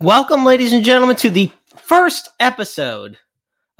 Welcome, 0.00 0.44
ladies 0.44 0.72
and 0.72 0.84
gentlemen, 0.84 1.16
to 1.16 1.28
the 1.28 1.50
first 1.76 2.28
episode 2.38 3.18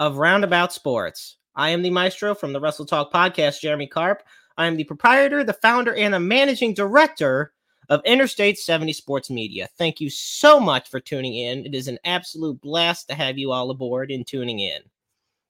of 0.01 0.17
Roundabout 0.17 0.73
Sports. 0.73 1.37
I 1.55 1.69
am 1.69 1.81
the 1.81 1.91
maestro 1.91 2.35
from 2.35 2.53
the 2.53 2.59
Wrestle 2.59 2.87
Talk 2.87 3.13
podcast, 3.13 3.61
Jeremy 3.61 3.87
Karp. 3.87 4.25
I 4.57 4.67
am 4.67 4.77
the 4.77 4.83
proprietor, 4.83 5.45
the 5.45 5.53
founder, 5.53 5.95
and 5.95 6.13
the 6.13 6.19
managing 6.19 6.75
director 6.75 7.53
of 7.89 8.01
Interstate 8.05 8.59
70 8.59 8.95
Sports 8.95 9.31
Media. 9.31 9.69
Thank 9.79 10.01
you 10.01 10.11
so 10.11 10.59
much 10.59 10.91
for 10.91 10.99
tuning 10.99 11.37
in. 11.37 11.65
It 11.65 11.73
is 11.73 11.87
an 11.87 12.01
absolute 12.05 12.61
blast 12.61 13.07
to 13.11 13.15
have 13.15 13.39
you 13.39 13.53
all 13.53 13.71
aboard 13.71 14.11
and 14.11 14.27
tuning 14.27 14.59
in. 14.59 14.81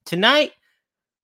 Tonight, 0.04 0.52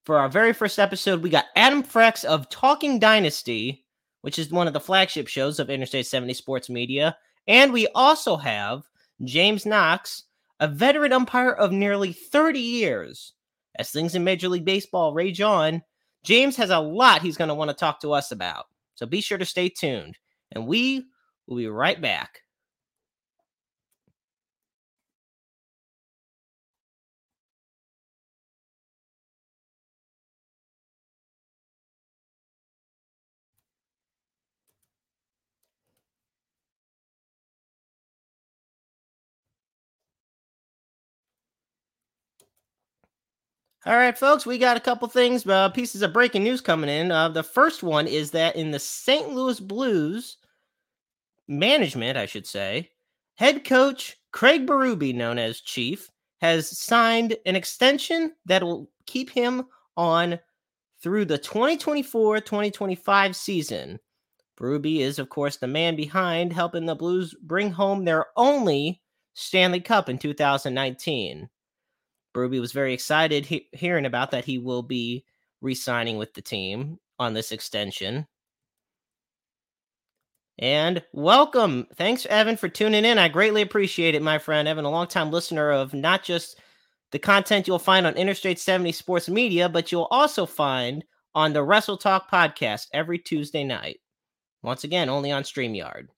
for 0.06 0.16
our 0.16 0.30
very 0.30 0.54
first 0.54 0.78
episode, 0.78 1.22
we 1.22 1.28
got 1.28 1.44
Adam 1.54 1.82
Frex 1.82 2.24
of 2.24 2.48
Talking 2.48 2.98
Dynasty, 2.98 3.84
which 4.22 4.38
is 4.38 4.50
one 4.50 4.68
of 4.68 4.72
the 4.72 4.80
flagship 4.80 5.28
shows 5.28 5.60
of 5.60 5.68
Interstate 5.68 6.06
70 6.06 6.32
Sports 6.32 6.70
Media. 6.70 7.14
And 7.46 7.74
we 7.74 7.88
also 7.88 8.36
have 8.36 8.84
James 9.22 9.64
Knox, 9.64 10.24
a 10.60 10.68
veteran 10.68 11.12
umpire 11.12 11.52
of 11.52 11.72
nearly 11.72 12.12
30 12.12 12.58
years. 12.58 13.32
As 13.76 13.90
things 13.90 14.14
in 14.14 14.24
Major 14.24 14.48
League 14.48 14.64
Baseball 14.64 15.14
rage 15.14 15.40
on, 15.40 15.82
James 16.24 16.56
has 16.56 16.70
a 16.70 16.78
lot 16.78 17.22
he's 17.22 17.36
going 17.36 17.48
to 17.48 17.54
want 17.54 17.70
to 17.70 17.76
talk 17.76 18.00
to 18.00 18.12
us 18.12 18.32
about. 18.32 18.66
So 18.94 19.06
be 19.06 19.20
sure 19.20 19.38
to 19.38 19.44
stay 19.44 19.68
tuned, 19.68 20.16
and 20.52 20.66
we 20.66 21.04
will 21.46 21.56
be 21.56 21.68
right 21.68 22.00
back. 22.00 22.40
All 43.86 43.96
right, 43.96 44.16
folks, 44.16 44.46
we 44.46 44.56
got 44.56 44.78
a 44.78 44.80
couple 44.80 45.08
things, 45.08 45.46
uh, 45.46 45.68
pieces 45.68 46.00
of 46.00 46.14
breaking 46.14 46.42
news 46.42 46.62
coming 46.62 46.88
in. 46.88 47.10
Uh, 47.10 47.28
the 47.28 47.42
first 47.42 47.82
one 47.82 48.06
is 48.06 48.30
that 48.30 48.56
in 48.56 48.70
the 48.70 48.78
St. 48.78 49.28
Louis 49.28 49.60
Blues 49.60 50.38
management, 51.48 52.16
I 52.16 52.24
should 52.24 52.46
say, 52.46 52.92
head 53.34 53.62
coach 53.62 54.16
Craig 54.32 54.66
Berube, 54.66 55.14
known 55.14 55.38
as 55.38 55.60
Chief, 55.60 56.10
has 56.40 56.78
signed 56.78 57.36
an 57.44 57.56
extension 57.56 58.32
that 58.46 58.62
will 58.62 58.90
keep 59.04 59.28
him 59.28 59.64
on 59.98 60.38
through 61.02 61.26
the 61.26 61.36
2024 61.36 62.40
2025 62.40 63.36
season. 63.36 64.00
Berube 64.58 65.00
is, 65.00 65.18
of 65.18 65.28
course, 65.28 65.58
the 65.58 65.66
man 65.66 65.94
behind 65.94 66.54
helping 66.54 66.86
the 66.86 66.94
Blues 66.94 67.34
bring 67.42 67.70
home 67.70 68.06
their 68.06 68.28
only 68.34 69.02
Stanley 69.34 69.80
Cup 69.80 70.08
in 70.08 70.16
2019. 70.16 71.50
Berube 72.34 72.60
was 72.60 72.72
very 72.72 72.92
excited 72.92 73.46
he- 73.46 73.68
hearing 73.72 74.06
about 74.06 74.30
that 74.32 74.44
he 74.44 74.58
will 74.58 74.82
be 74.82 75.24
re-signing 75.60 76.18
with 76.18 76.34
the 76.34 76.42
team 76.42 76.98
on 77.18 77.32
this 77.32 77.52
extension. 77.52 78.26
And 80.58 81.02
welcome. 81.12 81.86
Thanks, 81.96 82.26
Evan, 82.26 82.56
for 82.56 82.68
tuning 82.68 83.04
in. 83.04 83.18
I 83.18 83.28
greatly 83.28 83.62
appreciate 83.62 84.14
it, 84.14 84.22
my 84.22 84.38
friend. 84.38 84.68
Evan, 84.68 84.84
a 84.84 84.90
longtime 84.90 85.30
listener 85.30 85.70
of 85.72 85.94
not 85.94 86.22
just 86.22 86.60
the 87.10 87.18
content 87.18 87.66
you'll 87.66 87.78
find 87.78 88.06
on 88.06 88.14
Interstate 88.14 88.60
70 88.60 88.92
Sports 88.92 89.28
Media, 89.28 89.68
but 89.68 89.90
you'll 89.90 90.08
also 90.10 90.46
find 90.46 91.04
on 91.34 91.52
the 91.52 91.62
Wrestle 91.62 91.96
Talk 91.96 92.30
podcast 92.30 92.86
every 92.92 93.18
Tuesday 93.18 93.64
night. 93.64 94.00
Once 94.62 94.84
again, 94.84 95.08
only 95.08 95.32
on 95.32 95.42
StreamYard. 95.42 96.08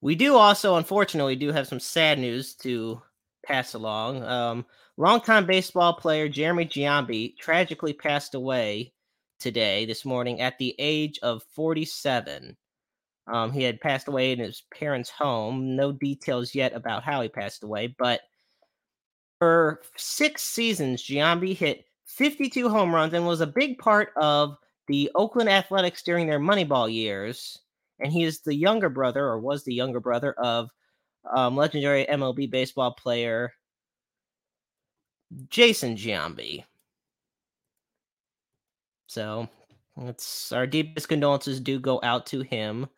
We 0.00 0.14
do 0.14 0.36
also, 0.36 0.76
unfortunately, 0.76 1.36
do 1.36 1.52
have 1.52 1.68
some 1.68 1.80
sad 1.80 2.18
news 2.18 2.54
to 2.56 3.02
pass 3.44 3.74
along. 3.74 4.22
Um, 4.24 4.66
longtime 4.96 5.46
baseball 5.46 5.94
player 5.94 6.28
Jeremy 6.28 6.66
Giambi 6.66 7.36
tragically 7.38 7.92
passed 7.92 8.34
away 8.34 8.92
today, 9.38 9.86
this 9.86 10.04
morning, 10.04 10.40
at 10.40 10.58
the 10.58 10.74
age 10.78 11.18
of 11.22 11.42
47. 11.54 12.56
Um, 13.32 13.52
he 13.52 13.62
had 13.62 13.80
passed 13.80 14.08
away 14.08 14.32
in 14.32 14.38
his 14.38 14.62
parents' 14.74 15.10
home. 15.10 15.76
No 15.76 15.92
details 15.92 16.54
yet 16.54 16.74
about 16.74 17.04
how 17.04 17.22
he 17.22 17.28
passed 17.28 17.62
away, 17.62 17.94
but 17.98 18.20
for 19.38 19.80
six 19.96 20.42
seasons, 20.42 21.02
Giambi 21.02 21.56
hit 21.56 21.84
52 22.06 22.68
home 22.68 22.94
runs 22.94 23.14
and 23.14 23.26
was 23.26 23.40
a 23.40 23.46
big 23.46 23.78
part 23.78 24.10
of 24.16 24.56
the 24.88 25.10
Oakland 25.14 25.48
Athletics 25.48 26.02
during 26.02 26.26
their 26.26 26.40
Moneyball 26.40 26.92
years. 26.92 27.58
And 28.00 28.12
he 28.12 28.24
is 28.24 28.40
the 28.40 28.54
younger 28.54 28.88
brother, 28.88 29.24
or 29.24 29.38
was 29.38 29.64
the 29.64 29.74
younger 29.74 30.00
brother, 30.00 30.32
of 30.34 30.70
um, 31.28 31.56
legendary 31.56 32.06
MLB 32.06 32.50
baseball 32.50 32.92
player 32.92 33.52
Jason 35.48 35.96
Giambi. 35.96 36.64
So 39.06 39.48
it's 39.96 40.52
our 40.52 40.66
deepest 40.66 41.08
condolences 41.08 41.60
do 41.60 41.78
go 41.78 42.00
out 42.02 42.26
to 42.26 42.40
him 42.40 42.88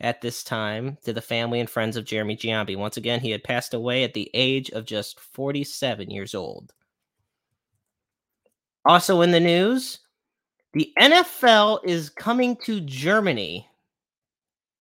at 0.00 0.20
this 0.20 0.42
time, 0.44 0.98
to 1.04 1.12
the 1.12 1.20
family 1.22 1.60
and 1.60 1.70
friends 1.70 1.96
of 1.96 2.04
Jeremy 2.04 2.36
Giambi. 2.36 2.76
Once 2.76 2.96
again, 2.96 3.20
he 3.20 3.30
had 3.30 3.44
passed 3.44 3.74
away 3.74 4.04
at 4.04 4.12
the 4.12 4.30
age 4.34 4.70
of 4.70 4.84
just 4.84 5.20
47 5.20 6.10
years 6.10 6.34
old. 6.34 6.72
Also 8.84 9.22
in 9.22 9.30
the 9.30 9.40
news, 9.40 10.00
the 10.74 10.92
NFL 10.98 11.80
is 11.84 12.10
coming 12.10 12.56
to 12.64 12.80
Germany. 12.80 13.66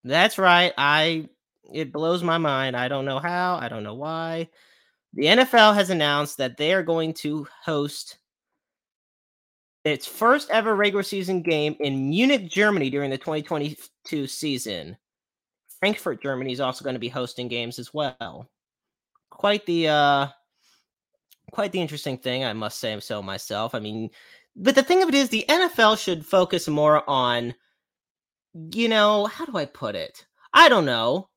That's 0.04 0.38
right. 0.38 0.74
I 0.78 1.30
it 1.72 1.92
blows 1.92 2.24
my 2.24 2.38
mind. 2.38 2.76
I 2.76 2.88
don't 2.88 3.06
know 3.06 3.20
how, 3.20 3.56
I 3.56 3.70
don't 3.70 3.84
know 3.84 3.94
why. 3.94 4.50
The 5.14 5.26
NFL 5.26 5.76
has 5.76 5.90
announced 5.90 6.38
that 6.38 6.58
they 6.58 6.74
are 6.74 6.84
going 6.84 7.14
to 7.16 7.48
host 7.64 8.18
its 9.84 10.08
first 10.08 10.50
ever 10.50 10.76
regular 10.76 11.04
season 11.04 11.42
game 11.42 11.76
in 11.80 12.10
Munich, 12.10 12.50
Germany 12.50 12.90
during 12.90 13.12
the 13.12 13.18
2022 13.18 14.28
season. 14.28 14.98
Frankfurt, 15.80 16.22
Germany 16.22 16.54
is 16.54 16.62
also 16.62 16.84
going 16.84 16.96
to 16.96 17.00
be 17.00 17.10
hosting 17.10 17.48
games 17.48 17.78
as 17.78 17.94
well. 17.94 18.50
Quite 19.30 19.66
the 19.66 19.90
uh 19.90 20.28
quite 21.52 21.72
the 21.72 21.82
interesting 21.82 22.18
thing, 22.18 22.44
I 22.44 22.54
must 22.54 22.80
say 22.80 22.98
so 23.00 23.22
myself. 23.22 23.76
I 23.76 23.80
mean, 23.80 24.10
but 24.56 24.76
the 24.76 24.84
thing 24.84 25.04
of 25.04 25.10
it 25.10 25.16
is 25.16 25.30
the 25.30 25.46
NFL 25.50 26.00
should 26.00 26.26
focus 26.26 26.68
more 26.68 27.08
on 27.10 27.54
you 28.72 28.88
know, 28.88 29.26
how 29.26 29.46
do 29.46 29.58
I 29.58 29.66
put 29.66 29.96
it? 29.96 30.26
I 30.54 30.70
don't 30.70 30.86
know 30.86 31.30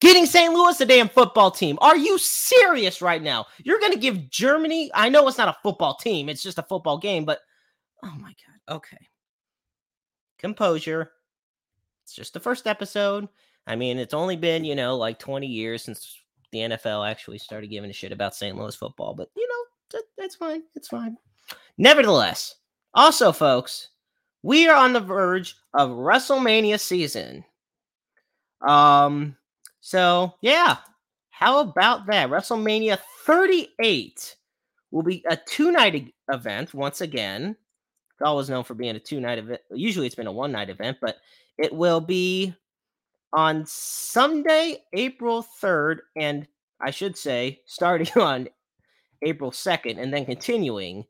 getting 0.00 0.26
St. 0.26 0.52
Louis 0.52 0.80
a 0.80 0.86
damn 0.86 1.08
football 1.08 1.50
team. 1.50 1.78
Are 1.80 1.96
you 1.96 2.18
serious 2.18 3.00
right 3.02 3.22
now? 3.22 3.46
You're 3.62 3.80
going 3.80 3.92
to 3.92 3.98
give 3.98 4.30
Germany, 4.30 4.90
I 4.94 5.08
know 5.08 5.26
it's 5.28 5.38
not 5.38 5.48
a 5.48 5.58
football 5.62 5.96
team, 5.96 6.28
it's 6.28 6.42
just 6.42 6.58
a 6.58 6.62
football 6.62 6.98
game, 6.98 7.24
but 7.24 7.40
oh 8.02 8.14
my 8.18 8.28
God. 8.28 8.76
Okay. 8.76 9.08
Composure. 10.38 11.12
It's 12.04 12.14
just 12.14 12.32
the 12.32 12.40
first 12.40 12.66
episode. 12.66 13.28
I 13.66 13.76
mean, 13.76 13.98
it's 13.98 14.14
only 14.14 14.36
been, 14.36 14.64
you 14.64 14.74
know, 14.74 14.96
like 14.96 15.18
20 15.18 15.46
years 15.46 15.84
since 15.84 16.18
the 16.50 16.58
NFL 16.58 17.08
actually 17.08 17.38
started 17.38 17.68
giving 17.68 17.90
a 17.90 17.92
shit 17.92 18.12
about 18.12 18.34
St. 18.34 18.56
Louis 18.56 18.74
football, 18.74 19.14
but 19.14 19.30
you 19.36 19.46
know, 19.46 20.00
that's 20.16 20.34
fine. 20.34 20.62
It's 20.74 20.88
fine. 20.88 21.16
Nevertheless, 21.78 22.56
also, 22.94 23.32
folks, 23.32 23.90
we 24.42 24.68
are 24.68 24.76
on 24.76 24.92
the 24.92 25.00
verge 25.00 25.56
of 25.74 25.90
WrestleMania 25.90 26.80
season. 26.80 27.44
Um, 28.66 29.36
so, 29.80 30.34
yeah, 30.40 30.78
how 31.30 31.60
about 31.60 32.06
that? 32.06 32.28
WrestleMania 32.28 32.98
38 33.24 34.36
will 34.90 35.02
be 35.02 35.24
a 35.28 35.36
two 35.36 35.72
night 35.72 36.12
event 36.30 36.74
once 36.74 37.00
again. 37.00 37.56
It's 38.12 38.22
always 38.22 38.50
known 38.50 38.64
for 38.64 38.74
being 38.74 38.96
a 38.96 39.00
two 39.00 39.20
night 39.20 39.38
event. 39.38 39.60
Usually 39.72 40.06
it's 40.06 40.14
been 40.14 40.26
a 40.26 40.32
one 40.32 40.52
night 40.52 40.70
event, 40.70 40.98
but 41.00 41.16
it 41.58 41.72
will 41.72 42.00
be 42.00 42.54
on 43.32 43.64
Sunday, 43.66 44.78
April 44.92 45.46
3rd, 45.62 45.98
and 46.16 46.46
I 46.80 46.90
should 46.90 47.16
say 47.16 47.60
starting 47.66 48.10
on 48.20 48.48
April 49.22 49.50
2nd 49.50 49.98
and 49.98 50.12
then 50.12 50.24
continuing 50.24 51.04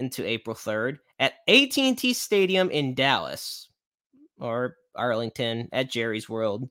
into 0.00 0.26
April 0.26 0.54
3rd 0.54 0.98
at 1.18 1.34
AT&T 1.48 2.12
Stadium 2.14 2.70
in 2.70 2.94
Dallas 2.94 3.68
or 4.38 4.76
Arlington 4.94 5.68
at 5.72 5.90
Jerry's 5.90 6.28
World. 6.28 6.68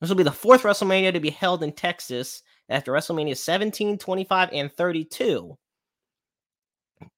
This 0.00 0.08
will 0.08 0.16
be 0.16 0.22
the 0.22 0.32
fourth 0.32 0.62
WrestleMania 0.62 1.12
to 1.12 1.20
be 1.20 1.30
held 1.30 1.62
in 1.62 1.72
Texas 1.72 2.42
after 2.68 2.92
WrestleMania 2.92 3.36
17, 3.36 3.98
25, 3.98 4.48
and 4.52 4.72
32. 4.72 5.58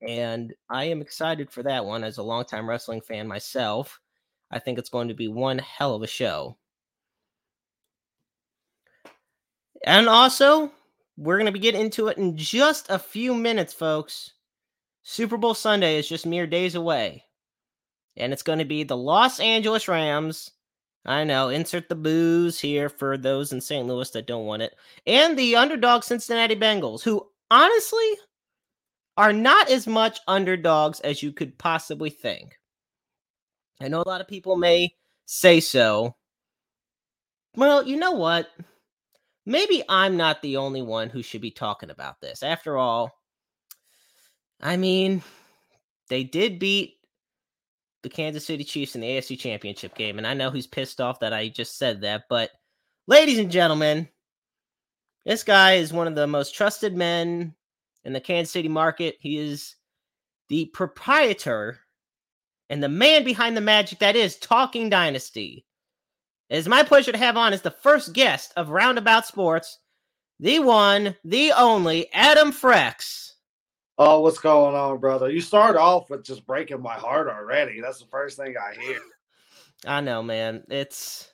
And 0.06 0.52
I 0.68 0.84
am 0.84 1.00
excited 1.00 1.50
for 1.50 1.62
that 1.62 1.84
one 1.84 2.02
as 2.02 2.18
a 2.18 2.22
longtime 2.22 2.68
wrestling 2.68 3.00
fan 3.00 3.28
myself. 3.28 4.00
I 4.50 4.58
think 4.58 4.78
it's 4.78 4.90
going 4.90 5.08
to 5.08 5.14
be 5.14 5.28
one 5.28 5.58
hell 5.58 5.94
of 5.94 6.02
a 6.02 6.06
show. 6.06 6.56
And 9.84 10.08
also, 10.08 10.72
we're 11.16 11.36
going 11.36 11.46
to 11.46 11.52
be 11.52 11.58
getting 11.58 11.80
into 11.80 12.08
it 12.08 12.18
in 12.18 12.36
just 12.36 12.90
a 12.90 12.98
few 12.98 13.34
minutes, 13.34 13.72
folks. 13.72 14.32
Super 15.02 15.36
Bowl 15.36 15.54
Sunday 15.54 15.98
is 15.98 16.08
just 16.08 16.26
mere 16.26 16.46
days 16.46 16.74
away. 16.74 17.24
And 18.16 18.32
it's 18.32 18.42
going 18.42 18.58
to 18.58 18.64
be 18.64 18.84
the 18.84 18.96
Los 18.96 19.40
Angeles 19.40 19.88
Rams 19.88 20.50
I 21.04 21.24
know. 21.24 21.48
Insert 21.48 21.88
the 21.88 21.94
booze 21.94 22.60
here 22.60 22.88
for 22.88 23.16
those 23.16 23.52
in 23.52 23.60
St. 23.60 23.86
Louis 23.86 24.10
that 24.10 24.26
don't 24.26 24.46
want 24.46 24.62
it. 24.62 24.74
And 25.06 25.36
the 25.36 25.56
underdog 25.56 26.04
Cincinnati 26.04 26.54
Bengals, 26.54 27.02
who 27.02 27.26
honestly 27.50 28.18
are 29.16 29.32
not 29.32 29.68
as 29.68 29.86
much 29.86 30.20
underdogs 30.28 31.00
as 31.00 31.22
you 31.22 31.32
could 31.32 31.58
possibly 31.58 32.10
think. 32.10 32.58
I 33.80 33.88
know 33.88 34.02
a 34.02 34.08
lot 34.08 34.20
of 34.20 34.28
people 34.28 34.56
may 34.56 34.94
say 35.26 35.60
so. 35.60 36.14
Well, 37.56 37.86
you 37.86 37.96
know 37.96 38.12
what? 38.12 38.48
Maybe 39.44 39.82
I'm 39.88 40.16
not 40.16 40.40
the 40.40 40.58
only 40.58 40.82
one 40.82 41.10
who 41.10 41.22
should 41.22 41.40
be 41.40 41.50
talking 41.50 41.90
about 41.90 42.20
this. 42.20 42.42
After 42.44 42.78
all, 42.78 43.10
I 44.60 44.76
mean, 44.76 45.22
they 46.08 46.22
did 46.22 46.60
beat 46.60 46.94
the 48.02 48.08
Kansas 48.08 48.46
City 48.46 48.64
Chiefs 48.64 48.94
in 48.94 49.00
the 49.00 49.06
AFC 49.06 49.38
Championship 49.38 49.94
game. 49.94 50.18
And 50.18 50.26
I 50.26 50.34
know 50.34 50.50
he's 50.50 50.66
pissed 50.66 51.00
off 51.00 51.20
that 51.20 51.32
I 51.32 51.48
just 51.48 51.78
said 51.78 52.00
that. 52.02 52.24
But, 52.28 52.50
ladies 53.06 53.38
and 53.38 53.50
gentlemen, 53.50 54.08
this 55.24 55.44
guy 55.44 55.74
is 55.74 55.92
one 55.92 56.08
of 56.08 56.14
the 56.14 56.26
most 56.26 56.54
trusted 56.54 56.96
men 56.96 57.54
in 58.04 58.12
the 58.12 58.20
Kansas 58.20 58.52
City 58.52 58.68
market. 58.68 59.16
He 59.20 59.38
is 59.38 59.76
the 60.48 60.66
proprietor 60.66 61.78
and 62.68 62.82
the 62.82 62.88
man 62.88 63.24
behind 63.24 63.56
the 63.56 63.60
magic 63.60 64.00
that 64.00 64.16
is 64.16 64.36
Talking 64.36 64.88
Dynasty. 64.90 65.66
It 66.50 66.56
is 66.56 66.68
my 66.68 66.82
pleasure 66.82 67.12
to 67.12 67.18
have 67.18 67.36
on 67.36 67.52
as 67.52 67.62
the 67.62 67.70
first 67.70 68.12
guest 68.12 68.52
of 68.56 68.70
Roundabout 68.70 69.26
Sports, 69.26 69.78
the 70.40 70.58
one, 70.58 71.16
the 71.24 71.52
only 71.52 72.12
Adam 72.12 72.52
Frex. 72.52 73.31
Oh, 73.98 74.20
what's 74.20 74.38
going 74.38 74.74
on, 74.74 74.98
brother? 74.98 75.30
You 75.30 75.40
start 75.40 75.76
off 75.76 76.08
with 76.08 76.24
just 76.24 76.46
breaking 76.46 76.80
my 76.80 76.94
heart 76.94 77.28
already. 77.28 77.80
That's 77.80 78.00
the 78.00 78.06
first 78.06 78.38
thing 78.38 78.54
I 78.56 78.74
hear. 78.80 78.98
I 79.86 80.00
know, 80.00 80.22
man. 80.22 80.64
It's 80.70 81.28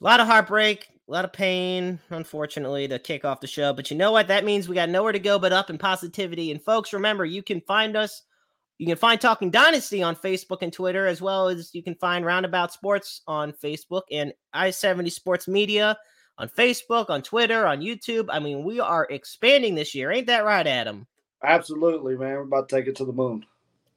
a 0.00 0.04
lot 0.04 0.20
of 0.20 0.26
heartbreak, 0.26 0.86
a 1.08 1.12
lot 1.12 1.24
of 1.24 1.32
pain, 1.32 1.98
unfortunately, 2.10 2.88
to 2.88 2.98
kick 2.98 3.24
off 3.24 3.40
the 3.40 3.46
show. 3.46 3.72
But 3.72 3.90
you 3.90 3.96
know 3.96 4.12
what? 4.12 4.28
That 4.28 4.44
means 4.44 4.68
we 4.68 4.74
got 4.74 4.90
nowhere 4.90 5.12
to 5.12 5.18
go 5.18 5.38
but 5.38 5.52
up 5.52 5.70
in 5.70 5.78
positivity. 5.78 6.50
And 6.50 6.62
folks, 6.62 6.92
remember, 6.92 7.24
you 7.24 7.42
can 7.42 7.60
find 7.62 7.96
us. 7.96 8.22
You 8.78 8.86
can 8.86 8.96
find 8.96 9.20
Talking 9.20 9.50
Dynasty 9.50 10.02
on 10.02 10.16
Facebook 10.16 10.58
and 10.60 10.72
Twitter, 10.72 11.06
as 11.06 11.22
well 11.22 11.48
as 11.48 11.70
you 11.72 11.82
can 11.82 11.94
find 11.94 12.26
Roundabout 12.26 12.72
Sports 12.72 13.22
on 13.26 13.52
Facebook 13.52 14.02
and 14.10 14.32
I 14.52 14.70
70 14.70 15.08
Sports 15.08 15.46
Media 15.48 15.96
on 16.38 16.48
Facebook, 16.48 17.08
on 17.08 17.22
Twitter, 17.22 17.66
on 17.66 17.80
YouTube. 17.80 18.26
I 18.28 18.40
mean, 18.40 18.64
we 18.64 18.80
are 18.80 19.06
expanding 19.08 19.74
this 19.74 19.94
year. 19.94 20.10
Ain't 20.10 20.26
that 20.26 20.44
right, 20.44 20.66
Adam? 20.66 21.06
Absolutely, 21.44 22.16
man. 22.16 22.34
We're 22.34 22.40
about 22.42 22.68
to 22.68 22.76
take 22.76 22.86
it 22.86 22.96
to 22.96 23.04
the 23.04 23.12
moon. 23.12 23.44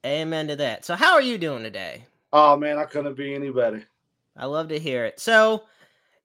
Amen 0.04 0.48
to 0.48 0.56
that. 0.56 0.84
So, 0.84 0.94
how 0.94 1.14
are 1.14 1.22
you 1.22 1.38
doing 1.38 1.62
today? 1.62 2.04
Oh 2.32 2.56
man, 2.56 2.78
I 2.78 2.84
couldn't 2.84 3.16
be 3.16 3.34
any 3.34 3.50
better. 3.50 3.82
I 4.36 4.46
love 4.46 4.68
to 4.68 4.78
hear 4.78 5.04
it. 5.04 5.18
So, 5.18 5.64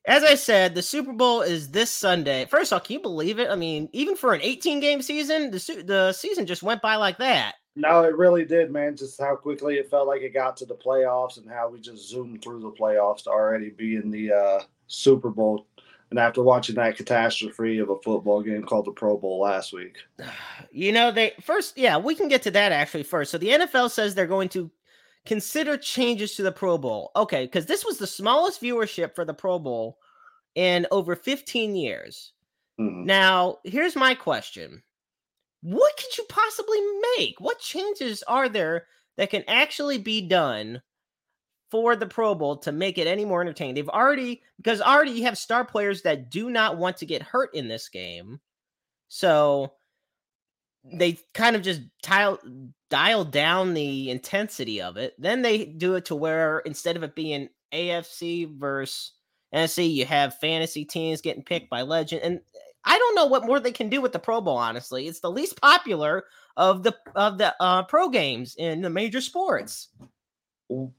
as 0.06 0.24
I 0.24 0.36
said, 0.36 0.76
the 0.76 0.82
Super 0.82 1.14
Bowl 1.14 1.42
is 1.42 1.70
this 1.70 1.90
Sunday. 1.90 2.46
First 2.46 2.72
of 2.72 2.78
all, 2.78 2.80
can 2.82 2.94
you 2.94 3.00
believe 3.00 3.40
it? 3.40 3.50
I 3.50 3.56
mean, 3.56 3.90
even 3.94 4.16
for 4.16 4.34
an 4.34 4.42
18 4.42 4.80
game 4.80 5.02
season, 5.02 5.52
the 5.52 5.84
the 5.86 6.14
season 6.14 6.46
just 6.46 6.64
went 6.64 6.82
by 6.82 6.96
like 6.96 7.18
that. 7.20 7.56
No, 7.76 8.04
it 8.04 8.18
really 8.18 8.44
did, 8.44 8.72
man. 8.72 8.98
Just 8.98 9.20
how 9.20 9.36
quickly 9.36 9.76
it 9.76 9.90
felt 9.90 10.08
like 10.08 10.22
it 10.22 10.34
got 10.34 10.58
to 10.58 10.66
the 10.66 10.76
playoffs 10.76 11.38
and 11.38 11.50
how 11.50 11.70
we 11.70 11.80
just 11.80 12.10
zoomed 12.10 12.42
through 12.42 12.60
the 12.60 12.72
playoffs 12.72 13.24
to 13.24 13.30
already 13.30 13.70
be 13.70 13.96
in 13.96 14.12
the 14.12 14.34
uh, 14.34 14.62
Super 14.88 15.30
Bowl 15.30 15.68
and 16.12 16.20
after 16.20 16.44
watching 16.44 16.76
that 16.76 16.98
catastrophe 16.98 17.80
of 17.80 17.90
a 17.90 18.00
football 18.02 18.44
game 18.44 18.64
called 18.64 18.86
the 18.86 18.92
Pro 18.92 19.18
Bowl 19.18 19.40
last 19.40 19.74
week. 19.74 19.98
You 20.74 20.94
know, 20.94 21.12
they 21.12 21.34
first, 21.42 21.78
yeah, 21.78 21.98
we 21.98 22.16
can 22.16 22.30
get 22.30 22.44
to 22.44 22.52
that 22.52 22.72
actually 22.72 23.04
first. 23.04 23.30
So 23.30 23.38
the 23.38 23.50
NFL 23.50 23.92
says 23.92 24.16
they're 24.16 24.26
going 24.26 24.48
to 24.50 24.72
consider 25.26 25.76
changes 25.76 26.36
to 26.36 26.44
the 26.44 26.52
Pro 26.54 26.78
Bowl. 26.78 27.12
Okay, 27.14 27.46
because 27.46 27.66
this 27.66 27.84
was 27.84 27.98
the 27.98 28.08
smallest 28.08 28.62
viewership 28.62 29.14
for 29.14 29.26
the 29.26 29.34
Pro 29.34 29.60
Bowl 29.60 29.98
in 30.56 30.88
over 30.90 31.18
15 31.18 31.76
years. 31.76 32.32
Mm-hmm. 32.80 33.06
Now, 33.06 33.58
here's 33.66 33.98
my 33.98 34.16
question 34.16 34.82
What 35.62 35.92
could 35.98 36.18
you 36.18 36.24
possibly 36.30 36.80
make? 37.18 37.42
What 37.42 37.60
changes 37.60 38.24
are 38.24 38.48
there 38.48 38.86
that 39.18 39.30
can 39.30 39.44
actually 39.50 39.98
be 39.98 40.22
done 40.22 40.82
for 41.72 41.96
the 41.96 42.06
Pro 42.06 42.36
Bowl 42.36 42.58
to 42.58 42.72
make 42.72 42.98
it 42.98 43.08
any 43.08 43.26
more 43.26 43.42
entertaining. 43.42 43.76
They've 43.76 43.90
already 43.90 44.44
because 44.58 44.82
already 44.82 45.12
you 45.12 45.24
have 45.24 45.38
star 45.38 45.66
players 45.66 46.02
that 46.04 46.30
do 46.30 46.50
not 46.50 46.78
want 46.78 46.98
to 46.98 47.06
get 47.06 47.24
hurt 47.24 47.56
in 47.56 47.68
this 47.68 47.90
game. 47.90 48.40
So 49.08 49.74
they 50.84 51.18
kind 51.34 51.56
of 51.56 51.62
just 51.62 51.82
tile 52.04 52.40
dial 52.90 53.24
down 53.24 53.74
the 53.74 54.10
intensity 54.10 54.82
of 54.82 54.98
it. 54.98 55.16
Then 55.18 55.42
they 55.42 55.66
do 55.66 55.96
it 55.96 56.06
to 56.06 56.16
where 56.16 56.60
instead 56.60 56.98
of 56.98 57.04
it 57.04 57.16
being 57.16 57.50
AFC 57.74 58.60
versus 58.60 59.14
NFC, 59.54 59.94
you 59.94 60.06
have 60.06 60.40
fantasy 60.40 60.86
teams 60.86 61.22
getting 61.22 61.44
picked 61.44 61.70
by 61.70 61.82
legend. 61.82 62.22
And 62.24 62.42
I 62.84 62.98
don't 62.98 63.16
know 63.16 63.26
what 63.26 63.46
more 63.46 63.60
they 63.60 63.72
can 63.72 63.90
do 63.90 64.02
with 64.02 64.12
the 64.12 64.20
Pro 64.20 64.42
Bowl, 64.42 64.58
honestly. 64.58 65.08
It's 65.08 65.20
the 65.20 65.32
least 65.32 65.60
popular 65.62 66.26
of 66.58 66.84
the 66.84 66.96
of 67.16 67.38
the 67.38 67.56
uh, 67.62 67.84
pro 67.84 68.10
games 68.10 68.56
in 68.58 68.82
the 68.82 68.90
major 68.90 69.22
sports. 69.22 69.90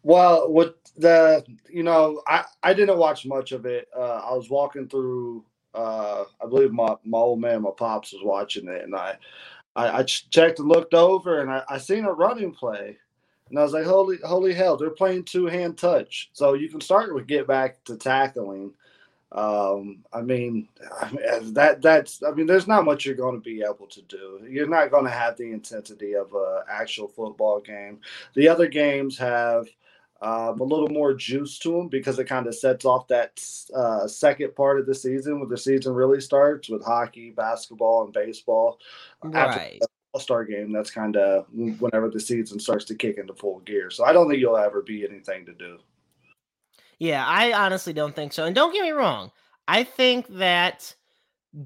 Well, 0.04 0.52
with 0.52 0.74
the 0.96 1.44
you 1.70 1.84
know, 1.84 2.22
I 2.28 2.44
I 2.62 2.74
didn't 2.74 2.98
watch 2.98 3.26
much 3.26 3.52
of 3.52 3.66
it. 3.66 3.88
Uh, 3.96 4.22
I 4.30 4.34
was 4.34 4.50
walking 4.50 4.88
through. 4.88 5.44
Uh, 5.74 6.24
I 6.42 6.46
believe 6.48 6.72
my 6.72 6.96
my 7.04 7.18
old 7.18 7.40
man, 7.40 7.62
my 7.62 7.72
pops, 7.76 8.12
was 8.14 8.22
watching 8.24 8.68
it, 8.68 8.82
and 8.84 8.96
I 8.96 9.18
I, 9.76 10.00
I 10.00 10.02
checked 10.04 10.58
and 10.58 10.68
looked 10.68 10.94
over, 10.94 11.40
and 11.40 11.50
I, 11.50 11.62
I 11.68 11.78
seen 11.78 12.04
a 12.04 12.12
running 12.12 12.52
play, 12.52 12.98
and 13.50 13.58
I 13.58 13.62
was 13.62 13.72
like, 13.72 13.84
holy 13.84 14.18
holy 14.24 14.54
hell, 14.54 14.76
they're 14.76 14.90
playing 14.90 15.24
two 15.24 15.46
hand 15.46 15.78
touch. 15.78 16.30
So 16.34 16.54
you 16.54 16.68
can 16.68 16.80
start 16.80 17.14
with 17.14 17.26
get 17.26 17.46
back 17.46 17.84
to 17.84 17.96
tackling. 17.96 18.72
Um, 19.34 20.04
I 20.12 20.20
mean, 20.20 20.68
that 21.52 21.80
that's 21.80 22.22
I 22.22 22.32
mean, 22.32 22.46
there's 22.46 22.68
not 22.68 22.84
much 22.84 23.06
you're 23.06 23.14
going 23.14 23.34
to 23.34 23.40
be 23.40 23.62
able 23.62 23.86
to 23.86 24.02
do. 24.02 24.40
You're 24.48 24.68
not 24.68 24.90
going 24.90 25.04
to 25.04 25.10
have 25.10 25.36
the 25.36 25.50
intensity 25.50 26.14
of 26.14 26.32
an 26.34 26.62
actual 26.68 27.08
football 27.08 27.60
game. 27.60 28.00
The 28.34 28.48
other 28.48 28.66
games 28.66 29.16
have 29.18 29.66
um, 30.20 30.60
a 30.60 30.64
little 30.64 30.88
more 30.88 31.14
juice 31.14 31.58
to 31.60 31.72
them 31.72 31.88
because 31.88 32.18
it 32.18 32.26
kind 32.26 32.46
of 32.46 32.54
sets 32.54 32.84
off 32.84 33.08
that 33.08 33.42
uh, 33.74 34.06
second 34.06 34.54
part 34.54 34.78
of 34.78 34.86
the 34.86 34.94
season 34.94 35.40
when 35.40 35.48
the 35.48 35.58
season 35.58 35.94
really 35.94 36.20
starts 36.20 36.68
with 36.68 36.84
hockey, 36.84 37.30
basketball, 37.30 38.04
and 38.04 38.12
baseball. 38.12 38.78
Right. 39.22 39.80
All 40.12 40.20
Star 40.20 40.44
game, 40.44 40.72
that's 40.72 40.90
kind 40.90 41.16
of 41.16 41.46
whenever 41.50 42.10
the 42.10 42.20
season 42.20 42.60
starts 42.60 42.84
to 42.84 42.94
kick 42.94 43.16
into 43.16 43.32
full 43.32 43.60
gear. 43.60 43.90
So 43.90 44.04
I 44.04 44.12
don't 44.12 44.28
think 44.28 44.40
you'll 44.40 44.58
ever 44.58 44.82
be 44.82 45.06
anything 45.08 45.46
to 45.46 45.54
do. 45.54 45.78
Yeah, 47.02 47.26
I 47.26 47.52
honestly 47.52 47.92
don't 47.92 48.14
think 48.14 48.32
so. 48.32 48.44
And 48.44 48.54
don't 48.54 48.72
get 48.72 48.84
me 48.84 48.92
wrong, 48.92 49.32
I 49.66 49.82
think 49.82 50.28
that 50.28 50.94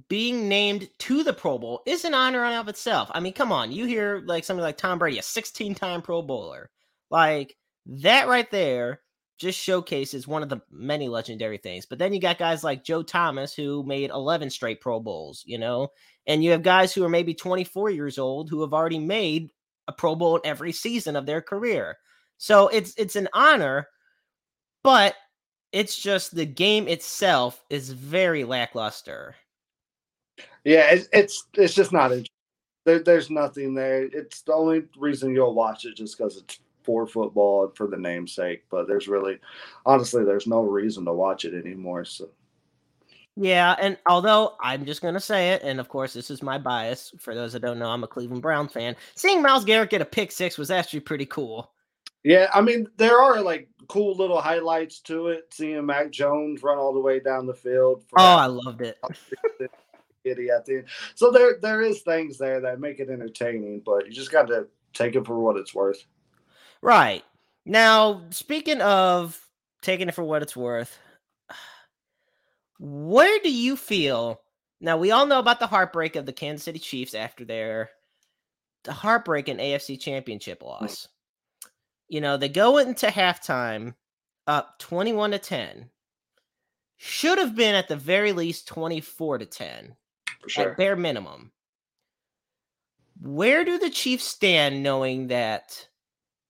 being 0.09 0.49
named 0.49 0.89
to 1.01 1.23
the 1.23 1.35
Pro 1.35 1.59
Bowl 1.59 1.83
is 1.85 2.07
an 2.07 2.15
honor 2.15 2.43
in 2.47 2.55
of 2.55 2.69
itself. 2.69 3.11
I 3.13 3.21
mean, 3.21 3.35
come 3.35 3.53
on, 3.53 3.71
you 3.71 3.85
hear 3.85 4.23
like 4.25 4.45
something 4.45 4.63
like 4.63 4.79
Tom 4.79 4.99
Brady, 4.99 5.19
a 5.19 5.23
16-time 5.23 6.01
Pro 6.01 6.23
Bowler. 6.23 6.71
Like 7.11 7.55
that 7.85 8.29
right 8.29 8.51
there 8.51 9.03
just 9.37 9.61
showcases 9.61 10.27
one 10.27 10.43
of 10.43 10.49
the 10.49 10.63
many 10.71 11.07
legendary 11.07 11.59
things. 11.59 11.85
But 11.85 11.99
then 11.99 12.15
you 12.15 12.19
got 12.21 12.39
guys 12.39 12.65
like 12.65 12.83
Joe 12.83 13.03
Thomas 13.03 13.53
who 13.53 13.83
made 13.83 14.09
11 14.09 14.49
straight 14.49 14.81
Pro 14.81 15.01
Bowls, 15.01 15.43
you 15.45 15.59
know, 15.59 15.89
and 16.27 16.43
you 16.43 16.53
have 16.53 16.63
guys 16.63 16.95
who 16.95 17.05
are 17.05 17.11
maybe 17.11 17.35
24 17.35 17.91
years 17.91 18.17
old 18.17 18.49
who 18.49 18.63
have 18.63 18.73
already 18.73 19.01
made 19.01 19.51
a 19.87 19.93
Pro 19.93 20.15
Bowl 20.15 20.41
every 20.45 20.73
season 20.73 21.15
of 21.15 21.27
their 21.27 21.43
career. 21.43 21.99
So 22.39 22.69
it's 22.69 22.95
it's 22.97 23.17
an 23.17 23.29
honor, 23.35 23.87
but 24.83 25.15
it's 25.77 25.95
just 25.95 26.35
the 26.35 26.47
game 26.47 26.89
itself 26.89 27.63
is 27.69 27.91
very 27.91 28.45
lackluster. 28.45 29.35
Yeah, 30.65 30.91
it's 30.91 31.07
it's, 31.13 31.45
it's 31.53 31.75
just 31.75 31.93
not 31.93 32.13
there, 32.87 33.01
there's 33.01 33.29
nothing 33.29 33.75
there. 33.75 34.05
It's 34.05 34.41
the 34.41 34.55
only 34.55 34.85
reason 34.97 35.35
you'll 35.35 35.55
watch 35.55 35.85
it 35.85 35.95
just 35.95 36.17
because 36.17 36.39
it's 36.39 36.61
for 36.83 37.07
football 37.07 37.67
and 37.67 37.77
for 37.77 37.89
the 37.89 37.99
namesake. 37.99 38.65
But 38.71 38.89
there's 38.89 39.07
really, 39.07 39.39
honestly, 39.85 40.25
there's 40.25 40.47
no 40.47 40.63
reason 40.63 41.05
to 41.05 41.13
watch 41.13 41.45
it 41.45 41.53
anymore. 41.53 42.07
So. 42.07 42.31
Yeah, 43.37 43.77
and 43.79 43.99
although 44.07 44.57
I'm 44.61 44.87
just 44.87 45.03
gonna 45.03 45.21
say 45.21 45.51
it, 45.51 45.63
and 45.63 45.79
of 45.79 45.91
course 45.91 46.15
this 46.15 46.31
is 46.31 46.43
my 46.43 46.57
bias. 46.57 47.13
For 47.19 47.35
those 47.35 47.53
that 47.53 47.61
don't 47.61 47.79
know, 47.79 47.91
I'm 47.91 48.03
a 48.03 48.09
Cleveland 48.09 48.41
Browns 48.41 48.73
fan. 48.73 48.97
Seeing 49.15 49.43
Myles 49.43 49.67
Garrett 49.67 49.91
get 49.91 50.01
a 50.01 50.07
pick 50.07 50.33
six 50.33 50.57
was 50.57 50.71
actually 50.71 51.01
pretty 51.01 51.27
cool. 51.27 51.71
Yeah, 52.27 52.51
I 52.53 52.61
mean 52.61 52.89
there 52.97 53.21
are 53.21 53.41
like 53.41 53.69
cool 53.87 54.17
little 54.17 54.41
highlights 54.41 54.99
to 55.03 55.29
it. 55.29 55.45
Seeing 55.53 55.87
Mac 55.87 56.11
Jones 56.11 56.61
run 56.61 56.77
all 56.77 56.93
the 56.93 56.99
way 56.99 57.21
down 57.21 57.47
the 57.47 57.55
field. 57.55 58.05
oh, 58.19 58.37
I 58.37 58.47
loved 58.47 58.81
it. 58.81 58.99
Giddy 60.25 60.51
at 60.51 60.65
the 60.65 60.79
end. 60.79 60.87
So 61.15 61.31
there 61.31 61.59
there 61.63 61.83
is 61.83 62.03
things 62.03 62.37
there 62.37 62.61
that 62.61 62.81
make 62.81 62.99
it 62.99 63.11
entertaining, 63.11 63.81
but 63.87 64.07
you 64.07 64.13
just 64.13 64.33
got 64.33 64.49
to 64.49 64.67
take 64.93 65.15
it 65.15 65.25
for 65.25 65.39
what 65.39 65.57
it's 65.57 65.73
worth. 65.73 66.05
Right 66.83 67.23
now, 67.65 68.25
speaking 68.31 68.81
of 68.81 69.41
taking 69.81 70.09
it 70.09 70.15
for 70.17 70.25
what 70.25 70.43
it's 70.43 70.57
worth, 70.57 70.99
where 72.81 73.39
do 73.45 73.53
you 73.53 73.77
feel? 73.77 74.41
Now 74.81 74.97
we 74.97 75.13
all 75.13 75.27
know 75.27 75.39
about 75.39 75.61
the 75.61 75.69
heartbreak 75.69 76.17
of 76.17 76.27
the 76.27 76.33
Kansas 76.33 76.65
City 76.65 76.81
Chiefs 76.81 77.15
after 77.15 77.45
their 77.45 77.91
the 78.83 78.93
heartbreaking 78.93 79.59
AFC 79.59 80.01
Championship 80.01 80.65
loss 80.65 81.07
you 82.09 82.21
know, 82.21 82.37
they 82.37 82.49
go 82.49 82.79
into 82.79 83.07
halftime 83.07 83.95
up 84.47 84.79
21 84.79 85.33
to 85.33 85.39
10 85.39 85.91
should 86.97 87.39
have 87.39 87.55
been 87.55 87.75
at 87.75 87.89
the 87.89 87.97
very 87.97 88.33
least 88.33 88.69
24 88.69 89.39
to 89.39 89.47
10 89.47 89.97
For 90.41 90.49
sure. 90.49 90.71
at 90.71 90.77
bare 90.77 90.97
minimum. 90.97 91.53
Where 93.21 93.65
do 93.65 93.79
the 93.79 93.91
Chiefs 93.91 94.25
stand 94.25 94.83
knowing 94.83 95.29
that 95.29 95.89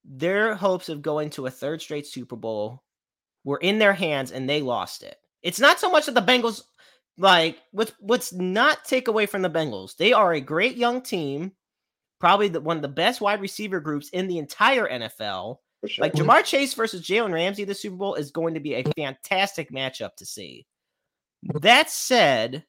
their 0.04 0.54
hopes 0.54 0.88
of 0.88 1.02
going 1.02 1.30
to 1.30 1.46
a 1.46 1.50
third 1.50 1.80
straight 1.80 2.06
Super 2.06 2.36
Bowl 2.36 2.82
were 3.44 3.58
in 3.58 3.78
their 3.78 3.92
hands 3.92 4.32
and 4.32 4.48
they 4.48 4.62
lost 4.62 5.02
it? 5.02 5.16
It's 5.42 5.60
not 5.60 5.78
so 5.78 5.90
much 5.90 6.06
that 6.06 6.14
the 6.14 6.22
Bengals 6.22 6.62
like 7.18 7.58
what's 7.70 7.92
what's 8.00 8.32
not 8.32 8.84
take 8.84 9.08
away 9.08 9.26
from 9.26 9.42
the 9.42 9.50
Bengals. 9.50 9.96
They 9.96 10.12
are 10.12 10.32
a 10.32 10.40
great 10.40 10.76
young 10.76 11.00
team, 11.00 11.52
probably 12.18 12.48
the, 12.48 12.60
one 12.60 12.76
of 12.76 12.82
the 12.82 12.88
best 12.88 13.20
wide 13.20 13.40
receiver 13.40 13.80
groups 13.80 14.08
in 14.10 14.26
the 14.28 14.38
entire 14.38 14.88
NFL. 14.88 15.58
Sure. 15.86 16.02
Like 16.02 16.14
Ja'Marr 16.14 16.42
Chase 16.44 16.74
versus 16.74 17.02
Jalen 17.02 17.32
Ramsey, 17.32 17.64
the 17.64 17.74
Super 17.74 17.96
Bowl 17.96 18.14
is 18.14 18.30
going 18.30 18.54
to 18.54 18.60
be 18.60 18.74
a 18.74 18.84
fantastic 18.96 19.70
matchup 19.70 20.16
to 20.16 20.26
see. 20.26 20.66
That 21.60 21.90
said, 21.90 22.64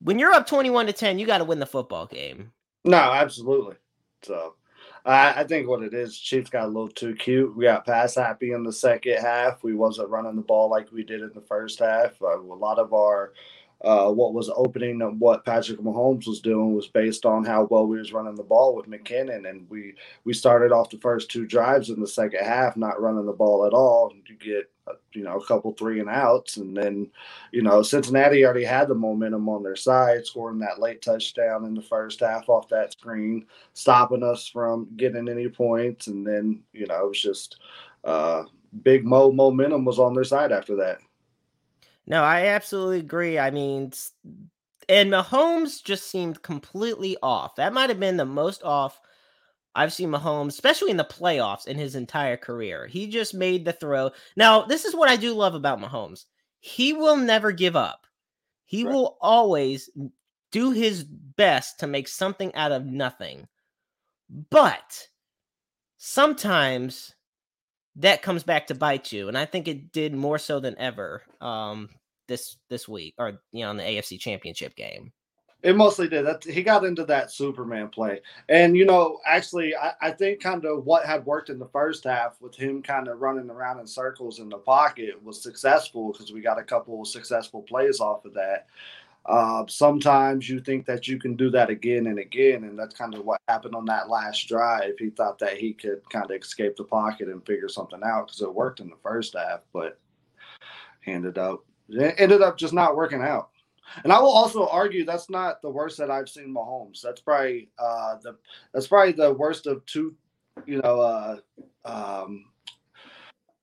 when 0.00 0.18
you're 0.18 0.32
up 0.32 0.46
21 0.46 0.86
to 0.86 0.92
10, 0.92 1.18
you 1.18 1.26
got 1.26 1.38
to 1.38 1.44
win 1.44 1.58
the 1.58 1.66
football 1.66 2.06
game. 2.06 2.52
No, 2.84 2.98
absolutely. 2.98 3.76
So 4.22 4.54
I, 5.04 5.40
I 5.40 5.44
think 5.44 5.68
what 5.68 5.82
it 5.82 5.94
is, 5.94 6.18
Chiefs 6.18 6.50
got 6.50 6.64
a 6.64 6.66
little 6.66 6.88
too 6.88 7.14
cute. 7.14 7.56
We 7.56 7.64
got 7.64 7.86
pass 7.86 8.16
happy 8.16 8.52
in 8.52 8.62
the 8.62 8.72
second 8.72 9.18
half. 9.18 9.62
We 9.62 9.74
wasn't 9.74 10.10
running 10.10 10.36
the 10.36 10.42
ball 10.42 10.68
like 10.68 10.90
we 10.92 11.04
did 11.04 11.22
in 11.22 11.30
the 11.34 11.40
first 11.40 11.78
half. 11.78 12.20
Uh, 12.20 12.38
a 12.38 12.42
lot 12.42 12.78
of 12.78 12.92
our 12.92 13.32
uh, 13.82 14.10
what 14.10 14.32
was 14.32 14.50
opening 14.54 15.02
of 15.02 15.18
what 15.18 15.44
Patrick 15.44 15.78
Mahomes 15.80 16.26
was 16.26 16.40
doing 16.40 16.74
was 16.74 16.86
based 16.86 17.26
on 17.26 17.44
how 17.44 17.64
well 17.70 17.86
we 17.86 17.98
was 17.98 18.12
running 18.12 18.34
the 18.34 18.42
ball 18.42 18.74
with 18.74 18.86
McKinnon, 18.86 19.48
and 19.48 19.68
we 19.68 19.94
we 20.24 20.32
started 20.32 20.72
off 20.72 20.90
the 20.90 20.98
first 20.98 21.30
two 21.30 21.46
drives 21.46 21.90
in 21.90 22.00
the 22.00 22.06
second 22.06 22.44
half 22.44 22.76
not 22.76 23.00
running 23.00 23.26
the 23.26 23.32
ball 23.32 23.66
at 23.66 23.74
all. 23.74 24.12
You 24.26 24.34
get 24.36 24.70
you 25.12 25.24
know 25.24 25.36
a 25.36 25.44
couple 25.44 25.72
three 25.72 26.00
and 26.00 26.08
outs, 26.08 26.56
and 26.56 26.74
then 26.74 27.10
you 27.52 27.60
know 27.60 27.82
Cincinnati 27.82 28.44
already 28.44 28.64
had 28.64 28.88
the 28.88 28.94
momentum 28.94 29.48
on 29.48 29.62
their 29.62 29.76
side, 29.76 30.26
scoring 30.26 30.58
that 30.60 30.80
late 30.80 31.02
touchdown 31.02 31.66
in 31.66 31.74
the 31.74 31.82
first 31.82 32.20
half 32.20 32.48
off 32.48 32.68
that 32.70 32.92
screen, 32.92 33.46
stopping 33.74 34.22
us 34.22 34.48
from 34.48 34.88
getting 34.96 35.28
any 35.28 35.48
points, 35.48 36.06
and 36.06 36.26
then 36.26 36.62
you 36.72 36.86
know 36.86 37.04
it 37.04 37.08
was 37.08 37.20
just 37.20 37.60
uh, 38.04 38.44
big 38.82 39.04
mo 39.04 39.30
momentum 39.30 39.84
was 39.84 39.98
on 39.98 40.14
their 40.14 40.24
side 40.24 40.50
after 40.50 40.76
that. 40.76 40.98
No, 42.06 42.22
I 42.22 42.46
absolutely 42.46 43.00
agree. 43.00 43.38
I 43.38 43.50
mean, 43.50 43.92
and 44.88 45.10
Mahomes 45.10 45.82
just 45.82 46.08
seemed 46.10 46.42
completely 46.42 47.16
off. 47.22 47.56
That 47.56 47.72
might 47.72 47.90
have 47.90 48.00
been 48.00 48.16
the 48.16 48.24
most 48.24 48.62
off 48.62 49.00
I've 49.74 49.92
seen 49.92 50.10
Mahomes, 50.10 50.50
especially 50.50 50.90
in 50.90 50.96
the 50.96 51.04
playoffs 51.04 51.66
in 51.66 51.76
his 51.78 51.94
entire 51.96 52.36
career. 52.36 52.86
He 52.86 53.08
just 53.08 53.34
made 53.34 53.64
the 53.64 53.72
throw. 53.74 54.10
Now, 54.36 54.62
this 54.64 54.84
is 54.84 54.94
what 54.96 55.08
I 55.10 55.16
do 55.16 55.34
love 55.34 55.54
about 55.54 55.80
Mahomes. 55.80 56.26
He 56.60 56.92
will 56.92 57.16
never 57.16 57.52
give 57.52 57.76
up. 57.76 58.06
He 58.66 58.84
Right. 58.84 58.94
will 58.94 59.18
always 59.20 59.90
do 60.52 60.72
his 60.72 61.04
best 61.04 61.80
to 61.80 61.86
make 61.88 62.08
something 62.08 62.54
out 62.54 62.72
of 62.72 62.86
nothing. 62.86 63.48
But 64.50 65.08
sometimes 65.98 67.15
that 67.96 68.22
comes 68.22 68.42
back 68.42 68.66
to 68.66 68.74
bite 68.74 69.12
you, 69.12 69.28
and 69.28 69.38
I 69.38 69.44
think 69.46 69.68
it 69.68 69.92
did 69.92 70.14
more 70.14 70.38
so 70.38 70.60
than 70.60 70.78
ever 70.78 71.22
um, 71.40 71.88
this 72.28 72.56
this 72.68 72.88
week, 72.88 73.14
or 73.18 73.40
you 73.52 73.64
know, 73.64 73.70
in 73.70 73.76
the 73.76 73.82
AFC 73.82 74.18
Championship 74.20 74.76
game. 74.76 75.12
It 75.62 75.74
mostly 75.74 76.06
did. 76.06 76.26
That 76.26 76.44
he 76.44 76.62
got 76.62 76.84
into 76.84 77.04
that 77.06 77.32
Superman 77.32 77.88
play, 77.88 78.20
and 78.48 78.76
you 78.76 78.84
know, 78.84 79.18
actually, 79.26 79.74
I, 79.74 79.92
I 80.00 80.10
think 80.10 80.40
kind 80.40 80.64
of 80.64 80.84
what 80.84 81.06
had 81.06 81.24
worked 81.24 81.48
in 81.48 81.58
the 81.58 81.68
first 81.68 82.04
half 82.04 82.40
with 82.40 82.54
him 82.54 82.82
kind 82.82 83.08
of 83.08 83.20
running 83.20 83.50
around 83.50 83.80
in 83.80 83.86
circles 83.86 84.38
in 84.38 84.50
the 84.50 84.58
pocket 84.58 85.20
was 85.22 85.42
successful 85.42 86.12
because 86.12 86.32
we 86.32 86.42
got 86.42 86.58
a 86.58 86.64
couple 86.64 87.04
successful 87.04 87.62
plays 87.62 88.00
off 88.00 88.24
of 88.26 88.34
that. 88.34 88.66
Uh, 89.28 89.64
sometimes 89.66 90.48
you 90.48 90.60
think 90.60 90.86
that 90.86 91.08
you 91.08 91.18
can 91.18 91.34
do 91.34 91.50
that 91.50 91.68
again 91.68 92.06
and 92.06 92.18
again, 92.18 92.64
and 92.64 92.78
that's 92.78 92.94
kind 92.94 93.14
of 93.14 93.24
what 93.24 93.40
happened 93.48 93.74
on 93.74 93.84
that 93.84 94.08
last 94.08 94.46
drive. 94.46 94.94
He 94.98 95.10
thought 95.10 95.38
that 95.40 95.56
he 95.56 95.72
could 95.72 96.08
kind 96.10 96.24
of 96.24 96.30
escape 96.30 96.76
the 96.76 96.84
pocket 96.84 97.28
and 97.28 97.44
figure 97.44 97.68
something 97.68 98.00
out 98.04 98.28
because 98.28 98.40
it 98.40 98.54
worked 98.54 98.80
in 98.80 98.88
the 98.88 98.96
first 99.02 99.34
half, 99.36 99.60
but 99.72 99.98
ended 101.06 101.38
up 101.38 101.64
ended 101.98 102.42
up 102.42 102.56
just 102.56 102.72
not 102.72 102.96
working 102.96 103.22
out. 103.22 103.50
And 104.04 104.12
I 104.12 104.18
will 104.18 104.30
also 104.30 104.68
argue 104.68 105.04
that's 105.04 105.30
not 105.30 105.62
the 105.62 105.70
worst 105.70 105.98
that 105.98 106.10
I've 106.10 106.28
seen 106.28 106.52
Mahomes. 106.52 107.00
That's 107.00 107.20
probably 107.20 107.68
uh, 107.78 108.16
the 108.22 108.36
that's 108.72 108.86
probably 108.86 109.12
the 109.12 109.32
worst 109.32 109.66
of 109.66 109.84
two. 109.86 110.14
You 110.66 110.80
know, 110.82 111.00
uh, 111.00 111.36
um, 111.84 112.46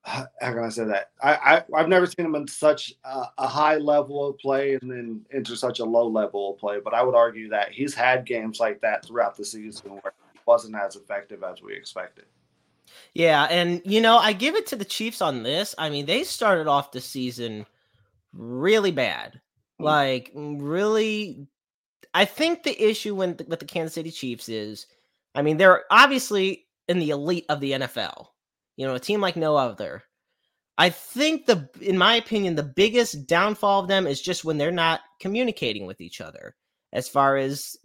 how 0.04 0.28
can 0.42 0.60
I 0.60 0.70
say 0.70 0.84
that? 0.86 1.12
I, 1.22 1.34
I 1.34 1.64
I've 1.76 1.88
never 1.88 2.06
seen 2.06 2.26
him 2.26 2.36
in 2.36 2.48
such 2.48 2.94
a, 3.06 3.24
a 3.38 3.48
high 3.48 3.78
level 3.78 4.28
of 4.28 4.38
play 4.38 4.78
and 4.82 4.92
then 4.92 5.26
into 5.32 5.56
such 5.56 5.80
a 5.80 5.86
low 5.86 6.08
level 6.08 6.52
of 6.52 6.60
play. 6.60 6.80
But 6.84 6.94
I 6.94 7.04
would 7.04 7.16
argue 7.16 7.50
that 7.50 7.72
he's 7.72 7.94
had 7.94 8.26
games 8.26 8.60
like 8.60 8.82
that 8.82 9.06
throughout 9.06 9.38
the 9.38 9.46
season 9.46 9.92
where 9.92 10.14
he 10.34 10.40
wasn't 10.46 10.76
as 10.76 10.96
effective 10.96 11.44
as 11.44 11.62
we 11.62 11.74
expected. 11.74 12.26
Yeah, 13.14 13.44
and 13.46 13.82
you 13.86 14.02
know, 14.02 14.18
I 14.18 14.34
give 14.34 14.56
it 14.56 14.68
to 14.68 14.76
the 14.76 14.86
Chiefs 14.86 15.22
on 15.22 15.44
this. 15.44 15.74
I 15.78 15.90
mean, 15.90 16.06
they 16.06 16.24
started 16.24 16.68
off 16.68 16.92
the 16.92 17.02
season 17.02 17.66
really 18.34 18.92
bad. 18.92 19.40
Mm. 19.80 19.86
Like 19.86 20.32
really 20.36 21.48
I 22.14 22.26
think 22.26 22.64
the 22.64 22.82
issue 22.82 23.16
when 23.16 23.38
with 23.48 23.60
the 23.60 23.66
Kansas 23.66 23.96
City 23.96 24.12
Chiefs 24.12 24.50
is 24.50 24.88
I 25.36 25.42
mean, 25.42 25.58
they're 25.58 25.84
obviously 25.90 26.66
in 26.88 27.00
the 27.00 27.10
elite 27.10 27.46
of 27.50 27.60
the 27.60 27.72
NFL. 27.72 28.28
You 28.76 28.88
know, 28.88 28.96
a 28.96 29.00
team 29.00 29.22
like 29.22 29.36
no 29.36 29.56
other. 29.56 30.04
I 30.78 30.90
think 30.90 31.46
the 31.46 31.70
in 31.82 31.98
my 31.98 32.16
opinion 32.16 32.56
the 32.56 32.64
biggest 32.64 33.28
downfall 33.28 33.82
of 33.82 33.88
them 33.88 34.08
is 34.08 34.22
just 34.22 34.44
when 34.44 34.58
they're 34.58 34.72
not 34.72 35.02
communicating 35.20 35.86
with 35.86 36.02
each 36.02 36.20
other 36.20 36.56
as 36.92 37.08
far 37.08 37.38
as 37.38 37.78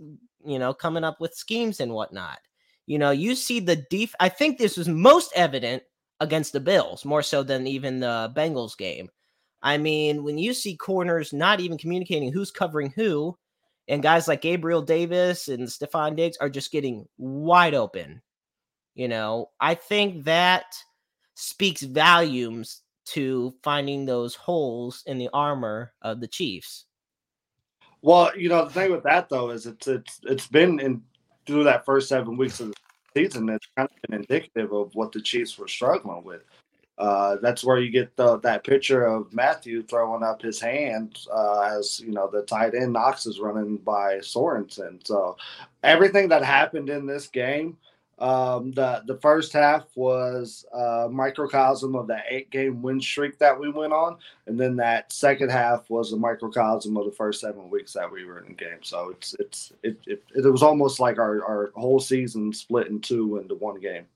you 0.45 0.59
know 0.59 0.73
coming 0.73 1.05
up 1.05 1.21
with 1.21 1.35
schemes 1.35 1.81
and 1.81 1.93
whatnot. 1.93 2.39
You 2.87 2.99
know, 2.99 3.11
you 3.11 3.35
see 3.35 3.61
the 3.61 3.77
def. 3.91 4.15
I 4.19 4.31
think 4.31 4.57
this 4.57 4.79
was 4.79 4.89
most 4.89 5.33
evident 5.37 5.83
against 6.21 6.53
the 6.53 6.61
Bills 6.61 7.05
more 7.05 7.23
so 7.23 7.43
than 7.43 7.67
even 7.67 8.01
the 8.01 8.33
Bengals 8.35 8.77
game. 8.77 9.11
I 9.63 9.77
mean, 9.77 10.25
when 10.25 10.39
you 10.39 10.55
see 10.55 10.77
corners 10.77 11.33
not 11.33 11.61
even 11.61 11.77
communicating 11.79 12.33
who's 12.33 12.51
covering 12.51 12.93
who, 12.97 13.37
and 13.89 14.03
guys 14.03 14.29
like 14.29 14.41
Gabriel 14.41 14.83
Davis 14.83 15.49
and 15.49 15.69
Stefon 15.69 16.17
Diggs 16.17 16.37
are 16.39 16.51
just 16.51 16.73
getting 16.73 17.07
wide 17.19 17.75
open. 17.75 18.23
You 18.99 19.07
know, 19.07 19.51
I 19.61 19.77
think 19.77 20.25
that 20.25 20.75
speaks 21.37 21.83
volumes 21.83 22.83
to 23.07 23.55
finding 23.63 24.05
those 24.05 24.35
holes 24.35 25.05
in 25.07 25.19
the 25.19 25.31
armor 25.33 25.93
of 26.03 26.21
the 26.21 26.27
Chiefs. 26.27 26.85
Well, 28.03 28.37
you 28.37 28.49
know 28.49 28.65
the 28.65 28.73
thing 28.73 28.91
with 28.91 29.05
that 29.05 29.29
though 29.29 29.51
is 29.51 29.67
it's 29.67 29.87
it's 29.87 30.21
it's 30.25 30.49
been 30.49 30.81
in 30.81 31.01
through 31.47 31.63
that 31.65 31.85
first 31.85 32.09
seven 32.09 32.37
weeks 32.37 32.59
of 32.59 32.69
the 32.71 32.75
season. 33.15 33.49
It's 33.51 33.69
kind 33.77 33.89
of 33.89 34.11
been 34.11 34.21
indicative 34.21 34.73
of 34.73 34.93
what 34.97 35.13
the 35.13 35.23
Chiefs 35.23 35.57
were 35.57 35.69
struggling 35.69 36.25
with. 36.25 36.43
Uh, 36.99 37.37
that's 37.41 37.63
where 37.63 37.79
you 37.79 37.93
get 37.93 38.17
the, 38.17 38.41
that 38.41 38.65
picture 38.65 39.05
of 39.05 39.33
Mathieu 39.33 39.85
throwing 39.85 40.25
up 40.25 40.43
his 40.43 40.59
hand 40.61 41.19
uh, 41.33 41.61
as 41.61 42.01
you 42.01 42.11
know 42.11 42.29
the 42.29 42.43
tight 42.43 42.75
end 42.75 42.95
Knox 42.95 43.27
is 43.27 43.39
running 43.39 43.77
by 43.77 44.15
Sorensen. 44.17 45.07
So 45.07 45.37
everything 45.85 46.29
that 46.31 46.43
happened 46.45 46.91
in 46.91 47.07
this 47.07 47.29
game, 47.29 47.77
um, 48.19 48.73
the 48.73 49.03
the 49.07 49.17
first 49.19 49.53
half 49.53 49.85
was 49.95 50.65
a 50.73 51.09
microcosm 51.09 51.95
of 51.95 52.09
the 52.09 52.19
eight 52.29 52.51
game 52.51 52.83
win 52.83 53.01
streak 53.01 53.39
that 53.39 53.59
we 53.59 53.71
went 53.71 53.93
on, 53.93 54.17
and 54.47 54.59
then 54.59 54.75
that 54.77 55.13
second 55.13 55.51
half 55.51 55.89
was 55.89 56.13
a 56.13 56.17
microcosm 56.17 56.97
of 56.97 57.05
the 57.05 57.13
first 57.13 57.41
seven 57.41 57.71
weeks 57.71 57.93
that 57.93 58.11
we 58.11 58.25
were 58.25 58.41
in 58.41 58.49
the 58.49 58.55
game. 58.55 58.83
So 58.83 59.11
it's 59.11 59.35
it's 59.39 59.73
it 59.85 59.99
it, 60.07 60.25
it 60.35 60.51
was 60.51 60.65
almost 60.65 60.99
like 60.99 61.19
our 61.19 61.45
our 61.45 61.71
whole 61.77 62.01
season 62.01 62.53
split 62.53 62.89
in 62.89 63.01
two 63.01 63.39
into 63.39 63.55
one 63.55 63.81
game. 63.81 64.07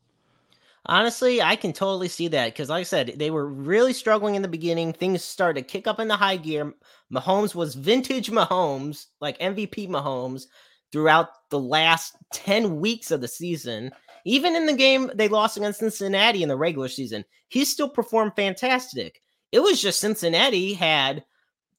Honestly, 0.87 1.40
I 1.40 1.54
can 1.54 1.73
totally 1.73 2.09
see 2.09 2.26
that 2.28 2.47
because, 2.47 2.68
like 2.68 2.80
I 2.80 2.82
said, 2.82 3.14
they 3.16 3.30
were 3.30 3.47
really 3.47 3.92
struggling 3.92 4.35
in 4.35 4.42
the 4.42 4.49
beginning. 4.49 4.92
Things 4.92 5.23
started 5.23 5.61
to 5.61 5.73
kick 5.73 5.87
up 5.87 6.00
in 6.00 6.09
the 6.09 6.16
high 6.16 6.38
gear. 6.38 6.75
Mahomes 7.12 7.54
was 7.54 7.76
vintage 7.76 8.32
Mahomes, 8.32 9.06
like 9.21 9.38
MVP 9.38 9.88
Mahomes, 9.88 10.47
throughout 10.92 11.28
the 11.50 11.58
last 11.58 12.16
10 12.34 12.78
weeks 12.80 13.11
of 13.11 13.20
the 13.20 13.28
season. 13.28 13.90
Even 14.25 14.54
in 14.54 14.66
the 14.66 14.72
game 14.72 15.11
they 15.14 15.26
lost 15.28 15.56
against 15.56 15.80
Cincinnati 15.80 16.42
in 16.42 16.49
the 16.49 16.56
regular 16.56 16.88
season, 16.88 17.25
he 17.49 17.64
still 17.64 17.88
performed 17.88 18.32
fantastic. 18.37 19.20
It 19.50 19.61
was 19.61 19.80
just 19.82 20.00
Cincinnati 20.00 20.75
had 20.75 21.25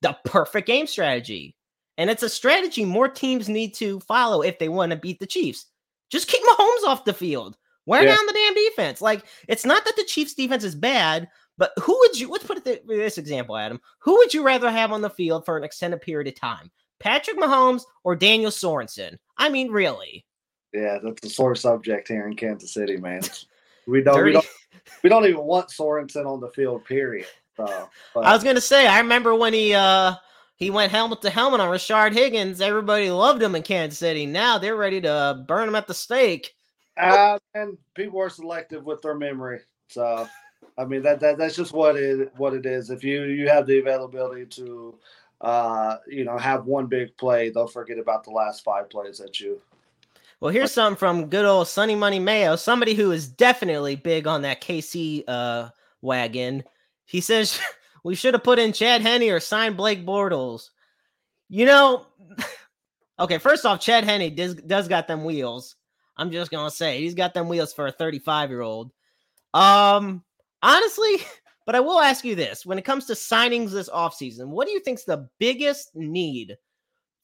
the 0.01 0.17
perfect 0.25 0.67
game 0.67 0.87
strategy. 0.87 1.55
And 1.97 2.09
it's 2.09 2.23
a 2.23 2.29
strategy 2.29 2.83
more 2.85 3.07
teams 3.07 3.47
need 3.47 3.73
to 3.75 3.99
follow 4.01 4.41
if 4.41 4.59
they 4.59 4.67
want 4.67 4.91
to 4.91 4.97
beat 4.97 5.19
the 5.19 5.27
Chiefs. 5.27 5.67
Just 6.09 6.27
keep 6.27 6.43
Mahomes 6.45 6.83
off 6.87 7.05
the 7.05 7.13
field. 7.13 7.55
Wear 7.85 8.03
Yeah. 8.03 8.15
down 8.15 8.25
the 8.25 8.33
damn 8.33 8.55
defense. 8.55 9.01
Like 9.01 9.23
it's 9.47 9.65
not 9.65 9.85
that 9.85 9.95
the 9.95 10.03
Chiefs 10.03 10.33
defense 10.33 10.63
is 10.63 10.75
bad, 10.75 11.27
but 11.57 11.71
who 11.81 11.97
would 11.99 12.19
you 12.19 12.29
let's 12.29 12.43
put 12.45 12.57
it 12.57 12.65
th- 12.65 12.81
this 12.87 13.17
example, 13.17 13.55
Adam? 13.55 13.79
Who 13.99 14.17
would 14.17 14.33
you 14.33 14.43
rather 14.43 14.71
have 14.71 14.91
on 14.91 15.01
the 15.01 15.09
field 15.09 15.45
for 15.45 15.55
an 15.57 15.63
extended 15.63 16.01
period 16.01 16.27
of 16.27 16.39
time? 16.39 16.71
Patrick 17.03 17.37
Mahomes 17.37 17.83
or 18.03 18.15
Daniel 18.15 18.49
Sorensen? 18.49 19.17
I 19.37 19.49
mean, 19.49 19.69
really. 19.69 20.25
Yeah, 20.73 20.99
that's 21.03 21.25
a 21.25 21.29
sore 21.29 21.53
subject 21.53 22.07
here 22.07 22.27
in 22.27 22.35
Kansas 22.35 22.73
City, 22.73 22.97
man. 22.97 23.21
We 23.85 24.01
don't 24.01 24.23
we 24.23 24.31
don't 24.31 24.45
we 25.03 25.09
don't 25.09 25.25
even 25.25 25.43
want 25.43 25.67
Sorensen 25.67 26.25
on 26.25 26.39
the 26.39 26.49
field. 26.49 26.85
Period. 26.85 27.27
So, 27.55 27.87
but, 28.15 28.25
I 28.25 28.33
was 28.33 28.43
gonna 28.43 28.59
say, 28.59 28.87
I 28.87 28.97
remember 28.99 29.35
when 29.35 29.53
he 29.53 29.75
uh 29.75 30.15
he 30.55 30.71
went 30.71 30.91
helmet 30.91 31.21
to 31.21 31.29
helmet 31.29 31.59
on 31.59 31.69
Rashard 31.69 32.11
Higgins. 32.13 32.61
Everybody 32.61 33.11
loved 33.11 33.43
him 33.43 33.53
in 33.53 33.61
Kansas 33.61 33.99
City. 33.99 34.25
Now 34.25 34.57
they're 34.57 34.75
ready 34.75 34.99
to 35.01 35.45
burn 35.47 35.67
him 35.67 35.75
at 35.75 35.85
the 35.85 35.93
stake. 35.93 36.51
uh, 36.97 37.37
and 37.53 37.77
people 37.93 38.19
are 38.19 38.29
selective 38.29 38.85
with 38.85 39.03
their 39.03 39.13
memory. 39.13 39.59
So, 39.89 40.27
I 40.79 40.85
mean 40.85 41.03
that, 41.03 41.19
that 41.19 41.37
that's 41.37 41.55
just 41.55 41.73
what 41.73 41.95
it 41.95 42.33
what 42.37 42.55
it 42.55 42.65
is. 42.65 42.89
If 42.89 43.03
you 43.03 43.25
you 43.25 43.47
have 43.49 43.67
the 43.67 43.77
availability 43.77 44.47
to, 44.47 44.97
uh, 45.43 45.97
you 46.07 46.23
know, 46.23 46.37
have 46.37 46.65
one 46.65 46.87
big 46.87 47.15
play, 47.17 47.49
they'll 47.49 47.67
forget 47.67 47.99
about 47.99 48.23
the 48.23 48.31
last 48.31 48.63
five 48.63 48.89
plays 48.89 49.17
that 49.17 49.39
you. 49.39 49.61
Well, 50.39 50.51
here's 50.51 50.71
something 50.71 50.97
from 50.97 51.27
good 51.27 51.45
old 51.45 51.67
Sunny 51.67 51.95
Money 51.95 52.19
Mayo, 52.19 52.55
somebody 52.55 52.93
who 52.93 53.11
is 53.11 53.27
definitely 53.27 53.95
big 53.95 54.25
on 54.25 54.41
that 54.41 54.61
KC 54.61 55.23
uh, 55.27 55.69
wagon. 56.01 56.63
He 57.05 57.21
says 57.21 57.59
we 58.03 58.15
should 58.15 58.33
have 58.33 58.43
put 58.43 58.59
in 58.59 58.73
Chad 58.73 59.01
Henne 59.01 59.29
or 59.29 59.39
signed 59.39 59.77
Blake 59.77 60.05
Bortles. 60.05 60.69
You 61.49 61.65
know, 61.65 62.07
okay, 63.19 63.37
first 63.37 63.65
off, 63.65 63.81
Chad 63.81 64.05
Henne 64.05 64.33
does, 64.33 64.55
does 64.55 64.87
got 64.87 65.07
them 65.07 65.25
wheels. 65.25 65.75
I'm 66.15 66.31
just 66.31 66.51
gonna 66.51 66.71
say 66.71 66.99
he's 66.99 67.15
got 67.15 67.33
them 67.33 67.49
wheels 67.49 67.73
for 67.73 67.87
a 67.87 67.91
35 67.91 68.49
year 68.49 68.61
old. 68.61 68.91
Um, 69.53 70.23
honestly, 70.61 71.17
but 71.65 71.75
I 71.75 71.79
will 71.79 71.99
ask 71.99 72.23
you 72.23 72.35
this: 72.35 72.65
when 72.65 72.77
it 72.77 72.85
comes 72.85 73.05
to 73.05 73.13
signings 73.13 73.71
this 73.71 73.89
offseason, 73.89 74.47
what 74.47 74.67
do 74.67 74.73
you 74.73 74.79
think's 74.79 75.03
the 75.03 75.27
biggest 75.39 75.95
need 75.95 76.57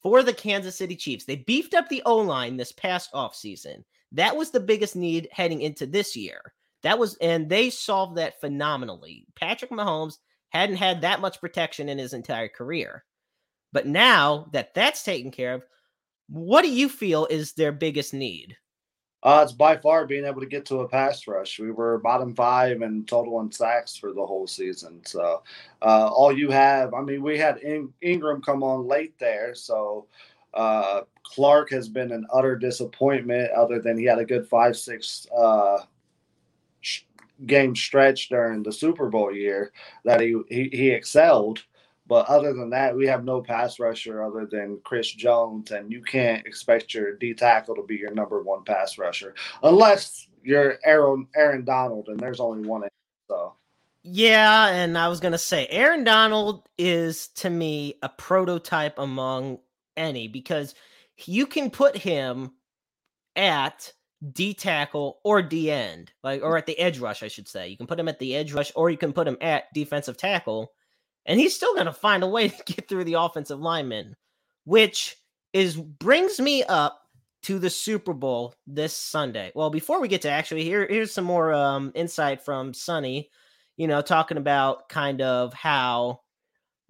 for 0.02 0.22
the 0.22 0.32
Kansas 0.32 0.76
City 0.76 0.96
Chiefs? 0.96 1.24
They 1.24 1.36
beefed 1.36 1.74
up 1.74 1.88
the 1.88 2.02
O 2.06 2.16
line 2.16 2.56
this 2.56 2.72
past 2.72 3.12
offseason. 3.12 3.84
That 4.12 4.36
was 4.36 4.50
the 4.50 4.60
biggest 4.60 4.96
need 4.96 5.28
heading 5.32 5.62
into 5.62 5.86
this 5.86 6.16
year. 6.16 6.52
That 6.82 6.98
was, 6.98 7.16
and 7.20 7.48
they 7.48 7.70
solved 7.70 8.16
that 8.16 8.40
phenomenally. 8.40 9.26
Patrick 9.36 9.70
Mahomes 9.70 10.18
hadn't 10.48 10.76
had 10.76 11.02
that 11.02 11.20
much 11.20 11.40
protection 11.40 11.88
in 11.88 11.98
his 11.98 12.12
entire 12.12 12.48
career. 12.48 13.04
But 13.72 13.86
now 13.86 14.48
that 14.52 14.74
that's 14.74 15.04
taken 15.04 15.30
care 15.30 15.54
of, 15.54 15.62
what 16.28 16.62
do 16.62 16.70
you 16.72 16.88
feel 16.88 17.26
is 17.26 17.52
their 17.52 17.72
biggest 17.72 18.14
need? 18.14 18.56
Uh, 19.22 19.40
it's 19.42 19.52
by 19.52 19.76
far 19.76 20.06
being 20.06 20.24
able 20.24 20.40
to 20.40 20.46
get 20.46 20.64
to 20.64 20.80
a 20.80 20.88
pass 20.88 21.26
rush. 21.26 21.58
We 21.58 21.70
were 21.72 21.98
bottom 21.98 22.34
five 22.34 22.80
in 22.80 23.04
total 23.04 23.40
in 23.40 23.52
sacks 23.52 23.94
for 23.94 24.12
the 24.12 24.24
whole 24.24 24.46
season. 24.46 25.02
So, 25.04 25.42
uh, 25.82 26.08
all 26.08 26.32
you 26.32 26.50
have, 26.50 26.94
I 26.94 27.02
mean, 27.02 27.22
we 27.22 27.36
had 27.36 27.58
In- 27.58 27.92
Ingram 28.00 28.40
come 28.40 28.62
on 28.62 28.86
late 28.86 29.18
there. 29.18 29.54
So, 29.54 30.06
uh, 30.54 31.02
Clark 31.22 31.70
has 31.70 31.88
been 31.88 32.12
an 32.12 32.26
utter 32.32 32.56
disappointment, 32.56 33.50
other 33.52 33.78
than 33.78 33.98
he 33.98 34.04
had 34.04 34.18
a 34.18 34.24
good 34.24 34.48
five, 34.48 34.76
six 34.76 35.26
uh, 35.36 35.84
sh- 36.80 37.02
game 37.46 37.76
stretch 37.76 38.30
during 38.30 38.62
the 38.62 38.72
Super 38.72 39.10
Bowl 39.10 39.34
year 39.34 39.72
that 40.04 40.20
he, 40.20 40.40
he, 40.48 40.70
he 40.72 40.90
excelled. 40.90 41.62
But 42.10 42.26
other 42.28 42.52
than 42.52 42.70
that, 42.70 42.96
we 42.96 43.06
have 43.06 43.24
no 43.24 43.40
pass 43.40 43.78
rusher 43.78 44.24
other 44.24 44.44
than 44.44 44.80
Chris 44.82 45.12
Jones, 45.12 45.70
and 45.70 45.92
you 45.92 46.02
can't 46.02 46.44
expect 46.44 46.92
your 46.92 47.14
D 47.14 47.34
tackle 47.34 47.76
to 47.76 47.84
be 47.84 47.94
your 47.94 48.12
number 48.12 48.42
one 48.42 48.64
pass 48.64 48.98
rusher 48.98 49.36
unless 49.62 50.26
you're 50.42 50.80
Aaron 50.84 51.28
Aaron 51.36 51.64
Donald, 51.64 52.08
and 52.08 52.18
there's 52.18 52.40
only 52.40 52.68
one. 52.68 52.82
So. 53.28 53.54
Yeah, 54.02 54.70
and 54.70 54.98
I 54.98 55.06
was 55.06 55.20
gonna 55.20 55.38
say 55.38 55.68
Aaron 55.68 56.02
Donald 56.02 56.68
is 56.76 57.28
to 57.36 57.48
me 57.48 57.94
a 58.02 58.08
prototype 58.08 58.98
among 58.98 59.60
any 59.96 60.26
because 60.26 60.74
you 61.26 61.46
can 61.46 61.70
put 61.70 61.96
him 61.96 62.50
at 63.36 63.92
D 64.32 64.52
tackle 64.52 65.20
or 65.22 65.42
D 65.42 65.70
end, 65.70 66.10
like 66.24 66.42
or 66.42 66.58
at 66.58 66.66
the 66.66 66.76
edge 66.76 66.98
rush, 66.98 67.22
I 67.22 67.28
should 67.28 67.46
say. 67.46 67.68
You 67.68 67.76
can 67.76 67.86
put 67.86 68.00
him 68.00 68.08
at 68.08 68.18
the 68.18 68.34
edge 68.34 68.52
rush, 68.52 68.72
or 68.74 68.90
you 68.90 68.98
can 68.98 69.12
put 69.12 69.28
him 69.28 69.38
at 69.40 69.72
defensive 69.72 70.16
tackle 70.16 70.72
and 71.26 71.38
he's 71.38 71.54
still 71.54 71.74
going 71.74 71.86
to 71.86 71.92
find 71.92 72.22
a 72.22 72.28
way 72.28 72.48
to 72.66 72.72
get 72.72 72.88
through 72.88 73.04
the 73.04 73.14
offensive 73.14 73.60
linemen, 73.60 74.16
which 74.64 75.16
is 75.52 75.76
brings 75.76 76.40
me 76.40 76.62
up 76.64 77.00
to 77.42 77.58
the 77.58 77.70
Super 77.70 78.12
Bowl 78.12 78.54
this 78.66 78.94
Sunday. 78.94 79.50
Well, 79.54 79.70
before 79.70 80.00
we 80.00 80.08
get 80.08 80.22
to 80.22 80.30
actually 80.30 80.64
here, 80.64 80.86
here's 80.86 81.12
some 81.12 81.24
more 81.24 81.52
um, 81.52 81.92
insight 81.94 82.42
from 82.42 82.74
Sonny. 82.74 83.30
You 83.76 83.86
know, 83.86 84.02
talking 84.02 84.36
about 84.36 84.88
kind 84.88 85.22
of 85.22 85.54
how 85.54 86.20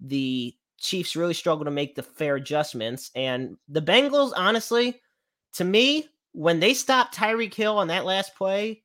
the 0.01 0.53
Chiefs 0.77 1.15
really 1.15 1.33
struggle 1.33 1.63
to 1.65 1.71
make 1.71 1.95
the 1.95 2.03
fair 2.03 2.35
adjustments, 2.35 3.11
and 3.15 3.55
the 3.69 3.81
Bengals, 3.81 4.33
honestly, 4.35 4.99
to 5.53 5.63
me, 5.63 6.07
when 6.33 6.59
they 6.59 6.73
stopped 6.73 7.15
Tyreek 7.15 7.53
Hill 7.53 7.77
on 7.77 7.87
that 7.87 8.05
last 8.05 8.35
play, 8.35 8.83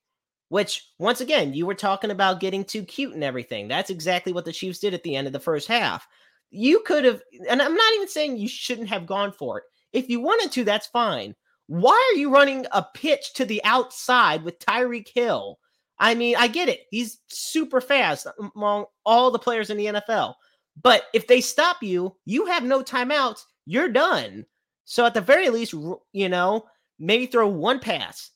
which, 0.49 0.89
once 0.99 1.21
again, 1.21 1.55
you 1.55 1.67
were 1.67 1.75
talking 1.75 2.11
about 2.11 2.41
getting 2.41 2.65
too 2.65 2.85
cute 2.85 3.15
and 3.15 3.25
everything. 3.25 3.69
That's 3.69 3.91
exactly 3.91 4.33
what 4.33 4.45
the 4.45 4.53
Chiefs 4.53 4.79
did 4.79 4.95
at 4.95 5.03
the 5.03 5.17
end 5.17 5.27
of 5.27 5.33
the 5.33 5.41
first 5.41 5.69
half. 5.69 6.07
You 6.51 6.81
could 6.81 7.05
have, 7.05 7.23
and 7.49 7.61
I'm 7.61 7.75
not 7.75 7.95
even 7.95 8.09
saying 8.09 8.37
you 8.37 8.49
shouldn't 8.49 8.89
have 8.89 9.07
gone 9.07 9.33
for 9.33 9.59
it. 9.59 9.65
If 9.93 10.09
you 10.09 10.21
wanted 10.21 10.53
to, 10.53 10.65
that's 10.65 10.87
fine. 10.87 11.35
Why 11.67 12.13
are 12.13 12.19
you 12.19 12.33
running 12.33 12.67
a 12.71 12.87
pitch 12.95 13.35
to 13.35 13.45
the 13.45 13.63
outside 13.65 14.45
with 14.45 14.61
Tyreek 14.61 15.09
Hill? 15.13 15.59
I 15.99 16.15
mean, 16.15 16.37
I 16.37 16.47
get 16.47 16.69
it. 16.69 16.83
He's 16.91 17.19
super 17.29 17.81
fast 17.81 18.27
among 18.55 18.85
all 19.05 19.31
the 19.31 19.39
players 19.39 19.71
in 19.71 19.77
the 19.77 19.87
NFL. 19.87 20.35
But 20.81 21.05
if 21.15 21.27
they 21.27 21.41
stop 21.41 21.83
you, 21.83 22.15
you 22.25 22.47
have 22.47 22.63
no 22.63 22.83
timeouts. 22.83 23.43
You're 23.65 23.89
done. 23.89 24.45
So 24.85 25.07
at 25.07 25.15
the 25.15 25.21
very 25.21 25.49
least, 25.49 25.73
you 26.13 26.29
know, 26.29 26.67
maybe 26.99 27.27
throw 27.27 27.49
one 27.49 27.81
pass. 27.81 28.31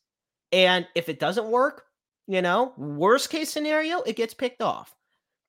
And 0.51 0.87
if 0.94 1.09
it 1.09 1.20
doesn't 1.20 1.51
work, 1.51 1.85
you 2.31 2.43
know, 2.43 2.73
worst 2.77 3.29
case 3.29 3.51
scenario, 3.51 4.03
it 4.03 4.14
gets 4.14 4.35
picked 4.35 4.62
off. 4.62 4.95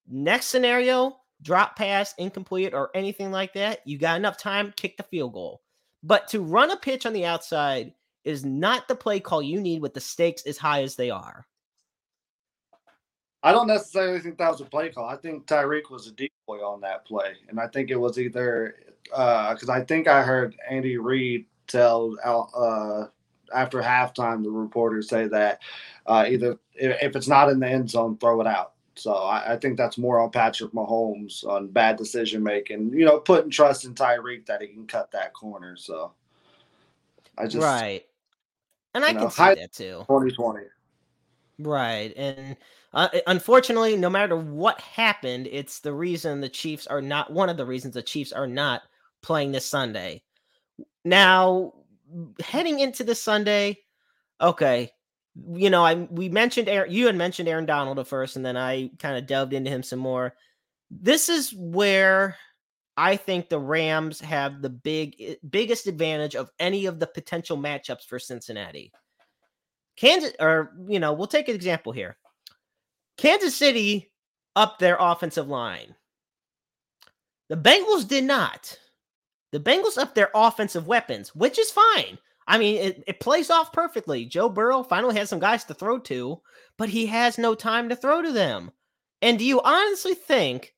Next 0.09 0.47
scenario, 0.47 1.15
drop 1.43 1.75
pass, 1.75 2.15
incomplete, 2.17 2.73
or 2.73 2.89
anything 2.95 3.31
like 3.31 3.53
that. 3.53 3.81
You 3.85 3.99
got 3.99 4.17
enough 4.17 4.35
time, 4.35 4.73
kick 4.75 4.97
the 4.97 5.03
field 5.03 5.33
goal. 5.33 5.61
But 6.01 6.27
to 6.29 6.39
run 6.39 6.71
a 6.71 6.75
pitch 6.75 7.05
on 7.05 7.13
the 7.13 7.23
outside 7.23 7.93
is 8.23 8.43
not 8.43 8.87
the 8.87 8.95
play 8.95 9.19
call 9.19 9.43
you 9.43 9.61
need 9.61 9.79
with 9.83 9.93
the 9.93 9.99
stakes 9.99 10.41
as 10.47 10.57
high 10.57 10.81
as 10.81 10.95
they 10.95 11.11
are. 11.11 11.45
I 13.43 13.51
don't 13.51 13.67
necessarily 13.67 14.19
think 14.19 14.39
that 14.39 14.49
was 14.49 14.61
a 14.61 14.65
play 14.65 14.89
call. 14.89 15.05
I 15.05 15.17
think 15.17 15.45
Tyreek 15.45 15.91
was 15.91 16.07
a 16.07 16.11
decoy 16.11 16.65
on 16.65 16.81
that 16.81 17.05
play, 17.05 17.35
and 17.49 17.59
I 17.59 17.67
think 17.67 17.91
it 17.91 17.95
was 17.95 18.17
either 18.17 18.75
because 19.03 19.69
uh, 19.69 19.73
I 19.73 19.83
think 19.83 20.07
I 20.07 20.23
heard 20.23 20.55
Andy 20.67 20.97
Reid 20.97 21.45
tell 21.67 22.15
uh, 22.23 23.05
after 23.53 23.81
halftime, 23.81 24.43
the 24.43 24.49
reporters 24.49 25.09
say 25.09 25.27
that 25.27 25.61
uh, 26.05 26.25
either 26.27 26.57
if 26.73 27.15
it's 27.15 27.27
not 27.27 27.49
in 27.49 27.59
the 27.59 27.67
end 27.67 27.89
zone, 27.89 28.17
throw 28.17 28.41
it 28.41 28.47
out. 28.47 28.73
So 28.95 29.13
I, 29.13 29.53
I, 29.53 29.57
think 29.57 29.77
that's 29.77 29.97
more 29.97 30.19
on 30.19 30.31
Patrick 30.31 30.73
Mahomes 30.73 31.45
on 31.45 31.67
bad 31.67 31.95
decision 31.95 32.43
making. 32.43 32.91
You 32.93 33.05
know, 33.05 33.19
putting 33.19 33.49
trust 33.49 33.85
in 33.85 33.95
Tyreek 33.95 34.45
that 34.47 34.61
he 34.61 34.67
can 34.67 34.85
cut 34.85 35.11
that 35.11 35.33
corner. 35.33 35.77
So 35.77 36.11
I 37.37 37.45
just 37.45 37.63
right, 37.63 38.03
and 38.93 39.05
I 39.05 39.11
know, 39.11 39.21
can 39.21 39.31
see 39.31 39.61
that 39.61 39.71
too. 39.71 40.03
Twenty 40.05 40.31
twenty. 40.31 40.65
Right, 41.59 42.13
and 42.17 42.57
uh, 42.93 43.07
unfortunately, 43.27 43.95
no 43.95 44.09
matter 44.09 44.35
what 44.35 44.81
happened, 44.81 45.47
it's 45.49 45.79
the 45.79 45.93
reason 45.93 46.41
the 46.41 46.49
Chiefs 46.49 46.87
are 46.87 47.01
not 47.01 47.31
one 47.31 47.49
of 47.49 47.57
the 47.57 47.65
reasons 47.65 47.93
the 47.93 48.03
Chiefs 48.03 48.33
are 48.33 48.47
not 48.47 48.83
playing 49.21 49.51
this 49.53 49.65
Sunday. 49.65 50.21
Now, 51.05 51.73
heading 52.43 52.79
into 52.79 53.03
the 53.03 53.15
Sunday, 53.15 53.79
okay, 54.39 54.91
you 55.53 55.69
know, 55.69 55.85
I 55.85 55.95
we 55.95 56.29
mentioned 56.29 56.67
Aaron, 56.67 56.91
you 56.91 57.05
had 57.05 57.15
mentioned 57.15 57.47
Aaron 57.47 57.65
Donald 57.65 57.99
at 57.99 58.07
first, 58.07 58.35
and 58.35 58.45
then 58.45 58.57
I 58.57 58.91
kind 58.99 59.17
of 59.17 59.27
delved 59.27 59.53
into 59.53 59.69
him 59.69 59.83
some 59.83 59.99
more. 59.99 60.33
This 60.89 61.29
is 61.29 61.53
where 61.55 62.37
I 62.97 63.15
think 63.15 63.47
the 63.47 63.59
Rams 63.59 64.19
have 64.21 64.61
the 64.61 64.69
big 64.69 65.37
biggest 65.49 65.87
advantage 65.87 66.35
of 66.35 66.51
any 66.59 66.85
of 66.85 66.99
the 66.99 67.07
potential 67.07 67.57
matchups 67.57 68.05
for 68.05 68.19
Cincinnati. 68.19 68.91
Kansas, 69.95 70.33
or 70.39 70.73
you 70.87 70.99
know, 70.99 71.13
we'll 71.13 71.27
take 71.27 71.47
an 71.47 71.55
example 71.55 71.93
here. 71.93 72.17
Kansas 73.17 73.55
City 73.55 74.11
up 74.55 74.79
their 74.79 74.97
offensive 74.99 75.47
line. 75.47 75.95
The 77.49 77.57
Bengals 77.57 78.07
did 78.07 78.23
not. 78.23 78.77
The 79.51 79.59
Bengals 79.59 79.97
up 79.97 80.15
their 80.15 80.31
offensive 80.33 80.87
weapons, 80.87 81.35
which 81.35 81.59
is 81.59 81.71
fine. 81.71 82.17
I 82.47 82.57
mean, 82.57 82.77
it, 82.77 83.03
it 83.07 83.19
plays 83.19 83.49
off 83.49 83.71
perfectly. 83.71 84.25
Joe 84.25 84.49
Burrow 84.49 84.83
finally 84.83 85.15
has 85.15 85.29
some 85.29 85.39
guys 85.39 85.63
to 85.65 85.73
throw 85.73 85.99
to, 85.99 86.41
but 86.77 86.89
he 86.89 87.05
has 87.07 87.37
no 87.37 87.53
time 87.55 87.89
to 87.89 87.95
throw 87.95 88.21
to 88.21 88.31
them. 88.31 88.71
And 89.21 89.37
do 89.37 89.45
you 89.45 89.61
honestly 89.61 90.15
think 90.15 90.73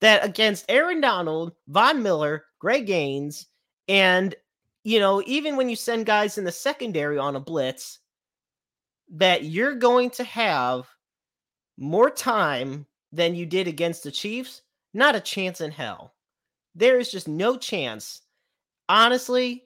that 0.00 0.24
against 0.24 0.64
Aaron 0.68 1.00
Donald, 1.00 1.52
Von 1.68 2.02
Miller, 2.02 2.44
Greg 2.58 2.86
Gaines, 2.86 3.46
and 3.88 4.34
you 4.82 5.00
know, 5.00 5.22
even 5.26 5.56
when 5.56 5.70
you 5.70 5.76
send 5.76 6.04
guys 6.04 6.36
in 6.36 6.44
the 6.44 6.52
secondary 6.52 7.16
on 7.16 7.36
a 7.36 7.40
blitz, 7.40 8.00
that 9.10 9.44
you're 9.44 9.74
going 9.74 10.10
to 10.10 10.24
have 10.24 10.86
more 11.78 12.10
time 12.10 12.86
than 13.12 13.34
you 13.34 13.46
did 13.46 13.66
against 13.66 14.02
the 14.02 14.10
Chiefs? 14.10 14.62
Not 14.92 15.16
a 15.16 15.20
chance 15.20 15.60
in 15.60 15.70
hell. 15.70 16.14
There 16.74 16.98
is 16.98 17.10
just 17.10 17.28
no 17.28 17.56
chance. 17.56 18.22
Honestly, 18.88 19.64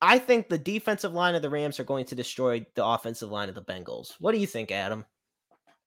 I 0.00 0.18
think 0.18 0.48
the 0.48 0.58
defensive 0.58 1.12
line 1.12 1.34
of 1.34 1.42
the 1.42 1.50
Rams 1.50 1.80
are 1.80 1.84
going 1.84 2.04
to 2.06 2.14
destroy 2.14 2.64
the 2.74 2.84
offensive 2.84 3.30
line 3.30 3.48
of 3.48 3.54
the 3.54 3.62
Bengals. 3.62 4.12
What 4.20 4.32
do 4.32 4.38
you 4.38 4.46
think, 4.46 4.70
Adam? 4.70 5.04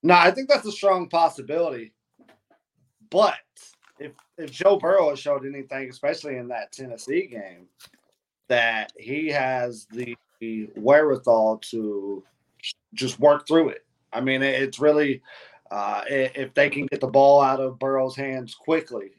No, 0.03 0.15
I 0.15 0.31
think 0.31 0.49
that's 0.49 0.65
a 0.65 0.71
strong 0.71 1.09
possibility. 1.09 1.93
But 3.09 3.35
if 3.99 4.13
if 4.37 4.51
Joe 4.51 4.77
Burrow 4.77 5.09
has 5.09 5.19
showed 5.19 5.45
anything, 5.45 5.89
especially 5.89 6.37
in 6.37 6.47
that 6.49 6.71
Tennessee 6.71 7.27
game, 7.27 7.67
that 8.47 8.91
he 8.97 9.27
has 9.27 9.87
the 9.91 10.15
wherewithal 10.75 11.57
to 11.57 12.23
just 12.93 13.19
work 13.19 13.47
through 13.47 13.69
it. 13.69 13.85
I 14.13 14.21
mean, 14.21 14.41
it's 14.41 14.79
really 14.79 15.21
uh, 15.71 16.03
if 16.07 16.53
they 16.53 16.69
can 16.69 16.85
get 16.85 17.01
the 17.01 17.07
ball 17.07 17.41
out 17.41 17.59
of 17.59 17.79
Burrow's 17.79 18.15
hands 18.15 18.55
quickly, 18.55 19.11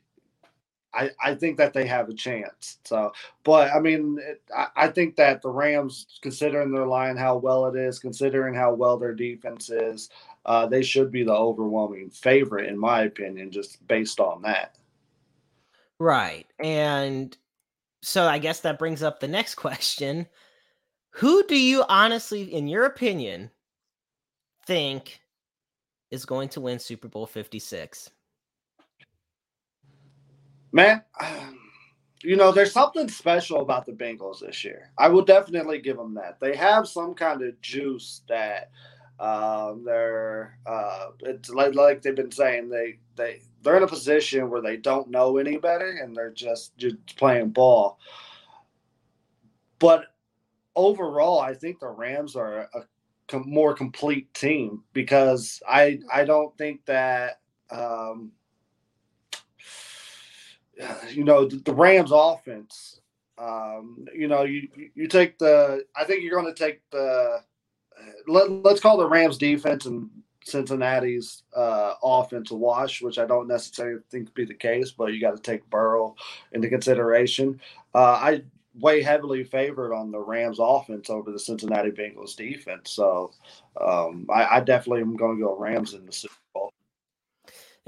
I, 0.94 1.11
I 1.22 1.35
think 1.35 1.59
that 1.59 1.74
they 1.74 1.87
have 1.87 2.09
a 2.09 2.14
chance. 2.14 2.79
So, 2.85 3.12
but 3.44 3.70
I 3.72 3.81
mean, 3.81 4.18
it, 4.20 4.42
I, 4.57 4.68
I 4.77 4.88
think 4.88 5.16
that 5.16 5.42
the 5.42 5.51
Rams, 5.51 6.07
considering 6.22 6.72
their 6.72 6.87
line, 6.87 7.16
how 7.16 7.37
well 7.37 7.66
it 7.66 7.77
is, 7.77 7.98
considering 7.98 8.55
how 8.55 8.72
well 8.74 8.96
their 8.98 9.14
defense 9.14 9.70
is, 9.70 10.09
uh, 10.46 10.66
they 10.66 10.83
should 10.83 11.11
be 11.11 11.24
the 11.24 11.35
overwhelming 11.35 12.11
favorite, 12.11 12.68
in 12.68 12.79
my 12.79 13.03
opinion, 13.03 13.51
just 13.51 13.87
based 13.87 14.18
on 14.18 14.42
that. 14.42 14.77
Right. 15.98 16.46
And 16.59 17.37
so 18.03 18.27
I 18.27 18.38
guess 18.38 18.61
that 18.61 18.79
brings 18.79 19.03
up 19.03 19.20
the 19.20 19.29
next 19.29 19.57
question. 19.57 20.27
Who 21.12 21.44
do 21.46 21.59
you 21.59 21.85
honestly, 21.88 22.42
in 22.55 22.68
your 22.68 22.85
opinion, 22.85 23.51
think 24.66 25.20
is 26.11 26.24
going 26.24 26.48
to 26.51 26.61
win 26.61 26.79
Super 26.79 27.09
Bowl 27.09 27.27
56? 27.27 28.11
Man, 30.72 31.02
you 32.22 32.37
know, 32.37 32.52
there's 32.52 32.72
something 32.72 33.09
special 33.09 33.61
about 33.61 33.87
the 33.87 33.92
Bengals 33.92 34.40
this 34.40 34.64
year. 34.64 34.90
I 34.98 35.09
will 35.09 35.24
definitely 35.24 35.81
give 35.81 35.96
them 35.96 36.14
that. 36.14 36.40
They 36.40 36.57
have 36.57 36.88
some 36.88 37.14
kind 37.14 37.42
of 37.42 37.61
juice 37.61 38.22
that 38.28 38.70
um, 39.20 39.85
they're 39.85 40.59
uh, 40.66 41.09
it's 41.20 41.50
like 41.50 41.74
like 41.74 42.02
they've 42.02 42.14
been 42.14 42.31
saying 42.33 42.68
they 42.68 42.98
they 43.16 43.42
they're 43.62 43.76
in 43.76 43.83
a 43.83 43.88
position 43.88 44.50
where 44.50 44.62
they 44.62 44.76
don't 44.76 45.11
know 45.11 45.38
any 45.38 45.57
better 45.57 45.90
and 46.02 46.16
they're 46.16 46.31
just 46.33 46.76
just 46.76 46.96
playing 47.16 47.50
ball. 47.50 47.98
But 49.78 50.07
overall, 50.76 51.40
I 51.40 51.54
think 51.54 51.81
the 51.81 51.88
Rams 51.88 52.37
are 52.37 52.68
a 52.74 52.83
com- 53.28 53.48
more 53.48 53.74
complete 53.74 54.33
team 54.35 54.85
because 54.92 55.62
I 55.68 56.00
I 56.12 56.24
don't 56.24 56.57
think 56.59 56.85
that 56.87 57.40
um, 57.70 58.33
you 61.10 61.24
know 61.24 61.44
the, 61.46 61.72
Rams 61.72 62.10
offense. 62.12 63.00
Um, 63.38 64.06
you 64.14 64.28
know, 64.28 64.42
you 64.42 64.68
you 64.94 65.06
take 65.06 65.38
the. 65.38 65.84
I 65.96 66.04
think 66.04 66.22
you're 66.22 66.40
going 66.40 66.52
to 66.52 66.64
take 66.64 66.80
the. 66.90 67.42
Let, 68.26 68.50
let's 68.50 68.80
call 68.80 68.96
the 68.96 69.08
Rams 69.08 69.38
defense 69.38 69.86
and 69.86 70.08
Cincinnati's 70.44 71.42
uh, 71.54 71.94
offense 72.02 72.50
a 72.50 72.56
wash, 72.56 73.02
which 73.02 73.18
I 73.18 73.26
don't 73.26 73.48
necessarily 73.48 74.00
think 74.10 74.32
be 74.34 74.44
the 74.44 74.54
case, 74.54 74.90
but 74.90 75.12
you 75.12 75.20
got 75.20 75.36
to 75.36 75.42
take 75.42 75.68
Burrow 75.70 76.14
into 76.52 76.68
consideration. 76.68 77.60
Uh, 77.94 77.98
I 77.98 78.42
way 78.80 79.02
heavily 79.02 79.44
favored 79.44 79.92
on 79.92 80.10
the 80.10 80.20
Rams 80.20 80.58
offense 80.60 81.10
over 81.10 81.32
the 81.32 81.38
Cincinnati 81.38 81.90
Bengals 81.90 82.36
defense. 82.36 82.92
So 82.92 83.32
um, 83.80 84.26
I, 84.32 84.56
I, 84.56 84.60
definitely 84.60 85.02
am 85.02 85.16
going 85.16 85.36
to 85.36 85.42
go 85.42 85.56
Rams 85.56 85.94
in 85.94 86.06
the 86.06 86.12
Super. 86.12 86.34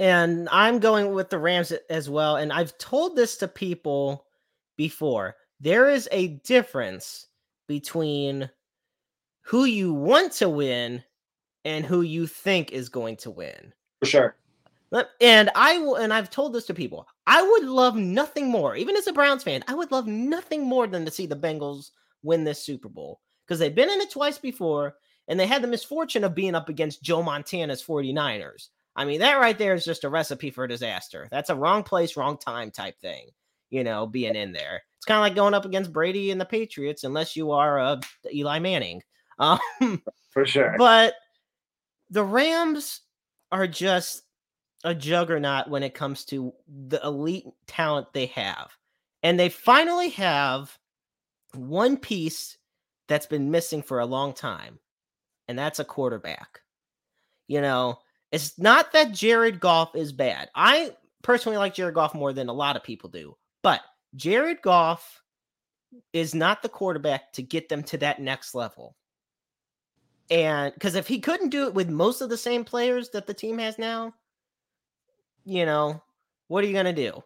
And 0.01 0.49
I'm 0.51 0.79
going 0.79 1.13
with 1.13 1.29
the 1.29 1.39
Rams 1.39 1.73
as 1.91 2.09
well. 2.09 2.37
And 2.37 2.55
I've 2.55 2.77
told 2.79 3.17
this 3.17 3.37
to 3.37 3.47
people 3.47 4.25
before. 4.79 5.37
There 5.61 5.91
is 5.91 6.09
a 6.11 6.29
difference 6.39 7.27
between 7.69 8.49
who 9.43 9.67
you 9.67 9.93
want 9.93 10.33
to 10.33 10.49
win 10.49 11.05
and 11.67 11.85
who 11.85 12.01
you 12.01 12.27
think 12.27 12.73
is 12.73 12.89
going 12.89 13.19
to 13.19 13.31
win. 13.31 13.75
For 13.99 14.07
sure. 14.07 14.37
And 15.21 15.51
I 15.55 15.77
will, 15.77 15.97
and 15.97 16.15
I've 16.15 16.31
told 16.31 16.55
this 16.55 16.65
to 16.67 16.75
people. 16.75 17.07
I 17.27 17.43
would 17.43 17.65
love 17.65 17.95
nothing 17.95 18.49
more, 18.49 18.77
even 18.77 18.97
as 18.97 19.07
a 19.07 19.13
Browns 19.13 19.43
fan. 19.45 19.63
I 19.69 19.75
would 19.75 19.93
love 19.93 20.07
nothing 20.07 20.65
more 20.65 20.87
than 20.87 21.05
to 21.05 21.11
see 21.11 21.27
the 21.27 21.37
Bengals 21.37 21.91
win 22.23 22.43
this 22.43 22.65
Super 22.65 22.89
Bowl 22.89 23.21
because 23.47 23.59
they've 23.59 23.75
been 23.75 23.91
in 23.91 24.01
it 24.01 24.11
twice 24.11 24.39
before, 24.39 24.95
and 25.29 25.39
they 25.39 25.47
had 25.47 25.61
the 25.61 25.69
misfortune 25.69 26.25
of 26.25 26.35
being 26.35 26.55
up 26.55 26.71
against 26.71 27.03
Joe 27.03 27.23
Montana's 27.23 27.85
49ers. 27.85 28.69
I 28.97 29.05
mean, 29.05 29.21
that 29.21 29.41
right 29.41 29.57
there 29.57 29.75
is 29.75 29.85
just 29.85 30.05
a 30.05 30.09
recipe 30.09 30.51
for 30.51 30.67
disaster. 30.67 31.29
That's 31.31 31.51
a 31.51 31.57
wrong 31.57 31.83
place, 31.83 32.17
wrong 32.17 32.37
time 32.39 32.71
type 32.71 32.99
thing, 33.01 33.29
you 33.71 33.85
know, 33.85 34.07
being 34.07 34.35
in 34.35 34.53
there. 34.53 34.83
It's 34.97 35.07
kind 35.07 35.19
of 35.19 35.23
like 35.23 35.35
going 35.35 35.55
up 35.55 35.65
against 35.65 35.93
Brady 35.93 36.31
and 36.31 36.41
the 36.41 36.45
Patriots, 36.45 37.05
unless 37.05 37.37
you 37.37 37.53
are 37.53 37.79
uh, 37.79 38.01
Eli 38.33 38.59
Manning. 38.59 39.03
Um, 39.41 40.03
for 40.33 40.45
sure. 40.45 40.75
But 40.77 41.15
the 42.11 42.23
Rams 42.23 43.01
are 43.51 43.67
just 43.67 44.25
a 44.85 44.95
juggernaut 44.95 45.71
when 45.71 45.83
it 45.83 45.95
comes 45.95 46.27
to 46.27 46.53
the 46.69 47.01
elite 47.03 47.47
talent 47.67 48.13
they 48.13 48.27
have. 48.27 48.71
And 49.23 49.39
they 49.39 49.49
finally 49.49 50.11
have 50.11 50.77
one 51.55 51.97
piece 51.97 52.57
that's 53.09 53.27
been 53.27 53.51
missing 53.51 53.83
for 53.83 54.01
a 54.01 54.07
long 54.07 54.33
time, 54.33 54.79
and 55.49 55.59
that's 55.59 55.79
a 55.79 55.85
quarterback. 55.85 56.61
You 57.49 57.61
know, 57.61 57.99
it's 58.33 58.59
not 58.59 58.93
that 58.93 59.13
Jared 59.13 59.61
Goff 59.61 59.95
is 59.97 60.13
bad. 60.13 60.51
I 60.55 60.95
personally 61.23 61.59
like 61.59 61.75
Jared 61.75 61.95
Goff 61.95 62.15
more 62.15 62.33
than 62.33 62.49
a 62.49 62.53
lot 62.53 62.77
of 62.77 62.85
people 62.85 63.11
do, 63.11 63.37
but 63.63 63.81
Jared 64.15 64.63
Goff 64.63 65.23
is 66.13 66.35
not 66.35 66.63
the 66.63 66.69
quarterback 66.69 67.33
to 67.35 67.43
get 67.43 67.69
them 67.69 67.83
to 67.85 67.99
that 67.99 68.21
next 68.21 68.55
level. 68.55 68.97
And 70.31 70.73
because 70.73 70.95
if 70.95 71.09
he 71.09 71.19
couldn't 71.19 71.49
do 71.49 71.67
it 71.67 71.75
with 71.75 71.89
most 71.89 72.21
of 72.21 72.29
the 72.29 72.37
same 72.37 72.65
players 72.65 73.11
that 73.11 73.27
the 73.27 73.35
team 73.35 73.59
has 73.59 73.79
now, 73.79 74.15
you 75.45 75.67
know, 75.67 76.01
what 76.47 76.63
are 76.63 76.67
you 76.69 76.73
going 76.73 76.85
to 76.85 76.93
do? 76.93 77.23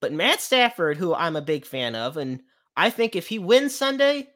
But 0.00 0.12
Matt 0.12 0.40
Stafford, 0.40 0.96
who 0.96 1.14
I'm 1.14 1.34
a 1.34 1.42
big 1.42 1.66
fan 1.66 1.96
of, 1.96 2.16
and 2.16 2.40
I 2.76 2.90
think 2.90 3.16
if 3.16 3.26
he 3.26 3.38
wins 3.38 3.74
Sunday, 3.74 4.28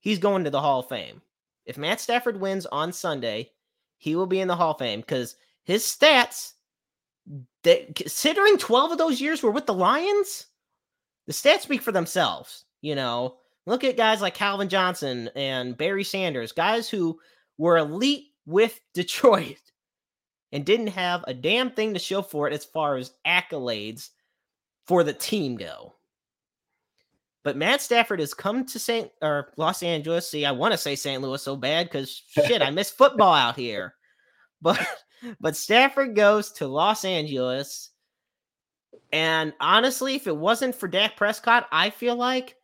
he's 0.00 0.18
going 0.18 0.44
to 0.44 0.50
the 0.50 0.60
Hall 0.60 0.80
of 0.80 0.88
Fame. 0.88 1.22
If 1.64 1.78
Matt 1.78 2.00
Stafford 2.00 2.40
wins 2.40 2.66
on 2.66 2.92
Sunday, 2.92 3.50
he 3.96 4.16
will 4.16 4.26
be 4.26 4.40
in 4.40 4.48
the 4.48 4.56
Hall 4.56 4.72
of 4.72 4.78
Fame 4.78 5.00
because 5.00 5.36
his 5.64 5.84
stats, 5.84 6.52
that 7.62 7.94
considering 7.96 8.58
12 8.58 8.92
of 8.92 8.98
those 8.98 9.20
years 9.20 9.42
were 9.42 9.50
with 9.50 9.66
the 9.66 9.74
Lions, 9.74 10.46
the 11.26 11.32
stats 11.32 11.60
speak 11.60 11.82
for 11.82 11.92
themselves. 11.92 12.64
You 12.82 12.94
know, 12.94 13.36
look 13.66 13.82
at 13.84 13.96
guys 13.96 14.20
like 14.20 14.34
Calvin 14.34 14.68
Johnson 14.68 15.30
and 15.34 15.76
Barry 15.76 16.04
Sanders, 16.04 16.52
guys 16.52 16.88
who 16.88 17.18
were 17.56 17.78
elite 17.78 18.26
with 18.46 18.78
Detroit 18.94 19.60
and 20.52 20.64
didn't 20.64 20.88
have 20.88 21.24
a 21.26 21.34
damn 21.34 21.70
thing 21.70 21.94
to 21.94 21.98
show 21.98 22.22
for 22.22 22.46
it 22.46 22.52
as 22.52 22.64
far 22.64 22.96
as 22.96 23.12
accolades 23.26 24.10
for 24.86 25.02
the 25.02 25.12
team 25.12 25.56
go. 25.56 25.94
But 27.42 27.58
Matt 27.58 27.82
Stafford 27.82 28.20
has 28.20 28.32
come 28.32 28.64
to 28.66 28.78
St. 28.78 29.10
or 29.20 29.52
Los 29.58 29.82
Angeles. 29.82 30.30
See, 30.30 30.46
I 30.46 30.52
want 30.52 30.72
to 30.72 30.78
say 30.78 30.96
St. 30.96 31.20
Louis 31.20 31.42
so 31.42 31.56
bad 31.56 31.86
because 31.86 32.22
shit, 32.28 32.62
I 32.62 32.70
miss 32.70 32.90
football 32.90 33.34
out 33.34 33.56
here. 33.56 33.94
But 34.62 34.80
but 35.40 35.56
Stafford 35.56 36.14
goes 36.14 36.52
to 36.52 36.66
Los 36.66 37.04
Angeles. 37.04 37.90
And 39.12 39.52
honestly, 39.60 40.14
if 40.14 40.26
it 40.26 40.36
wasn't 40.36 40.74
for 40.74 40.88
Dak 40.88 41.16
Prescott, 41.16 41.68
I 41.70 41.90
feel 41.90 42.16
like 42.16 42.56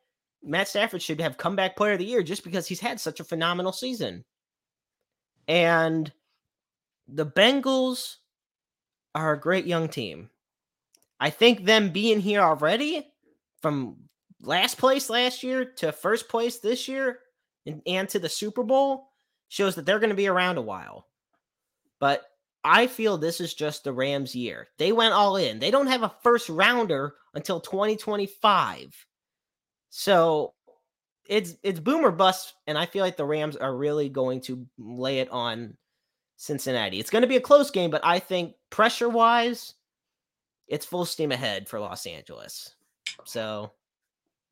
Matt 0.43 0.69
Stafford 0.69 1.03
should 1.03 1.21
have 1.21 1.37
comeback 1.37 1.77
player 1.77 1.93
of 1.93 1.99
the 1.99 2.05
year 2.05 2.23
just 2.23 2.45
because 2.45 2.67
he's 2.67 2.81
had 2.81 2.99
such 2.99 3.21
a 3.21 3.25
phenomenal 3.25 3.73
season. 3.73 4.25
And 5.47 6.13
the 7.09 7.27
Bengals 7.27 8.17
are 9.15 9.33
a 9.33 9.41
great 9.41 9.67
young 9.67 9.89
team. 9.89 10.31
I 11.19 11.31
think 11.31 11.65
them 11.65 11.91
being 11.91 12.21
here 12.21 12.41
already 12.41 13.07
from 13.61 13.97
last 14.43 14.79
place 14.79 15.11
last 15.11 15.43
year 15.43 15.65
to 15.65 15.93
first 15.93 16.29
place 16.29 16.59
this 16.59 16.89
year 16.89 17.19
and, 17.67 17.83
and 17.87 18.09
to 18.09 18.19
the 18.19 18.29
Super 18.29 18.63
Bowl 18.63 19.11
shows 19.49 19.75
that 19.75 19.85
they're 19.85 19.99
going 19.99 20.11
to 20.11 20.17
be 20.17 20.29
around 20.29 20.57
a 20.57 20.63
while. 20.63 21.07
But 21.99 22.23
I 22.65 22.87
feel 22.87 23.17
this 23.17 23.41
is 23.41 23.55
just 23.55 23.85
the 23.85 23.93
Rams' 23.93 24.35
year. 24.35 24.69
They 24.79 24.93
went 24.93 25.15
all 25.15 25.37
in. 25.37 25.59
They 25.59 25.71
don't 25.71 25.87
have 25.87 26.03
a 26.03 26.15
first 26.23 26.49
rounder 26.49 27.15
until 27.35 27.61
2025. 27.61 29.07
So 29.89 30.55
it's 31.27 31.57
it's 31.63 31.81
boomer 31.81 32.11
bust, 32.11 32.55
and 32.67 32.77
I 32.77 32.87
feel 32.87 33.05
like 33.05 33.17
the 33.17 33.25
Rams 33.25 33.57
are 33.57 33.77
really 33.77 34.09
going 34.09 34.41
to 34.43 34.67
lay 34.79 35.21
it 35.21 35.31
on 35.31 35.77
Cincinnati. 36.37 36.99
It's 36.99 37.11
going 37.11 37.23
to 37.23 37.29
be 37.29 37.37
a 37.37 37.41
close 37.41 37.71
game, 37.71 37.91
but 37.91 38.05
I 38.05 38.19
think 38.19 38.55
pressure 38.71 39.09
wise, 39.09 39.75
it's 40.69 40.87
full 40.87 41.05
steam 41.05 41.33
ahead 41.33 41.69
for 41.69 41.79
Los 41.81 42.07
Angeles. 42.07 42.75
So, 43.25 43.73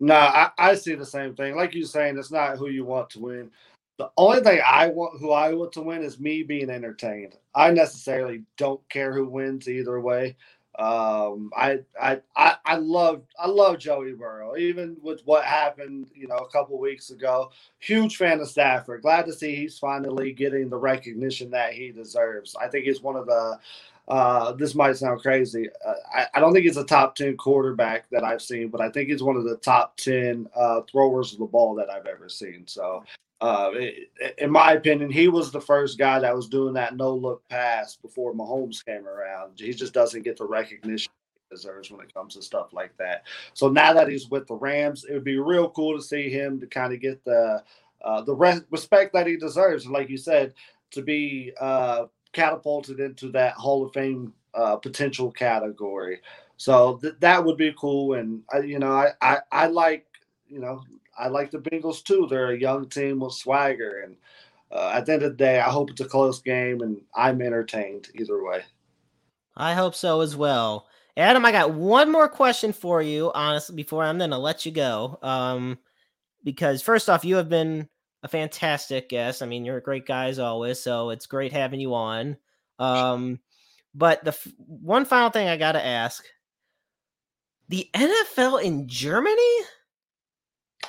no, 0.01 0.15
I, 0.15 0.51
I 0.59 0.75
see 0.75 0.95
the 0.95 1.07
same 1.07 1.35
thing. 1.35 1.57
Like 1.57 1.75
you're 1.75 1.87
saying, 1.87 2.19
it's 2.19 2.31
not 2.31 2.59
who 2.59 2.69
you 2.69 2.85
want 2.85 3.11
to 3.11 3.21
win. 3.21 3.51
The 3.99 4.11
only 4.17 4.41
thing 4.41 4.61
I 4.65 4.87
want, 4.89 5.21
who 5.21 5.33
I 5.33 5.53
want 5.53 5.73
to 5.73 5.83
win, 5.83 6.03
is 6.03 6.21
me 6.21 6.45
being 6.45 6.71
entertained. 6.71 7.35
I 7.55 7.73
necessarily 7.73 8.45
don't 8.57 8.87
care 8.89 9.13
who 9.13 9.29
wins 9.29 9.69
either 9.69 10.01
way. 10.01 10.37
Um, 10.79 11.51
I, 11.57 11.81
I, 12.01 12.21
I, 12.37 12.55
I 12.65 12.77
love, 12.77 13.23
I 13.37 13.49
love 13.49 13.79
Joey 13.79 14.13
Burrow, 14.13 14.57
even 14.57 14.97
with 15.03 15.23
what 15.25 15.45
happened, 15.45 16.07
you 16.15 16.29
know, 16.29 16.37
a 16.37 16.49
couple 16.49 16.79
weeks 16.79 17.11
ago. 17.11 17.51
Huge 17.81 18.17
fan 18.17 18.39
of 18.39 18.49
Stafford. 18.49 19.03
Glad 19.03 19.27
to 19.27 19.33
see 19.33 19.57
he's 19.57 19.77
finally 19.77 20.33
getting 20.33 20.71
the 20.71 20.77
recognition 20.77 21.51
that 21.51 21.73
he 21.73 21.91
deserves. 21.91 22.55
I 22.55 22.69
think 22.69 22.85
he's 22.85 23.03
one 23.03 23.17
of 23.17 23.27
the. 23.27 23.59
Uh, 24.07 24.53
this 24.53 24.75
might 24.75 24.97
sound 24.97 25.21
crazy. 25.21 25.69
Uh, 25.85 25.93
I, 26.15 26.27
I, 26.33 26.41
don't 26.41 26.55
think 26.55 26.65
he's 26.65 26.79
a 26.79 26.85
top 26.85 27.15
10 27.15 27.37
quarterback 27.37 28.09
that 28.09 28.25
I've 28.25 28.41
seen, 28.41 28.69
but 28.69 28.81
I 28.81 28.89
think 28.89 29.11
he's 29.11 29.23
one 29.23 29.37
of 29.37 29.45
the 29.45 29.57
top 29.59 29.99
10 29.99 30.49
uh, 30.57 30.81
throwers 30.91 31.35
of 31.35 31.41
the 31.41 31.45
ball 31.45 31.75
that 31.75 31.91
I've 31.91 32.07
ever 32.07 32.27
seen. 32.31 32.63
So 32.67 33.05
uh, 33.41 33.71
in 34.39 34.51
my 34.51 34.73
opinion, 34.73 35.11
he 35.11 35.29
was 35.29 35.53
the 35.53 35.61
first 35.61 35.97
guy 35.99 36.19
that 36.19 36.35
was 36.35 36.49
doing 36.49 36.75
that 36.75 36.97
no 36.97 37.15
look 37.15 37.47
pass 37.49 37.97
before 37.97 38.35
Mahomes 38.35 38.85
came 38.85 39.07
around. 39.07 39.61
He 39.61 39.73
just 39.73 39.95
doesn't 39.95 40.23
get 40.23 40.37
the 40.37 40.47
recognition 40.47 41.13
he 41.35 41.57
deserves 41.57 41.91
when 41.91 42.01
it 42.01 42.13
comes 42.13 42.35
to 42.35 42.43
stuff 42.43 42.73
like 42.73 42.97
that. 42.99 43.25
So 43.55 43.69
now 43.69 43.93
that 43.93 44.09
he's 44.09 44.29
with 44.29 44.49
the 44.49 44.57
Rams, 44.57 45.05
it 45.09 45.15
would 45.15 45.25
be 45.25 45.39
real 45.39 45.71
cool 45.71 45.97
to 45.97 46.03
see 46.03 46.31
him 46.31 46.59
to 46.61 46.67
kind 46.67 46.93
of 46.93 47.01
get 47.01 47.25
the 47.25 47.63
uh, 48.03 48.23
the 48.23 48.35
re- 48.35 48.61
respect 48.71 49.13
that 49.13 49.27
he 49.27 49.37
deserves, 49.37 49.85
and 49.85 49.93
like 49.93 50.09
you 50.09 50.17
said, 50.17 50.55
to 50.93 51.03
be 51.03 51.53
uh, 51.61 52.07
catapulted 52.33 53.01
into 53.01 53.31
that 53.33 53.55
Hall 53.55 53.85
of 53.85 53.93
Fame 53.93 54.33
uh, 54.55 54.77
potential 54.77 55.31
category. 55.33 56.21
So 56.57 56.97
th- 57.03 57.15
that 57.21 57.45
would 57.45 57.57
be 57.57 57.75
cool, 57.77 58.15
and 58.15 58.43
I, 58.53 58.59
you 58.61 58.79
know, 58.79 58.93
I, 58.93 59.13
I 59.21 59.39
I 59.51 59.67
like 59.67 60.07
you 60.49 60.61
know 60.61 60.83
I 61.19 61.29
like 61.29 61.51
the 61.51 61.59
Bengals 61.59 62.03
too. 62.03 62.27
They're 62.29 62.53
a 62.53 62.59
young 62.59 62.89
team 62.89 63.21
with 63.21 63.35
swagger, 63.35 64.03
and 64.05 64.17
uh, 64.71 64.93
at 64.95 65.07
the 65.07 65.15
end 65.15 65.23
of 65.23 65.33
the 65.33 65.37
day, 65.37 65.61
I 65.61 65.71
hope 65.71 65.91
it's 65.91 66.01
a 66.01 66.05
close 66.05 66.41
game, 66.41 66.81
and 66.83 67.01
I'm 67.15 67.43
entertained 67.43 68.09
either 68.15 68.43
way. 68.43 68.63
I 69.57 69.75
hope 69.75 69.95
so 69.95 70.21
as 70.21 70.37
well. 70.37 70.87
Adam, 71.17 71.45
I 71.45 71.51
got 71.51 71.73
one 71.73 72.13
more 72.13 72.29
question 72.29 72.73
for 72.73 73.03
you, 73.03 73.33
honestly, 73.35 73.75
before 73.75 74.05
I'm 74.05 74.19
going 74.19 74.31
to 74.31 74.39
let 74.39 74.65
you 74.65 74.71
go. 74.71 75.19
Um, 75.21 75.79
because 76.45 76.81
first 76.81 77.11
off, 77.11 77.25
you 77.25 77.37
have 77.37 77.49
been 77.49 77.89
a 78.23 78.29
fantastic 78.29 79.09
guest. 79.09 79.43
I 79.43 79.47
mean, 79.47 79.65
you're 79.65 79.79
a 79.79 79.83
great 79.83 80.07
guy 80.07 80.29
as 80.29 80.39
always, 80.39 80.81
so 80.81 81.11
it's 81.11 81.27
great 81.27 81.53
having 81.53 81.81
you 81.81 81.95
on. 81.95 82.37
Um, 82.79 83.41
but 83.95 84.23
the 84.25 84.31
f- 84.31 84.47
one 84.59 85.05
final 85.05 85.31
thing 85.31 85.49
I 85.49 85.57
got 85.57 85.73
to 85.73 85.85
ask: 85.85 86.25
the 87.69 87.89
NFL 87.95 88.63
in 88.63 88.87
Germany 88.87 89.57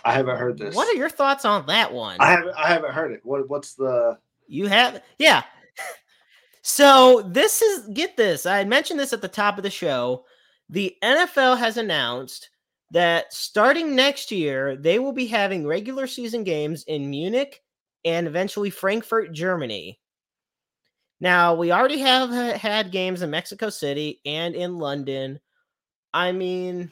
I 0.05 0.13
haven't 0.13 0.37
heard 0.37 0.57
this. 0.57 0.75
What 0.75 0.87
are 0.87 0.97
your 0.97 1.09
thoughts 1.09 1.45
on 1.45 1.65
that 1.67 1.93
one? 1.93 2.17
I 2.19 2.31
haven't. 2.31 2.55
I 2.55 2.67
haven't 2.67 2.93
heard 2.93 3.11
it. 3.11 3.21
What? 3.23 3.49
What's 3.49 3.73
the? 3.73 4.17
You 4.47 4.67
have? 4.67 5.03
Yeah. 5.17 5.43
So 6.61 7.23
this 7.25 7.61
is 7.61 7.87
get 7.93 8.17
this. 8.17 8.45
I 8.45 8.63
mentioned 8.63 8.99
this 8.99 9.13
at 9.13 9.21
the 9.21 9.27
top 9.27 9.57
of 9.57 9.63
the 9.63 9.69
show. 9.69 10.25
The 10.69 10.95
NFL 11.03 11.57
has 11.57 11.77
announced 11.77 12.49
that 12.91 13.33
starting 13.33 13.95
next 13.95 14.31
year, 14.31 14.75
they 14.75 14.99
will 14.99 15.11
be 15.11 15.27
having 15.27 15.65
regular 15.65 16.07
season 16.07 16.43
games 16.43 16.83
in 16.83 17.09
Munich 17.09 17.61
and 18.05 18.27
eventually 18.27 18.69
Frankfurt, 18.69 19.33
Germany. 19.33 19.99
Now, 21.19 21.53
we 21.55 21.71
already 21.71 21.99
have 21.99 22.29
had 22.55 22.91
games 22.91 23.21
in 23.21 23.29
Mexico 23.29 23.69
City 23.69 24.21
and 24.25 24.55
in 24.55 24.77
London. 24.77 25.39
I 26.13 26.31
mean, 26.31 26.91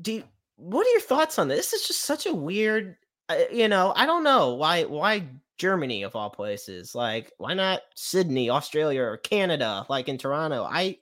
do 0.00 0.22
what 0.62 0.86
are 0.86 0.90
your 0.90 1.00
thoughts 1.00 1.38
on 1.38 1.48
this? 1.48 1.72
This 1.72 1.82
is 1.82 1.88
just 1.88 2.00
such 2.02 2.26
a 2.26 2.32
weird, 2.32 2.96
uh, 3.28 3.36
you 3.52 3.66
know, 3.68 3.92
I 3.96 4.06
don't 4.06 4.22
know 4.22 4.54
why 4.54 4.84
why 4.84 5.26
Germany 5.58 6.04
of 6.04 6.14
all 6.14 6.30
places. 6.30 6.94
Like 6.94 7.32
why 7.38 7.54
not 7.54 7.82
Sydney, 7.96 8.48
Australia 8.48 9.02
or 9.02 9.16
Canada 9.16 9.84
like 9.88 10.08
in 10.08 10.18
Toronto? 10.18 10.64
I 10.68 10.98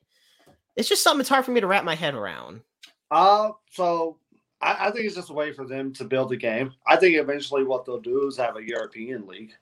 it's 0.76 0.88
just 0.88 1.02
something 1.02 1.18
that's 1.18 1.28
hard 1.28 1.44
for 1.44 1.50
me 1.50 1.60
to 1.60 1.66
wrap 1.66 1.84
my 1.84 1.94
head 1.94 2.14
around. 2.14 2.62
Uh 3.10 3.50
so 3.70 4.16
I, 4.62 4.88
I 4.88 4.90
think 4.90 5.04
it's 5.04 5.14
just 5.14 5.30
a 5.30 5.34
way 5.34 5.52
for 5.52 5.66
them 5.66 5.92
to 5.94 6.04
build 6.04 6.32
a 6.32 6.36
game. 6.36 6.72
I 6.86 6.96
think 6.96 7.16
eventually 7.16 7.64
what 7.64 7.84
they'll 7.84 8.00
do 8.00 8.26
is 8.28 8.38
have 8.38 8.56
a 8.56 8.66
European 8.66 9.26
league. 9.26 9.52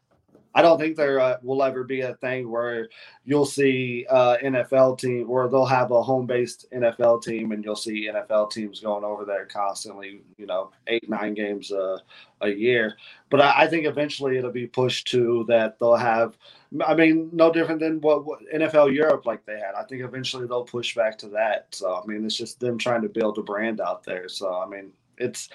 I 0.55 0.63
don't 0.63 0.79
think 0.79 0.97
there 0.97 1.21
uh, 1.21 1.37
will 1.43 1.63
ever 1.63 1.85
be 1.85 2.01
a 2.01 2.15
thing 2.15 2.51
where 2.51 2.89
you'll 3.25 3.47
see 3.47 4.07
uh, 4.09 4.39
NFL 4.43 4.99
team 4.99 5.29
where 5.29 5.49
they'll 5.49 5.67
have 5.67 5.91
a 5.91 6.03
home 6.03 6.27
based 6.27 6.67
NFL 6.73 7.23
team 7.23 7.53
and 7.53 7.63
you'll 7.63 7.77
see 7.77 8.09
NFL 8.09 8.51
teams 8.51 8.81
going 8.81 9.05
over 9.05 9.25
there 9.25 9.47
constantly, 9.47 10.23
you 10.37 10.47
know, 10.47 10.71
eight, 10.87 11.09
nine 11.09 11.35
games 11.35 11.71
a, 11.71 12.01
a 12.41 12.49
year. 12.49 12.97
But 13.31 13.43
I, 13.43 13.65
I 13.65 13.67
think 13.67 13.87
eventually 13.87 14.39
it'll 14.39 14.51
be 14.51 14.67
pushed 14.67 15.09
to 15.09 15.45
that 15.49 15.79
they'll 15.79 15.97
have, 15.97 16.37
I 16.85 16.95
mean, 16.95 17.31
no 17.33 17.53
different 17.53 17.81
than 17.81 18.01
what, 18.01 18.25
what 18.25 18.41
NFL 18.53 18.95
Europe 18.95 19.27
like 19.27 19.45
they 19.45 19.61
had. 19.61 19.75
I 19.77 19.85
think 19.85 20.03
eventually 20.03 20.47
they'll 20.47 20.65
push 20.65 20.95
back 20.95 21.19
to 21.19 21.29
that. 21.29 21.69
So, 21.71 22.03
I 22.03 22.07
mean, 22.07 22.25
it's 22.25 22.37
just 22.37 22.59
them 22.59 22.79
trying 22.79 23.03
to 23.03 23.09
build 23.09 23.39
a 23.39 23.43
brand 23.43 23.81
out 23.81 24.03
there. 24.03 24.29
So, 24.29 24.59
I 24.59 24.67
mean, 24.67 24.93
it's 25.19 25.51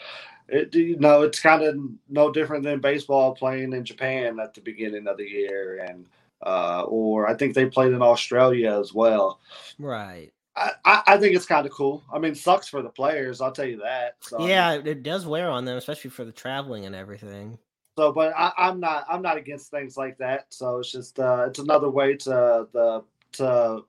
it, 0.47 0.73
you 0.75 0.97
know, 0.97 1.21
it's 1.23 1.39
kind 1.39 1.63
of 1.63 1.77
no 2.09 2.31
different 2.31 2.63
than 2.63 2.79
baseball 2.79 3.33
playing 3.33 3.73
in 3.73 3.85
Japan 3.85 4.39
at 4.39 4.53
the 4.53 4.61
beginning 4.61 5.07
of 5.07 5.17
the 5.17 5.27
year, 5.27 5.85
and 5.87 6.05
uh, 6.45 6.83
or 6.83 7.27
I 7.27 7.35
think 7.35 7.53
they 7.53 7.65
played 7.65 7.93
in 7.93 8.01
Australia 8.01 8.77
as 8.79 8.93
well. 8.93 9.39
Right. 9.79 10.31
I, 10.55 11.01
I 11.07 11.17
think 11.17 11.35
it's 11.35 11.47
kind 11.47 11.65
of 11.65 11.71
cool. 11.71 12.03
I 12.13 12.19
mean, 12.19 12.35
sucks 12.35 12.67
for 12.67 12.83
the 12.83 12.89
players. 12.89 13.41
I'll 13.41 13.51
tell 13.51 13.65
you 13.65 13.77
that. 13.77 14.17
So, 14.19 14.45
yeah, 14.45 14.73
it 14.73 15.01
does 15.01 15.25
wear 15.25 15.49
on 15.49 15.65
them, 15.65 15.77
especially 15.77 16.11
for 16.11 16.25
the 16.25 16.31
traveling 16.31 16.85
and 16.85 16.95
everything. 16.95 17.57
So, 17.97 18.11
but 18.11 18.33
I, 18.35 18.51
am 18.57 18.79
not 18.79 19.05
I'm 19.09 19.21
not 19.21 19.37
against 19.37 19.71
things 19.71 19.97
like 19.97 20.17
that. 20.19 20.47
So 20.49 20.79
it's 20.79 20.91
just 20.91 21.19
uh, 21.19 21.45
it's 21.47 21.59
another 21.59 21.89
way 21.89 22.15
to 22.17 22.67
the 22.71 23.03
to 23.33 23.83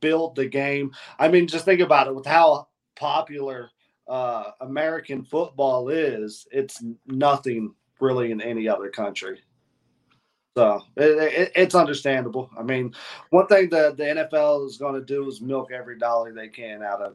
build 0.00 0.36
the 0.36 0.46
game. 0.46 0.92
I 1.18 1.28
mean, 1.28 1.46
just 1.46 1.64
think 1.64 1.80
about 1.80 2.06
it 2.06 2.14
with 2.14 2.26
how 2.26 2.68
popular 2.96 3.70
uh, 4.10 4.50
American 4.60 5.24
football 5.24 5.88
is, 5.88 6.46
it's 6.50 6.82
nothing 7.06 7.72
really 8.00 8.32
in 8.32 8.40
any 8.40 8.68
other 8.68 8.90
country. 8.90 9.40
So 10.56 10.82
it, 10.96 11.32
it, 11.32 11.52
it's 11.54 11.76
understandable. 11.76 12.50
I 12.58 12.64
mean, 12.64 12.92
one 13.30 13.46
thing 13.46 13.70
that 13.70 13.96
the 13.96 14.02
NFL 14.02 14.66
is 14.66 14.78
going 14.78 14.94
to 14.94 15.00
do 15.00 15.28
is 15.28 15.40
milk 15.40 15.70
every 15.70 15.96
dollar 15.96 16.34
they 16.34 16.48
can 16.48 16.82
out 16.82 17.00
of 17.00 17.14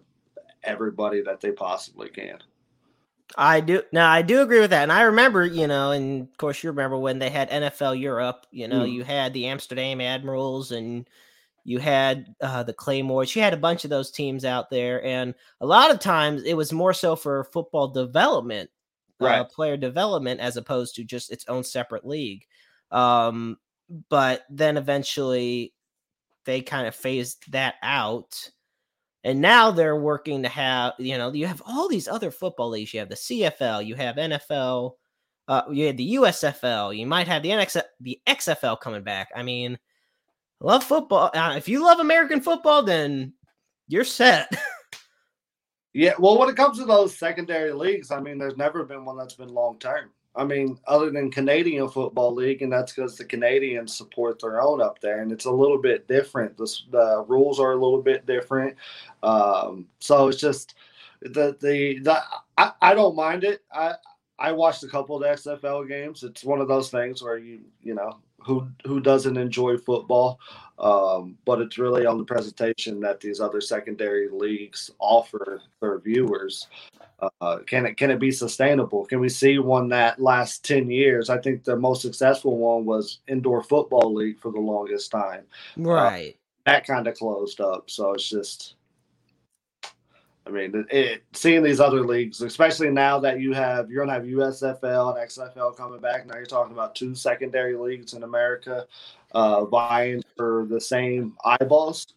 everybody 0.63 1.21
that 1.21 1.41
they 1.41 1.51
possibly 1.51 2.07
can. 2.07 2.39
I 3.37 3.59
do 3.59 3.81
now. 3.91 4.09
I 4.09 4.21
do 4.21 4.41
agree 4.43 4.61
with 4.61 4.69
that, 4.69 4.83
and 4.83 4.91
I 4.91 5.01
remember, 5.01 5.43
you 5.45 5.65
know, 5.65 5.91
and 5.91 6.21
of 6.21 6.37
course, 6.37 6.63
you 6.63 6.69
remember 6.69 6.95
when 6.97 7.17
they 7.17 7.31
had 7.31 7.49
NFL 7.49 7.99
Europe. 7.99 8.45
You 8.51 8.67
know, 8.67 8.81
mm. 8.81 8.91
you 8.91 9.03
had 9.03 9.33
the 9.33 9.47
Amsterdam 9.47 9.99
Admirals 9.99 10.71
and 10.71 11.09
you 11.65 11.79
had 11.79 12.33
uh, 12.41 12.63
the 12.63 12.73
Claymores, 12.73 13.35
you 13.35 13.41
had 13.41 13.53
a 13.53 13.57
bunch 13.57 13.83
of 13.83 13.89
those 13.89 14.11
teams 14.11 14.45
out 14.45 14.69
there, 14.69 15.03
and 15.03 15.33
a 15.59 15.65
lot 15.65 15.91
of 15.91 15.99
times 15.99 16.43
it 16.43 16.53
was 16.53 16.71
more 16.71 16.93
so 16.93 17.15
for 17.15 17.43
football 17.45 17.87
development, 17.87 18.69
uh, 19.19 19.25
right. 19.25 19.39
uh, 19.39 19.43
player 19.45 19.75
development, 19.75 20.39
as 20.39 20.57
opposed 20.57 20.95
to 20.95 21.03
just 21.03 21.31
its 21.31 21.45
own 21.47 21.63
separate 21.63 22.05
league. 22.05 22.45
Um, 22.91 23.57
but 24.09 24.43
then 24.49 24.77
eventually 24.77 25.73
they 26.45 26.61
kind 26.61 26.87
of 26.87 26.95
phased 26.95 27.51
that 27.51 27.75
out. 27.81 28.51
And 29.23 29.41
now 29.41 29.71
they're 29.71 29.99
working 29.99 30.43
to 30.43 30.49
have, 30.49 30.93
you 30.99 31.17
know, 31.17 31.31
you 31.33 31.47
have 31.47 31.63
all 31.65 31.89
these 31.89 32.07
other 32.07 32.29
football 32.29 32.69
leagues. 32.69 32.93
You 32.93 32.99
have 32.99 33.09
the 33.09 33.15
CFL, 33.15 33.83
you 33.83 33.95
have 33.95 34.17
NFL, 34.17 34.91
uh, 35.47 35.63
you 35.71 35.87
had 35.87 35.97
the 35.97 36.13
USFL, 36.13 36.95
you 36.95 37.07
might 37.07 37.27
have 37.27 37.41
the 37.41 37.49
NX, 37.49 37.81
the 37.99 38.19
XFL 38.27 38.79
coming 38.79 39.03
back. 39.03 39.29
I 39.35 39.41
mean, 39.41 39.79
love 40.59 40.83
football. 40.83 41.31
Uh, 41.33 41.55
if 41.57 41.67
you 41.67 41.83
love 41.83 41.99
American 41.99 42.41
football, 42.41 42.83
then 42.83 43.33
you're 43.87 44.03
set. 44.03 44.51
yeah, 45.93 46.13
well, 46.19 46.37
when 46.37 46.49
it 46.49 46.55
comes 46.55 46.77
to 46.79 46.85
those 46.85 47.17
secondary 47.17 47.73
leagues, 47.73 48.11
I 48.11 48.19
mean, 48.19 48.37
there's 48.37 48.57
never 48.57 48.83
been 48.83 49.05
one 49.05 49.17
that's 49.17 49.35
been 49.35 49.49
long 49.49 49.79
term. 49.79 50.11
I 50.37 50.43
mean, 50.43 50.77
other 50.85 51.09
than 51.11 51.31
Canadian 51.31 51.87
Football 51.87 52.33
League, 52.33 52.61
and 52.61 52.71
that's 52.71 52.93
because 52.93 53.15
the 53.15 53.23
Canadians 53.23 53.95
support 53.95 54.39
their 54.41 54.61
own 54.61 54.81
up 54.81 54.99
there, 54.99 55.21
and 55.21 55.31
it's 55.31 55.45
a 55.45 55.51
little 55.51 55.77
bit 55.81 56.07
different. 56.07 56.57
The, 56.57 56.69
the 56.91 57.25
rules 57.27 57.59
are 57.59 57.71
a 57.71 57.81
little 57.81 58.01
bit 58.01 58.25
different, 58.25 58.75
um, 59.23 59.87
so 59.99 60.27
it's 60.27 60.39
just 60.39 60.75
the 61.21 61.55
the, 61.61 61.99
the 61.99 62.21
I, 62.57 62.71
I 62.81 62.93
don't 62.93 63.15
mind 63.15 63.45
it. 63.45 63.63
I 63.71 63.93
I 64.37 64.51
watched 64.51 64.83
a 64.83 64.89
couple 64.89 65.15
of 65.15 65.23
XFL 65.23 65.87
games. 65.87 66.23
It's 66.23 66.43
one 66.43 66.59
of 66.59 66.67
those 66.67 66.89
things 66.89 67.23
where 67.23 67.37
you 67.37 67.61
you 67.81 67.95
know 67.95 68.19
who 68.45 68.67
who 68.85 68.99
doesn't 68.99 69.37
enjoy 69.37 69.77
football, 69.77 70.39
um, 70.77 71.37
but 71.45 71.61
it's 71.61 71.77
really 71.77 72.05
on 72.05 72.17
the 72.17 72.23
presentation 72.23 72.99
that 72.99 73.19
these 73.19 73.39
other 73.39 73.59
secondary 73.59 74.29
leagues 74.29 74.91
offer 74.99 75.61
their 75.81 75.99
viewers. 75.99 76.67
Uh, 77.41 77.57
can 77.65 77.85
it 77.85 77.97
can 77.97 78.11
it 78.11 78.19
be 78.19 78.31
sustainable? 78.31 79.05
Can 79.05 79.19
we 79.19 79.29
see 79.29 79.57
one 79.57 79.89
that 79.89 80.21
lasts 80.21 80.59
ten 80.59 80.91
years? 80.91 81.29
I 81.29 81.39
think 81.39 81.63
the 81.63 81.75
most 81.75 82.01
successful 82.01 82.57
one 82.57 82.85
was 82.85 83.19
indoor 83.27 83.63
football 83.63 84.13
league 84.13 84.39
for 84.39 84.51
the 84.51 84.59
longest 84.59 85.11
time. 85.11 85.43
Uh, 85.79 85.83
right. 85.83 86.35
Uh, 86.35 86.71
that 86.71 86.85
kind 86.85 87.07
of 87.07 87.15
closed 87.15 87.61
up, 87.61 87.89
so 87.89 88.13
it's 88.13 88.27
just 88.27 88.75
I 90.47 90.51
mean, 90.51 90.85
it, 90.91 91.23
seeing 91.33 91.63
these 91.63 91.79
other 91.79 92.05
leagues, 92.05 92.41
especially 92.41 92.91
now 92.91 93.19
that 93.19 93.39
you 93.39 93.53
have 93.53 93.89
you're 93.89 94.05
gonna 94.05 94.17
have 94.17 94.27
USFL 94.27 95.17
and 95.17 95.29
XFL 95.29 95.75
coming 95.75 95.99
back. 95.99 96.27
Now 96.27 96.35
you're 96.35 96.45
talking 96.45 96.73
about 96.73 96.95
two 96.95 97.15
secondary 97.15 97.75
leagues 97.75 98.13
in 98.13 98.23
America 98.23 98.85
uh, 99.33 99.65
vying 99.65 100.23
for 100.37 100.67
the 100.69 100.79
same 100.79 101.35
eyeballs. 101.43 102.13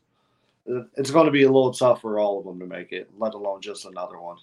it's 0.66 1.10
going 1.10 1.24
to 1.24 1.32
be 1.32 1.44
a 1.44 1.50
little 1.50 1.72
tough 1.72 2.02
for 2.02 2.18
all 2.18 2.38
of 2.38 2.44
them 2.44 2.58
to 2.60 2.66
make 2.66 2.92
it, 2.92 3.08
let 3.18 3.32
alone 3.32 3.62
just 3.62 3.86
another 3.86 4.20
one. 4.20 4.36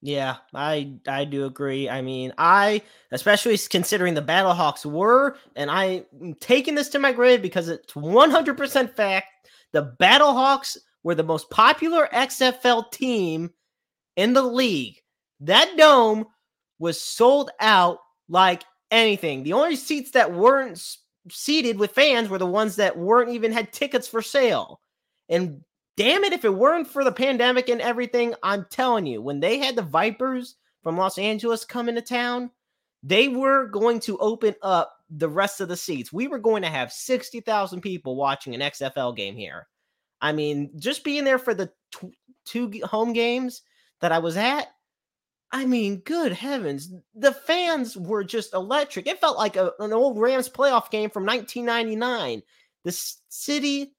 Yeah, 0.00 0.36
I 0.54 0.92
I 1.08 1.24
do 1.24 1.46
agree. 1.46 1.88
I 1.88 2.02
mean, 2.02 2.32
I 2.38 2.82
especially 3.10 3.58
considering 3.68 4.14
the 4.14 4.22
Battlehawks 4.22 4.86
were, 4.86 5.36
and 5.56 5.70
I'm 5.70 6.04
taking 6.40 6.74
this 6.76 6.88
to 6.90 6.98
my 7.00 7.12
grave 7.12 7.42
because 7.42 7.68
it's 7.68 7.94
100% 7.94 8.94
fact. 8.94 9.26
The 9.72 9.94
Battlehawks 10.00 10.78
were 11.08 11.14
the 11.14 11.22
most 11.22 11.48
popular 11.48 12.06
XFL 12.12 12.92
team 12.92 13.48
in 14.16 14.34
the 14.34 14.42
league. 14.42 15.00
That 15.40 15.74
dome 15.78 16.26
was 16.78 17.00
sold 17.00 17.50
out 17.60 18.00
like 18.28 18.62
anything. 18.90 19.42
The 19.42 19.54
only 19.54 19.74
seats 19.74 20.10
that 20.10 20.34
weren't 20.34 20.78
seated 21.30 21.78
with 21.78 21.92
fans 21.92 22.28
were 22.28 22.36
the 22.36 22.44
ones 22.44 22.76
that 22.76 22.98
weren't 22.98 23.30
even 23.30 23.52
had 23.52 23.72
tickets 23.72 24.06
for 24.06 24.20
sale. 24.20 24.82
And 25.30 25.62
damn 25.96 26.24
it, 26.24 26.34
if 26.34 26.44
it 26.44 26.54
weren't 26.54 26.86
for 26.86 27.02
the 27.02 27.10
pandemic 27.10 27.70
and 27.70 27.80
everything, 27.80 28.34
I'm 28.42 28.66
telling 28.70 29.06
you, 29.06 29.22
when 29.22 29.40
they 29.40 29.56
had 29.56 29.76
the 29.76 29.82
Vipers 29.82 30.56
from 30.82 30.98
Los 30.98 31.16
Angeles 31.16 31.64
come 31.64 31.88
into 31.88 32.02
town, 32.02 32.50
they 33.02 33.28
were 33.28 33.64
going 33.68 34.00
to 34.00 34.18
open 34.18 34.56
up 34.60 34.94
the 35.08 35.30
rest 35.30 35.62
of 35.62 35.68
the 35.68 35.76
seats. 35.78 36.12
We 36.12 36.28
were 36.28 36.38
going 36.38 36.64
to 36.64 36.68
have 36.68 36.92
60,000 36.92 37.80
people 37.80 38.14
watching 38.14 38.54
an 38.54 38.60
XFL 38.60 39.16
game 39.16 39.36
here. 39.36 39.68
I 40.20 40.32
mean, 40.32 40.70
just 40.78 41.04
being 41.04 41.24
there 41.24 41.38
for 41.38 41.54
the 41.54 41.70
t- 41.98 42.18
two 42.44 42.70
home 42.84 43.12
games 43.12 43.62
that 44.00 44.12
I 44.12 44.18
was 44.18 44.36
at, 44.36 44.68
I 45.50 45.64
mean, 45.64 46.00
good 46.00 46.32
heavens, 46.32 46.92
the 47.14 47.32
fans 47.32 47.96
were 47.96 48.24
just 48.24 48.52
electric. 48.52 49.06
It 49.06 49.20
felt 49.20 49.38
like 49.38 49.56
a, 49.56 49.72
an 49.78 49.92
old 49.92 50.18
Rams 50.18 50.48
playoff 50.48 50.90
game 50.90 51.10
from 51.10 51.24
1999. 51.24 52.42
The 52.84 53.14
city 53.28 53.94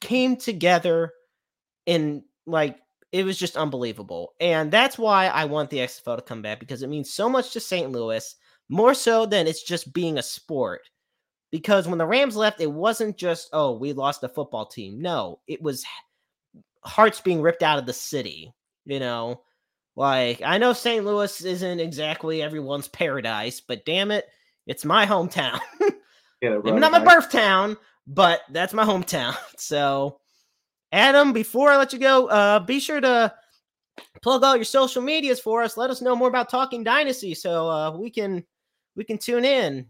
came 0.00 0.36
together 0.36 1.12
and 1.86 2.22
like 2.46 2.78
it 3.12 3.24
was 3.24 3.38
just 3.38 3.56
unbelievable. 3.56 4.34
And 4.40 4.70
that's 4.70 4.98
why 4.98 5.26
I 5.28 5.44
want 5.46 5.70
the 5.70 5.78
XFL 5.78 6.16
to 6.16 6.22
come 6.22 6.42
back 6.42 6.60
because 6.60 6.82
it 6.82 6.88
means 6.88 7.12
so 7.12 7.28
much 7.28 7.52
to 7.52 7.60
St. 7.60 7.90
Louis, 7.90 8.34
more 8.68 8.94
so 8.94 9.26
than 9.26 9.46
it's 9.46 9.62
just 9.62 9.92
being 9.92 10.18
a 10.18 10.22
sport. 10.22 10.80
Because 11.52 11.86
when 11.86 11.98
the 11.98 12.06
Rams 12.06 12.34
left, 12.34 12.60
it 12.60 12.72
wasn't 12.72 13.16
just, 13.16 13.50
oh, 13.52 13.72
we 13.72 13.92
lost 13.92 14.24
a 14.24 14.28
football 14.28 14.66
team. 14.66 15.00
No, 15.00 15.38
it 15.46 15.62
was 15.62 15.84
hearts 16.82 17.20
being 17.20 17.40
ripped 17.40 17.62
out 17.62 17.78
of 17.78 17.86
the 17.86 17.92
city, 17.92 18.52
you 18.86 18.98
know 18.98 19.42
like, 19.94 20.40
I 20.42 20.58
know 20.58 20.72
St. 20.72 21.04
Louis 21.04 21.44
isn't 21.44 21.80
exactly 21.80 22.42
everyone's 22.42 22.88
paradise, 22.88 23.60
but 23.60 23.84
damn 23.84 24.10
it, 24.10 24.26
it's 24.66 24.84
my 24.84 25.04
hometown. 25.04 25.60
yeah, 26.40 26.50
right, 26.50 26.74
not 26.74 26.92
my 26.92 27.04
birth 27.04 27.30
town, 27.30 27.76
but 28.06 28.40
that's 28.50 28.72
my 28.72 28.84
hometown. 28.84 29.36
So, 29.58 30.18
Adam, 30.90 31.32
before 31.32 31.70
I 31.70 31.76
let 31.76 31.92
you 31.92 31.98
go, 31.98 32.26
uh, 32.26 32.58
be 32.58 32.80
sure 32.80 33.00
to 33.00 33.32
plug 34.22 34.42
all 34.42 34.56
your 34.56 34.64
social 34.64 35.00
medias 35.00 35.40
for 35.40 35.62
us. 35.62 35.76
Let 35.76 35.90
us 35.90 36.02
know 36.02 36.16
more 36.16 36.28
about 36.28 36.50
Talking 36.50 36.82
Dynasty, 36.82 37.34
so 37.34 37.70
uh, 37.70 37.96
we 37.96 38.10
can 38.10 38.44
we 38.96 39.04
can 39.04 39.18
tune 39.18 39.44
in. 39.44 39.86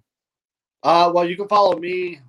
Uh, 0.82 1.10
well, 1.14 1.28
you 1.28 1.36
can 1.36 1.48
follow 1.48 1.78
me 1.78 2.20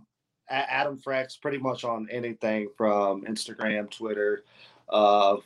at 0.50 0.68
Adam 0.70 1.00
Frex 1.00 1.40
pretty 1.40 1.58
much 1.58 1.84
on 1.84 2.08
anything 2.12 2.70
from 2.78 3.24
Instagram, 3.24 3.90
Twitter, 3.90 4.44
uh, 4.90 5.38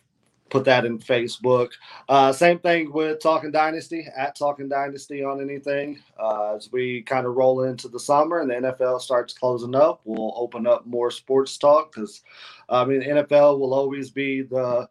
put 0.50 0.66
that 0.66 0.86
in 0.86 1.00
Facebook. 1.00 1.70
Uh, 2.10 2.32
same 2.32 2.60
thing 2.60 2.92
with 2.92 3.22
Talking 3.22 3.52
Dynasty 3.52 4.08
at 4.16 4.36
Talking 4.38 4.70
Dynasty 4.70 5.24
on 5.24 5.42
anything. 5.42 6.00
Uh, 6.20 6.56
as 6.56 6.72
we 6.72 7.02
kind 7.02 7.26
of 7.26 7.36
roll 7.36 7.64
into 7.64 7.88
the 7.88 8.00
summer 8.00 8.40
and 8.40 8.50
the 8.50 8.56
NFL 8.56 9.02
starts 9.02 9.34
closing 9.34 9.76
up, 9.76 10.02
we'll 10.04 10.34
open 10.36 10.68
up 10.68 10.86
more 10.86 11.12
sports 11.12 11.58
talk 11.58 11.94
because 11.94 12.22
I 12.70 12.86
mean 12.86 13.02
NFL 13.02 13.60
will 13.60 13.74
always 13.74 14.10
be 14.10 14.42
the 14.42 14.90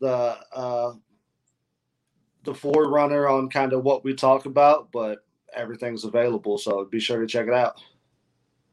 the 0.00 0.36
uh, 0.52 0.94
the 2.44 2.54
forerunner 2.54 3.28
on 3.28 3.48
kind 3.48 3.72
of 3.72 3.84
what 3.84 4.04
we 4.04 4.14
talk 4.14 4.46
about, 4.46 4.90
but 4.92 5.24
everything's 5.54 6.04
available, 6.04 6.58
so 6.58 6.84
be 6.84 7.00
sure 7.00 7.20
to 7.20 7.26
check 7.26 7.46
it 7.46 7.54
out. 7.54 7.80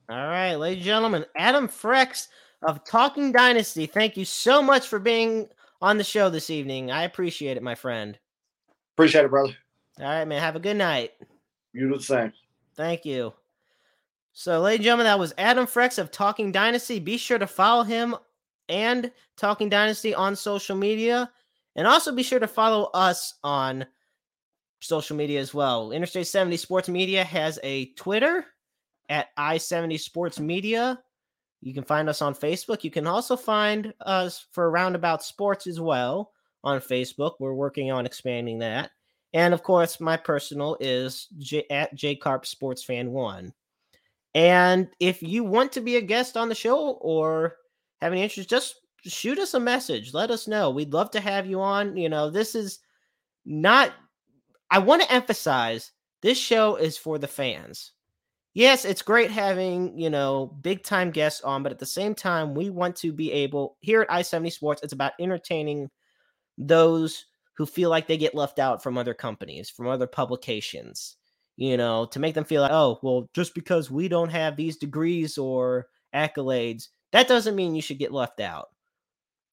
All 0.10 0.18
right, 0.18 0.56
ladies 0.56 0.80
and 0.80 0.86
gentlemen, 0.86 1.26
Adam 1.36 1.68
Frex 1.68 2.28
of 2.62 2.84
Talking 2.84 3.32
Dynasty. 3.32 3.86
Thank 3.86 4.18
you 4.18 4.26
so 4.26 4.62
much 4.62 4.88
for 4.88 5.00
being 5.00 5.48
on 5.82 5.98
the 5.98 6.04
show 6.04 6.30
this 6.30 6.50
evening. 6.50 6.92
I 6.92 7.04
appreciate 7.04 7.58
it, 7.58 7.64
my 7.64 7.76
friend. 7.76 8.18
Appreciate 8.96 9.26
it, 9.26 9.32
brother. 9.32 9.56
All 10.00 10.06
right, 10.06 10.28
man. 10.28 10.42
Have 10.42 10.56
a 10.56 10.60
good 10.60 10.78
night. 10.78 11.12
You 11.74 11.90
do 11.90 11.98
the 11.98 12.04
same. 12.04 12.34
Thank 12.76 13.06
you. 13.06 13.34
So, 14.34 14.62
ladies 14.62 14.80
and 14.80 14.86
gentlemen, 14.86 15.06
that 15.06 15.20
was 15.20 15.34
Adam 15.38 15.66
Frex 15.66 16.00
of 16.00 16.12
Talking 16.12 16.52
Dynasty. 16.52 17.00
Be 17.00 17.18
sure 17.18 17.38
to 17.38 17.48
follow 17.48 17.84
him 17.84 18.16
and 18.68 19.12
Talking 19.38 19.70
Dynasty 19.70 20.16
on 20.16 20.36
social 20.36 20.76
media. 20.76 21.30
And 21.76 21.86
also 21.86 22.14
be 22.14 22.24
sure 22.24 22.40
to 22.40 22.48
follow 22.48 22.86
us 22.94 23.36
on 23.44 23.86
social 24.80 25.16
media 25.16 25.40
as 25.40 25.54
well. 25.54 25.92
Interstate 25.92 26.28
70 26.28 26.58
Sports 26.58 26.90
Media 26.90 27.24
has 27.24 27.60
a 27.64 27.88
Twitter 27.94 28.46
at 29.10 29.36
I70 29.38 30.00
Sports 30.00 30.40
Media. 30.40 31.00
You 31.62 31.74
can 31.74 31.84
find 31.84 32.08
us 32.08 32.22
on 32.22 32.34
Facebook. 32.34 32.84
You 32.84 32.92
can 32.92 33.08
also 33.08 33.36
find 33.36 33.94
us 34.02 34.46
for 34.52 34.72
Roundabout 34.72 35.24
Sports 35.24 35.68
as 35.68 35.80
well 35.80 36.32
on 36.64 36.80
Facebook. 36.80 37.34
We're 37.40 37.54
working 37.54 37.92
on 37.92 38.06
expanding 38.06 38.60
that. 38.60 38.92
And 39.34 39.54
of 39.54 39.62
course, 39.62 40.00
my 40.00 40.18
personal 40.18 40.78
is 40.80 41.28
J- 41.38 41.68
at 41.70 41.96
jcarp 41.96 42.46
sports 42.46 42.84
fan 42.84 43.12
one. 43.12 43.54
And 44.36 44.90
if 45.00 45.22
you 45.22 45.44
want 45.44 45.72
to 45.74 45.82
be 45.82 45.98
a 45.98 46.02
guest 46.02 46.38
on 46.38 46.50
the 46.50 46.56
show 46.56 46.92
or 47.02 47.56
have 48.02 48.12
any 48.12 48.24
interest, 48.24 48.50
just 48.50 48.76
shoot 49.04 49.40
us 49.40 49.54
a 49.54 49.60
message. 49.60 50.14
Let 50.14 50.32
us 50.32 50.48
know. 50.48 50.70
We'd 50.70 50.94
love 50.94 51.12
to 51.12 51.20
have 51.20 51.46
you 51.48 51.62
on. 51.62 51.98
You 51.98 52.10
know, 52.10 52.30
this 52.30 52.56
is 52.56 52.80
not, 53.46 53.94
I 54.72 54.80
want 54.80 55.02
to 55.02 55.12
emphasize 55.12 55.92
this 56.22 56.38
show 56.38 56.76
is 56.76 56.98
for 56.98 57.18
the 57.18 57.28
fans 57.28 57.94
yes, 58.54 58.86
it's 58.86 59.02
great 59.02 59.32
having, 59.32 59.98
you 59.98 60.10
know, 60.10 60.58
big 60.62 60.84
time 60.84 61.12
guests 61.12 61.42
on, 61.42 61.64
but 61.64 61.72
at 61.72 61.80
the 61.80 61.86
same 61.86 62.16
time, 62.16 62.54
we 62.56 62.70
want 62.70 62.96
to 62.98 63.14
be 63.14 63.32
able 63.32 63.78
here 63.82 64.02
at 64.02 64.12
I 64.12 64.22
70 64.22 64.50
Sports, 64.50 64.82
it's 64.84 64.94
about 64.94 65.14
entertaining 65.20 65.90
those 66.58 67.26
who 67.58 67.66
feel 67.66 67.90
like 67.90 68.08
they 68.08 68.18
get 68.18 68.36
left 68.36 68.60
out 68.60 68.82
from 68.84 68.98
other 68.98 69.14
companies, 69.14 69.70
from 69.70 69.88
other 69.88 70.08
publications, 70.08 71.18
you 71.58 71.78
know, 71.78 72.06
to 72.08 72.20
make 72.20 72.36
them 72.36 72.46
feel 72.46 72.62
like, 72.62 72.72
oh, 72.72 73.00
well, 73.04 73.30
just 73.34 73.56
because 73.56 73.92
we 73.92 74.08
don't 74.08 74.30
have 74.30 74.56
these 74.56 74.78
degrees 74.78 75.38
or 75.38 75.88
accolades, 76.16 76.90
that 77.12 77.28
doesn't 77.28 77.56
mean 77.56 77.76
you 77.76 77.82
should 77.82 78.00
get 78.00 78.14
left 78.14 78.40
out. 78.40 78.68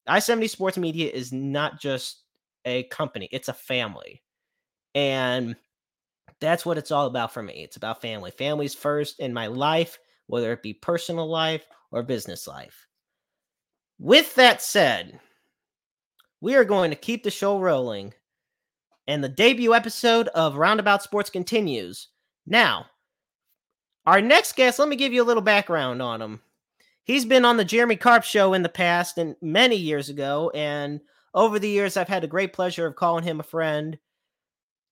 I 0.07 0.19
70 0.19 0.47
Sports 0.47 0.77
Media 0.77 1.09
is 1.11 1.33
not 1.33 1.79
just 1.79 2.23
a 2.65 2.83
company, 2.83 3.29
it's 3.31 3.49
a 3.49 3.53
family. 3.53 4.21
And 4.95 5.55
that's 6.39 6.65
what 6.65 6.77
it's 6.77 6.91
all 6.91 7.07
about 7.07 7.33
for 7.33 7.41
me. 7.41 7.63
It's 7.63 7.77
about 7.77 8.01
family. 8.01 8.31
Family's 8.31 8.75
first 8.75 9.19
in 9.19 9.33
my 9.33 9.47
life, 9.47 9.97
whether 10.27 10.51
it 10.51 10.63
be 10.63 10.73
personal 10.73 11.29
life 11.29 11.65
or 11.91 12.03
business 12.03 12.47
life. 12.47 12.87
With 13.99 14.35
that 14.35 14.61
said, 14.61 15.19
we 16.41 16.55
are 16.55 16.65
going 16.65 16.91
to 16.91 16.95
keep 16.95 17.23
the 17.23 17.31
show 17.31 17.59
rolling. 17.59 18.13
And 19.07 19.23
the 19.23 19.29
debut 19.29 19.73
episode 19.73 20.27
of 20.29 20.57
Roundabout 20.57 21.01
Sports 21.01 21.29
continues. 21.29 22.09
Now, 22.45 22.87
our 24.05 24.21
next 24.21 24.55
guest, 24.55 24.79
let 24.79 24.89
me 24.89 24.95
give 24.95 25.13
you 25.13 25.23
a 25.23 25.25
little 25.25 25.41
background 25.41 26.01
on 26.01 26.21
him. 26.21 26.41
He's 27.03 27.25
been 27.25 27.45
on 27.45 27.55
the 27.55 27.65
Jeremy 27.65 27.95
Carp 27.95 28.23
show 28.23 28.53
in 28.53 28.63
the 28.63 28.69
past 28.69 29.17
and 29.17 29.35
many 29.41 29.77
years 29.77 30.09
ago. 30.09 30.51
And 30.53 30.99
over 31.33 31.57
the 31.57 31.69
years, 31.69 31.95
I've 31.95 32.09
had 32.09 32.21
the 32.21 32.27
great 32.27 32.51
pleasure 32.51 32.85
of 32.85 32.97
calling 32.97 33.23
him 33.23 33.39
a 33.39 33.43
friend 33.43 33.97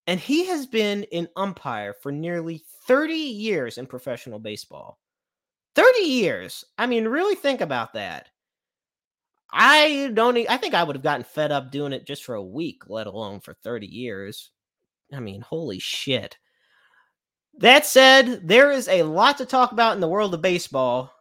and 0.08 0.20
he 0.20 0.45
has 0.45 0.66
been 0.66 1.06
an 1.12 1.28
umpire 1.36 1.93
for 1.93 2.12
nearly 2.12 2.64
30 2.88 3.14
years 3.14 3.78
in 3.78 3.88
professional 3.88 4.39
baseball. 4.39 4.99
30 5.76 5.99
years. 6.01 6.64
I 6.78 6.86
mean, 6.86 7.08
really 7.08 7.36
think 7.36 7.62
about 7.62 7.93
that. 7.93 8.30
I 9.51 10.12
don't 10.14 10.38
I 10.49 10.58
think 10.58 10.74
I 10.74 10.84
would 10.84 10.95
have 10.95 11.03
gotten 11.03 11.24
fed 11.24 11.51
up 11.51 11.72
doing 11.72 11.93
it 11.93 12.06
just 12.06 12.24
for 12.24 12.36
a 12.36 12.43
week, 12.43 12.89
let 12.89 13.08
alone 13.08 13.39
for 13.39 13.53
30 13.53 13.88
years. 13.88 14.51
I 15.14 15.20
mean, 15.20 15.41
holy 15.41 15.80
shit. 15.80 16.38
That 17.60 17.86
said, 17.86 18.47
there 18.47 18.72
is 18.72 18.88
a 18.89 19.03
lot 19.03 19.38
to 19.38 19.45
talk 19.45 19.72
about 19.72 19.95
in 19.95 20.01
the 20.01 20.10
world 20.10 20.34
of 20.34 20.41
baseball, 20.41 21.14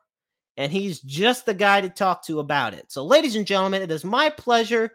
and 0.57 0.73
he's 0.73 1.01
just 1.01 1.47
the 1.47 1.55
guy 1.55 1.81
to 1.81 1.89
talk 1.89 2.25
to 2.27 2.41
about 2.41 2.75
it. 2.75 2.91
So, 2.91 3.05
ladies 3.05 3.37
and 3.37 3.47
gentlemen, 3.47 3.83
it 3.83 3.91
is 3.93 4.05
my 4.05 4.31
pleasure 4.31 4.91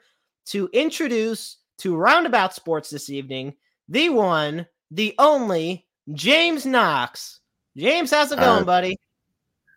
to 0.48 0.70
introduce 0.74 1.58
to 1.78 1.96
Roundabout 1.96 2.54
Sports 2.54 2.90
this 2.90 3.10
evening 3.10 3.54
the 3.90 4.10
one, 4.10 4.66
the 4.92 5.14
only 5.20 5.86
James 6.14 6.66
Knox. 6.66 7.42
James, 7.76 8.12
how's 8.12 8.32
it 8.32 8.40
going, 8.40 8.62
uh, 8.62 8.66
buddy? 8.66 8.98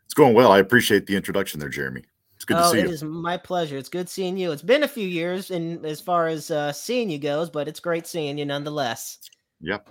It's 0.05 0.15
going 0.15 0.35
well. 0.35 0.53
I 0.53 0.59
appreciate 0.59 1.07
the 1.07 1.17
introduction 1.17 1.59
there, 1.59 1.69
Jeremy. 1.69 2.05
It's 2.37 2.45
good 2.45 2.59
oh, 2.59 2.63
to 2.63 2.69
see 2.69 2.79
it 2.79 2.83
you. 2.83 2.89
It 2.89 2.93
is 2.93 3.03
my 3.03 3.37
pleasure. 3.37 3.77
It's 3.77 3.89
good 3.89 4.09
seeing 4.09 4.37
you. 4.37 4.53
It's 4.53 4.63
been 4.63 4.83
a 4.83 4.89
few 4.89 5.07
years, 5.07 5.51
and 5.51 5.85
as 5.87 6.01
far 6.01 6.29
as 6.29 6.51
uh, 6.51 6.73
seeing 6.73 7.09
you 7.09 7.19
goes, 7.19 7.51
but 7.51 7.69
it's 7.69 7.81
great 7.81 8.07
seeing 8.07 8.37
you 8.37 8.45
nonetheless. 8.45 9.19
Yep. 9.61 9.89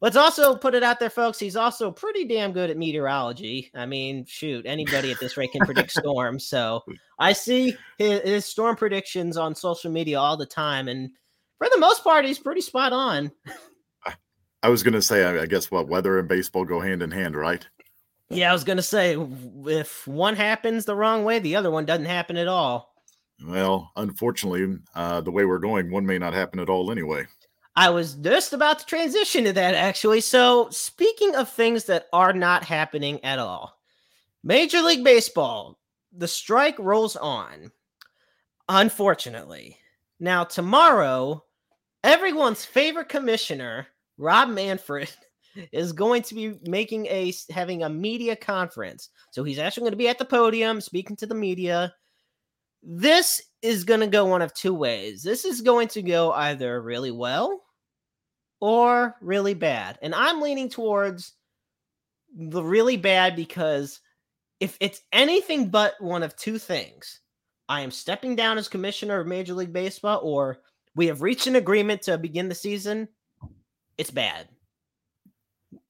Let's 0.00 0.16
also 0.16 0.56
put 0.56 0.74
it 0.74 0.82
out 0.82 0.98
there, 0.98 1.10
folks. 1.10 1.38
He's 1.38 1.56
also 1.56 1.90
pretty 1.90 2.24
damn 2.24 2.52
good 2.52 2.70
at 2.70 2.78
meteorology. 2.78 3.70
I 3.74 3.84
mean, 3.84 4.24
shoot, 4.24 4.64
anybody 4.64 5.10
at 5.10 5.20
this 5.20 5.36
rate 5.36 5.52
can 5.52 5.66
predict 5.66 5.90
storms. 5.90 6.46
So 6.46 6.82
I 7.18 7.34
see 7.34 7.76
his, 7.98 8.22
his, 8.22 8.46
storm 8.46 8.76
predictions 8.76 9.36
on 9.36 9.54
social 9.54 9.90
media 9.90 10.18
all 10.18 10.38
the 10.38 10.46
time, 10.46 10.88
and 10.88 11.10
for 11.60 11.68
the 11.70 11.78
most 11.78 12.02
part, 12.02 12.24
he's 12.24 12.38
pretty 12.38 12.62
spot 12.62 12.94
on. 12.94 13.30
I 14.62 14.68
was 14.70 14.82
going 14.82 14.94
to 14.94 15.02
say, 15.02 15.24
I 15.24 15.44
guess 15.44 15.70
what 15.70 15.88
weather 15.88 16.18
and 16.18 16.26
baseball 16.26 16.64
go 16.64 16.80
hand 16.80 17.02
in 17.02 17.10
hand, 17.10 17.36
right? 17.36 17.66
Yeah, 18.30 18.50
I 18.50 18.52
was 18.54 18.64
going 18.64 18.78
to 18.78 18.82
say, 18.82 19.16
if 19.66 20.06
one 20.06 20.36
happens 20.36 20.84
the 20.84 20.96
wrong 20.96 21.22
way, 21.22 21.38
the 21.38 21.56
other 21.56 21.70
one 21.70 21.84
doesn't 21.84 22.06
happen 22.06 22.38
at 22.38 22.48
all. 22.48 22.94
Well, 23.44 23.90
unfortunately, 23.96 24.78
uh, 24.94 25.20
the 25.20 25.30
way 25.30 25.44
we're 25.44 25.58
going, 25.58 25.90
one 25.90 26.06
may 26.06 26.18
not 26.18 26.32
happen 26.32 26.60
at 26.60 26.70
all 26.70 26.90
anyway. 26.90 27.26
I 27.76 27.90
was 27.90 28.14
just 28.14 28.54
about 28.54 28.78
to 28.78 28.86
transition 28.86 29.44
to 29.44 29.52
that 29.52 29.74
actually. 29.74 30.20
So, 30.22 30.68
speaking 30.70 31.34
of 31.34 31.48
things 31.48 31.84
that 31.84 32.06
are 32.12 32.32
not 32.32 32.64
happening 32.64 33.22
at 33.24 33.38
all, 33.38 33.78
Major 34.42 34.80
League 34.80 35.04
Baseball, 35.04 35.78
the 36.12 36.28
strike 36.28 36.78
rolls 36.78 37.16
on, 37.16 37.70
unfortunately. 38.68 39.78
Now, 40.18 40.44
tomorrow, 40.44 41.44
everyone's 42.04 42.64
favorite 42.64 43.08
commissioner, 43.08 43.86
Rob 44.18 44.48
Manfred, 44.50 45.10
is 45.72 45.92
going 45.92 46.22
to 46.22 46.34
be 46.34 46.58
making 46.62 47.06
a 47.06 47.32
having 47.50 47.82
a 47.82 47.88
media 47.88 48.36
conference. 48.36 49.10
So 49.32 49.44
he's 49.44 49.58
actually 49.58 49.82
going 49.82 49.92
to 49.92 49.96
be 49.96 50.08
at 50.08 50.18
the 50.18 50.24
podium 50.24 50.80
speaking 50.80 51.16
to 51.16 51.26
the 51.26 51.34
media. 51.34 51.92
This 52.82 53.42
is 53.62 53.84
going 53.84 54.00
to 54.00 54.06
go 54.06 54.24
one 54.24 54.42
of 54.42 54.54
two 54.54 54.74
ways. 54.74 55.22
This 55.22 55.44
is 55.44 55.60
going 55.60 55.88
to 55.88 56.02
go 56.02 56.32
either 56.32 56.80
really 56.80 57.10
well 57.10 57.62
or 58.60 59.16
really 59.20 59.54
bad. 59.54 59.98
And 60.02 60.14
I'm 60.14 60.40
leaning 60.40 60.68
towards 60.68 61.34
the 62.34 62.62
really 62.62 62.96
bad 62.96 63.36
because 63.36 64.00
if 64.60 64.76
it's 64.80 65.02
anything 65.12 65.68
but 65.68 65.94
one 66.00 66.22
of 66.22 66.36
two 66.36 66.58
things, 66.58 67.20
I 67.68 67.80
am 67.82 67.90
stepping 67.90 68.36
down 68.36 68.58
as 68.58 68.68
commissioner 68.68 69.20
of 69.20 69.26
Major 69.26 69.54
League 69.54 69.72
Baseball, 69.72 70.20
or 70.22 70.58
we 70.94 71.06
have 71.06 71.22
reached 71.22 71.46
an 71.46 71.56
agreement 71.56 72.02
to 72.02 72.18
begin 72.18 72.48
the 72.48 72.54
season, 72.54 73.08
it's 73.98 74.10
bad. 74.10 74.48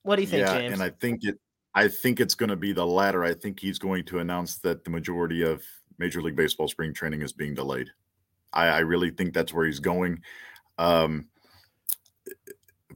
What 0.02 0.16
do 0.16 0.22
you 0.22 0.28
think, 0.28 0.46
yeah, 0.46 0.58
James? 0.58 0.72
And 0.74 0.82
I 0.82 0.90
think 0.90 1.24
it 1.24 1.38
I 1.74 1.88
think 1.88 2.20
it's 2.20 2.34
going 2.34 2.48
to 2.48 2.56
be 2.56 2.72
the 2.72 2.86
latter. 2.86 3.22
I 3.22 3.34
think 3.34 3.60
he's 3.60 3.78
going 3.78 4.04
to 4.06 4.18
announce 4.18 4.58
that 4.58 4.84
the 4.84 4.90
majority 4.90 5.42
of 5.42 5.62
Major 5.98 6.20
League 6.20 6.36
Baseball 6.36 6.68
spring 6.68 6.92
training 6.92 7.22
is 7.22 7.32
being 7.32 7.54
delayed. 7.54 7.88
I, 8.52 8.66
I 8.66 8.78
really 8.80 9.10
think 9.10 9.32
that's 9.32 9.52
where 9.52 9.66
he's 9.66 9.78
going. 9.78 10.22
Um, 10.78 11.28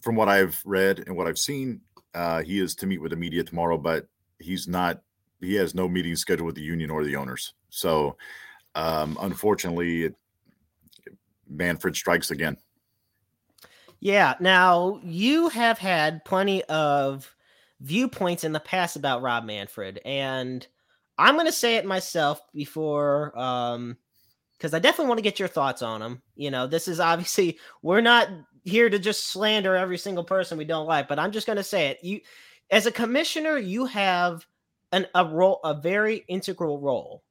from 0.03 0.17
what 0.17 0.29
I've 0.29 0.61
read 0.65 1.05
and 1.07 1.17
what 1.17 1.29
I've 1.29 1.39
seen, 1.39 1.83
uh, 2.15 2.43
he 2.43 2.59
is 2.59 2.75
to 2.77 2.87
meet 2.87 3.01
with 3.01 3.11
the 3.11 3.17
media 3.17 3.45
tomorrow, 3.45 3.79
but 3.79 4.09
he's 4.39 4.67
not. 4.67 5.01
He 5.41 5.55
has 5.57 5.75
no 5.75 5.89
meeting 5.89 6.17
scheduled 6.17 6.47
with 6.47 6.55
the 6.57 6.63
union 6.63 6.91
or 6.91 7.05
the 7.05 7.17
owners. 7.17 7.55
So, 7.69 8.17
um, 8.75 9.19
unfortunately, 9.21 10.05
it, 10.05 10.15
Manfred 11.57 11.97
strikes 11.97 12.31
again. 12.31 12.57
Yeah. 14.01 14.35
Now 14.41 15.01
you 15.03 15.49
have 15.49 15.79
had 15.79 16.25
plenty 16.25 16.63
of 16.65 17.35
viewpoints 17.81 18.45
in 18.45 18.53
the 18.53 18.61
past 18.61 18.97
about 18.97 19.23
Rob 19.23 19.45
Manfred, 19.45 20.01
and 20.05 20.67
I'm 21.19 21.35
going 21.35 21.47
to 21.47 21.53
say 21.53 21.77
it 21.77 21.87
myself 21.87 22.41
before, 22.53 23.39
um, 23.39 23.97
because 24.57 24.75
I 24.75 24.79
definitely 24.79 25.09
want 25.09 25.19
to 25.19 25.23
get 25.23 25.39
your 25.39 25.49
thoughts 25.49 25.83
on 25.83 26.03
him. 26.03 26.23
You 26.37 26.51
know, 26.51 26.67
this 26.67 26.89
is 26.89 27.01
obviously 27.01 27.59
we're 27.83 28.01
not 28.01 28.29
here 28.65 28.89
to 28.89 28.99
just 28.99 29.29
slander 29.29 29.77
every 29.77 29.99
single 29.99 30.25
person 30.25 30.59
we 30.59 30.65
don't 30.65 30.87
like, 30.87 31.09
but 31.09 31.19
I'm 31.19 31.33
just 31.33 31.47
going 31.47 31.57
to 31.57 31.63
say 31.63 31.89
it. 31.89 32.03
You, 32.03 32.21
as 32.71 32.87
a 32.87 32.93
commissioner, 32.93 33.59
you 33.59 33.85
have 33.87 34.47
an 34.93 35.07
a 35.15 35.25
role, 35.25 35.61
a 35.65 35.75
very 35.75 36.25
integral 36.29 36.81
role. 36.81 37.23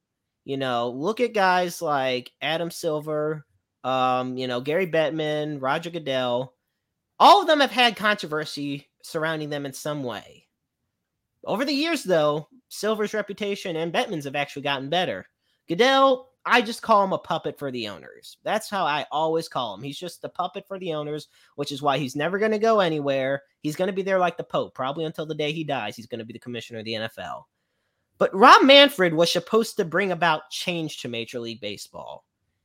You 0.44 0.56
know, 0.58 0.90
look 0.90 1.20
at 1.20 1.32
guys 1.32 1.80
like 1.82 2.30
Adam 2.42 2.70
Silver, 2.70 3.46
um, 3.84 4.36
you 4.36 4.48
know, 4.48 4.60
Gary 4.60 4.86
Bettman, 4.86 5.60
Roger 5.62 5.90
Goodell. 5.90 6.54
All 7.20 7.40
of 7.40 7.46
them 7.46 7.60
have 7.60 7.70
had 7.70 7.96
controversy 7.96 8.88
surrounding 9.02 9.50
them 9.50 9.66
in 9.66 9.72
some 9.72 10.02
way. 10.02 10.48
Over 11.44 11.64
the 11.64 11.72
years, 11.72 12.02
though, 12.02 12.48
Silver's 12.68 13.14
reputation 13.14 13.76
and 13.76 13.92
Bettman's 13.92 14.24
have 14.24 14.34
actually 14.34 14.62
gotten 14.62 14.88
better. 14.88 15.26
Goodell, 15.68 16.30
I 16.46 16.62
just 16.62 16.82
call 16.82 17.04
him 17.04 17.12
a 17.12 17.18
puppet 17.18 17.58
for 17.58 17.70
the 17.70 17.88
owners. 17.88 18.38
That's 18.42 18.68
how 18.68 18.84
I 18.84 19.06
always 19.12 19.48
call 19.48 19.74
him. 19.74 19.82
He's 19.82 19.98
just 19.98 20.22
the 20.22 20.28
puppet 20.28 20.66
for 20.66 20.78
the 20.78 20.92
owners, 20.94 21.28
which 21.56 21.70
is 21.70 21.82
why 21.82 21.98
he's 21.98 22.16
never 22.16 22.38
going 22.38 22.52
to 22.52 22.58
go 22.58 22.80
anywhere. 22.80 23.42
He's 23.60 23.76
going 23.76 23.88
to 23.88 23.94
be 23.94 24.02
there 24.02 24.18
like 24.18 24.36
the 24.36 24.44
Pope, 24.44 24.74
probably 24.74 25.04
until 25.04 25.26
the 25.26 25.34
day 25.34 25.52
he 25.52 25.64
dies. 25.64 25.96
He's 25.96 26.06
going 26.06 26.18
to 26.18 26.24
be 26.24 26.32
the 26.32 26.38
commissioner 26.38 26.80
of 26.80 26.84
the 26.84 26.94
NFL. 26.94 27.44
But 28.18 28.34
Rob 28.34 28.62
Manfred 28.62 29.12
was 29.12 29.32
supposed 29.32 29.76
to 29.76 29.84
bring 29.84 30.12
about 30.12 30.50
change 30.50 31.00
to 31.00 31.08
Major 31.08 31.40
League 31.40 31.60
Baseball. 31.60 32.24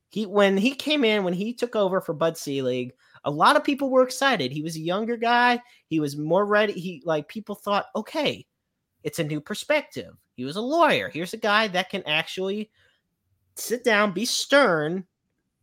He 0.09 0.25
when 0.25 0.57
he 0.57 0.73
came 0.73 1.03
in, 1.03 1.23
when 1.23 1.33
he 1.33 1.53
took 1.53 1.75
over 1.75 2.01
for 2.01 2.13
Bud 2.13 2.37
Selig, 2.37 2.93
a 3.23 3.31
lot 3.31 3.55
of 3.55 3.63
people 3.63 3.89
were 3.89 4.03
excited. 4.03 4.51
He 4.51 4.61
was 4.61 4.75
a 4.75 4.81
younger 4.81 5.17
guy. 5.17 5.61
He 5.87 5.99
was 5.99 6.17
more 6.17 6.45
ready. 6.45 6.73
He 6.73 7.01
like 7.05 7.27
people 7.27 7.55
thought, 7.55 7.87
okay, 7.95 8.45
it's 9.03 9.19
a 9.19 9.23
new 9.23 9.39
perspective. 9.39 10.13
He 10.35 10.45
was 10.45 10.55
a 10.55 10.61
lawyer. 10.61 11.09
Here's 11.09 11.33
a 11.33 11.37
guy 11.37 11.67
that 11.69 11.89
can 11.89 12.03
actually 12.03 12.71
sit 13.55 13.83
down, 13.83 14.13
be 14.13 14.25
stern, 14.25 15.05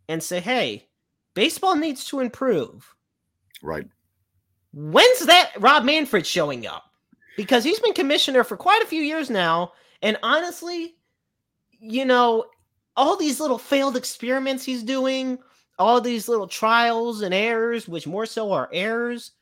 and 0.09 0.23
say, 0.23 0.41
hey, 0.41 0.89
baseball 1.35 1.75
needs 1.75 2.05
to 2.07 2.21
improve. 2.21 2.95
Right. 3.63 3.87
When's 4.73 5.27
that 5.27 5.53
Rob 5.59 5.85
Manfred 5.85 6.27
showing 6.27 6.67
up? 6.67 6.85
Because 7.37 7.65
he's 7.65 7.81
been 7.81 7.95
commissioner 7.95 8.45
for 8.45 8.57
quite 8.57 8.83
a 8.83 8.87
few 8.87 9.03
years 9.03 9.31
now. 9.31 9.73
And 10.03 10.19
honestly, 10.23 10.97
you 11.71 12.05
know, 12.05 12.45
all 12.97 13.17
these 13.17 13.41
little 13.41 13.59
failed 13.59 13.97
experiments 13.97 14.65
he's 14.65 14.83
doing, 14.83 15.39
all 15.79 16.01
these 16.01 16.29
little 16.29 16.47
trials 16.47 17.23
and 17.23 17.35
errors, 17.35 17.87
which 17.87 18.07
more 18.07 18.27
so 18.27 18.53
are 18.53 18.69
errors. 18.73 19.33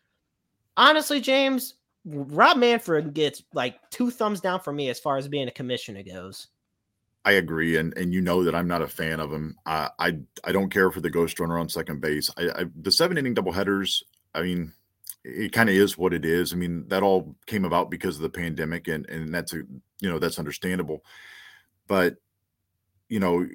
Honestly, 0.76 1.20
James, 1.20 1.74
Rob 2.05 2.57
Manfred 2.57 3.14
gets 3.14 3.42
like 3.52 3.78
two 3.90 4.11
thumbs 4.11 4.40
down 4.40 4.61
for 4.61 4.72
me 4.72 4.88
as 4.88 4.98
far 4.98 5.16
as 5.16 5.28
being 5.28 5.48
a 5.48 5.52
commissioner 5.52 6.02
goes. 6.02 6.48
I 7.24 7.32
agree, 7.32 7.76
and 7.76 7.96
and 7.96 8.12
you 8.12 8.20
know 8.20 8.44
that 8.44 8.55
I'm 8.55 8.68
not 8.68 8.82
a 8.82 8.88
fan 8.88 9.18
of 9.18 9.32
him. 9.32 9.57
I 9.64 9.88
I, 9.98 10.18
I 10.44 10.52
don't 10.52 10.68
care 10.68 10.90
for 10.90 11.00
the 11.00 11.09
ghost 11.09 11.40
runner 11.40 11.59
on 11.59 11.68
second 11.68 12.00
base. 12.00 12.30
I, 12.36 12.50
I 12.50 12.64
the 12.76 12.92
seven 12.92 13.16
inning 13.16 13.32
double 13.32 13.52
headers. 13.52 14.02
I 14.34 14.42
mean, 14.42 14.72
it 15.24 15.52
kind 15.52 15.70
of 15.70 15.74
is 15.74 15.96
what 15.96 16.12
it 16.12 16.24
is. 16.26 16.52
I 16.52 16.57
mean, 16.57 16.86
that 16.88 17.02
all 17.02 17.34
came 17.46 17.64
about 17.64 17.90
because 17.90 18.16
of 18.16 18.22
the 18.22 18.28
pandemic, 18.28 18.88
and 18.88 19.09
and 19.09 19.32
that's 19.32 19.55
a 19.55 19.59
you 20.00 20.11
know 20.11 20.18
that's 20.18 20.38
understandable. 20.38 21.02
But 21.86 22.16
you 23.15 23.21
know, 23.21 23.47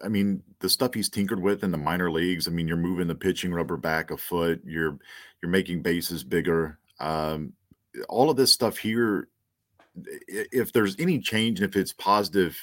I 0.00 0.06
mean, 0.06 0.44
the 0.60 0.68
stuff 0.68 0.94
he's 0.94 1.08
tinkered 1.08 1.42
with 1.42 1.64
in 1.64 1.72
the 1.72 1.76
minor 1.76 2.12
leagues. 2.12 2.46
I 2.46 2.52
mean, 2.52 2.68
you're 2.68 2.76
moving 2.76 3.08
the 3.08 3.16
pitching 3.16 3.52
rubber 3.52 3.76
back 3.76 4.12
a 4.12 4.16
foot. 4.16 4.62
You're 4.64 4.96
you're 5.42 5.50
making 5.50 5.82
bases 5.82 6.22
bigger. 6.22 6.78
Um, 7.00 7.54
all 8.08 8.30
of 8.30 8.36
this 8.36 8.52
stuff 8.52 8.78
here, 8.78 9.26
if 10.28 10.72
there's 10.72 10.94
any 11.00 11.18
change 11.18 11.58
and 11.58 11.68
if 11.68 11.74
it's 11.74 11.92
positive, 11.92 12.56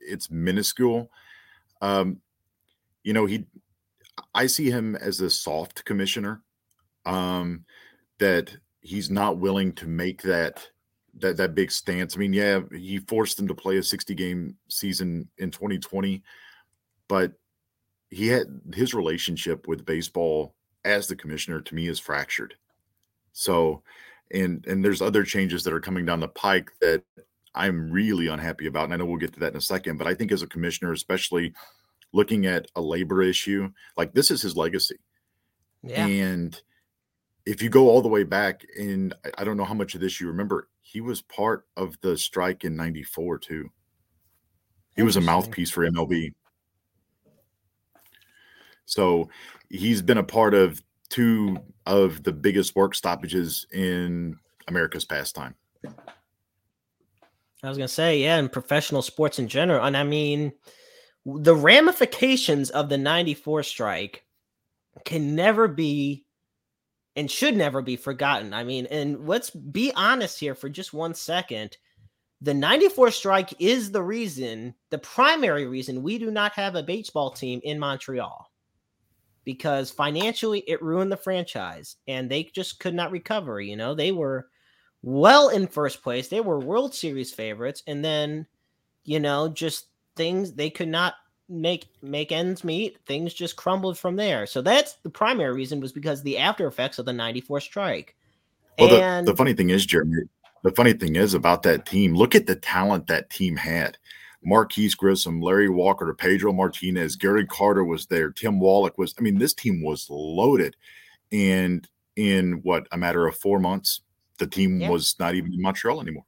it's 0.00 0.32
minuscule. 0.32 1.12
Um, 1.80 2.20
you 3.04 3.12
know, 3.12 3.26
he, 3.26 3.46
I 4.34 4.48
see 4.48 4.68
him 4.68 4.96
as 4.96 5.20
a 5.20 5.30
soft 5.30 5.84
commissioner. 5.84 6.42
Um, 7.06 7.66
that 8.18 8.56
he's 8.80 9.10
not 9.10 9.38
willing 9.38 9.74
to 9.74 9.86
make 9.86 10.22
that 10.22 10.66
that 11.20 11.36
that 11.36 11.54
big 11.54 11.70
stance. 11.70 12.16
I 12.16 12.18
mean, 12.18 12.32
yeah, 12.32 12.60
he 12.72 12.98
forced 12.98 13.36
them 13.36 13.48
to 13.48 13.54
play 13.54 13.78
a 13.78 13.82
60 13.82 14.14
game 14.14 14.56
season 14.68 15.28
in 15.38 15.50
2020, 15.50 16.22
but 17.08 17.32
he 18.10 18.28
had 18.28 18.46
his 18.74 18.94
relationship 18.94 19.68
with 19.68 19.84
baseball 19.84 20.54
as 20.84 21.06
the 21.06 21.16
commissioner 21.16 21.60
to 21.60 21.74
me 21.74 21.88
is 21.88 21.98
fractured. 21.98 22.54
So, 23.32 23.82
and 24.32 24.64
and 24.66 24.84
there's 24.84 25.02
other 25.02 25.24
changes 25.24 25.64
that 25.64 25.72
are 25.72 25.80
coming 25.80 26.04
down 26.04 26.20
the 26.20 26.28
pike 26.28 26.70
that 26.80 27.02
I'm 27.54 27.90
really 27.90 28.28
unhappy 28.28 28.66
about, 28.66 28.84
and 28.84 28.94
I 28.94 28.96
know 28.96 29.06
we'll 29.06 29.16
get 29.16 29.32
to 29.34 29.40
that 29.40 29.52
in 29.52 29.58
a 29.58 29.62
second. 29.62 29.98
But 29.98 30.06
I 30.06 30.14
think 30.14 30.32
as 30.32 30.42
a 30.42 30.46
commissioner, 30.46 30.92
especially 30.92 31.52
looking 32.12 32.46
at 32.46 32.66
a 32.76 32.80
labor 32.80 33.22
issue, 33.22 33.70
like 33.96 34.12
this 34.12 34.30
is 34.30 34.42
his 34.42 34.56
legacy, 34.56 34.98
yeah. 35.82 36.06
and 36.06 36.60
if 37.48 37.62
you 37.62 37.70
go 37.70 37.88
all 37.88 38.02
the 38.02 38.08
way 38.08 38.24
back, 38.24 38.64
and 38.78 39.14
I 39.36 39.44
don't 39.44 39.56
know 39.56 39.64
how 39.64 39.74
much 39.74 39.94
of 39.94 40.00
this 40.00 40.20
you 40.20 40.28
remember, 40.28 40.68
he 40.88 41.02
was 41.02 41.20
part 41.20 41.66
of 41.76 42.00
the 42.00 42.16
strike 42.16 42.64
in 42.64 42.74
'94 42.74 43.38
too. 43.40 43.70
He 44.96 45.02
was 45.02 45.16
a 45.16 45.20
mouthpiece 45.20 45.70
for 45.70 45.86
MLB. 45.86 46.32
So 48.86 49.28
he's 49.68 50.00
been 50.00 50.16
a 50.16 50.24
part 50.24 50.54
of 50.54 50.82
two 51.10 51.58
of 51.84 52.22
the 52.22 52.32
biggest 52.32 52.74
work 52.74 52.94
stoppages 52.94 53.66
in 53.70 54.36
America's 54.66 55.04
pastime. 55.04 55.54
I 55.84 57.68
was 57.68 57.76
going 57.76 57.88
to 57.88 57.94
say, 57.94 58.20
yeah, 58.20 58.38
in 58.38 58.48
professional 58.48 59.02
sports 59.02 59.38
in 59.38 59.46
general. 59.46 59.84
And 59.84 59.96
I 59.96 60.04
mean, 60.04 60.52
the 61.26 61.54
ramifications 61.54 62.70
of 62.70 62.88
the 62.88 62.98
94 62.98 63.62
strike 63.62 64.24
can 65.04 65.34
never 65.34 65.68
be 65.68 66.24
and 67.18 67.28
should 67.28 67.56
never 67.56 67.82
be 67.82 67.96
forgotten. 67.96 68.54
I 68.54 68.62
mean, 68.62 68.86
and 68.86 69.26
let's 69.26 69.50
be 69.50 69.92
honest 69.96 70.38
here 70.38 70.54
for 70.54 70.68
just 70.68 70.94
one 70.94 71.14
second. 71.14 71.76
The 72.42 72.54
94 72.54 73.10
strike 73.10 73.60
is 73.60 73.90
the 73.90 74.02
reason, 74.02 74.72
the 74.90 74.98
primary 74.98 75.66
reason 75.66 76.04
we 76.04 76.18
do 76.18 76.30
not 76.30 76.52
have 76.52 76.76
a 76.76 76.82
baseball 76.84 77.32
team 77.32 77.60
in 77.64 77.80
Montreal 77.80 78.48
because 79.42 79.90
financially 79.90 80.60
it 80.68 80.80
ruined 80.80 81.10
the 81.10 81.16
franchise 81.16 81.96
and 82.06 82.30
they 82.30 82.44
just 82.44 82.78
could 82.78 82.94
not 82.94 83.10
recover. 83.10 83.60
You 83.60 83.74
know, 83.74 83.96
they 83.96 84.12
were 84.12 84.46
well 85.02 85.48
in 85.48 85.66
first 85.66 86.04
place, 86.04 86.28
they 86.28 86.40
were 86.40 86.60
World 86.60 86.94
Series 86.94 87.34
favorites, 87.34 87.82
and 87.88 88.04
then, 88.04 88.46
you 89.02 89.18
know, 89.18 89.48
just 89.48 89.88
things 90.14 90.52
they 90.52 90.70
could 90.70 90.86
not 90.88 91.14
make 91.48 91.88
make 92.02 92.30
ends 92.30 92.62
meet 92.62 92.98
things 93.06 93.32
just 93.32 93.56
crumbled 93.56 93.96
from 93.96 94.16
there 94.16 94.46
so 94.46 94.60
that's 94.60 94.94
the 95.02 95.10
primary 95.10 95.54
reason 95.54 95.80
was 95.80 95.92
because 95.92 96.22
the 96.22 96.36
after 96.36 96.66
effects 96.66 96.98
of 96.98 97.06
the 97.06 97.12
94 97.12 97.60
strike 97.60 98.14
well 98.78 98.94
and 99.02 99.26
the, 99.26 99.32
the 99.32 99.36
funny 99.36 99.54
thing 99.54 99.70
is 99.70 99.86
jeremy 99.86 100.16
the 100.62 100.72
funny 100.72 100.92
thing 100.92 101.16
is 101.16 101.32
about 101.32 101.62
that 101.62 101.86
team 101.86 102.14
look 102.14 102.34
at 102.34 102.46
the 102.46 102.56
talent 102.56 103.06
that 103.06 103.30
team 103.30 103.56
had 103.56 103.96
Marquis 104.44 104.92
Grissom, 104.96 105.40
Larry 105.40 105.68
Walker, 105.68 106.14
Pedro 106.14 106.52
Martinez, 106.52 107.16
Gary 107.16 107.46
Carter 107.46 107.84
was 107.84 108.06
there, 108.06 108.30
Tim 108.30 108.60
Wallach 108.60 108.96
was. 108.96 109.14
I 109.18 109.22
mean, 109.22 109.38
this 109.38 109.52
team 109.52 109.82
was 109.82 110.06
loaded, 110.08 110.76
and 111.32 111.86
in 112.16 112.60
what 112.62 112.86
a 112.92 112.96
matter 112.96 113.26
of 113.26 113.36
four 113.36 113.58
months, 113.58 114.00
the 114.38 114.46
team 114.46 114.80
yeah. 114.80 114.90
was 114.90 115.16
not 115.18 115.34
even 115.34 115.52
in 115.52 115.60
Montreal 115.60 116.00
anymore. 116.00 116.24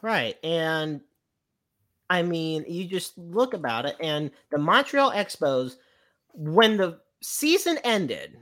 Right, 0.00 0.36
and 0.42 1.00
I 2.12 2.22
mean, 2.22 2.66
you 2.68 2.84
just 2.84 3.16
look 3.16 3.54
about 3.54 3.86
it, 3.86 3.96
and 3.98 4.30
the 4.50 4.58
Montreal 4.58 5.12
Expos, 5.12 5.76
when 6.34 6.76
the 6.76 6.98
season 7.22 7.78
ended, 7.84 8.36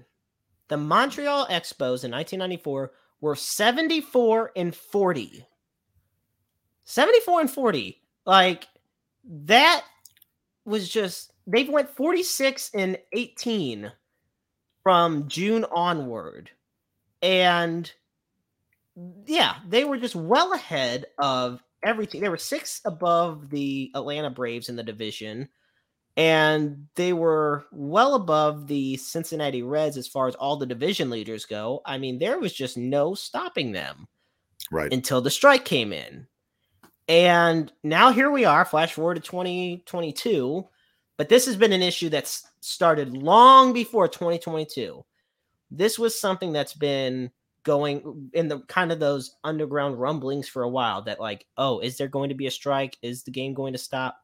the 0.67 0.77
Montreal 0.77 1.47
Expos 1.47 2.03
in 2.03 2.11
1994 2.11 2.91
were 3.21 3.37
74 3.37 4.51
and 4.57 4.75
40. 4.75 5.47
74 6.83 7.41
and 7.43 7.51
40. 7.51 8.03
Like 8.27 8.67
that 9.25 9.85
was 10.65 10.89
just 10.89 11.33
they 11.47 11.63
went 11.63 11.91
46 11.91 12.73
and 12.75 12.99
18 13.13 13.93
from 14.83 15.29
June 15.29 15.65
onward. 15.71 16.51
And 17.23 17.93
yeah, 19.27 19.59
they 19.69 19.85
were 19.85 19.99
just 19.99 20.17
well 20.17 20.53
ahead 20.55 21.07
of 21.19 21.63
everything. 21.83 22.21
They 22.21 22.29
were 22.29 22.37
six 22.37 22.81
above 22.85 23.51
the 23.51 23.91
Atlanta 23.95 24.31
Braves 24.31 24.69
in 24.69 24.77
the 24.77 24.83
division, 24.83 25.49
and 26.17 26.87
they 26.97 27.13
were 27.13 27.67
well 27.73 28.15
above 28.15 28.67
the 28.67 28.97
Cincinnati 28.97 29.63
Reds 29.63 29.97
as 29.97 30.09
far 30.09 30.29
as 30.29 30.35
all 30.35 30.57
the 30.57 30.67
division 30.67 31.11
leaders 31.11 31.47
go. 31.47 31.81
I 31.85 31.99
mean, 31.99 32.19
there 32.19 32.39
was 32.39 32.53
just 32.53 32.77
no 32.77 33.15
stopping 33.15 33.73
them. 33.73 34.07
Right. 34.71 34.93
Until 34.93 35.21
the 35.21 35.31
strike 35.31 35.65
came 35.65 35.93
in. 35.93 36.27
And 37.09 37.73
now 37.83 38.13
here 38.13 38.31
we 38.31 38.45
are, 38.45 38.65
flash 38.65 38.93
forward 38.93 39.15
to 39.15 39.21
2022. 39.21 40.65
But 41.17 41.29
this 41.29 41.45
has 41.47 41.57
been 41.57 41.73
an 41.73 41.83
issue 41.83 42.09
that's 42.09 42.47
started 42.61 43.17
long 43.17 43.73
before 43.73 44.07
2022. 44.07 45.05
This 45.71 45.99
was 45.99 46.19
something 46.19 46.53
that's 46.53 46.75
been 46.75 47.31
going 47.63 48.31
in 48.33 48.49
the 48.49 48.61
kind 48.61 48.91
of 48.91 49.01
those 49.01 49.37
underground 49.45 50.01
rumblings 50.01 50.49
for 50.49 50.63
a 50.63 50.69
while 50.69 51.03
that 51.03 51.21
like 51.21 51.47
oh 51.57 51.81
is 51.81 51.97
there 51.97 52.09
going 52.09 52.29
to 52.29 52.35
be 52.35 52.47
a 52.47 52.51
strike? 52.51 52.97
Is 53.03 53.23
the 53.23 53.31
game 53.31 53.55
going 53.55 53.73
to 53.73 53.79
stop? 53.79 54.19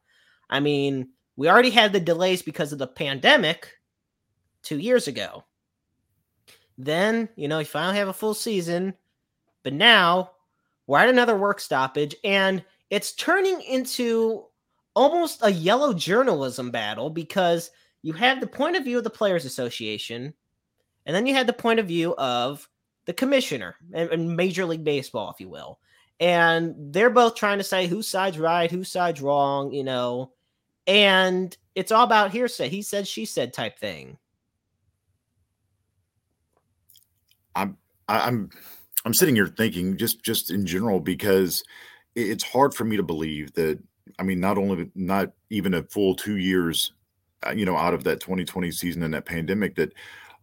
I 0.49 0.59
mean 0.59 1.09
we 1.35 1.49
already 1.49 1.69
had 1.69 1.93
the 1.93 1.99
delays 1.99 2.41
because 2.41 2.73
of 2.73 2.79
the 2.79 2.87
pandemic 2.87 3.71
two 4.63 4.79
years 4.79 5.07
ago. 5.07 5.43
Then 6.77 7.29
you 7.35 7.47
know 7.47 7.59
you 7.59 7.65
finally 7.65 7.97
have 7.97 8.07
a 8.07 8.13
full 8.13 8.33
season 8.33 8.93
but 9.63 9.73
now 9.73 10.31
we're 10.85 10.99
at 10.99 11.09
another 11.09 11.37
work 11.37 11.59
stoppage 11.59 12.15
and 12.23 12.63
it's 12.89 13.11
turning 13.13 13.61
into 13.61 14.45
almost 14.95 15.43
a 15.43 15.51
yellow 15.51 15.93
journalism 15.93 16.71
battle 16.71 17.09
because 17.09 17.69
you 18.01 18.13
have 18.13 18.39
the 18.39 18.47
point 18.47 18.75
of 18.75 18.83
view 18.83 18.97
of 18.97 19.03
the 19.03 19.09
players 19.09 19.45
association 19.45 20.33
and 21.05 21.15
then 21.15 21.25
you 21.25 21.33
had 21.33 21.47
the 21.47 21.53
point 21.53 21.79
of 21.79 21.87
view 21.87 22.15
of 22.15 22.67
the 23.07 23.13
commissioner 23.13 23.75
and, 23.93 24.35
Major 24.35 24.65
League 24.65 24.83
Baseball, 24.83 25.31
if 25.31 25.39
you 25.39 25.49
will. 25.49 25.79
And 26.19 26.75
they're 26.93 27.09
both 27.09 27.35
trying 27.35 27.57
to 27.57 27.63
say 27.63 27.87
whose 27.87 28.07
side's 28.07 28.37
right, 28.37 28.69
whose 28.69 28.91
side's 28.91 29.21
wrong, 29.21 29.71
you 29.71 29.83
know. 29.83 30.33
And 30.85 31.55
it's 31.73 31.91
all 31.91 32.03
about 32.03 32.31
hearsay. 32.31 32.69
He 32.69 32.81
said, 32.81 33.07
she 33.07 33.25
said 33.25 33.53
type 33.53 33.79
thing. 33.79 34.17
I'm 37.55 37.77
I'm 38.07 38.49
I'm 39.05 39.13
sitting 39.13 39.35
here 39.35 39.47
thinking 39.47 39.97
just 39.97 40.23
just 40.23 40.51
in 40.51 40.65
general 40.65 40.99
because 40.99 41.63
it's 42.15 42.43
hard 42.43 42.73
for 42.73 42.83
me 42.83 42.97
to 42.97 43.03
believe 43.03 43.53
that 43.53 43.79
I 44.19 44.23
mean 44.23 44.39
not 44.39 44.57
only 44.57 44.91
not 44.95 45.31
even 45.49 45.73
a 45.73 45.83
full 45.83 46.15
2 46.15 46.37
years 46.37 46.93
uh, 47.45 47.51
you 47.51 47.65
know 47.65 47.75
out 47.75 47.95
of 47.95 48.03
that 48.03 48.19
2020 48.19 48.71
season 48.71 49.01
and 49.03 49.13
that 49.13 49.25
pandemic 49.25 49.75
that 49.75 49.93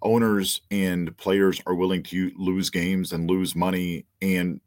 owners 0.05 0.61
and 0.70 1.16
players 1.16 1.61
are 1.66 1.74
willing 1.74 2.02
to 2.05 2.30
lose 2.36 2.70
games 2.70 3.12
and 3.12 3.28
lose 3.28 3.57
money. 3.57 4.07
And 4.22 4.61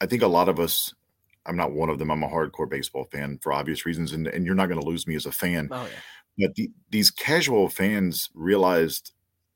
I 0.00 0.06
think 0.06 0.22
a 0.22 0.28
lot 0.28 0.48
of 0.48 0.60
us, 0.60 0.94
I'm 1.44 1.56
not 1.56 1.72
one 1.72 1.90
of 1.90 1.98
them. 1.98 2.10
I'm 2.10 2.22
a 2.22 2.28
hardcore 2.28 2.70
baseball 2.70 3.08
fan 3.10 3.38
for 3.42 3.52
obvious 3.52 3.84
reasons, 3.84 4.12
and, 4.12 4.28
and 4.28 4.46
you're 4.46 4.54
not 4.54 4.68
going 4.68 4.80
to 4.80 4.86
lose 4.86 5.06
me 5.06 5.16
as 5.16 5.26
a 5.26 5.32
fan. 5.32 5.68
Oh, 5.70 5.86
yeah. 5.86 6.46
But 6.46 6.54
the, 6.54 6.70
these 6.90 7.10
casual 7.10 7.68
fans 7.68 8.30
realized 8.34 9.12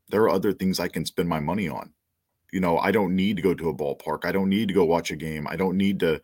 there 0.08 0.22
are 0.22 0.30
other 0.30 0.52
things 0.52 0.80
I 0.80 0.88
can 0.88 1.06
spend 1.06 1.28
my 1.28 1.40
money 1.40 1.68
on. 1.68 1.92
You 2.52 2.60
know, 2.60 2.78
I 2.78 2.90
don't 2.90 3.14
need 3.14 3.36
to 3.36 3.42
go 3.42 3.54
to 3.54 3.68
a 3.68 3.74
ballpark. 3.74 4.24
I 4.24 4.32
don't 4.32 4.48
need 4.48 4.68
to 4.68 4.74
go 4.74 4.84
watch 4.84 5.10
a 5.10 5.16
game. 5.16 5.46
I 5.46 5.56
don't 5.56 5.76
need 5.76 6.00
to 6.00 6.20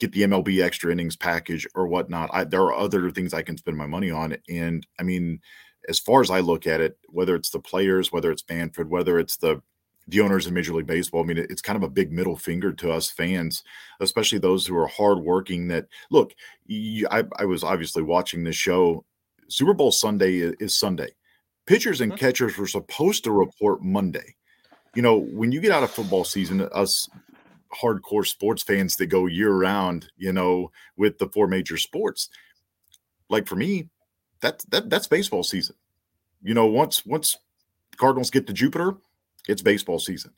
get 0.00 0.12
the 0.12 0.22
MLB 0.22 0.62
extra 0.62 0.92
innings 0.92 1.16
package 1.16 1.66
or 1.74 1.86
whatnot. 1.86 2.28
I, 2.32 2.44
there 2.44 2.62
are 2.62 2.74
other 2.74 3.10
things 3.10 3.32
I 3.32 3.42
can 3.42 3.56
spend 3.56 3.76
my 3.76 3.86
money 3.86 4.10
on. 4.10 4.36
And 4.50 4.86
I 4.98 5.02
mean, 5.02 5.40
as 5.88 5.98
far 5.98 6.20
as 6.20 6.30
I 6.30 6.40
look 6.40 6.66
at 6.66 6.80
it, 6.80 6.98
whether 7.08 7.34
it's 7.34 7.50
the 7.50 7.60
players, 7.60 8.12
whether 8.12 8.30
it's 8.30 8.44
Manfred, 8.48 8.90
whether 8.90 9.18
it's 9.18 9.36
the 9.36 9.62
the 10.08 10.20
owners 10.20 10.46
in 10.46 10.54
Major 10.54 10.72
League 10.72 10.86
Baseball, 10.86 11.22
I 11.22 11.26
mean, 11.26 11.38
it's 11.38 11.62
kind 11.62 11.76
of 11.76 11.82
a 11.82 11.88
big 11.88 12.12
middle 12.12 12.36
finger 12.36 12.72
to 12.74 12.92
us 12.92 13.10
fans, 13.10 13.64
especially 13.98 14.38
those 14.38 14.64
who 14.64 14.76
are 14.76 14.86
hardworking. 14.86 15.66
That 15.68 15.86
look, 16.10 16.32
you, 16.66 17.08
I, 17.10 17.24
I, 17.36 17.44
was 17.44 17.64
obviously 17.64 18.04
watching 18.04 18.44
this 18.44 18.54
show. 18.54 19.04
Super 19.48 19.74
Bowl 19.74 19.90
Sunday 19.90 20.36
is, 20.36 20.54
is 20.60 20.78
Sunday. 20.78 21.08
Pitchers 21.66 22.00
and 22.00 22.12
mm-hmm. 22.12 22.24
catchers 22.24 22.56
were 22.56 22.68
supposed 22.68 23.24
to 23.24 23.32
report 23.32 23.82
Monday. 23.82 24.36
You 24.94 25.02
know, 25.02 25.18
when 25.18 25.50
you 25.50 25.60
get 25.60 25.72
out 25.72 25.82
of 25.82 25.90
football 25.90 26.24
season, 26.24 26.60
us 26.72 27.08
hardcore 27.74 28.26
sports 28.26 28.62
fans 28.62 28.96
that 28.96 29.06
go 29.06 29.26
year 29.26 29.52
round, 29.52 30.10
you 30.16 30.32
know, 30.32 30.70
with 30.96 31.18
the 31.18 31.26
four 31.26 31.48
major 31.48 31.76
sports, 31.76 32.28
like 33.28 33.48
for 33.48 33.56
me, 33.56 33.88
that, 34.40 34.64
that 34.68 34.90
that's 34.90 35.06
baseball 35.06 35.42
season. 35.42 35.76
You 36.42 36.54
know, 36.54 36.66
once 36.66 37.04
once 37.04 37.36
Cardinals 37.96 38.30
get 38.30 38.46
to 38.46 38.52
Jupiter, 38.52 38.94
it's 39.48 39.62
baseball 39.62 39.98
season. 39.98 40.32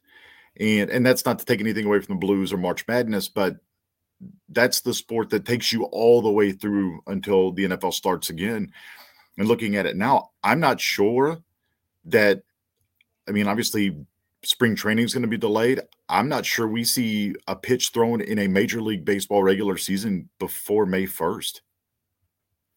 And 0.59 0.90
and 0.90 1.05
that's 1.05 1.24
not 1.24 1.38
to 1.38 1.44
take 1.44 1.61
anything 1.61 1.86
away 1.86 2.01
from 2.01 2.16
the 2.16 2.26
Blues 2.26 2.53
or 2.53 2.57
March 2.57 2.86
Madness, 2.86 3.28
but 3.28 3.57
that's 4.49 4.80
the 4.80 4.94
sport 4.94 5.30
that 5.30 5.44
takes 5.44 5.72
you 5.72 5.84
all 5.84 6.22
the 6.22 6.30
way 6.30 6.53
through 6.53 7.01
until 7.07 7.53
the 7.53 7.64
NFL 7.64 7.94
starts 7.94 8.30
again. 8.30 8.72
And 9.36 9.46
looking 9.46 9.76
at 9.76 9.86
it 9.86 9.96
now, 9.96 10.30
I'm 10.42 10.59
not 10.61 10.80
sure 10.80 11.38
that 12.07 12.42
I 13.28 13.32
mean, 13.32 13.46
obviously 13.46 13.96
spring 14.42 14.74
training 14.74 15.05
is 15.05 15.12
going 15.12 15.22
to 15.22 15.28
be 15.28 15.36
delayed. 15.36 15.80
I'm 16.09 16.28
not 16.28 16.46
sure 16.46 16.66
we 16.66 16.84
see 16.84 17.34
a 17.46 17.55
pitch 17.55 17.90
thrown 17.90 18.20
in 18.20 18.38
a 18.38 18.49
major 18.49 18.80
league 18.80 19.05
baseball 19.05 19.42
regular 19.42 19.76
season 19.76 20.30
before 20.38 20.86
May 20.86 21.05
1st. 21.05 21.61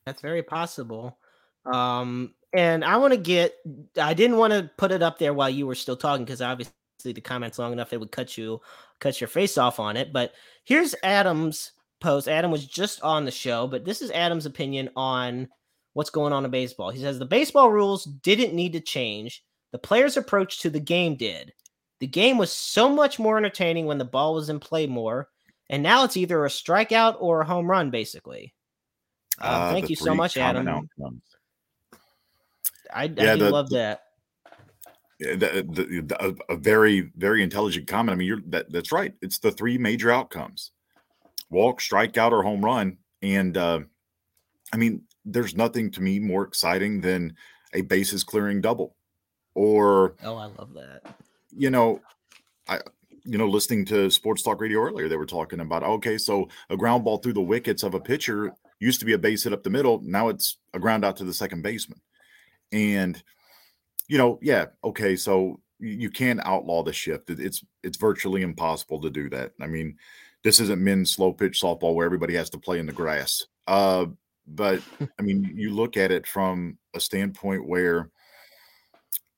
That's 0.05 0.21
very 0.21 0.43
possible. 0.43 1.17
Um, 1.65 2.33
and 2.53 2.83
I 2.83 2.97
want 2.97 3.13
to 3.13 3.19
get. 3.19 3.55
I 3.99 4.13
didn't 4.13 4.37
want 4.37 4.53
to 4.53 4.69
put 4.77 4.91
it 4.91 5.03
up 5.03 5.19
there 5.19 5.33
while 5.33 5.49
you 5.49 5.67
were 5.67 5.75
still 5.75 5.95
talking 5.95 6.25
because 6.25 6.41
obviously 6.41 6.73
the 7.03 7.21
comments 7.21 7.59
long 7.59 7.71
enough 7.73 7.93
it 7.93 7.99
would 7.99 8.11
cut 8.11 8.37
you 8.37 8.61
cut 8.99 9.21
your 9.21 9.27
face 9.27 9.57
off 9.57 9.79
on 9.79 9.97
it. 9.97 10.11
But 10.11 10.33
here's 10.63 10.95
Adam's 11.03 11.71
post. 11.99 12.27
Adam 12.27 12.51
was 12.51 12.65
just 12.65 13.01
on 13.01 13.25
the 13.25 13.31
show, 13.31 13.67
but 13.67 13.85
this 13.85 14.01
is 14.01 14.11
Adam's 14.11 14.45
opinion 14.45 14.89
on 14.95 15.47
what's 15.93 16.09
going 16.09 16.33
on 16.33 16.45
in 16.45 16.51
baseball. 16.51 16.89
He 16.89 16.99
says 16.99 17.19
the 17.19 17.25
baseball 17.25 17.71
rules 17.71 18.05
didn't 18.05 18.53
need 18.53 18.73
to 18.73 18.79
change. 18.79 19.43
The 19.71 19.79
players' 19.79 20.17
approach 20.17 20.59
to 20.59 20.69
the 20.69 20.79
game 20.79 21.15
did. 21.15 21.53
The 21.99 22.07
game 22.07 22.37
was 22.37 22.51
so 22.51 22.89
much 22.89 23.19
more 23.19 23.37
entertaining 23.37 23.85
when 23.85 23.97
the 23.97 24.05
ball 24.05 24.33
was 24.33 24.49
in 24.49 24.59
play 24.59 24.87
more, 24.87 25.29
and 25.69 25.83
now 25.83 26.03
it's 26.03 26.17
either 26.17 26.45
a 26.45 26.49
strikeout 26.49 27.17
or 27.19 27.41
a 27.41 27.45
home 27.45 27.69
run, 27.69 27.91
basically. 27.91 28.53
Uh, 29.41 29.45
uh, 29.45 29.71
thank 29.71 29.89
you 29.89 29.95
so 29.95 30.13
much, 30.13 30.37
Adam. 30.37 30.67
Outcomes. 30.67 31.21
I, 32.93 33.03
I 33.03 33.03
yeah, 33.03 33.35
do 33.35 33.45
the, 33.45 33.49
love 33.49 33.69
that. 33.71 34.03
The, 35.19 35.65
the, 35.67 36.01
the, 36.01 36.37
a, 36.49 36.55
very 36.55 37.11
very 37.15 37.43
intelligent 37.43 37.87
comment. 37.87 38.15
I 38.15 38.17
mean, 38.17 38.27
you're 38.27 38.41
that 38.47 38.71
that's 38.71 38.91
right. 38.91 39.13
It's 39.21 39.39
the 39.39 39.51
three 39.51 39.77
major 39.77 40.11
outcomes: 40.11 40.71
walk, 41.49 41.79
strikeout, 41.79 42.31
or 42.31 42.43
home 42.43 42.63
run. 42.63 42.97
And 43.21 43.55
uh, 43.57 43.81
I 44.73 44.77
mean, 44.77 45.03
there's 45.25 45.55
nothing 45.55 45.91
to 45.91 46.01
me 46.01 46.19
more 46.19 46.43
exciting 46.43 47.01
than 47.01 47.35
a 47.73 47.81
bases 47.81 48.23
clearing 48.23 48.61
double, 48.61 48.95
or 49.53 50.15
oh, 50.23 50.35
I 50.35 50.45
love 50.45 50.73
that. 50.73 51.15
you 51.51 51.69
know, 51.69 52.01
I 52.67 52.79
you 53.23 53.37
know, 53.37 53.47
listening 53.47 53.85
to 53.85 54.09
sports 54.09 54.41
talk 54.41 54.59
radio 54.59 54.79
earlier, 54.79 55.07
they 55.07 55.17
were 55.17 55.25
talking 55.25 55.59
about 55.59 55.83
okay, 55.83 56.17
so 56.17 56.49
a 56.69 56.77
ground 56.77 57.03
ball 57.03 57.17
through 57.19 57.33
the 57.33 57.41
wickets 57.41 57.83
of 57.83 57.93
a 57.93 57.99
pitcher 57.99 58.53
used 58.81 58.99
to 58.99 59.05
be 59.05 59.13
a 59.13 59.17
base 59.17 59.43
hit 59.43 59.53
up 59.53 59.63
the 59.63 59.69
middle. 59.69 60.01
Now 60.03 60.29
it's 60.29 60.57
a 60.73 60.79
ground 60.79 61.05
out 61.05 61.17
to 61.17 61.23
the 61.23 61.33
second 61.33 61.61
baseman. 61.61 62.01
And, 62.71 63.21
you 64.07 64.17
know, 64.17 64.39
yeah, 64.41 64.67
okay, 64.83 65.15
so 65.15 65.61
you 65.79 66.09
can't 66.09 66.45
outlaw 66.45 66.83
the 66.83 66.93
shift. 66.93 67.29
It's 67.29 67.63
it's 67.83 67.97
virtually 67.97 68.41
impossible 68.41 69.01
to 69.01 69.09
do 69.09 69.29
that. 69.29 69.51
I 69.61 69.67
mean, 69.67 69.97
this 70.43 70.59
isn't 70.59 70.83
men's 70.83 71.11
slow 71.11 71.31
pitch 71.33 71.59
softball 71.61 71.95
where 71.95 72.05
everybody 72.05 72.35
has 72.35 72.49
to 72.51 72.57
play 72.57 72.79
in 72.79 72.85
the 72.85 72.91
grass. 72.91 73.45
Uh, 73.67 74.07
but 74.47 74.81
I 75.19 75.21
mean, 75.21 75.51
you 75.55 75.71
look 75.71 75.97
at 75.97 76.11
it 76.11 76.27
from 76.27 76.77
a 76.95 76.99
standpoint 76.99 77.67
where, 77.67 78.09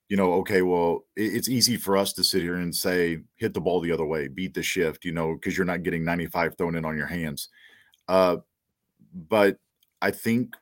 you 0.10 0.18
know, 0.18 0.34
okay, 0.36 0.62
well, 0.62 1.06
it's 1.16 1.50
easy 1.50 1.78
for 1.78 1.98
us 1.98 2.14
to 2.14 2.24
sit 2.24 2.42
here 2.42 2.56
and 2.56 2.76
say, 2.76 3.20
hit 3.38 3.54
the 3.54 3.62
ball 3.62 3.82
the 3.82 3.92
other 3.92 4.06
way, 4.06 4.28
beat 4.28 4.54
the 4.54 4.64
shift, 4.64 5.06
you 5.06 5.12
know, 5.12 5.34
because 5.34 5.58
you're 5.58 5.66
not 5.66 5.84
getting 5.84 6.04
95 6.04 6.58
thrown 6.58 6.76
in 6.76 6.86
on 6.86 6.98
your 6.98 7.08
hands. 7.08 7.50
Uh, 8.08 8.38
but 9.14 9.58
I 10.02 10.12
think 10.12 10.56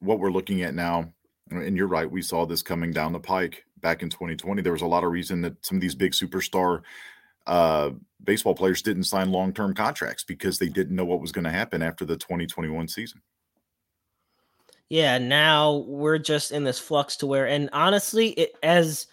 what 0.00 0.18
we're 0.18 0.30
looking 0.30 0.62
at 0.62 0.74
now, 0.74 1.12
and 1.50 1.76
you're 1.76 1.86
right, 1.86 2.10
we 2.10 2.22
saw 2.22 2.46
this 2.46 2.62
coming 2.62 2.92
down 2.92 3.12
the 3.12 3.20
pike 3.20 3.64
back 3.80 4.02
in 4.02 4.10
2020. 4.10 4.62
There 4.62 4.72
was 4.72 4.82
a 4.82 4.86
lot 4.86 5.04
of 5.04 5.10
reason 5.10 5.40
that 5.42 5.64
some 5.64 5.76
of 5.76 5.80
these 5.80 5.94
big 5.94 6.12
superstar 6.12 6.82
uh, 7.46 7.90
baseball 8.22 8.54
players 8.54 8.82
didn't 8.82 9.04
sign 9.04 9.30
long 9.30 9.52
term 9.52 9.74
contracts 9.74 10.24
because 10.24 10.58
they 10.58 10.68
didn't 10.68 10.96
know 10.96 11.04
what 11.04 11.20
was 11.20 11.32
going 11.32 11.44
to 11.44 11.50
happen 11.50 11.82
after 11.82 12.04
the 12.04 12.16
2021 12.16 12.88
season. 12.88 13.20
Yeah, 14.88 15.18
now 15.18 15.84
we're 15.86 16.18
just 16.18 16.52
in 16.52 16.64
this 16.64 16.78
flux 16.78 17.16
to 17.16 17.26
where, 17.26 17.48
and 17.48 17.70
honestly, 17.72 18.30
it, 18.30 18.52
as 18.62 19.06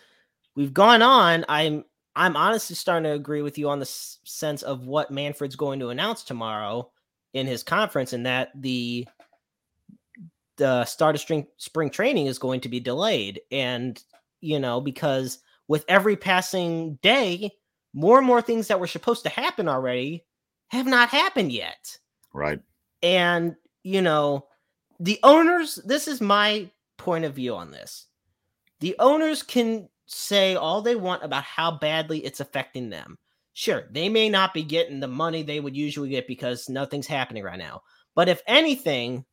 we've 0.56 0.74
gone 0.74 1.02
on, 1.02 1.46
I'm 1.48 1.86
I'm 2.16 2.36
honestly 2.36 2.76
starting 2.76 3.06
to 3.06 3.14
agree 3.14 3.42
with 3.42 3.58
you 3.58 3.70
on 3.70 3.80
the 3.80 3.86
s- 3.86 4.20
sense 4.26 4.64
of 4.64 4.86
what 4.86 5.12
Manfred's 5.12 5.56
going 5.56 5.80
to 5.80 5.90
announce 5.90 6.24
tomorrow 6.24 6.91
in 7.34 7.48
his 7.48 7.64
conference, 7.64 8.14
and 8.14 8.26
that 8.26 8.50
the 8.56 9.08
the 10.58 10.86
start 10.86 11.16
of 11.16 11.22
spring 11.22 11.48
spring 11.58 11.90
training 11.90 12.28
is 12.28 12.38
going 12.38 12.62
to 12.62 12.70
be 12.70 12.80
delayed, 12.80 13.42
and 13.52 14.04
you 14.42 14.60
know 14.60 14.82
because 14.82 15.40
with 15.68 15.86
every 15.88 16.16
passing 16.16 16.96
day, 17.02 17.52
more 17.94 18.18
and 18.18 18.28
more 18.28 18.42
things 18.42 18.68
that 18.68 18.80
were 18.80 18.88
supposed 18.88 19.24
to 19.24 19.30
happen 19.30 19.68
already 19.68 20.26
have 20.70 20.86
not 20.86 21.10
happened 21.10 21.52
yet. 21.52 21.98
Right. 22.34 22.60
And 23.02 23.56
you 23.84 24.02
know, 24.02 24.46
the 25.00 25.20
owners. 25.24 25.80
This 25.86 26.08
is 26.08 26.22
my 26.22 26.70
point 26.98 27.26
of 27.26 27.34
view 27.34 27.56
on 27.56 27.72
this. 27.72 28.08
The 28.80 28.96
owners 29.00 29.44
can 29.44 29.90
say 30.06 30.56
all 30.56 30.82
they 30.82 30.96
want 30.96 31.24
about 31.24 31.44
how 31.44 31.72
badly 31.72 32.20
it's 32.26 32.40
affecting 32.40 32.90
them. 32.90 33.18
Sure, 33.54 33.84
they 33.92 34.08
may 34.10 34.30
not 34.30 34.54
be 34.54 34.64
getting 34.64 35.00
the 35.00 35.08
money 35.08 35.44
they 35.44 35.60
would 35.60 35.76
usually 35.76 36.10
get 36.10 36.28
because 36.28 36.70
nothing's 36.70 37.08
happening 37.08 37.44
right 37.44 37.60
now. 37.60 37.82
But 38.16 38.30
if 38.30 38.42
anything, 38.48 39.26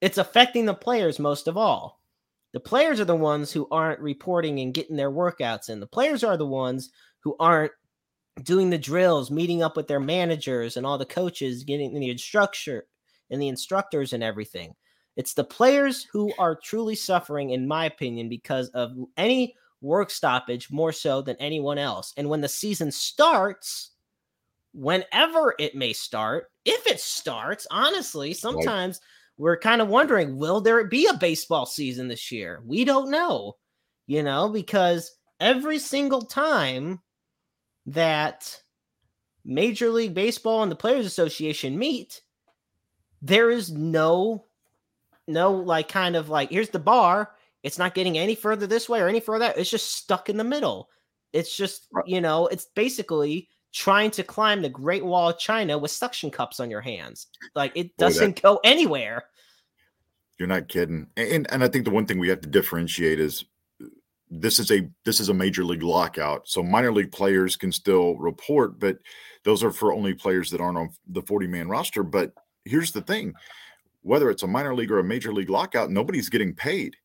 it's 0.00 0.18
affecting 0.18 0.64
the 0.64 0.74
players 0.74 1.18
most 1.18 1.48
of 1.48 1.56
all. 1.56 2.00
The 2.52 2.60
players 2.60 3.00
are 3.00 3.04
the 3.04 3.14
ones 3.14 3.52
who 3.52 3.68
aren't 3.70 4.00
reporting 4.00 4.60
and 4.60 4.72
getting 4.72 4.96
their 4.96 5.10
workouts 5.10 5.68
in. 5.68 5.80
The 5.80 5.86
players 5.86 6.24
are 6.24 6.36
the 6.38 6.46
ones 6.46 6.90
who 7.20 7.36
aren't 7.38 7.72
doing 8.42 8.70
the 8.70 8.78
drills, 8.78 9.30
meeting 9.30 9.62
up 9.62 9.76
with 9.76 9.88
their 9.88 10.00
managers 10.00 10.76
and 10.76 10.86
all 10.86 10.96
the 10.96 11.04
coaches, 11.04 11.64
getting 11.64 11.98
the 11.98 12.10
instructor 12.10 12.86
and 13.30 13.42
the 13.42 13.48
instructors 13.48 14.12
and 14.12 14.22
everything. 14.22 14.74
It's 15.16 15.34
the 15.34 15.44
players 15.44 16.04
who 16.04 16.32
are 16.38 16.54
truly 16.54 16.94
suffering, 16.94 17.50
in 17.50 17.66
my 17.66 17.86
opinion, 17.86 18.28
because 18.28 18.68
of 18.70 18.92
any 19.16 19.54
work 19.80 20.10
stoppage 20.10 20.70
more 20.70 20.92
so 20.92 21.22
than 21.22 21.36
anyone 21.36 21.78
else. 21.78 22.12
And 22.16 22.28
when 22.28 22.40
the 22.40 22.48
season 22.48 22.90
starts, 22.90 23.90
whenever 24.72 25.54
it 25.58 25.74
may 25.74 25.92
start, 25.92 26.50
if 26.64 26.86
it 26.86 27.00
starts, 27.00 27.66
honestly, 27.70 28.32
sometimes 28.32 28.96
right. 28.96 29.42
we're 29.42 29.58
kind 29.58 29.80
of 29.80 29.88
wondering 29.88 30.38
will 30.38 30.60
there 30.60 30.84
be 30.84 31.06
a 31.06 31.14
baseball 31.14 31.66
season 31.66 32.08
this 32.08 32.30
year? 32.30 32.62
We 32.64 32.84
don't 32.84 33.10
know, 33.10 33.56
you 34.06 34.22
know, 34.22 34.48
because 34.48 35.12
every 35.40 35.78
single 35.78 36.22
time 36.22 37.00
that 37.86 38.60
Major 39.44 39.90
League 39.90 40.14
Baseball 40.14 40.62
and 40.62 40.72
the 40.72 40.76
Players 40.76 41.06
Association 41.06 41.78
meet, 41.78 42.20
there 43.22 43.50
is 43.50 43.70
no 43.70 44.44
no 45.28 45.52
like 45.52 45.88
kind 45.88 46.14
of 46.14 46.28
like 46.28 46.50
here's 46.50 46.68
the 46.68 46.78
bar 46.78 47.32
it's 47.66 47.78
not 47.78 47.94
getting 47.94 48.16
any 48.16 48.36
further 48.36 48.68
this 48.68 48.88
way 48.88 49.00
or 49.00 49.08
any 49.08 49.18
further. 49.18 49.40
that. 49.40 49.58
It's 49.58 49.68
just 49.68 49.96
stuck 49.96 50.28
in 50.28 50.36
the 50.36 50.44
middle. 50.44 50.88
It's 51.32 51.54
just, 51.54 51.88
you 52.06 52.20
know, 52.20 52.46
it's 52.46 52.66
basically 52.76 53.48
trying 53.72 54.12
to 54.12 54.22
climb 54.22 54.62
the 54.62 54.68
Great 54.68 55.04
Wall 55.04 55.30
of 55.30 55.38
China 55.40 55.76
with 55.76 55.90
suction 55.90 56.30
cups 56.30 56.60
on 56.60 56.70
your 56.70 56.80
hands. 56.80 57.26
Like 57.56 57.72
it 57.74 57.96
doesn't 57.96 58.36
that, 58.36 58.42
go 58.42 58.60
anywhere. 58.62 59.24
You're 60.38 60.46
not 60.46 60.68
kidding. 60.68 61.08
And 61.16 61.50
and 61.50 61.64
I 61.64 61.66
think 61.66 61.84
the 61.84 61.90
one 61.90 62.06
thing 62.06 62.20
we 62.20 62.28
have 62.28 62.40
to 62.42 62.48
differentiate 62.48 63.18
is 63.18 63.44
uh, 63.82 63.86
this 64.30 64.60
is 64.60 64.70
a 64.70 64.88
this 65.04 65.18
is 65.18 65.28
a 65.28 65.34
major 65.34 65.64
league 65.64 65.82
lockout. 65.82 66.46
So 66.46 66.62
minor 66.62 66.92
league 66.92 67.10
players 67.10 67.56
can 67.56 67.72
still 67.72 68.16
report, 68.16 68.78
but 68.78 68.98
those 69.42 69.64
are 69.64 69.72
for 69.72 69.92
only 69.92 70.14
players 70.14 70.50
that 70.50 70.60
aren't 70.60 70.78
on 70.78 70.90
the 71.08 71.22
40 71.22 71.48
man 71.48 71.68
roster. 71.68 72.04
But 72.04 72.32
here's 72.64 72.92
the 72.92 73.02
thing 73.02 73.34
whether 74.02 74.30
it's 74.30 74.44
a 74.44 74.46
minor 74.46 74.72
league 74.72 74.92
or 74.92 75.00
a 75.00 75.04
major 75.04 75.32
league 75.32 75.50
lockout, 75.50 75.90
nobody's 75.90 76.28
getting 76.28 76.54
paid. 76.54 76.96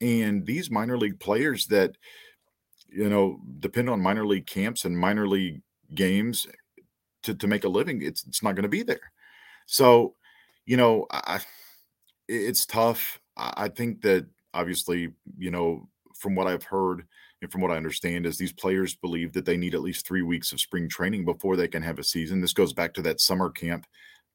And 0.00 0.44
these 0.44 0.70
minor 0.70 0.98
league 0.98 1.20
players 1.20 1.66
that, 1.66 1.96
you 2.88 3.08
know, 3.08 3.40
depend 3.60 3.90
on 3.90 4.00
minor 4.00 4.26
league 4.26 4.46
camps 4.46 4.84
and 4.84 4.98
minor 4.98 5.26
league 5.26 5.62
games 5.94 6.46
to, 7.22 7.34
to 7.34 7.46
make 7.46 7.64
a 7.64 7.68
living, 7.68 8.02
it's, 8.02 8.26
it's 8.26 8.42
not 8.42 8.54
going 8.54 8.62
to 8.64 8.68
be 8.68 8.82
there. 8.82 9.12
So, 9.66 10.14
you 10.64 10.76
know, 10.76 11.06
I, 11.10 11.40
it's 12.28 12.66
tough. 12.66 13.20
I 13.36 13.68
think 13.68 14.02
that 14.02 14.26
obviously, 14.54 15.12
you 15.38 15.50
know, 15.50 15.88
from 16.14 16.34
what 16.34 16.46
I've 16.46 16.64
heard 16.64 17.06
and 17.42 17.52
from 17.52 17.60
what 17.60 17.70
I 17.70 17.76
understand, 17.76 18.26
is 18.26 18.38
these 18.38 18.52
players 18.52 18.94
believe 18.94 19.32
that 19.34 19.44
they 19.44 19.56
need 19.56 19.74
at 19.74 19.82
least 19.82 20.06
three 20.06 20.22
weeks 20.22 20.52
of 20.52 20.60
spring 20.60 20.88
training 20.88 21.24
before 21.24 21.56
they 21.56 21.68
can 21.68 21.82
have 21.82 21.98
a 21.98 22.04
season. 22.04 22.40
This 22.40 22.54
goes 22.54 22.72
back 22.72 22.94
to 22.94 23.02
that 23.02 23.20
summer 23.20 23.50
camp 23.50 23.86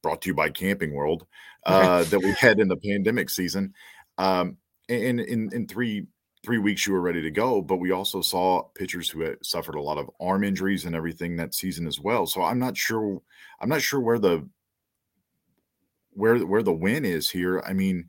brought 0.02 0.22
to 0.22 0.30
you 0.30 0.34
by 0.34 0.50
Camping 0.50 0.94
World 0.94 1.26
uh, 1.66 2.04
that 2.06 2.20
we 2.20 2.32
had 2.34 2.60
in 2.60 2.68
the 2.68 2.78
pandemic 2.78 3.30
season. 3.30 3.74
Um, 4.18 4.58
and 4.92 5.20
in 5.20 5.54
in 5.54 5.68
three 5.68 6.08
three 6.44 6.58
weeks 6.58 6.88
you 6.88 6.94
were 6.94 7.02
ready 7.02 7.22
to 7.22 7.32
go. 7.32 7.62
But 7.62 7.78
we 7.78 7.92
also 7.92 8.22
saw 8.22 8.64
pitchers 8.76 9.10
who 9.10 9.22
had 9.22 9.44
suffered 9.44 9.76
a 9.76 9.82
lot 9.82 9.98
of 9.98 10.10
arm 10.20 10.44
injuries 10.44 10.86
and 10.86 10.96
everything 10.96 11.36
that 11.36 11.54
season 11.54 11.88
as 11.88 12.00
well. 12.00 12.26
So 12.26 12.42
I'm 12.42 12.60
not 12.60 12.78
sure. 12.78 13.22
I'm 13.60 13.70
not 13.70 13.82
sure 13.82 14.00
where 14.00 14.20
the 14.20 14.48
where 16.14 16.38
where 16.40 16.64
the 16.64 16.74
win 16.74 17.06
is 17.06 17.30
here. 17.30 17.62
I 17.66 17.74
mean, 17.74 18.08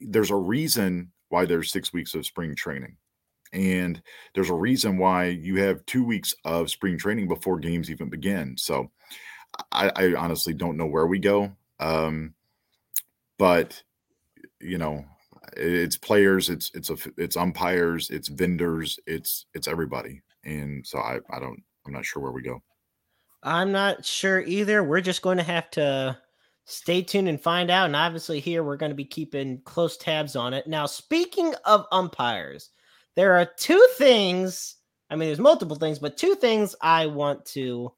there's 0.00 0.30
a 0.30 0.36
reason 0.36 1.12
why 1.28 1.44
there's 1.44 1.72
six 1.72 1.92
weeks 1.92 2.14
of 2.14 2.26
spring 2.26 2.54
training. 2.54 2.96
And 3.52 4.02
there's 4.34 4.50
a 4.50 4.54
reason 4.54 4.98
why 4.98 5.26
you 5.26 5.56
have 5.62 5.86
two 5.86 6.04
weeks 6.04 6.34
of 6.44 6.70
spring 6.70 6.98
training 6.98 7.28
before 7.28 7.58
games 7.58 7.90
even 7.90 8.10
begin. 8.10 8.56
So 8.58 8.90
I, 9.72 9.90
I 9.94 10.14
honestly 10.14 10.52
don't 10.52 10.76
know 10.76 10.86
where 10.86 11.06
we 11.06 11.18
go. 11.18 11.52
Um, 11.80 12.34
but 13.38 13.82
you 14.60 14.78
know, 14.78 15.04
it's 15.56 15.96
players, 15.96 16.48
it's 16.48 16.70
it's 16.74 16.90
a 16.90 16.96
it's 17.16 17.36
umpires, 17.36 18.10
it's 18.10 18.28
vendors, 18.28 18.98
it's 19.06 19.46
it's 19.54 19.68
everybody. 19.68 20.22
And 20.44 20.86
so 20.86 20.98
I 20.98 21.18
I 21.30 21.38
don't 21.38 21.62
I'm 21.86 21.92
not 21.92 22.04
sure 22.04 22.22
where 22.22 22.32
we 22.32 22.42
go. 22.42 22.62
I'm 23.42 23.72
not 23.72 24.04
sure 24.04 24.40
either. 24.40 24.82
We're 24.82 25.00
just 25.00 25.22
going 25.22 25.38
to 25.38 25.44
have 25.44 25.70
to 25.72 26.18
stay 26.64 27.02
tuned 27.02 27.28
and 27.28 27.40
find 27.40 27.70
out. 27.70 27.86
And 27.86 27.96
obviously, 27.96 28.40
here 28.40 28.64
we're 28.64 28.76
going 28.76 28.90
to 28.90 28.96
be 28.96 29.04
keeping 29.04 29.60
close 29.64 29.96
tabs 29.96 30.34
on 30.36 30.52
it. 30.52 30.66
Now, 30.66 30.86
speaking 30.86 31.54
of 31.64 31.86
umpires, 31.92 32.70
there 33.14 33.34
are 33.34 33.48
two 33.56 33.86
things. 33.96 34.76
I 35.08 35.16
mean, 35.16 35.28
there's 35.28 35.38
multiple 35.38 35.76
things, 35.76 36.00
but 36.00 36.16
two 36.16 36.34
things 36.34 36.74
I 36.80 37.06
want 37.06 37.44
to 37.46 37.92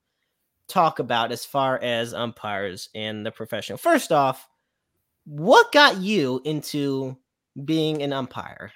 talk 0.68 0.98
about 0.98 1.32
as 1.32 1.46
far 1.46 1.78
as 1.78 2.12
umpires 2.12 2.90
and 2.94 3.24
the 3.24 3.30
professional. 3.30 3.78
First 3.78 4.12
off, 4.12 4.46
what 5.24 5.72
got 5.72 5.96
you 5.96 6.42
into 6.44 7.16
being 7.64 8.02
an 8.02 8.12
umpire? 8.12 8.72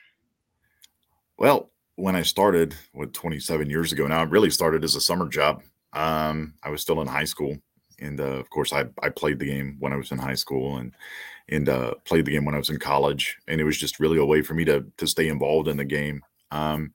Well, 1.39 1.71
when 1.97 2.17
I 2.17 2.23
started, 2.23 2.75
what 2.93 3.13
27 3.13 3.69
years 3.69 3.93
ago 3.93 4.07
now, 4.07 4.23
it 4.23 4.31
really 4.31 4.51
started 4.51 4.85
as 4.85 4.95
a 4.95 5.01
summer 5.01 5.29
job. 5.29 5.63
Um, 5.93 6.55
I 6.63 6.71
was 6.71 6.81
still 6.81 7.01
in 7.01 7.09
high 7.09 7.25
school, 7.25 7.59
and 7.99 8.21
uh, 8.21 8.25
of 8.25 8.49
course, 8.51 8.73
I 8.73 8.85
I 9.03 9.11
played 9.11 9.39
the 9.39 9.47
game 9.47 9.77
when 9.79 9.93
I 9.93 9.97
was 9.97 10.11
in 10.11 10.19
high 10.19 10.35
school, 10.35 10.79
and 10.79 10.93
and 11.49 11.69
uh, 11.69 11.95
played 12.05 12.25
the 12.25 12.31
game 12.31 12.45
when 12.45 12.55
I 12.55 12.59
was 12.59 12.71
in 12.71 12.79
college, 12.79 13.37
and 13.47 13.61
it 13.61 13.65
was 13.65 13.77
just 13.77 14.01
really 14.01 14.19
a 14.19 14.25
way 14.25 14.43
for 14.43 14.55
me 14.55 14.65
to 14.65 14.85
to 14.97 15.07
stay 15.07 15.29
involved 15.29 15.69
in 15.69 15.77
the 15.77 15.85
game. 15.85 16.25
Um, 16.51 16.95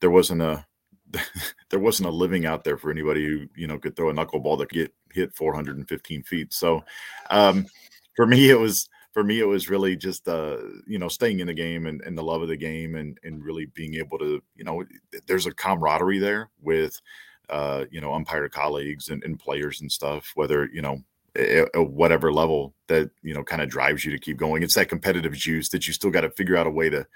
there 0.00 0.10
wasn't 0.10 0.42
a 0.42 0.66
there 1.70 1.80
wasn't 1.80 2.08
a 2.08 2.12
living 2.12 2.46
out 2.46 2.64
there 2.64 2.76
for 2.76 2.90
anybody 2.90 3.24
who 3.24 3.46
you 3.56 3.66
know 3.66 3.78
could 3.78 3.96
throw 3.96 4.10
a 4.10 4.12
knuckleball 4.12 4.58
that 4.58 4.70
get 4.70 4.92
hit 5.12 5.34
415 5.34 6.22
feet. 6.24 6.52
So 6.52 6.84
um, 7.30 7.66
for 8.14 8.26
me, 8.26 8.50
it 8.50 8.60
was 8.60 8.88
for 9.16 9.24
me, 9.24 9.40
it 9.40 9.48
was 9.48 9.70
really 9.70 9.96
just 9.96 10.28
uh, 10.28 10.58
you 10.86 10.98
know 10.98 11.08
staying 11.08 11.40
in 11.40 11.46
the 11.46 11.54
game 11.54 11.86
and, 11.86 12.02
and 12.02 12.18
the 12.18 12.22
love 12.22 12.42
of 12.42 12.48
the 12.48 12.56
game 12.56 12.96
and 12.96 13.18
and 13.24 13.42
really 13.42 13.64
being 13.64 13.94
able 13.94 14.18
to 14.18 14.42
you 14.56 14.62
know 14.62 14.84
there's 15.26 15.46
a 15.46 15.54
camaraderie 15.54 16.18
there 16.18 16.50
with 16.60 17.00
uh, 17.48 17.86
you 17.90 17.98
know 17.98 18.12
umpire 18.12 18.46
colleagues 18.50 19.08
and, 19.08 19.24
and 19.24 19.40
players 19.40 19.80
and 19.80 19.90
stuff. 19.90 20.32
Whether 20.34 20.68
you 20.70 20.82
know 20.82 21.02
at 21.34 21.70
whatever 21.74 22.30
level 22.30 22.74
that 22.88 23.10
you 23.22 23.32
know 23.32 23.42
kind 23.42 23.62
of 23.62 23.70
drives 23.70 24.04
you 24.04 24.12
to 24.12 24.18
keep 24.18 24.36
going. 24.36 24.62
It's 24.62 24.74
that 24.74 24.90
competitive 24.90 25.32
juice 25.32 25.70
that 25.70 25.86
you 25.86 25.94
still 25.94 26.10
got 26.10 26.20
to 26.20 26.30
figure 26.32 26.58
out 26.58 26.66
a 26.66 26.70
way 26.70 26.90
to 26.90 27.06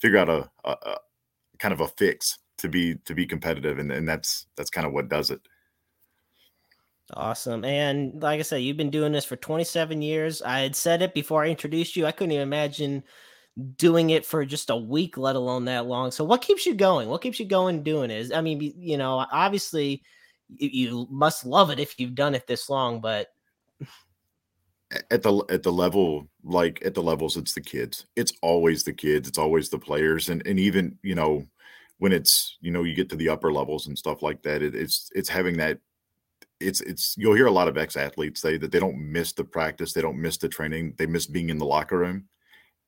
figure 0.00 0.18
out 0.18 0.28
a, 0.28 0.50
a, 0.64 0.70
a, 0.70 0.96
kind 1.60 1.72
of 1.72 1.78
a 1.78 1.86
fix 1.86 2.36
to 2.58 2.68
be 2.68 2.96
to 3.04 3.14
be 3.14 3.26
competitive, 3.26 3.78
and, 3.78 3.92
and 3.92 4.08
that's 4.08 4.46
that's 4.56 4.70
kind 4.70 4.88
of 4.88 4.92
what 4.92 5.08
does 5.08 5.30
it. 5.30 5.40
Awesome. 7.12 7.64
And 7.64 8.22
like 8.22 8.40
I 8.40 8.42
said, 8.42 8.62
you've 8.62 8.78
been 8.78 8.90
doing 8.90 9.12
this 9.12 9.26
for 9.26 9.36
27 9.36 10.00
years. 10.00 10.40
I 10.40 10.60
had 10.60 10.74
said 10.74 11.02
it 11.02 11.12
before 11.12 11.44
I 11.44 11.48
introduced 11.48 11.96
you. 11.96 12.06
I 12.06 12.12
couldn't 12.12 12.32
even 12.32 12.42
imagine 12.42 13.04
doing 13.76 14.10
it 14.10 14.24
for 14.24 14.44
just 14.44 14.70
a 14.70 14.76
week, 14.76 15.18
let 15.18 15.36
alone 15.36 15.66
that 15.66 15.86
long. 15.86 16.10
So, 16.10 16.24
what 16.24 16.40
keeps 16.40 16.64
you 16.64 16.74
going? 16.74 17.08
What 17.08 17.20
keeps 17.20 17.38
you 17.38 17.46
going 17.46 17.82
doing 17.82 18.10
is, 18.10 18.32
I 18.32 18.40
mean, 18.40 18.60
you 18.78 18.96
know, 18.96 19.24
obviously 19.30 20.02
you 20.48 21.06
must 21.10 21.44
love 21.44 21.70
it 21.70 21.78
if 21.78 22.00
you've 22.00 22.14
done 22.14 22.34
it 22.34 22.46
this 22.46 22.70
long, 22.70 23.00
but 23.00 23.28
at 25.10 25.22
the 25.22 25.44
at 25.48 25.62
the 25.62 25.72
level 25.72 26.28
like 26.44 26.80
at 26.84 26.94
the 26.94 27.02
levels 27.02 27.36
it's 27.36 27.54
the 27.54 27.60
kids 27.60 28.06
it's 28.14 28.32
always 28.42 28.84
the 28.84 28.92
kids 28.92 29.26
it's 29.26 29.38
always 29.38 29.68
the 29.68 29.78
players 29.78 30.28
and 30.28 30.46
and 30.46 30.60
even 30.60 30.96
you 31.02 31.14
know 31.14 31.44
when 31.98 32.12
it's 32.12 32.58
you 32.60 32.70
know 32.70 32.84
you 32.84 32.94
get 32.94 33.08
to 33.08 33.16
the 33.16 33.28
upper 33.28 33.52
levels 33.52 33.86
and 33.86 33.98
stuff 33.98 34.22
like 34.22 34.42
that 34.42 34.62
it, 34.62 34.74
it's 34.74 35.10
it's 35.14 35.28
having 35.28 35.56
that 35.56 35.78
it's 36.64 36.80
it's 36.80 37.14
you'll 37.16 37.34
hear 37.34 37.46
a 37.46 37.52
lot 37.52 37.68
of 37.68 37.76
ex 37.76 37.96
athletes 37.96 38.40
say 38.40 38.56
that 38.56 38.72
they 38.72 38.80
don't 38.80 38.98
miss 38.98 39.32
the 39.32 39.44
practice 39.44 39.92
they 39.92 40.00
don't 40.00 40.20
miss 40.20 40.36
the 40.38 40.48
training 40.48 40.94
they 40.96 41.06
miss 41.06 41.26
being 41.26 41.50
in 41.50 41.58
the 41.58 41.64
locker 41.64 41.98
room 41.98 42.24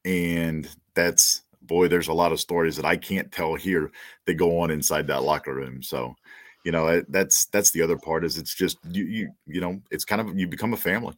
and 0.04 0.68
that's 0.94 1.42
boy 1.62 1.88
there's 1.88 2.08
a 2.08 2.12
lot 2.12 2.32
of 2.32 2.40
stories 2.40 2.76
that 2.76 2.84
i 2.84 2.96
can't 2.96 3.32
tell 3.32 3.54
here 3.54 3.90
that 4.24 4.34
go 4.34 4.60
on 4.60 4.70
inside 4.70 5.06
that 5.06 5.22
locker 5.22 5.54
room 5.54 5.82
so 5.82 6.14
you 6.64 6.72
know 6.72 7.02
that's 7.08 7.46
that's 7.46 7.70
the 7.70 7.82
other 7.82 7.96
part 7.96 8.24
is 8.24 8.38
it's 8.38 8.54
just 8.54 8.78
you 8.90 9.04
you 9.04 9.30
you 9.46 9.60
know 9.60 9.80
it's 9.90 10.04
kind 10.04 10.20
of 10.20 10.38
you 10.38 10.46
become 10.46 10.72
a 10.72 10.76
family 10.76 11.16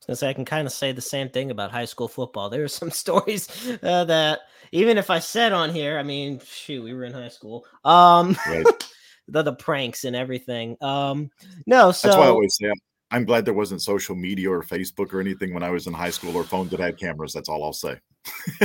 since 0.00 0.22
I 0.22 0.34
can 0.34 0.44
kind 0.44 0.66
of 0.66 0.72
say 0.74 0.92
the 0.92 1.00
same 1.00 1.30
thing 1.30 1.50
about 1.50 1.70
high 1.70 1.86
school 1.86 2.08
football. 2.08 2.50
There 2.50 2.62
are 2.62 2.68
some 2.68 2.90
stories 3.04 3.48
uh, 3.82 4.04
that 4.04 4.40
even 4.70 4.98
if 4.98 5.08
I 5.08 5.18
said 5.18 5.52
on 5.52 5.70
here, 5.70 5.98
I 5.98 6.02
mean, 6.02 6.40
shoot, 6.44 6.84
we 6.84 6.92
were 6.92 7.04
in 7.04 7.12
high 7.14 7.28
school. 7.28 7.64
Um, 7.84 8.36
right. 8.46 8.66
the 9.28 9.42
the 9.42 9.54
pranks 9.54 10.04
and 10.04 10.14
everything. 10.14 10.76
Um, 10.80 11.30
no, 11.66 11.92
so 11.92 12.08
that's 12.08 12.18
why 12.18 12.26
I 12.26 12.28
always 12.28 12.56
say 12.56 12.68
I'm, 12.68 12.80
I'm 13.10 13.24
glad 13.24 13.44
there 13.44 13.54
wasn't 13.54 13.82
social 13.82 14.14
media 14.14 14.50
or 14.50 14.62
Facebook 14.62 15.12
or 15.12 15.20
anything 15.20 15.54
when 15.54 15.62
I 15.62 15.70
was 15.70 15.86
in 15.86 15.92
high 15.92 16.10
school 16.10 16.36
or 16.36 16.44
phones 16.44 16.70
that 16.70 16.80
had 16.80 16.98
cameras. 16.98 17.32
That's 17.32 17.48
all 17.48 17.64
I'll 17.64 17.72
say. 17.72 17.98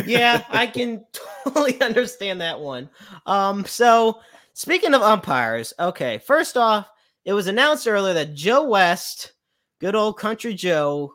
yeah, 0.05 0.43
I 0.49 0.67
can 0.67 1.05
totally 1.43 1.79
understand 1.81 2.41
that 2.41 2.59
one. 2.59 2.89
Um, 3.25 3.65
so 3.65 4.19
speaking 4.53 4.93
of 4.93 5.01
umpires, 5.01 5.73
okay, 5.79 6.17
first 6.17 6.57
off, 6.57 6.89
it 7.25 7.33
was 7.33 7.47
announced 7.47 7.87
earlier 7.87 8.13
that 8.13 8.33
Joe 8.33 8.63
West, 8.63 9.33
good 9.79 9.95
old 9.95 10.17
country 10.17 10.53
Joe, 10.53 11.13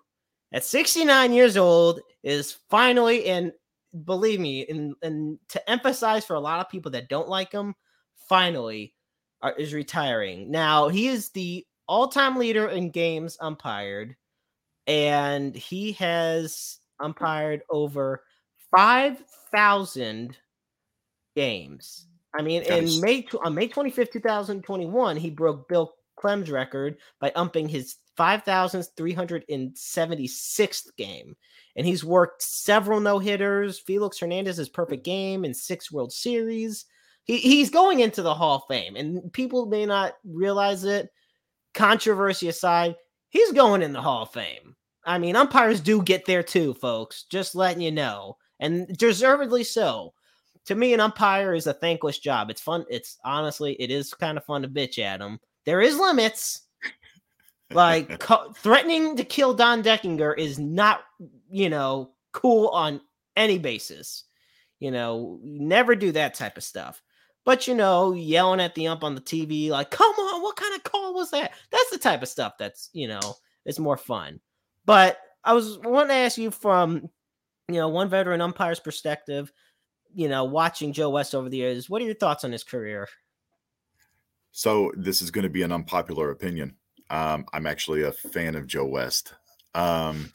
at 0.53 0.65
69 0.65 1.33
years 1.33 1.57
old 1.57 2.01
is 2.23 2.57
finally 2.71 3.27
and 3.27 3.53
believe 4.05 4.41
me 4.41 4.67
and 4.69 4.95
and 5.03 5.39
to 5.49 5.71
emphasize 5.71 6.25
for 6.25 6.35
a 6.35 6.41
lot 6.41 6.61
of 6.61 6.69
people 6.69 6.91
that 6.93 7.09
don't 7.09 7.29
like 7.29 7.53
him 7.53 7.75
finally 8.29 8.95
are, 9.45 9.53
is 9.53 9.73
retiring 9.73 10.51
now 10.51 10.89
he 10.89 11.07
is 11.07 11.31
the 11.31 11.65
all-time 11.87 12.37
leader 12.37 12.69
in 12.69 12.91
games 12.91 13.37
umpired 13.41 14.17
and 14.87 15.55
he 15.55 15.93
has 15.93 16.79
umpired 17.01 17.63
over 17.71 18.23
5000 18.77 20.37
games 21.37 22.07
i 22.37 22.43
mean 22.43 22.63
in 22.63 23.01
may 23.01 23.25
on 23.45 23.55
may 23.55 23.69
25th 23.69 24.11
2021 24.11 25.17
he 25.17 25.31
broke 25.31 25.69
Bill 25.69 25.95
Klem's 26.17 26.51
record 26.51 26.97
by 27.21 27.31
umping 27.35 27.69
his 27.69 27.97
5,376th 28.17 30.97
game. 30.97 31.37
And 31.77 31.87
he's 31.87 32.05
worked 32.05 32.43
several 32.43 33.01
no 33.01 33.19
hitters. 33.19 33.81
Felix 33.81 34.19
Hernandez's 34.19 34.69
perfect 34.69 35.05
game 35.05 35.45
in 35.45 35.53
six 35.53 35.91
World 35.91 36.13
Series. 36.13 36.87
He, 37.25 37.39
he's 37.39 37.71
going 37.71 38.01
into 38.01 38.23
the 38.23 38.35
Hall 38.35 38.57
of 38.57 38.63
Fame, 38.69 38.97
and 38.97 39.33
people 39.33 39.67
may 39.67 39.87
not 39.87 40.15
realize 40.25 40.85
it. 40.85 41.11
Controversy 41.73 42.49
aside, 42.49 42.95
he's 43.31 43.53
going 43.53 43.83
in 43.83 43.93
the 43.93 44.01
Hall 44.01 44.23
of 44.23 44.31
Fame. 44.31 44.77
I 45.05 45.19
mean, 45.19 45.37
umpires 45.37 45.81
do 45.81 46.03
get 46.03 46.25
there 46.25 46.43
too, 46.43 46.75
folks. 46.75 47.25
Just 47.25 47.55
letting 47.55 47.83
you 47.83 47.91
know, 47.91 48.37
and 48.61 48.87
deservedly 48.97 49.65
so. 49.65 50.15
To 50.67 50.75
me, 50.75 50.95
an 50.95 51.01
umpire 51.01 51.55
is 51.55 51.67
a 51.67 51.75
thankless 51.75 52.19
job. 52.19 52.49
It's 52.49 52.61
fun. 52.61 52.87
It's 52.89 53.19
honestly, 53.25 53.75
it 53.75 53.91
is 53.91 54.15
kind 54.15 54.39
of 54.39 54.45
fun 54.45 54.63
to 54.63 54.69
bitch 54.69 54.99
at 54.99 55.21
him. 55.21 55.39
There 55.67 55.83
is 55.83 55.99
limits 55.99 56.63
like 57.71 58.19
co- 58.21 58.53
threatening 58.53 59.17
to 59.17 59.25
kill 59.25 59.53
Don 59.53 59.83
Denkinger 59.83 60.39
is 60.39 60.59
not, 60.59 61.01
you 61.51 61.69
know, 61.69 62.13
cool 62.33 62.69
on 62.69 63.01
any 63.37 63.59
basis. 63.59 64.25
You 64.81 64.91
know, 64.91 65.39
never 65.43 65.95
do 65.95 66.13
that 66.13 66.35
type 66.35 66.57
of 66.57 66.65
stuff. 66.65 67.03
But 67.45 67.67
you 67.67 67.75
know, 67.75 68.13
yelling 68.13 68.61
at 68.61 68.75
the 68.75 68.87
ump 68.87 69.05
on 69.05 69.15
the 69.15 69.21
TV, 69.21 69.69
like, 69.69 69.91
come 69.91 70.15
on, 70.15 70.43
what 70.43 70.57
kind 70.57 70.75
of 70.75 70.83
call 70.85 71.15
was 71.15 71.31
that? 71.31 71.53
That's 71.71 71.91
the 71.91 71.99
type 71.99 72.23
of 72.23 72.29
stuff 72.29 72.55
that's, 72.59 72.89
you 72.93 73.07
know, 73.07 73.21
it's 73.67 73.79
more 73.79 73.97
fun. 73.97 74.41
But 74.87 75.19
I 75.45 75.53
was 75.53 75.79
wanting 75.79 76.09
to 76.09 76.15
ask 76.15 76.39
you 76.39 76.51
from, 76.51 77.11
you 77.69 77.75
know, 77.75 77.89
one 77.89 78.09
veteran 78.09 78.41
umpire's 78.41 78.81
perspective, 78.81 79.53
you 80.15 80.29
know, 80.29 80.45
watching 80.45 80.93
Joe 80.93 81.11
West 81.11 81.35
over 81.35 81.49
the 81.49 81.59
years, 81.59 81.91
what 81.91 82.01
are 82.01 82.07
your 82.07 82.15
thoughts 82.15 82.45
on 82.45 82.53
his 82.53 82.65
career? 82.65 83.09
So 84.53 84.93
this 84.97 85.21
is 85.21 85.31
going 85.31 85.43
to 85.43 85.51
be 85.51 85.63
an 85.63 85.73
unpopular 85.73 86.31
opinion. 86.31 86.77
Um, 87.11 87.45
I'm 87.53 87.67
actually 87.67 88.03
a 88.03 88.13
fan 88.13 88.55
of 88.55 88.67
Joe 88.67 88.87
West. 88.87 89.35
Um, 89.75 90.31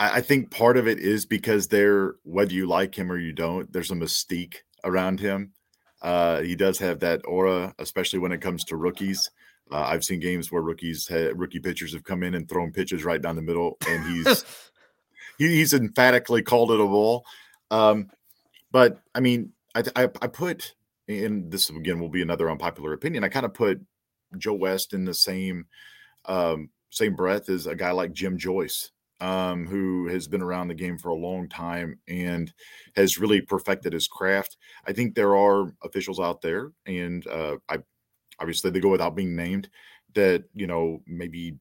I, 0.00 0.16
I, 0.16 0.20
think 0.22 0.50
part 0.50 0.76
of 0.76 0.88
it 0.88 0.98
is 0.98 1.26
because 1.26 1.68
there, 1.68 2.14
whether 2.24 2.54
you 2.54 2.66
like 2.66 2.94
him 2.94 3.12
or 3.12 3.18
you 3.18 3.32
don't, 3.32 3.70
there's 3.72 3.90
a 3.90 3.94
mystique 3.94 4.56
around 4.82 5.20
him. 5.20 5.52
Uh, 6.00 6.40
he 6.40 6.54
does 6.54 6.78
have 6.78 7.00
that 7.00 7.20
aura, 7.24 7.74
especially 7.78 8.18
when 8.18 8.32
it 8.32 8.40
comes 8.40 8.64
to 8.64 8.76
rookies. 8.76 9.30
Uh, 9.70 9.80
I've 9.80 10.04
seen 10.04 10.20
games 10.20 10.50
where 10.50 10.62
rookies, 10.62 11.06
had, 11.06 11.38
rookie 11.38 11.58
pitchers 11.58 11.92
have 11.92 12.04
come 12.04 12.22
in 12.22 12.34
and 12.34 12.48
thrown 12.48 12.72
pitches 12.72 13.04
right 13.04 13.20
down 13.20 13.36
the 13.36 13.42
middle, 13.42 13.76
and 13.88 14.04
he's 14.04 14.44
he, 15.38 15.48
he's 15.48 15.74
emphatically 15.74 16.42
called 16.42 16.70
it 16.70 16.80
a 16.80 16.86
ball. 16.86 17.24
Um, 17.70 18.10
but 18.70 19.00
I 19.14 19.20
mean, 19.20 19.52
I, 19.74 19.82
I, 19.96 20.02
I 20.22 20.26
put, 20.26 20.74
and 21.08 21.50
this 21.50 21.68
again 21.70 22.00
will 22.00 22.08
be 22.08 22.22
another 22.22 22.50
unpopular 22.50 22.92
opinion. 22.92 23.24
I 23.24 23.28
kind 23.28 23.46
of 23.46 23.54
put 23.54 23.80
Joe 24.36 24.54
West 24.54 24.94
in 24.94 25.04
the 25.04 25.14
same 25.14 25.66
um, 26.24 26.70
same 26.90 27.14
breath 27.14 27.48
as 27.48 27.66
a 27.66 27.74
guy 27.74 27.90
like 27.90 28.12
Jim 28.12 28.38
Joyce, 28.38 28.90
um, 29.20 29.66
who 29.66 30.08
has 30.08 30.28
been 30.28 30.42
around 30.42 30.68
the 30.68 30.74
game 30.74 30.98
for 30.98 31.08
a 31.08 31.14
long 31.14 31.48
time 31.48 31.98
and 32.08 32.52
has 32.96 33.18
really 33.18 33.40
perfected 33.40 33.92
his 33.92 34.06
craft. 34.06 34.56
I 34.86 34.92
think 34.92 35.14
there 35.14 35.36
are 35.36 35.72
officials 35.82 36.20
out 36.20 36.40
there, 36.42 36.72
and 36.86 37.26
uh, 37.26 37.56
I 37.68 37.78
obviously 38.38 38.70
they 38.70 38.80
go 38.80 38.90
without 38.90 39.16
being 39.16 39.34
named 39.34 39.68
that 40.14 40.44
you 40.54 40.66
know 40.66 41.02
maybe 41.06 41.58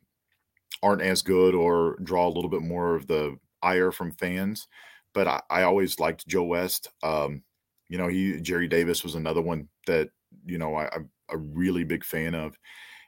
aren't 0.84 1.02
as 1.02 1.22
good 1.22 1.56
or 1.56 1.98
draw 2.04 2.28
a 2.28 2.34
little 2.34 2.50
bit 2.50 2.62
more 2.62 2.96
of 2.96 3.08
the 3.08 3.38
ire 3.62 3.92
from 3.92 4.12
fans. 4.14 4.68
But 5.14 5.28
I, 5.28 5.42
I 5.50 5.64
always 5.64 6.00
liked 6.00 6.28
Joe 6.28 6.44
West. 6.44 6.90
Um, 7.02 7.44
you 7.90 7.98
know, 7.98 8.08
he 8.08 8.40
Gerry 8.42 8.68
Davis 8.68 9.04
was 9.04 9.16
another 9.16 9.42
one 9.42 9.70
that 9.88 10.10
you 10.46 10.58
know 10.58 10.76
I, 10.76 10.90
am 10.94 11.10
a 11.30 11.38
really 11.38 11.84
big 11.84 12.04
fan 12.04 12.36
of. 12.36 12.58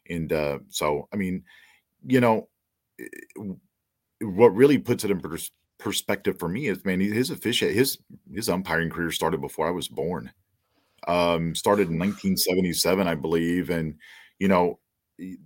And 0.10 0.34
uh, 0.34 0.60
so, 0.70 1.08
I 1.14 1.18
mean, 1.18 1.44
you 2.06 2.20
know, 2.20 2.50
what 4.22 4.56
really 4.56 4.78
puts 4.78 5.04
it 5.04 5.12
in 5.12 5.20
pers- 5.20 5.52
perspective 5.78 6.38
for 6.40 6.48
me 6.50 6.68
is, 6.68 6.84
man, 6.86 7.00
his 7.00 7.30
official, 7.30 7.70
his 7.70 7.98
his 8.34 8.50
umpiring 8.50 8.90
career 8.90 9.12
started 9.12 9.42
before 9.42 9.68
I 9.68 9.72
was 9.72 9.88
born. 9.88 10.32
Um, 11.08 11.56
started 11.56 11.90
in 11.90 11.98
1977, 11.98 13.08
I 13.08 13.16
believe, 13.16 13.70
and 13.70 13.96
you 14.40 14.48
know, 14.48 14.80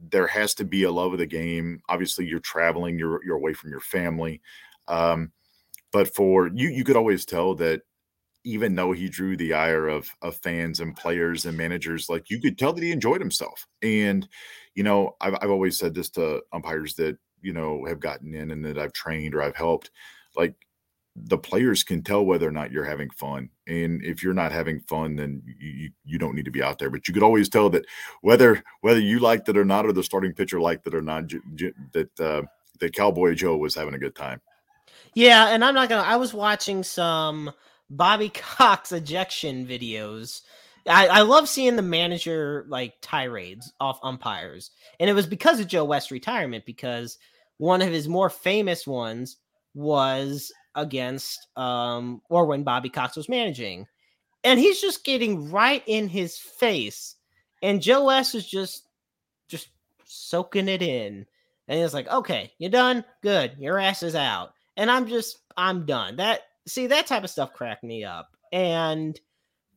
there 0.10 0.28
has 0.28 0.54
to 0.56 0.66
be 0.66 0.84
a 0.84 0.92
love 0.92 1.14
of 1.14 1.20
the 1.20 1.26
game. 1.26 1.82
Obviously, 1.90 2.26
you're 2.26 2.40
traveling, 2.40 2.98
you're 2.98 3.24
you're 3.24 3.38
away 3.38 3.54
from 3.54 3.70
your 3.70 3.80
family, 3.80 4.42
um, 4.88 5.32
but 5.92 6.14
for 6.14 6.48
you, 6.48 6.70
you 6.70 6.84
could 6.84 6.98
always 6.98 7.26
tell 7.26 7.56
that 7.56 7.82
even 8.46 8.76
though 8.76 8.92
he 8.92 9.08
drew 9.10 9.38
the 9.38 9.54
ire 9.54 9.88
of 9.88 10.10
of 10.22 10.36
fans 10.38 10.80
and 10.80 10.96
players 10.96 11.46
and 11.46 11.58
managers, 11.58 12.10
like 12.10 12.30
you 12.30 12.42
could 12.42 12.58
tell 12.58 12.74
that 12.74 12.84
he 12.84 12.92
enjoyed 12.92 13.22
himself. 13.22 13.68
And 13.82 14.28
you 14.76 14.84
know, 14.84 15.16
I've 15.22 15.36
I've 15.42 15.52
always 15.52 15.78
said 15.78 15.94
this 15.94 16.10
to 16.12 16.42
umpires 16.52 16.96
that 16.96 17.18
you 17.44 17.54
know 17.54 17.86
have 17.86 18.00
gotten 18.00 18.34
in 18.34 18.52
and 18.52 18.66
that 18.66 18.78
I've 18.78 18.94
trained 18.94 19.36
or 19.36 19.42
I've 19.42 19.56
helped, 19.56 19.92
like 20.36 20.56
the 21.16 21.38
players 21.38 21.84
can 21.84 22.02
tell 22.02 22.26
whether 22.26 22.48
or 22.48 22.52
not 22.52 22.72
you're 22.72 22.84
having 22.84 23.10
fun 23.12 23.48
and 23.68 24.04
if 24.04 24.24
you're 24.24 24.34
not 24.34 24.52
having 24.52 24.80
fun 24.80 25.16
then 25.16 25.44
you 25.60 25.92
you 26.04 26.18
don't 26.18 26.34
need 26.34 26.46
to 26.46 26.50
be 26.50 26.64
out 26.64 26.80
there 26.80 26.90
but 26.90 27.08
you 27.08 27.14
could 27.14 27.22
always 27.22 27.48
tell 27.48 27.70
that 27.70 27.86
whether 28.22 28.64
whether 28.82 29.00
you 29.00 29.20
liked 29.20 29.48
it 29.48 29.56
or 29.56 29.64
not 29.64 29.86
or 29.86 29.94
the 29.94 30.02
starting 30.02 30.34
pitcher 30.34 30.60
liked 30.60 30.88
it 30.88 30.96
or 30.96 31.04
not 31.04 31.30
that 31.92 32.10
uh 32.20 32.42
that 32.80 32.96
cowboy 32.96 33.36
joe 33.36 33.56
was 33.56 33.76
having 33.76 33.94
a 33.94 34.00
good 34.00 34.16
time 34.16 34.42
Yeah, 35.14 35.50
and 35.50 35.64
I'm 35.64 35.76
not 35.76 35.90
gonna. 35.90 36.04
I 36.04 36.16
was 36.16 36.34
watching 36.34 36.84
some 36.84 37.52
Bobby 37.90 38.30
Cox 38.34 38.92
ejection 38.92 39.66
videos. 39.66 40.42
I, 40.86 41.08
I 41.08 41.22
love 41.22 41.48
seeing 41.48 41.78
the 41.78 41.82
manager 41.82 42.66
like 42.68 42.96
tirades 43.02 43.72
off 43.80 44.00
umpires, 44.04 44.72
and 45.00 45.10
it 45.10 45.14
was 45.14 45.28
because 45.28 45.60
of 45.60 45.68
Joe 45.68 45.86
West's 45.86 46.12
retirement. 46.12 46.66
Because 46.66 47.18
one 47.64 47.82
of 47.82 47.94
his 47.94 48.10
more 48.10 48.30
famous 48.30 48.86
ones 48.86 49.38
was 49.74 50.52
against 50.76 51.48
um 51.56 52.22
or 52.30 52.46
when 52.46 52.64
Bobby 52.64 52.90
Cox 52.90 53.16
was 53.16 53.30
managing, 53.30 53.88
and 54.44 54.60
he's 54.60 54.82
just 54.82 55.06
getting 55.06 55.50
right 55.50 55.82
in 55.88 56.10
his 56.10 56.38
face, 56.38 57.16
and 57.62 57.82
Joe 57.82 58.06
West 58.06 58.36
is 58.36 58.46
just 58.46 58.90
just 59.48 59.70
soaking 60.04 60.68
it 60.68 60.82
in, 60.82 61.26
and 61.70 61.80
he's 61.80 61.94
like, 61.94 62.10
"Okay, 62.10 62.52
you're 62.58 62.70
done? 62.70 63.06
Good, 63.22 63.56
your 63.58 63.80
ass 63.80 64.04
is 64.04 64.16
out." 64.16 64.52
And 64.76 64.92
I'm 64.92 65.08
just 65.08 65.40
I'm 65.56 65.86
done. 65.86 66.18
That 66.18 66.42
see 66.68 66.88
that 66.88 67.08
type 67.08 67.24
of 67.24 67.30
stuff 67.30 67.54
cracked 67.54 67.86
me 67.86 68.04
up, 68.04 68.36
and 68.52 69.18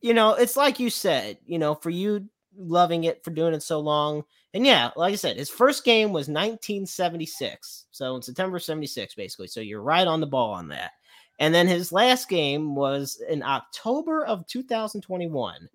you 0.01 0.13
know 0.13 0.33
it's 0.33 0.57
like 0.57 0.77
you 0.77 0.89
said, 0.89 1.37
you 1.45 1.57
know, 1.57 1.73
for 1.75 1.89
you 1.89 2.27
loving 2.57 3.05
it 3.05 3.23
for 3.23 3.31
doing 3.31 3.53
it 3.53 3.63
so 3.63 3.79
long. 3.79 4.23
And 4.53 4.65
yeah, 4.65 4.91
like 4.95 5.13
I 5.13 5.17
said, 5.17 5.37
his 5.37 5.49
first 5.49 5.83
game 5.83 6.09
was 6.09 6.27
1976. 6.27 7.85
So 7.91 8.15
in 8.15 8.21
September 8.21 8.59
76, 8.59 9.15
basically. 9.15 9.47
So 9.47 9.59
you're 9.59 9.81
right 9.81 10.07
on 10.07 10.19
the 10.19 10.27
ball 10.27 10.53
on 10.53 10.69
that. 10.69 10.91
And 11.39 11.53
then 11.53 11.67
his 11.67 11.91
last 11.91 12.29
game 12.29 12.75
was 12.75 13.21
in 13.29 13.43
October 13.43 14.25
of 14.25 14.47
2021. 14.47 15.69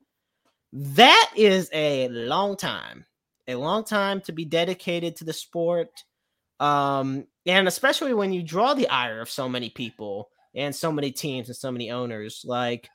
That 0.72 1.32
is 1.36 1.70
a 1.72 2.08
long 2.08 2.56
time, 2.56 3.04
a 3.46 3.54
long 3.54 3.84
time 3.84 4.20
to 4.22 4.32
be 4.32 4.44
dedicated 4.44 5.16
to 5.16 5.24
the 5.24 5.32
sport. 5.32 6.02
Um, 6.58 7.26
and 7.46 7.68
especially 7.68 8.14
when 8.14 8.32
you 8.32 8.42
draw 8.42 8.74
the 8.74 8.88
ire 8.88 9.20
of 9.20 9.30
so 9.30 9.48
many 9.48 9.70
people 9.70 10.30
and 10.54 10.74
so 10.74 10.90
many 10.90 11.12
teams 11.12 11.48
and 11.48 11.56
so 11.56 11.70
many 11.70 11.90
owners, 11.90 12.44
like 12.46 12.88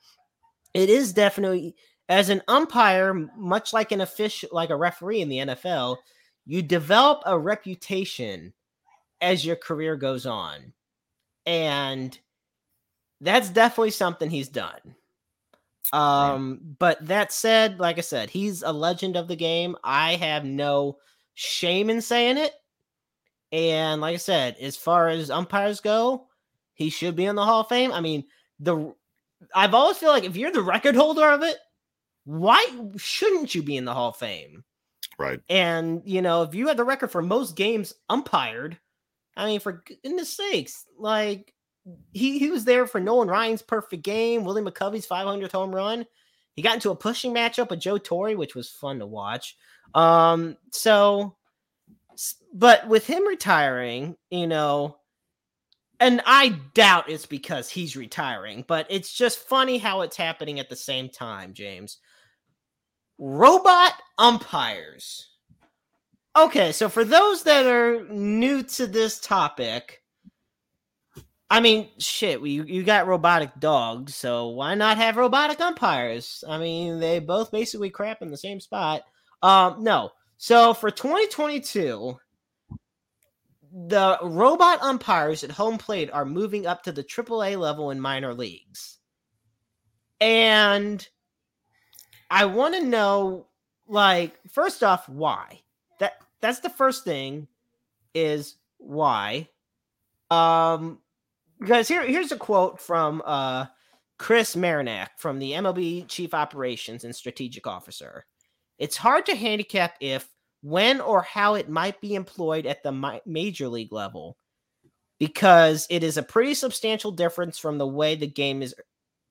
it 0.73 0.89
is 0.89 1.13
definitely 1.13 1.75
as 2.10 2.30
an 2.30 2.41
umpire, 2.47 3.14
much 3.36 3.74
like 3.74 3.91
an 3.91 4.01
official, 4.01 4.49
like 4.51 4.70
a 4.70 4.76
referee 4.76 5.22
in 5.22 5.30
the 5.30 5.38
NFL, 5.38 5.97
you 6.45 6.62
develop 6.62 7.22
a 7.26 7.38
reputation 7.38 8.53
as 9.22 9.45
your 9.45 9.55
career 9.55 9.95
goes 9.95 10.26
on. 10.26 10.74
And 11.45 12.18
that's 13.22 13.49
definitely 13.49 13.91
something 13.91 14.30
he's 14.30 14.49
done. 14.49 14.95
Um, 15.93 16.60
but 16.80 17.05
that 17.08 17.32
said, 17.32 17.80
like 17.80 17.97
I 17.97 18.01
said, 18.01 18.30
he's 18.30 18.62
a 18.62 18.72
legend 18.72 19.16
of 19.16 19.28
the 19.28 19.36
game. 19.36 19.76
I 19.84 20.16
have 20.16 20.45
no 20.45 20.97
shame 21.34 21.89
in 21.89 22.01
saying 22.01 22.38
it. 22.38 22.53
And 23.51 24.01
like 24.01 24.16
I 24.16 24.18
said, 24.18 24.58
as 24.60 24.76
far 24.76 25.08
as 25.08 25.32
umpires 25.32 25.80
go, 25.80 26.28
he 26.74 26.89
should 26.89 27.16
be 27.16 27.26
in 27.26 27.36
the 27.36 27.45
Hall 27.45 27.62
of 27.62 27.70
Fame. 27.70 27.91
I 27.91 28.01
mean, 28.01 28.26
the 28.60 28.93
I've 29.55 29.74
always 29.74 29.97
feel 29.97 30.10
like 30.10 30.24
if 30.24 30.36
you're 30.36 30.51
the 30.51 30.62
record 30.62 30.95
holder 30.95 31.30
of 31.30 31.43
it, 31.43 31.58
why 32.28 32.67
shouldn't 32.97 33.55
you 33.55 33.63
be 33.63 33.78
in 33.78 33.86
the 33.86 33.93
Hall 33.93 34.09
of 34.09 34.17
Fame? 34.17 34.65
Right. 35.17 35.39
And 35.49 36.01
you 36.03 36.21
know, 36.21 36.43
if 36.43 36.53
you 36.53 36.67
had 36.67 36.75
the 36.75 36.84
record 36.84 37.09
for 37.09 37.21
most 37.21 37.55
games 37.55 37.93
umpired, 38.09 38.78
I 39.38 39.45
mean, 39.45 39.61
for 39.61 39.84
goodness 40.03 40.36
sakes, 40.36 40.86
like 40.99 41.53
he 42.11 42.38
he 42.38 42.51
was 42.51 42.65
there 42.65 42.86
for 42.86 42.99
Nolan 42.99 43.30
Ryan's 43.30 43.61
perfect 43.61 44.03
game, 44.03 44.43
Willie 44.43 44.61
McCovey's 44.61 45.07
500th 45.07 45.53
home 45.53 45.73
run. 45.73 46.05
He 46.53 46.61
got 46.61 46.73
into 46.73 46.91
a 46.91 46.95
pushing 46.97 47.34
matchup 47.34 47.69
with 47.69 47.80
Joe 47.80 47.97
Torre, 47.97 48.36
which 48.36 48.55
was 48.55 48.69
fun 48.69 48.99
to 48.99 49.05
watch. 49.05 49.55
Um, 49.95 50.57
so, 50.73 51.38
but 52.53 52.89
with 52.89 53.07
him 53.07 53.25
retiring, 53.25 54.17
you 54.30 54.47
know, 54.47 54.97
and 56.01 56.21
I 56.25 56.59
doubt 56.73 57.09
it's 57.09 57.25
because 57.25 57.69
he's 57.69 57.95
retiring, 57.95 58.65
but 58.67 58.86
it's 58.89 59.13
just 59.13 59.39
funny 59.39 59.78
how 59.78 60.01
it's 60.01 60.17
happening 60.17 60.59
at 60.59 60.67
the 60.67 60.75
same 60.75 61.07
time, 61.07 61.53
James 61.53 61.99
robot 63.18 63.93
umpires. 64.18 65.30
Okay, 66.38 66.72
so 66.72 66.88
for 66.88 67.03
those 67.03 67.43
that 67.43 67.65
are 67.65 68.03
new 68.09 68.63
to 68.63 68.86
this 68.86 69.20
topic, 69.20 70.03
I 71.49 71.61
mean, 71.61 71.89
shit, 71.97 72.41
we 72.41 72.51
you 72.51 72.84
got 72.84 73.07
robotic 73.07 73.59
dogs, 73.59 74.15
so 74.15 74.49
why 74.49 74.76
not 74.76 74.97
have 74.97 75.18
robotic 75.18 75.61
umpires? 75.61 76.43
I 76.47 76.57
mean, 76.57 76.99
they 76.99 77.20
both 77.20 77.51
basically 77.51 77.89
crap 77.89 78.22
in 78.22 78.30
the 78.30 78.38
same 78.38 78.59
spot. 78.59 79.03
Um, 79.41 79.84
no. 79.84 80.11
So 80.38 80.74
for 80.74 80.91
2022, 80.91 82.18
the 83.72 84.18
robot 84.22 84.82
umpires 84.82 85.43
at 85.43 85.51
home 85.51 85.78
plate 85.78 86.11
are 86.11 86.26
moving 86.26 86.68
up 86.68 86.84
to 86.84 86.91
the 86.91 87.03
AAA 87.03 87.57
level 87.57 87.91
in 87.91 87.99
minor 87.99 88.34
leagues. 88.34 88.97
And 90.20 91.07
I 92.30 92.45
want 92.45 92.75
to 92.75 92.84
know, 92.84 93.47
like, 93.88 94.39
first 94.49 94.84
off, 94.84 95.07
why? 95.07 95.61
That 95.99 96.13
that's 96.41 96.59
the 96.59 96.69
first 96.69 97.03
thing. 97.03 97.47
Is 98.13 98.55
why? 98.78 99.49
Um, 100.30 100.99
because 101.59 101.88
here 101.88 102.05
here's 102.05 102.32
a 102.32 102.38
quote 102.38 102.80
from 102.80 103.21
uh 103.25 103.67
Chris 104.17 104.55
Marinak 104.55 105.09
from 105.17 105.39
the 105.39 105.51
MLB 105.51 106.07
Chief 106.07 106.34
Operations 106.34 107.03
and 107.03 107.15
Strategic 107.15 107.67
Officer. 107.67 108.25
It's 108.80 108.97
hard 108.97 109.25
to 109.28 109.36
handicap 109.36 109.95
if, 109.99 110.28
when, 110.61 111.01
or 111.01 111.21
how 111.21 111.55
it 111.55 111.69
might 111.69 111.99
be 112.01 112.15
employed 112.15 112.65
at 112.65 112.84
the 112.84 113.21
major 113.25 113.67
league 113.67 113.91
level 113.91 114.38
because 115.19 115.88
it 115.89 116.03
is 116.03 116.17
a 116.17 116.23
pretty 116.23 116.53
substantial 116.53 117.11
difference 117.11 117.57
from 117.57 117.78
the 117.78 117.88
way 117.88 118.15
the 118.15 118.28
game 118.28 118.61
is 118.61 118.75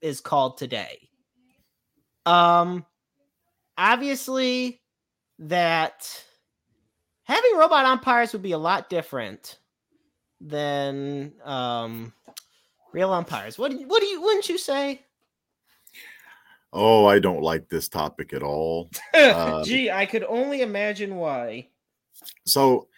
is 0.00 0.20
called 0.20 0.58
today. 0.58 1.08
Um, 2.26 2.84
obviously, 3.78 4.80
that 5.38 6.24
having 7.24 7.56
robot 7.56 7.84
umpires 7.84 8.32
would 8.32 8.42
be 8.42 8.52
a 8.52 8.58
lot 8.58 8.90
different 8.90 9.58
than 10.40 11.32
um 11.44 12.12
real 12.92 13.12
umpires. 13.12 13.58
What 13.58 13.70
do 13.70 13.78
you, 13.78 13.86
what 13.88 14.00
do 14.00 14.06
you 14.06 14.20
wouldn't 14.20 14.48
you 14.48 14.58
say? 14.58 15.02
Oh, 16.72 17.06
I 17.06 17.18
don't 17.20 17.42
like 17.42 17.68
this 17.68 17.88
topic 17.88 18.32
at 18.32 18.42
all. 18.42 18.90
uh, 19.14 19.62
Gee, 19.64 19.90
I 19.90 20.04
could 20.04 20.24
only 20.24 20.60
imagine 20.62 21.16
why. 21.16 21.68
So 22.44 22.88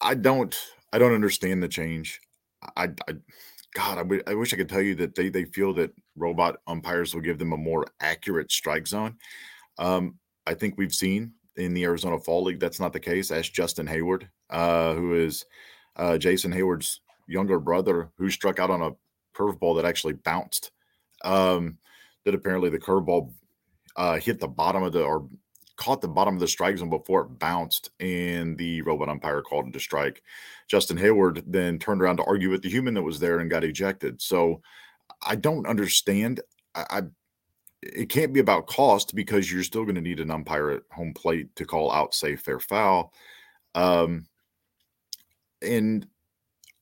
I 0.00 0.14
don't 0.14 0.56
I 0.92 0.98
don't 0.98 1.14
understand 1.14 1.62
the 1.62 1.68
change. 1.68 2.20
I, 2.76 2.90
I 3.08 3.14
God, 3.74 3.98
I, 3.98 4.02
w- 4.02 4.22
I 4.26 4.34
wish 4.34 4.52
I 4.52 4.56
could 4.56 4.68
tell 4.68 4.80
you 4.82 4.94
that 4.96 5.14
they 5.14 5.28
they 5.28 5.44
feel 5.44 5.72
that 5.74 5.92
robot 6.18 6.56
umpires 6.66 7.14
will 7.14 7.22
give 7.22 7.38
them 7.38 7.52
a 7.52 7.56
more 7.56 7.86
accurate 8.00 8.50
strike 8.50 8.86
zone. 8.86 9.16
Um, 9.78 10.18
I 10.46 10.54
think 10.54 10.76
we've 10.76 10.94
seen 10.94 11.32
in 11.56 11.74
the 11.74 11.84
Arizona 11.84 12.18
Fall 12.18 12.44
League 12.44 12.60
that's 12.60 12.80
not 12.80 12.92
the 12.92 13.00
case. 13.00 13.30
Ask 13.30 13.52
Justin 13.52 13.86
Heyward, 13.86 14.28
uh, 14.50 14.94
who 14.94 15.14
is 15.14 15.44
uh, 15.96 16.18
Jason 16.18 16.52
Heyward's 16.52 17.00
younger 17.26 17.58
brother, 17.58 18.10
who 18.16 18.30
struck 18.30 18.58
out 18.58 18.70
on 18.70 18.82
a 18.82 18.92
curveball 19.36 19.76
that 19.76 19.84
actually 19.84 20.14
bounced. 20.14 20.70
Um, 21.24 21.78
that 22.24 22.34
apparently 22.34 22.70
the 22.70 22.78
curveball 22.78 23.32
uh, 23.96 24.18
hit 24.18 24.38
the 24.38 24.48
bottom 24.48 24.82
of 24.82 24.92
the 24.92 25.02
or 25.02 25.28
caught 25.76 26.00
the 26.00 26.08
bottom 26.08 26.34
of 26.34 26.40
the 26.40 26.48
strike 26.48 26.76
zone 26.76 26.90
before 26.90 27.22
it 27.22 27.38
bounced, 27.38 27.90
and 28.00 28.58
the 28.58 28.82
robot 28.82 29.08
umpire 29.08 29.42
called 29.42 29.68
it 29.68 29.76
a 29.76 29.80
strike. 29.80 30.22
Justin 30.68 30.98
Heyward 30.98 31.42
then 31.46 31.78
turned 31.78 32.02
around 32.02 32.16
to 32.16 32.24
argue 32.24 32.50
with 32.50 32.62
the 32.62 32.68
human 32.68 32.94
that 32.94 33.02
was 33.02 33.20
there 33.20 33.38
and 33.38 33.50
got 33.50 33.64
ejected. 33.64 34.20
So 34.20 34.60
I 35.22 35.36
don't 35.36 35.66
understand. 35.66 36.40
I, 36.74 36.84
I 36.90 37.02
it 37.82 38.08
can't 38.08 38.32
be 38.32 38.40
about 38.40 38.66
cost 38.66 39.14
because 39.14 39.50
you're 39.50 39.62
still 39.62 39.84
going 39.84 39.94
to 39.94 40.00
need 40.00 40.20
an 40.20 40.30
umpire 40.30 40.70
at 40.70 40.82
home 40.90 41.14
plate 41.14 41.54
to 41.56 41.64
call 41.64 41.92
out 41.92 42.14
safe 42.14 42.40
fair 42.40 42.58
foul. 42.58 43.12
Um, 43.74 44.26
and 45.62 46.06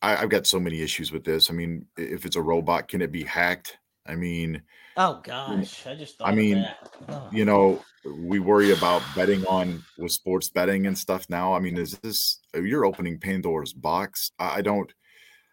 I, 0.00 0.16
have 0.16 0.30
got 0.30 0.46
so 0.46 0.58
many 0.58 0.80
issues 0.80 1.12
with 1.12 1.24
this. 1.24 1.50
I 1.50 1.52
mean, 1.52 1.86
if 1.96 2.24
it's 2.24 2.36
a 2.36 2.42
robot, 2.42 2.88
can 2.88 3.02
it 3.02 3.12
be 3.12 3.24
hacked? 3.24 3.78
I 4.06 4.14
mean, 4.14 4.62
oh 4.96 5.20
gosh, 5.22 5.86
I 5.86 5.94
just 5.96 6.16
thought 6.16 6.28
I 6.28 6.34
mean, 6.34 6.66
oh. 7.08 7.28
you 7.32 7.44
know, 7.44 7.82
we 8.04 8.38
worry 8.38 8.70
about 8.70 9.02
betting 9.16 9.44
on 9.46 9.82
with 9.98 10.12
sports 10.12 10.48
betting 10.48 10.86
and 10.86 10.96
stuff 10.96 11.28
now. 11.28 11.54
I 11.54 11.58
mean, 11.58 11.76
is 11.76 11.98
this 11.98 12.38
you're 12.54 12.84
opening 12.84 13.18
Pandora's 13.18 13.72
box? 13.72 14.30
I 14.38 14.62
don't. 14.62 14.92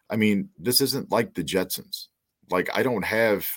I 0.10 0.18
mean, 0.18 0.50
this 0.60 0.82
isn't 0.82 1.12
like 1.12 1.34
the 1.34 1.44
Jetsons. 1.44 2.08
Like, 2.50 2.70
I 2.74 2.84
don't 2.84 3.06
have, 3.06 3.48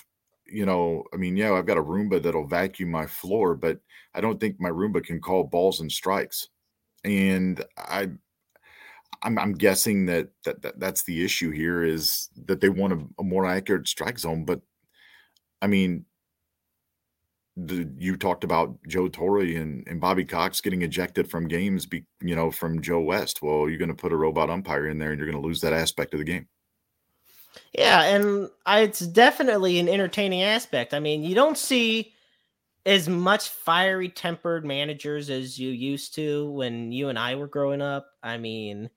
you 0.45 0.65
know, 0.65 1.03
I 1.13 1.17
mean, 1.17 1.35
yeah, 1.37 1.53
I've 1.53 1.65
got 1.65 1.77
a 1.77 1.83
Roomba 1.83 2.21
that'll 2.21 2.47
vacuum 2.47 2.89
my 2.89 3.05
floor, 3.05 3.55
but 3.55 3.79
I 4.13 4.21
don't 4.21 4.39
think 4.39 4.59
my 4.59 4.69
Roomba 4.69 5.03
can 5.03 5.19
call 5.19 5.43
balls 5.43 5.81
and 5.81 5.91
strikes. 5.91 6.47
And 7.03 7.63
I, 7.77 8.09
I'm, 9.23 9.37
I'm 9.37 9.53
guessing 9.53 10.05
that, 10.07 10.29
that, 10.45 10.61
that 10.61 10.79
that's 10.79 11.03
the 11.03 11.23
issue 11.23 11.51
here 11.51 11.83
is 11.83 12.29
that 12.45 12.61
they 12.61 12.69
want 12.69 12.93
a, 12.93 13.05
a 13.19 13.23
more 13.23 13.45
accurate 13.45 13.87
strike 13.87 14.19
zone, 14.19 14.45
but 14.45 14.61
I 15.61 15.67
mean, 15.67 16.05
the, 17.57 17.89
you 17.97 18.15
talked 18.15 18.43
about 18.43 18.77
Joe 18.87 19.07
Torre 19.07 19.39
and, 19.39 19.83
and 19.87 19.99
Bobby 19.99 20.23
Cox 20.23 20.61
getting 20.61 20.83
ejected 20.83 21.29
from 21.29 21.47
games, 21.47 21.87
be, 21.87 22.05
you 22.21 22.35
know, 22.35 22.51
from 22.51 22.81
Joe 22.81 22.99
West. 23.01 23.41
Well, 23.41 23.67
you're 23.67 23.79
going 23.79 23.89
to 23.89 23.95
put 23.95 24.13
a 24.13 24.15
robot 24.15 24.51
umpire 24.51 24.87
in 24.87 24.99
there, 24.99 25.09
and 25.09 25.19
you're 25.19 25.29
going 25.29 25.41
to 25.41 25.47
lose 25.47 25.61
that 25.61 25.73
aspect 25.73 26.13
of 26.13 26.19
the 26.19 26.23
game. 26.23 26.47
Yeah, 27.73 28.03
and 28.03 28.49
it's 28.67 28.99
definitely 28.99 29.79
an 29.79 29.89
entertaining 29.89 30.43
aspect. 30.43 30.93
I 30.93 30.99
mean, 30.99 31.23
you 31.23 31.35
don't 31.35 31.57
see 31.57 32.13
as 32.85 33.09
much 33.09 33.49
fiery 33.49 34.09
tempered 34.09 34.65
managers 34.65 35.29
as 35.29 35.59
you 35.59 35.69
used 35.69 36.15
to 36.15 36.49
when 36.51 36.91
you 36.91 37.09
and 37.09 37.19
I 37.19 37.35
were 37.35 37.47
growing 37.47 37.81
up. 37.81 38.07
I 38.23 38.37
mean, 38.37 38.89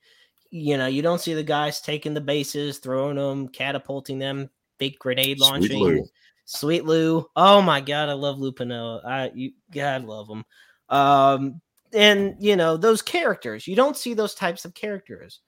you 0.51 0.77
know, 0.77 0.87
you 0.87 1.03
don't 1.03 1.21
see 1.21 1.35
the 1.35 1.43
guys 1.43 1.81
taking 1.81 2.15
the 2.15 2.21
bases, 2.21 2.79
throwing 2.79 3.17
them, 3.17 3.49
catapulting 3.49 4.19
them, 4.19 4.49
big 4.79 4.99
grenade 4.99 5.41
launching. 5.41 5.71
Sweet 5.71 5.81
Lou. 5.81 6.05
Sweet 6.45 6.85
Lou. 6.85 7.27
Oh 7.37 7.63
my 7.63 7.81
god, 7.81 8.09
I 8.09 8.15
love 8.15 8.39
Lou 8.39 8.53
Piniella. 8.53 9.05
I 9.05 9.31
you 9.35 9.53
God 9.73 10.05
love 10.05 10.29
him. 10.29 10.45
Um, 10.89 11.61
and 11.93 12.37
you 12.41 12.57
know 12.57 12.77
those 12.77 13.03
characters. 13.03 13.67
You 13.67 13.77
don't 13.77 13.97
see 13.97 14.15
those 14.15 14.35
types 14.35 14.65
of 14.65 14.75
characters, 14.75 15.41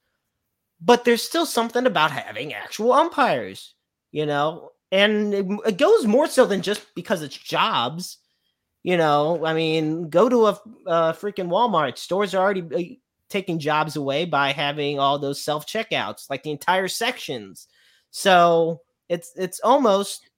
but 0.85 1.05
there's 1.05 1.23
still 1.23 1.47
something 1.47 1.87
about 1.87 2.11
having 2.11 2.53
actual 2.53 2.93
umpires. 2.93 3.75
You 4.11 4.27
know, 4.27 4.71
and 4.91 5.33
it, 5.33 5.47
it 5.67 5.79
goes 5.79 6.07
more 6.07 6.27
so 6.27 6.45
than 6.45 6.61
just 6.61 6.95
because 6.95 7.23
it's 7.23 7.37
jobs. 7.37 8.19
You 8.83 8.97
know, 8.97 9.47
I 9.47 9.55
mean, 9.55 10.11
go 10.11 10.29
to 10.29 10.47
a, 10.47 10.61
a 10.87 11.13
freaking 11.15 11.49
Walmart. 11.49 11.97
Stores 11.97 12.35
are 12.35 12.43
already 12.43 12.63
uh, 12.63 12.97
taking 13.31 13.59
jobs 13.59 13.97
away 13.97 14.25
by 14.27 14.53
having 14.53 14.99
all 14.99 15.19
those 15.19 15.41
self 15.41 15.67
checkouts, 15.67 16.29
like 16.29 16.43
the 16.43 16.51
entire 16.51 16.89
sections. 16.89 17.69
So 18.11 18.83
it's 19.09 19.33
it's 19.37 19.61
almost 19.61 20.29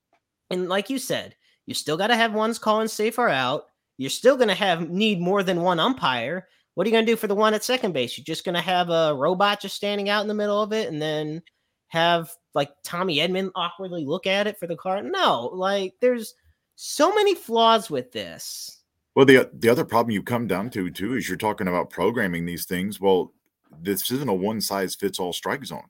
and 0.51 0.69
like 0.69 0.91
you 0.91 0.99
said, 0.99 1.35
you 1.67 1.75
still 1.75 1.97
got 1.97 2.09
to 2.09 2.17
have 2.17 2.33
ones 2.33 2.59
calling 2.59 2.89
safe 2.89 3.19
or 3.19 3.29
out. 3.29 3.67
You're 3.97 4.11
still 4.11 4.37
going 4.37 4.49
to 4.49 4.55
have 4.55 4.89
need 4.91 5.21
more 5.21 5.43
than 5.43 5.63
one 5.63 5.81
umpire. 5.81 6.49
What 6.75 6.87
are 6.87 6.91
you 6.91 6.95
going 6.95 7.07
to 7.07 7.13
do 7.13 7.17
for 7.17 7.27
the 7.29 7.35
one 7.35 7.55
at 7.55 7.65
second 7.65 7.93
base? 7.93 8.19
You're 8.19 8.25
just 8.25 8.45
going 8.45 8.57
to 8.57 8.61
have 8.61 8.91
a 8.91 9.15
robot 9.15 9.61
just 9.61 9.77
standing 9.77 10.09
out 10.09 10.23
in 10.23 10.29
the 10.29 10.35
middle 10.35 10.61
of 10.61 10.73
it, 10.73 10.89
and 10.89 11.01
then 11.01 11.43
have 11.89 12.31
like 12.55 12.71
Tommy 12.83 13.19
Edman 13.19 13.51
awkwardly 13.55 14.05
look 14.05 14.27
at 14.27 14.47
it 14.47 14.59
for 14.59 14.67
the 14.67 14.77
card. 14.77 15.05
No, 15.05 15.51
like 15.53 15.95
there's 16.01 16.35
so 16.77 17.15
many 17.15 17.35
flaws 17.35 17.91
with 17.91 18.13
this. 18.13 18.83
Well, 19.15 19.25
the 19.25 19.49
the 19.55 19.69
other 19.69 19.85
problem 19.85 20.11
you 20.11 20.23
come 20.23 20.47
down 20.47 20.71
to 20.71 20.91
too 20.91 21.15
is 21.15 21.29
you're 21.29 21.39
talking 21.39 21.69
about 21.69 21.91
programming 21.91 22.47
these 22.47 22.65
things. 22.65 23.01
Well, 23.01 23.33
this 23.81 24.11
isn't 24.11 24.29
a 24.29 24.35
one 24.35 24.61
size 24.61 24.95
fits 24.95 25.21
all 25.21 25.33
strike 25.33 25.65
zone. 25.65 25.89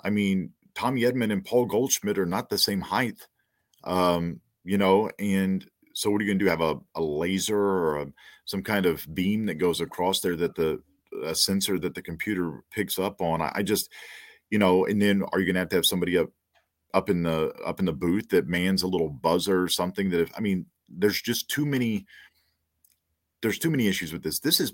I 0.00 0.10
mean, 0.10 0.50
Tommy 0.74 1.02
Edman 1.02 1.32
and 1.32 1.44
Paul 1.44 1.66
Goldschmidt 1.66 2.18
are 2.18 2.26
not 2.26 2.48
the 2.48 2.58
same 2.58 2.80
height, 2.80 3.26
um, 3.84 4.40
you 4.64 4.78
know. 4.78 5.10
And 5.18 5.68
so, 5.94 6.10
what 6.10 6.20
are 6.20 6.24
you 6.24 6.30
going 6.30 6.38
to 6.38 6.44
do? 6.44 6.50
Have 6.50 6.60
a, 6.60 6.78
a 6.94 7.02
laser 7.02 7.58
or 7.58 8.00
a, 8.00 8.06
some 8.44 8.62
kind 8.62 8.86
of 8.86 9.06
beam 9.14 9.46
that 9.46 9.54
goes 9.54 9.80
across 9.80 10.20
there 10.20 10.36
that 10.36 10.54
the 10.54 10.82
a 11.24 11.34
sensor 11.34 11.78
that 11.78 11.94
the 11.94 12.02
computer 12.02 12.62
picks 12.70 12.98
up 12.98 13.20
on? 13.20 13.42
I, 13.42 13.52
I 13.56 13.62
just, 13.62 13.90
you 14.50 14.58
know, 14.58 14.86
and 14.86 15.00
then 15.00 15.22
are 15.32 15.40
you 15.40 15.46
going 15.46 15.54
to 15.54 15.60
have 15.60 15.68
to 15.70 15.76
have 15.76 15.86
somebody 15.86 16.18
up 16.18 16.30
up 16.94 17.08
in 17.08 17.22
the 17.22 17.52
up 17.64 17.80
in 17.80 17.86
the 17.86 17.92
booth 17.92 18.28
that 18.30 18.48
mans 18.48 18.82
a 18.82 18.88
little 18.88 19.10
buzzer 19.10 19.62
or 19.62 19.68
something? 19.68 20.10
That 20.10 20.20
if 20.20 20.32
I 20.36 20.40
mean, 20.40 20.66
there's 20.88 21.20
just 21.20 21.48
too 21.48 21.66
many 21.66 22.06
there's 23.42 23.58
too 23.58 23.70
many 23.70 23.88
issues 23.88 24.12
with 24.12 24.22
this. 24.22 24.38
This 24.38 24.60
is 24.60 24.72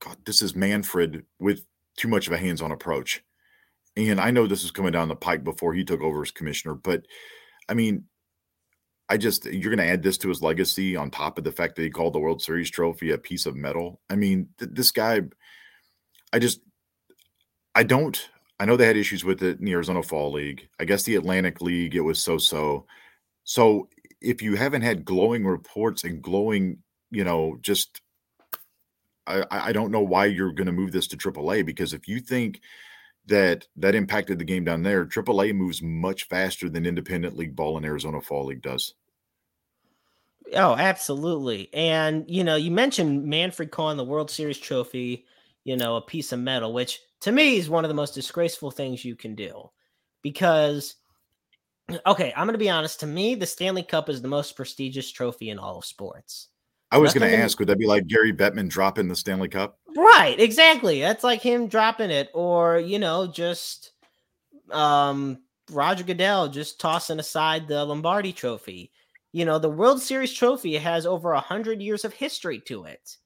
God, 0.00 0.16
this 0.24 0.42
is 0.42 0.56
Manfred 0.56 1.24
with 1.38 1.64
too 1.96 2.08
much 2.08 2.26
of 2.26 2.32
a 2.32 2.38
hands-on 2.38 2.72
approach. 2.72 3.22
And 3.96 4.20
I 4.20 4.30
know 4.30 4.46
this 4.46 4.64
is 4.64 4.70
coming 4.70 4.92
down 4.92 5.08
the 5.08 5.16
pike 5.16 5.42
before 5.42 5.74
he 5.74 5.84
took 5.84 6.00
over 6.00 6.22
as 6.22 6.30
commissioner, 6.30 6.74
but 6.74 7.02
I 7.68 7.74
mean, 7.74 8.04
I 9.08 9.16
just 9.16 9.46
you're 9.46 9.74
going 9.74 9.86
to 9.86 9.92
add 9.92 10.02
this 10.02 10.18
to 10.18 10.28
his 10.28 10.42
legacy 10.42 10.96
on 10.96 11.10
top 11.10 11.38
of 11.38 11.44
the 11.44 11.52
fact 11.52 11.76
that 11.76 11.82
he 11.82 11.90
called 11.90 12.14
the 12.14 12.18
World 12.18 12.42
Series 12.42 12.70
trophy 12.70 13.10
a 13.10 13.18
piece 13.18 13.46
of 13.46 13.56
metal. 13.56 14.00
I 14.10 14.16
mean, 14.16 14.48
th- 14.58 14.70
this 14.74 14.90
guy, 14.90 15.22
I 16.32 16.38
just, 16.38 16.60
I 17.74 17.82
don't. 17.84 18.28
I 18.60 18.64
know 18.64 18.76
they 18.76 18.86
had 18.86 18.96
issues 18.96 19.24
with 19.24 19.42
it 19.42 19.60
in 19.60 19.64
the 19.64 19.72
Arizona 19.72 20.02
Fall 20.02 20.32
League. 20.32 20.68
I 20.80 20.84
guess 20.84 21.04
the 21.04 21.14
Atlantic 21.14 21.60
League, 21.60 21.94
it 21.94 22.00
was 22.00 22.18
so 22.18 22.38
so. 22.38 22.86
So 23.44 23.88
if 24.20 24.42
you 24.42 24.56
haven't 24.56 24.82
had 24.82 25.04
glowing 25.04 25.46
reports 25.46 26.04
and 26.04 26.20
glowing 26.20 26.78
you 27.10 27.24
know, 27.24 27.58
just 27.60 28.00
I, 29.26 29.44
I 29.50 29.72
don't 29.72 29.90
know 29.90 30.00
why 30.00 30.26
you're 30.26 30.52
going 30.52 30.66
to 30.66 30.72
move 30.72 30.92
this 30.92 31.06
to 31.08 31.16
AAA 31.16 31.66
because 31.66 31.92
if 31.92 32.08
you 32.08 32.20
think 32.20 32.60
that 33.26 33.66
that 33.76 33.94
impacted 33.94 34.38
the 34.38 34.44
game 34.44 34.64
down 34.64 34.82
there, 34.82 35.04
AAA 35.04 35.54
moves 35.54 35.82
much 35.82 36.24
faster 36.24 36.68
than 36.68 36.86
independent 36.86 37.36
league 37.36 37.54
ball 37.54 37.76
in 37.76 37.84
Arizona 37.84 38.20
Fall 38.20 38.46
League 38.46 38.62
does. 38.62 38.94
Oh, 40.54 40.74
absolutely. 40.74 41.68
And 41.74 42.24
you 42.28 42.44
know, 42.44 42.56
you 42.56 42.70
mentioned 42.70 43.24
Manfred 43.24 43.70
calling 43.70 43.96
the 43.96 44.04
World 44.04 44.30
Series 44.30 44.58
trophy, 44.58 45.26
you 45.64 45.76
know, 45.76 45.96
a 45.96 46.02
piece 46.02 46.32
of 46.32 46.40
metal, 46.40 46.72
which 46.72 47.00
to 47.20 47.32
me 47.32 47.56
is 47.56 47.68
one 47.68 47.84
of 47.84 47.88
the 47.88 47.94
most 47.94 48.14
disgraceful 48.14 48.70
things 48.70 49.04
you 49.04 49.16
can 49.16 49.34
do. 49.34 49.70
Because 50.22 50.96
okay, 52.06 52.32
I'm 52.36 52.46
going 52.46 52.54
to 52.54 52.58
be 52.58 52.70
honest, 52.70 53.00
to 53.00 53.06
me 53.06 53.34
the 53.34 53.46
Stanley 53.46 53.82
Cup 53.82 54.08
is 54.08 54.22
the 54.22 54.28
most 54.28 54.56
prestigious 54.56 55.10
trophy 55.10 55.50
in 55.50 55.58
all 55.58 55.78
of 55.78 55.84
sports. 55.84 56.48
I 56.90 56.98
was 56.98 57.12
going 57.12 57.30
to 57.30 57.36
ask, 57.36 57.58
would 57.58 57.68
that 57.68 57.78
be 57.78 57.86
like 57.86 58.06
Gary 58.06 58.32
Bettman 58.32 58.70
dropping 58.70 59.08
the 59.08 59.16
Stanley 59.16 59.48
Cup? 59.48 59.78
Right, 59.94 60.36
exactly. 60.38 61.00
That's 61.00 61.22
like 61.22 61.42
him 61.42 61.68
dropping 61.68 62.10
it, 62.10 62.30
or 62.32 62.78
you 62.78 62.98
know, 62.98 63.26
just 63.26 63.92
um 64.70 65.38
Roger 65.70 66.04
Goodell 66.04 66.48
just 66.48 66.80
tossing 66.80 67.18
aside 67.18 67.68
the 67.68 67.84
Lombardi 67.84 68.32
Trophy. 68.32 68.90
You 69.38 69.44
know, 69.44 69.58
the 69.58 69.70
World 69.70 70.02
Series 70.02 70.32
trophy 70.32 70.76
has 70.76 71.06
over 71.06 71.32
a 71.32 71.40
hundred 71.40 71.80
years 71.80 72.04
of 72.04 72.12
history 72.12 72.60
to 72.66 72.84
it, 72.84 73.16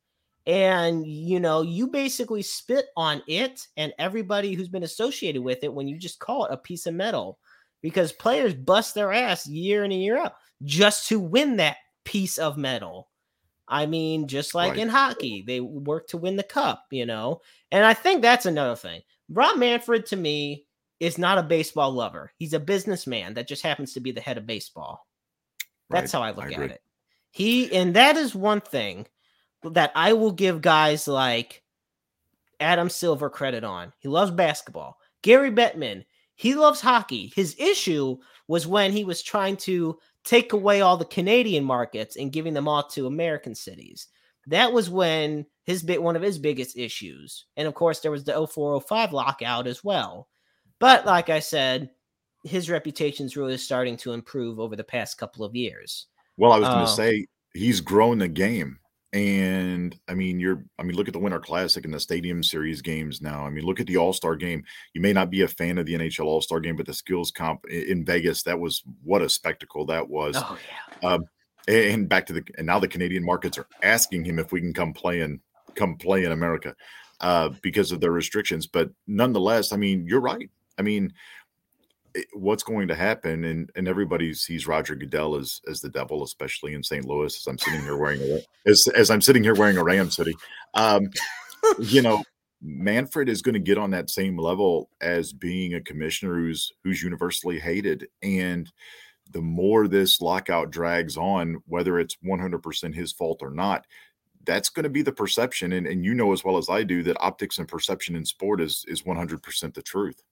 and 0.46 1.06
you 1.06 1.40
know, 1.40 1.62
you 1.62 1.86
basically 1.86 2.42
spit 2.42 2.86
on 2.96 3.22
it 3.26 3.66
and 3.76 3.94
everybody 3.98 4.52
who's 4.52 4.68
been 4.68 4.82
associated 4.82 5.42
with 5.42 5.64
it 5.64 5.72
when 5.72 5.88
you 5.88 5.98
just 5.98 6.18
call 6.18 6.44
it 6.44 6.52
a 6.52 6.56
piece 6.58 6.86
of 6.86 6.94
metal, 6.94 7.38
because 7.80 8.12
players 8.12 8.52
bust 8.52 8.94
their 8.94 9.12
ass 9.12 9.46
year 9.46 9.84
in 9.84 9.92
and 9.92 10.02
year 10.02 10.18
out 10.18 10.34
just 10.64 11.08
to 11.08 11.18
win 11.18 11.56
that 11.56 11.78
piece 12.04 12.36
of 12.36 12.58
metal 12.58 13.08
I 13.68 13.86
mean, 13.86 14.28
just 14.28 14.54
like 14.54 14.72
right. 14.72 14.80
in 14.80 14.90
hockey, 14.90 15.42
they 15.46 15.60
work 15.60 16.08
to 16.08 16.18
win 16.18 16.36
the 16.36 16.42
cup, 16.42 16.84
you 16.90 17.06
know? 17.06 17.40
And 17.70 17.86
I 17.86 17.94
think 17.94 18.20
that's 18.20 18.44
another 18.44 18.76
thing. 18.76 19.00
Rob 19.30 19.56
Manfred, 19.56 20.04
to 20.06 20.16
me, 20.16 20.66
is 21.00 21.16
not 21.16 21.38
a 21.38 21.42
baseball 21.42 21.90
lover. 21.90 22.32
He's 22.36 22.52
a 22.52 22.60
businessman 22.60 23.32
that 23.34 23.48
just 23.48 23.62
happens 23.62 23.94
to 23.94 24.00
be 24.00 24.12
the 24.12 24.20
head 24.20 24.36
of 24.36 24.46
baseball. 24.46 25.06
That's 25.90 26.14
right. 26.14 26.20
how 26.20 26.26
I 26.26 26.30
look 26.30 26.58
I 26.58 26.62
at 26.64 26.70
it. 26.70 26.82
He, 27.30 27.74
and 27.74 27.94
that 27.94 28.16
is 28.16 28.34
one 28.34 28.60
thing 28.60 29.06
that 29.64 29.92
I 29.94 30.12
will 30.12 30.32
give 30.32 30.60
guys 30.60 31.08
like 31.08 31.62
Adam 32.60 32.88
Silver 32.88 33.30
credit 33.30 33.64
on. 33.64 33.92
He 33.98 34.08
loves 34.08 34.30
basketball. 34.30 34.98
Gary 35.22 35.50
Bettman, 35.50 36.04
he 36.34 36.54
loves 36.54 36.80
hockey. 36.80 37.32
His 37.34 37.56
issue 37.58 38.18
was 38.48 38.66
when 38.66 38.92
he 38.92 39.04
was 39.04 39.22
trying 39.22 39.56
to 39.58 39.98
take 40.24 40.52
away 40.52 40.80
all 40.80 40.96
the 40.96 41.04
Canadian 41.04 41.64
markets 41.64 42.16
and 42.16 42.32
giving 42.32 42.54
them 42.54 42.68
all 42.68 42.84
to 42.88 43.06
American 43.06 43.54
cities. 43.54 44.08
That 44.46 44.72
was 44.72 44.90
when 44.90 45.46
his 45.64 45.82
bit 45.82 46.02
one 46.02 46.16
of 46.16 46.22
his 46.22 46.38
biggest 46.38 46.76
issues. 46.76 47.46
And 47.56 47.68
of 47.68 47.74
course, 47.74 48.00
there 48.00 48.10
was 48.10 48.24
the 48.24 48.32
0405 48.32 49.12
lockout 49.12 49.66
as 49.66 49.84
well. 49.84 50.28
But 50.80 51.06
like 51.06 51.30
I 51.30 51.38
said, 51.38 51.90
his 52.42 52.68
reputation 52.68 53.26
is 53.26 53.36
really 53.36 53.56
starting 53.56 53.96
to 53.98 54.12
improve 54.12 54.58
over 54.58 54.76
the 54.76 54.84
past 54.84 55.18
couple 55.18 55.44
of 55.44 55.54
years. 55.54 56.06
Well, 56.36 56.52
I 56.52 56.58
was 56.58 56.68
going 56.68 56.78
to 56.78 56.84
uh, 56.84 56.86
say 56.86 57.26
he's 57.54 57.80
grown 57.80 58.18
the 58.18 58.28
game. 58.28 58.78
And 59.12 59.94
I 60.08 60.14
mean, 60.14 60.40
you're, 60.40 60.64
I 60.78 60.82
mean, 60.82 60.96
look 60.96 61.06
at 61.06 61.12
the 61.12 61.20
Winter 61.20 61.38
Classic 61.38 61.84
and 61.84 61.92
the 61.92 62.00
Stadium 62.00 62.42
Series 62.42 62.80
games 62.80 63.20
now. 63.20 63.44
I 63.44 63.50
mean, 63.50 63.64
look 63.64 63.78
at 63.78 63.86
the 63.86 63.98
All 63.98 64.14
Star 64.14 64.36
game. 64.36 64.64
You 64.94 65.02
may 65.02 65.12
not 65.12 65.28
be 65.28 65.42
a 65.42 65.48
fan 65.48 65.76
of 65.76 65.84
the 65.84 65.92
NHL 65.94 66.24
All 66.24 66.40
Star 66.40 66.60
game, 66.60 66.76
but 66.76 66.86
the 66.86 66.94
skills 66.94 67.30
comp 67.30 67.66
in 67.66 68.06
Vegas, 68.06 68.42
that 68.44 68.58
was 68.58 68.82
what 69.04 69.20
a 69.20 69.28
spectacle 69.28 69.84
that 69.86 70.08
was. 70.08 70.36
Oh, 70.38 70.56
yeah. 71.02 71.08
Um, 71.08 71.24
and 71.68 72.08
back 72.08 72.24
to 72.26 72.32
the, 72.32 72.42
and 72.56 72.66
now 72.66 72.78
the 72.78 72.88
Canadian 72.88 73.24
markets 73.24 73.58
are 73.58 73.66
asking 73.82 74.24
him 74.24 74.38
if 74.38 74.50
we 74.50 74.60
can 74.60 74.72
come 74.72 74.94
play 74.94 75.20
and 75.20 75.40
come 75.74 75.96
play 75.96 76.24
in 76.24 76.32
America 76.32 76.74
uh, 77.20 77.50
because 77.60 77.92
of 77.92 78.00
their 78.00 78.10
restrictions. 78.12 78.66
But 78.66 78.90
nonetheless, 79.06 79.72
I 79.72 79.76
mean, 79.76 80.06
you're 80.06 80.20
right. 80.20 80.50
I 80.78 80.82
mean, 80.82 81.12
what's 82.32 82.62
going 82.62 82.88
to 82.88 82.94
happen 82.94 83.44
and 83.44 83.70
and 83.74 83.88
everybody 83.88 84.34
sees 84.34 84.66
Roger 84.66 84.94
Goodell 84.94 85.36
as 85.36 85.60
as 85.68 85.80
the 85.80 85.88
devil 85.88 86.22
especially 86.22 86.74
in 86.74 86.82
St. 86.82 87.04
Louis 87.04 87.34
as 87.34 87.46
I'm 87.46 87.58
sitting 87.58 87.80
here 87.80 87.96
wearing 87.96 88.20
a 88.20 88.40
as 88.68 88.86
as 88.94 89.10
I'm 89.10 89.20
sitting 89.20 89.42
here 89.42 89.54
wearing 89.54 89.76
a 89.76 89.84
Rams 89.84 90.16
hoodie 90.16 90.36
um 90.74 91.08
you 91.78 92.02
know 92.02 92.22
Manfred 92.60 93.28
is 93.28 93.42
going 93.42 93.54
to 93.54 93.60
get 93.60 93.78
on 93.78 93.90
that 93.90 94.10
same 94.10 94.38
level 94.38 94.88
as 95.00 95.32
being 95.32 95.74
a 95.74 95.80
commissioner 95.80 96.34
who's 96.34 96.72
who's 96.84 97.02
universally 97.02 97.58
hated 97.58 98.08
and 98.22 98.70
the 99.30 99.42
more 99.42 99.88
this 99.88 100.20
lockout 100.20 100.70
drags 100.70 101.16
on 101.16 101.62
whether 101.66 101.98
it's 101.98 102.16
100% 102.24 102.94
his 102.94 103.12
fault 103.12 103.38
or 103.42 103.50
not 103.50 103.86
that's 104.44 104.68
going 104.68 104.84
to 104.84 104.90
be 104.90 105.02
the 105.02 105.12
perception 105.12 105.72
and, 105.72 105.86
and 105.86 106.04
you 106.04 106.14
know 106.14 106.32
as 106.32 106.44
well 106.44 106.58
as 106.58 106.68
I 106.68 106.82
do 106.82 107.02
that 107.04 107.16
optics 107.20 107.58
and 107.58 107.68
perception 107.68 108.16
in 108.16 108.24
sport 108.26 108.60
is 108.60 108.84
is 108.86 109.02
100% 109.02 109.74
the 109.74 109.82
truth 109.82 110.22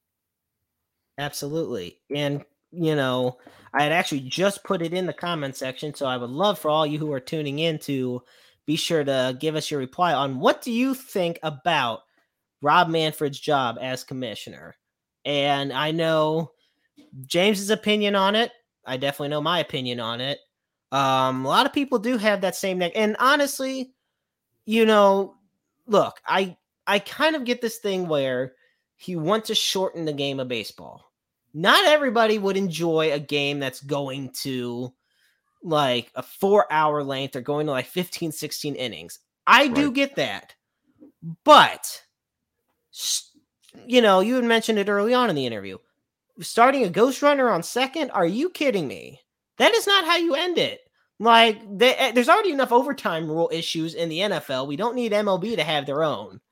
Absolutely. 1.19 1.99
And, 2.15 2.45
you 2.73 2.95
know, 2.95 3.39
I 3.75 3.83
had 3.83 3.93
actually 3.93 4.21
just 4.21 4.65
put 4.65 4.83
it 4.83 4.93
in 4.95 5.07
the 5.07 5.13
comment 5.13 5.57
section. 5.57 5.95
So 5.95 6.07
I 6.07 6.17
would 6.17 6.31
love 6.31 6.59
for 6.59 6.71
all 6.71 6.87
you 6.87 6.99
who 6.99 7.13
are 7.13 7.21
tuning 7.21 7.59
in 7.59 7.79
to 7.81 8.23
be 8.67 8.77
sure 8.77 9.05
to 9.05 9.37
give 9.39 9.57
us 9.57 9.71
your 9.71 9.81
reply 9.81 10.13
on 10.13 10.41
what 10.41 10.63
do 10.63 10.73
you 10.73 10.95
think 10.95 11.39
about 11.43 12.01
Rob 12.63 12.89
Manfred's 12.89 13.41
job 13.41 13.79
as 13.81 14.05
commissioner? 14.05 14.77
And 15.25 15.73
I 15.73 15.91
know 15.93 16.53
James's 17.27 17.71
opinion 17.71 18.15
on 18.17 18.37
it. 18.37 18.53
I 18.87 18.97
definitely 18.97 19.29
know 19.29 19.41
my 19.43 19.59
opinion 19.61 20.01
on 20.01 20.21
it. 20.21 20.39
Um, 20.93 21.45
a 21.45 21.49
lot 21.49 21.67
of 21.67 21.73
people 21.73 21.99
do 21.99 22.17
have 22.19 22.41
that 22.43 22.57
same 22.57 22.79
neck, 22.79 22.93
and 22.97 23.17
honestly, 23.21 23.93
you 24.67 24.87
know, 24.87 25.37
look, 25.87 26.21
I 26.27 26.57
I 26.87 26.99
kind 27.01 27.37
of 27.37 27.45
get 27.45 27.61
this 27.61 27.79
thing 27.79 28.09
where 28.09 28.55
he 29.01 29.17
wants 29.17 29.47
to 29.47 29.55
shorten 29.55 30.05
the 30.05 30.13
game 30.13 30.39
of 30.41 30.49
baseball. 30.49 31.11
Not 31.55 31.87
everybody 31.87 32.39
would 32.39 32.59
enjoy 32.59 33.13
a 33.13 33.19
game 33.19 33.59
that's 33.59 33.81
going 33.81 34.31
to 34.43 34.93
like 35.63 36.13
a 36.15 36.23
four 36.23 36.71
hour 36.71 37.03
length 37.03 37.35
or 37.35 37.41
going 37.41 37.65
to 37.65 37.73
like 37.73 37.87
15, 37.87 38.31
16 38.31 38.75
innings. 38.75 39.19
I 39.47 39.63
right. 39.63 39.75
do 39.75 39.91
get 39.91 40.17
that. 40.17 40.55
But, 41.45 42.03
you 43.87 44.03
know, 44.03 44.21
you 44.21 44.35
had 44.35 44.45
mentioned 44.45 44.79
it 44.79 44.91
early 44.91 45.15
on 45.15 45.31
in 45.31 45.37
the 45.37 45.47
interview. 45.47 45.79
Starting 46.41 46.85
a 46.85 46.91
ghost 46.91 47.23
runner 47.23 47.49
on 47.49 47.63
second? 47.63 48.11
Are 48.11 48.27
you 48.27 48.51
kidding 48.51 48.87
me? 48.87 49.23
That 49.57 49.75
is 49.75 49.87
not 49.87 50.05
how 50.05 50.19
you 50.19 50.35
end 50.35 50.59
it. 50.59 50.83
Like, 51.19 51.59
they, 51.79 51.95
eh, 51.95 52.13
there's 52.13 52.29
already 52.29 52.53
enough 52.53 52.71
overtime 52.71 53.29
rule 53.29 53.49
issues 53.51 53.95
in 53.95 54.11
the 54.11 54.19
NFL. 54.19 54.67
We 54.67 54.77
don't 54.77 54.95
need 54.95 55.13
MLB 55.13 55.57
to 55.57 55.65
have 55.65 55.87
their 55.87 56.05
own. 56.05 56.43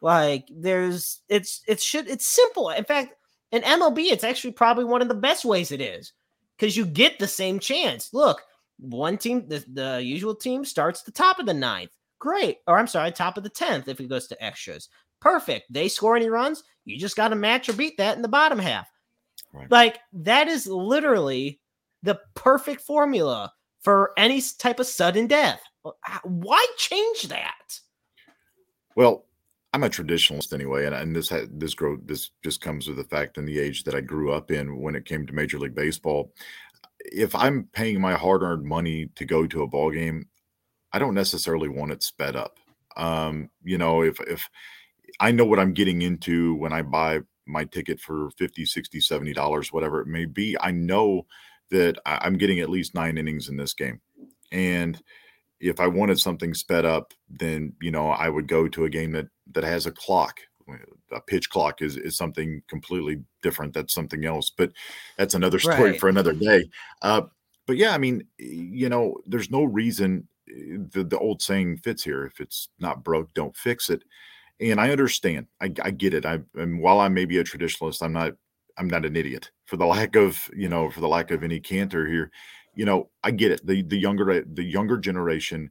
Like, 0.00 0.48
there's, 0.50 1.22
it's, 1.28 1.62
it 1.66 1.80
should, 1.80 2.08
it's 2.08 2.26
simple. 2.26 2.70
In 2.70 2.84
fact, 2.84 3.14
in 3.50 3.62
MLB, 3.62 4.10
it's 4.10 4.24
actually 4.24 4.52
probably 4.52 4.84
one 4.84 5.02
of 5.02 5.08
the 5.08 5.14
best 5.14 5.44
ways 5.44 5.72
it 5.72 5.80
is 5.80 6.12
because 6.56 6.76
you 6.76 6.86
get 6.86 7.18
the 7.18 7.26
same 7.26 7.58
chance. 7.58 8.12
Look, 8.12 8.42
one 8.78 9.18
team, 9.18 9.48
the, 9.48 9.64
the 9.72 10.02
usual 10.02 10.34
team 10.34 10.64
starts 10.64 11.02
the 11.02 11.12
top 11.12 11.38
of 11.38 11.46
the 11.46 11.54
ninth. 11.54 11.90
Great. 12.18 12.58
Or 12.66 12.78
I'm 12.78 12.86
sorry, 12.86 13.10
top 13.10 13.36
of 13.36 13.44
the 13.44 13.50
10th 13.50 13.88
if 13.88 14.00
it 14.00 14.08
goes 14.08 14.26
to 14.28 14.44
extras. 14.44 14.88
Perfect. 15.20 15.72
They 15.72 15.88
score 15.88 16.16
any 16.16 16.28
runs, 16.28 16.62
you 16.84 16.98
just 16.98 17.16
got 17.16 17.28
to 17.28 17.36
match 17.36 17.68
or 17.68 17.72
beat 17.72 17.96
that 17.98 18.16
in 18.16 18.22
the 18.22 18.28
bottom 18.28 18.58
half. 18.58 18.88
Right. 19.52 19.70
Like 19.70 19.98
that 20.12 20.48
is 20.48 20.66
literally 20.66 21.60
the 22.02 22.20
perfect 22.34 22.82
formula 22.82 23.52
for 23.82 24.12
any 24.16 24.42
type 24.58 24.80
of 24.80 24.86
sudden 24.86 25.26
death. 25.26 25.62
Why 26.22 26.66
change 26.76 27.22
that? 27.28 27.80
Well, 28.96 29.24
I'm 29.72 29.84
a 29.84 29.88
traditionalist 29.88 30.52
anyway, 30.52 30.86
and, 30.86 30.94
and 30.94 31.14
this 31.14 31.32
this 31.50 31.74
grow 31.74 31.98
this 32.04 32.30
just 32.42 32.60
comes 32.60 32.88
with 32.88 32.96
the 32.96 33.04
fact 33.04 33.36
and 33.36 33.46
the 33.46 33.58
age 33.58 33.84
that 33.84 33.94
I 33.94 34.00
grew 34.00 34.32
up 34.32 34.50
in 34.50 34.80
when 34.80 34.94
it 34.94 35.04
came 35.04 35.26
to 35.26 35.34
Major 35.34 35.58
League 35.58 35.74
Baseball. 35.74 36.32
If 37.00 37.34
I'm 37.34 37.68
paying 37.72 38.00
my 38.00 38.14
hard-earned 38.14 38.64
money 38.64 39.08
to 39.14 39.24
go 39.24 39.46
to 39.46 39.62
a 39.62 39.66
ball 39.66 39.90
game, 39.90 40.26
I 40.92 40.98
don't 40.98 41.14
necessarily 41.14 41.68
want 41.68 41.92
it 41.92 42.02
sped 42.02 42.34
up. 42.34 42.58
Um, 42.96 43.50
you 43.62 43.76
know, 43.76 44.02
if 44.02 44.18
if 44.20 44.48
I 45.20 45.32
know 45.32 45.44
what 45.44 45.58
I'm 45.58 45.74
getting 45.74 46.02
into 46.02 46.54
when 46.54 46.72
I 46.72 46.82
buy 46.82 47.20
my 47.46 47.64
ticket 47.64 48.00
for 48.00 48.30
50, 48.38 48.64
60, 48.64 49.00
70 49.00 49.32
dollars, 49.34 49.72
whatever 49.72 50.00
it 50.00 50.06
may 50.06 50.24
be, 50.24 50.56
I 50.60 50.70
know 50.70 51.26
that 51.70 51.98
I'm 52.06 52.38
getting 52.38 52.60
at 52.60 52.70
least 52.70 52.94
nine 52.94 53.18
innings 53.18 53.48
in 53.48 53.56
this 53.56 53.74
game. 53.74 54.00
And 54.50 55.00
if 55.60 55.80
I 55.80 55.86
wanted 55.86 56.20
something 56.20 56.54
sped 56.54 56.84
up, 56.84 57.12
then 57.28 57.72
you 57.80 57.90
know 57.90 58.08
I 58.08 58.28
would 58.28 58.48
go 58.48 58.68
to 58.68 58.84
a 58.84 58.90
game 58.90 59.12
that 59.12 59.28
that 59.52 59.64
has 59.64 59.86
a 59.86 59.92
clock. 59.92 60.40
A 61.12 61.20
pitch 61.20 61.48
clock 61.48 61.80
is 61.80 61.96
is 61.96 62.16
something 62.16 62.62
completely 62.68 63.22
different. 63.42 63.72
That's 63.72 63.94
something 63.94 64.24
else, 64.24 64.50
but 64.50 64.72
that's 65.16 65.34
another 65.34 65.58
story 65.60 65.92
right. 65.92 66.00
for 66.00 66.08
another 66.08 66.32
day. 66.32 66.68
Uh, 67.02 67.22
but 67.66 67.76
yeah, 67.76 67.94
I 67.94 67.98
mean, 67.98 68.24
you 68.38 68.88
know, 68.88 69.16
there's 69.26 69.50
no 69.50 69.64
reason 69.64 70.26
the, 70.92 71.04
the 71.04 71.18
old 71.18 71.42
saying 71.42 71.78
fits 71.78 72.02
here 72.02 72.24
if 72.24 72.40
it's 72.40 72.68
not 72.78 73.04
broke 73.04 73.32
don't 73.34 73.56
fix 73.56 73.90
it 73.90 74.02
and 74.60 74.80
i 74.80 74.90
understand 74.90 75.46
i, 75.60 75.70
I 75.82 75.90
get 75.90 76.14
it 76.14 76.26
i 76.26 76.40
and 76.54 76.80
while 76.80 77.00
i 77.00 77.08
may 77.08 77.24
be 77.24 77.38
a 77.38 77.44
traditionalist 77.44 78.02
i'm 78.02 78.12
not 78.12 78.34
i'm 78.76 78.88
not 78.88 79.04
an 79.04 79.16
idiot 79.16 79.50
for 79.66 79.76
the 79.76 79.86
lack 79.86 80.16
of 80.16 80.50
you 80.54 80.68
know 80.68 80.90
for 80.90 81.00
the 81.00 81.08
lack 81.08 81.30
of 81.30 81.44
any 81.44 81.60
canter 81.60 82.06
here 82.06 82.30
you 82.78 82.84
know 82.84 83.08
i 83.24 83.30
get 83.30 83.50
it 83.50 83.66
the 83.66 83.82
the 83.82 83.98
younger 83.98 84.42
the 84.42 84.64
younger 84.64 84.96
generation 84.96 85.70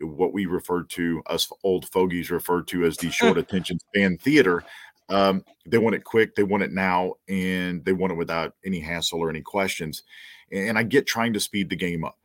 what 0.00 0.32
we 0.32 0.46
refer 0.46 0.82
to 0.82 1.22
us 1.26 1.50
old 1.62 1.88
fogies 1.88 2.30
refer 2.30 2.62
to 2.62 2.84
as 2.84 2.96
the 2.96 3.10
short 3.20 3.38
attention 3.38 3.78
span 3.88 4.18
theater 4.18 4.62
um, 5.08 5.44
they 5.64 5.78
want 5.78 5.94
it 5.94 6.02
quick 6.02 6.34
they 6.34 6.42
want 6.42 6.64
it 6.64 6.72
now 6.72 7.14
and 7.28 7.84
they 7.84 7.92
want 7.92 8.12
it 8.12 8.16
without 8.16 8.54
any 8.64 8.80
hassle 8.80 9.20
or 9.20 9.30
any 9.30 9.42
questions 9.42 10.02
and 10.50 10.76
i 10.78 10.82
get 10.82 11.06
trying 11.06 11.32
to 11.32 11.40
speed 11.40 11.70
the 11.70 11.76
game 11.76 12.04
up 12.04 12.18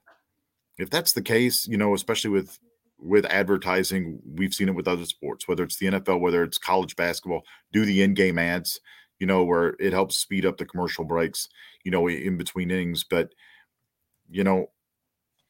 if 0.81 0.89
that's 0.89 1.13
the 1.13 1.21
case, 1.21 1.67
you 1.67 1.77
know, 1.77 1.93
especially 1.93 2.31
with 2.31 2.59
with 2.97 3.25
advertising, 3.25 4.19
we've 4.35 4.53
seen 4.53 4.69
it 4.69 4.75
with 4.75 4.87
other 4.87 5.05
sports, 5.05 5.47
whether 5.47 5.63
it's 5.63 5.77
the 5.77 5.87
NFL, 5.87 6.19
whether 6.19 6.43
it's 6.43 6.59
college 6.59 6.95
basketball, 6.95 7.41
do 7.71 7.83
the 7.83 8.03
in-game 8.03 8.37
ads, 8.37 8.79
you 9.19 9.25
know, 9.25 9.43
where 9.43 9.75
it 9.79 9.91
helps 9.91 10.17
speed 10.17 10.45
up 10.45 10.57
the 10.57 10.67
commercial 10.67 11.03
breaks, 11.03 11.49
you 11.83 11.89
know, 11.89 12.07
in 12.07 12.37
between 12.37 12.69
innings. 12.69 13.03
But 13.03 13.33
you 14.31 14.43
know, 14.43 14.69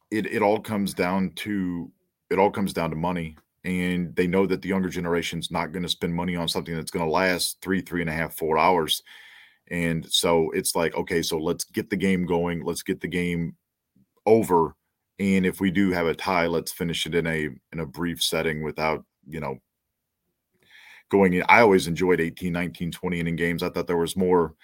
it 0.10 0.26
it 0.26 0.42
all 0.42 0.60
comes 0.60 0.94
down 0.94 1.32
to 1.38 1.92
it 2.30 2.40
all 2.40 2.52
comes 2.52 2.74
down 2.74 2.90
to 2.90 2.96
money. 2.96 3.38
And 3.64 4.16
they 4.16 4.26
know 4.26 4.48
that 4.48 4.64
the 4.64 4.70
younger 4.70 4.90
generation's 4.90 5.52
not 5.52 5.72
going 5.72 5.84
to 5.84 5.90
spend 5.90 6.16
money 6.16 6.36
on 6.36 6.48
something 6.48 6.76
that's 6.76 6.90
going 6.90 7.06
to 7.06 7.12
last 7.12 7.62
three, 7.62 7.80
three 7.80 8.02
and 8.02 8.10
a 8.10 8.14
half, 8.14 8.36
four 8.36 8.58
hours. 8.58 9.04
And 9.70 10.04
so 10.12 10.50
it's 10.52 10.76
like, 10.76 10.96
okay, 10.96 11.22
so 11.22 11.38
let's 11.38 11.64
get 11.66 11.92
the 11.92 11.96
game 11.96 12.26
going. 12.26 12.64
Let's 12.64 12.82
get 12.82 13.02
the 13.02 13.08
game 13.08 13.56
over 14.26 14.76
and 15.22 15.46
if 15.46 15.62
we 15.62 15.70
do 15.70 15.92
have 15.92 16.08
a 16.08 16.16
tie, 16.16 16.48
let's 16.48 16.72
finish 16.72 17.06
it 17.06 17.14
in 17.14 17.28
a 17.28 17.50
in 17.72 17.80
a 17.80 17.86
brief 17.86 18.24
setting 18.24 18.64
without, 18.64 19.06
you 19.28 19.40
know, 19.40 19.60
going 21.10 21.34
in. 21.34 21.44
I 21.48 21.62
always 21.62 21.86
enjoyed 21.86 22.20
18, 22.20 22.52
19, 22.52 22.92
20 22.92 23.20
inning 23.20 23.36
games. 23.36 23.62
I 23.62 23.70
thought 23.70 23.86
there 23.86 23.98
was 23.98 24.16
more 24.16 24.56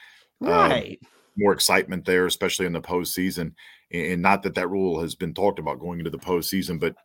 um, 0.42 0.50
right. 0.50 1.00
Um, 1.00 1.08
more 1.38 1.54
excitement 1.54 2.06
there, 2.06 2.26
especially 2.26 2.66
in 2.66 2.74
the 2.74 2.82
postseason. 2.82 3.54
And 3.92 4.22
not 4.22 4.44
that 4.44 4.56
that 4.56 4.70
rule 4.70 5.00
has 5.02 5.16
been 5.16 5.34
talked 5.34 5.60
about 5.60 5.80
going 5.80 6.00
into 6.00 6.12
the 6.12 6.18
postseason, 6.18 6.80
but 6.80 6.96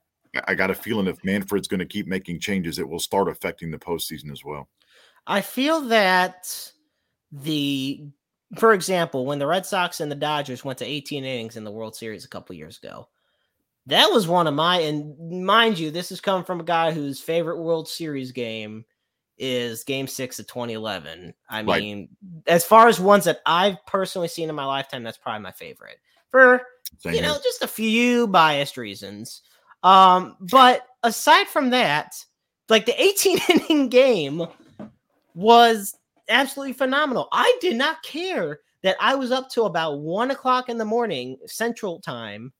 I 0.47 0.55
got 0.55 0.71
a 0.71 0.75
feeling 0.75 1.07
if 1.07 1.25
Manfred's 1.25 1.69
going 1.69 1.81
to 1.81 1.87
keep 1.87 2.07
making 2.07 2.41
changes, 2.41 2.79
it 2.79 2.89
will 2.89 2.99
start 2.99 3.29
affecting 3.29 3.71
the 3.71 3.79
postseason 3.79 4.33
as 4.33 4.45
well. 4.45 4.69
I 5.27 5.41
feel 5.41 5.83
that 5.83 6.73
the, 7.31 8.05
for 8.57 8.73
example, 8.73 9.27
when 9.27 9.39
the 9.39 9.47
Red 9.47 9.67
Sox 9.67 10.01
and 10.01 10.11
the 10.11 10.17
Dodgers 10.17 10.65
went 10.65 10.79
to 10.79 10.87
18 10.87 11.25
innings 11.25 11.57
in 11.57 11.65
the 11.65 11.71
World 11.71 11.95
Series 11.95 12.25
a 12.25 12.29
couple 12.29 12.57
years 12.57 12.79
ago, 12.79 13.09
that 13.87 14.11
was 14.13 14.27
one 14.27 14.47
of 14.47 14.55
my 14.55 14.79
and 14.81 15.45
mind 15.45 15.79
you, 15.79 15.91
this 15.91 16.13
is 16.13 16.21
coming 16.21 16.45
from 16.45 16.61
a 16.61 16.65
guy 16.65 16.93
whose 16.93 17.21
favorite 17.21 17.59
World 17.59 17.89
Series 17.89 18.33
game 18.33 18.85
is 19.39 19.85
game 19.85 20.07
six 20.07 20.39
of 20.39 20.47
2011. 20.47 21.35
I 21.49 21.63
mean, 21.63 22.09
right. 22.23 22.55
as 22.55 22.65
far 22.65 22.89
as 22.89 23.01
ones 23.01 23.25
that 23.25 23.41
I've 23.47 23.77
personally 23.87 24.29
seen 24.29 24.49
in 24.49 24.55
my 24.55 24.65
lifetime, 24.65 25.03
that's 25.03 25.19
probably 25.19 25.43
my 25.43 25.53
favorite 25.53 25.99
for 26.31 26.63
Same 26.99 27.15
you 27.15 27.23
know, 27.23 27.37
just 27.43 27.63
a 27.63 27.69
few 27.69 28.27
biased 28.27 28.77
reasons. 28.77 29.43
Um, 29.83 30.37
but 30.41 30.87
aside 31.03 31.49
from 31.49 31.71
that, 31.71 32.15
like 32.69 32.87
the 32.87 33.01
18 33.01 33.39
inning 33.49 33.89
game 33.89 34.47
was 35.35 35.97
absolutely 36.29 36.75
phenomenal. 36.75 37.29
I 37.33 37.57
did 37.61 37.77
not 37.77 38.03
care 38.03 38.61
that 38.83 38.97
I 39.01 39.15
was 39.15 39.31
up 39.31 39.49
to 39.51 39.63
about 39.63 40.01
one 40.01 40.31
o'clock 40.31 40.69
in 40.69 40.79
the 40.79 40.85
morning 40.85 41.39
central 41.47 42.01
time 42.01 42.53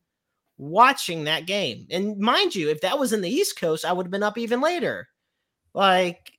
watching 0.59 1.25
that 1.25 1.47
game. 1.47 1.87
And 1.91 2.19
mind 2.19 2.55
you, 2.55 2.71
if 2.71 2.81
that 2.83 2.99
was 2.99 3.13
in 3.13 3.21
the 3.21 3.31
East 3.31 3.59
Coast, 3.59 3.85
I 3.85 3.93
would 3.93 4.07
have 4.07 4.13
been 4.13 4.23
up 4.23 4.39
even 4.39 4.61
later. 4.61 5.09
Like, 5.75 6.32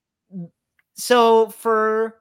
so 0.95 1.47
for 1.49 2.19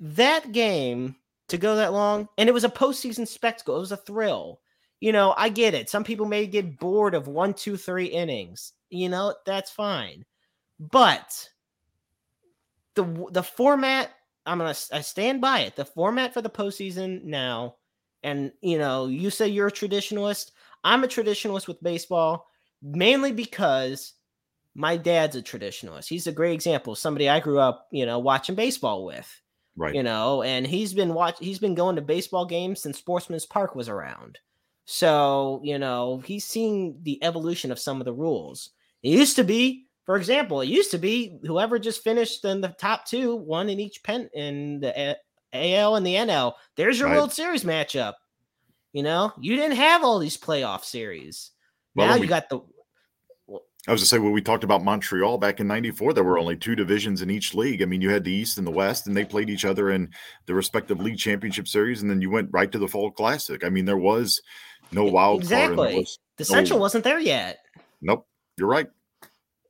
that 0.00 0.52
game 0.52 1.16
to 1.48 1.58
go 1.58 1.76
that 1.76 1.92
long, 1.92 2.28
and 2.38 2.48
it 2.48 2.52
was 2.52 2.64
a 2.64 2.68
postseason 2.68 3.26
spectacle, 3.26 3.76
it 3.76 3.80
was 3.80 3.92
a 3.92 3.96
thrill. 3.96 4.60
You 5.00 5.12
know, 5.12 5.34
I 5.36 5.50
get 5.50 5.74
it. 5.74 5.90
Some 5.90 6.04
people 6.04 6.26
may 6.26 6.46
get 6.46 6.78
bored 6.78 7.14
of 7.14 7.28
one, 7.28 7.54
two, 7.54 7.76
three 7.76 8.06
innings. 8.06 8.72
You 8.88 9.08
know, 9.08 9.34
that's 9.44 9.70
fine. 9.70 10.24
But 10.80 11.48
the 12.94 13.26
the 13.30 13.42
format, 13.42 14.10
I'm 14.46 14.58
gonna 14.58 14.74
I 14.92 15.00
stand 15.02 15.40
by 15.40 15.60
it. 15.60 15.76
The 15.76 15.84
format 15.84 16.32
for 16.32 16.42
the 16.42 16.50
postseason 16.50 17.24
now, 17.24 17.76
and 18.22 18.52
you 18.62 18.78
know, 18.78 19.06
you 19.06 19.30
say 19.30 19.48
you're 19.48 19.68
a 19.68 19.72
traditionalist. 19.72 20.52
I'm 20.82 21.04
a 21.04 21.08
traditionalist 21.08 21.68
with 21.68 21.82
baseball 21.82 22.46
mainly 22.82 23.32
because 23.32 24.14
my 24.76 24.96
dad's 24.96 25.34
a 25.36 25.42
traditionalist. 25.42 26.06
He's 26.06 26.26
a 26.26 26.32
great 26.32 26.52
example, 26.52 26.94
somebody 26.94 27.28
I 27.28 27.40
grew 27.40 27.58
up, 27.58 27.88
you 27.90 28.04
know, 28.04 28.18
watching 28.18 28.54
baseball 28.54 29.04
with. 29.04 29.28
Right. 29.74 29.94
You 29.94 30.02
know, 30.02 30.42
and 30.42 30.66
he's 30.66 30.94
been 30.94 31.12
watch 31.12 31.36
he's 31.38 31.58
been 31.58 31.74
going 31.74 31.96
to 31.96 32.02
baseball 32.02 32.46
games 32.46 32.80
since 32.82 32.98
Sportsman's 32.98 33.44
Park 33.44 33.74
was 33.74 33.88
around. 33.88 34.38
So, 34.86 35.60
you 35.64 35.78
know, 35.78 36.22
he's 36.24 36.44
seen 36.44 36.98
the 37.02 37.22
evolution 37.22 37.72
of 37.72 37.78
some 37.78 38.00
of 38.00 38.04
the 38.04 38.12
rules. 38.12 38.70
It 39.02 39.10
used 39.10 39.36
to 39.36 39.44
be, 39.44 39.86
for 40.04 40.16
example, 40.16 40.60
it 40.60 40.68
used 40.68 40.92
to 40.92 40.98
be 40.98 41.38
whoever 41.42 41.78
just 41.78 42.04
finished 42.04 42.44
in 42.44 42.60
the 42.60 42.68
top 42.68 43.04
two, 43.04 43.36
one 43.36 43.68
in 43.68 43.80
each 43.80 44.02
pen 44.02 44.30
in 44.32 44.80
the 44.80 45.16
AL 45.52 45.96
and 45.96 46.06
the 46.06 46.14
NL. 46.14 46.54
There's 46.76 46.98
your 46.98 47.08
right. 47.08 47.16
World 47.16 47.32
Series 47.32 47.64
matchup. 47.64 48.14
You 48.92 49.02
know, 49.02 49.32
you 49.38 49.56
didn't 49.56 49.76
have 49.76 50.04
all 50.04 50.18
these 50.18 50.38
playoff 50.38 50.84
series. 50.84 51.50
Well, 51.94 52.08
now 52.08 52.14
you 52.14 52.26
got 52.26 52.48
the. 52.48 52.60
Well, 53.86 53.92
I 53.92 53.94
was 53.94 54.00
going 54.00 54.04
to 54.04 54.08
say 54.08 54.18
when 54.18 54.32
we 54.32 54.42
talked 54.42 54.64
about 54.64 54.82
Montreal 54.82 55.38
back 55.38 55.60
in 55.60 55.68
'94, 55.68 56.12
there 56.12 56.24
were 56.24 56.38
only 56.38 56.56
two 56.56 56.74
divisions 56.74 57.22
in 57.22 57.30
each 57.30 57.54
league. 57.54 57.82
I 57.82 57.84
mean, 57.84 58.00
you 58.00 58.10
had 58.10 58.24
the 58.24 58.32
East 58.32 58.58
and 58.58 58.66
the 58.66 58.72
West, 58.72 59.06
and 59.06 59.16
they 59.16 59.24
played 59.24 59.48
each 59.48 59.64
other 59.64 59.90
in 59.90 60.10
the 60.46 60.54
respective 60.54 61.00
league 61.00 61.18
championship 61.18 61.68
series, 61.68 62.02
and 62.02 62.10
then 62.10 62.20
you 62.20 62.28
went 62.28 62.50
right 62.52 62.72
to 62.72 62.78
the 62.78 62.88
Fall 62.88 63.12
Classic. 63.12 63.62
I 63.62 63.68
mean, 63.68 63.84
there 63.84 63.96
was 63.96 64.42
no 64.90 65.04
wild 65.04 65.42
exactly. 65.42 65.94
card. 65.94 66.06
The 66.36 66.44
Central 66.44 66.80
wasn't 66.80 67.04
there 67.04 67.20
yet. 67.20 67.60
Nope, 68.02 68.26
you're 68.56 68.68
right. 68.68 68.88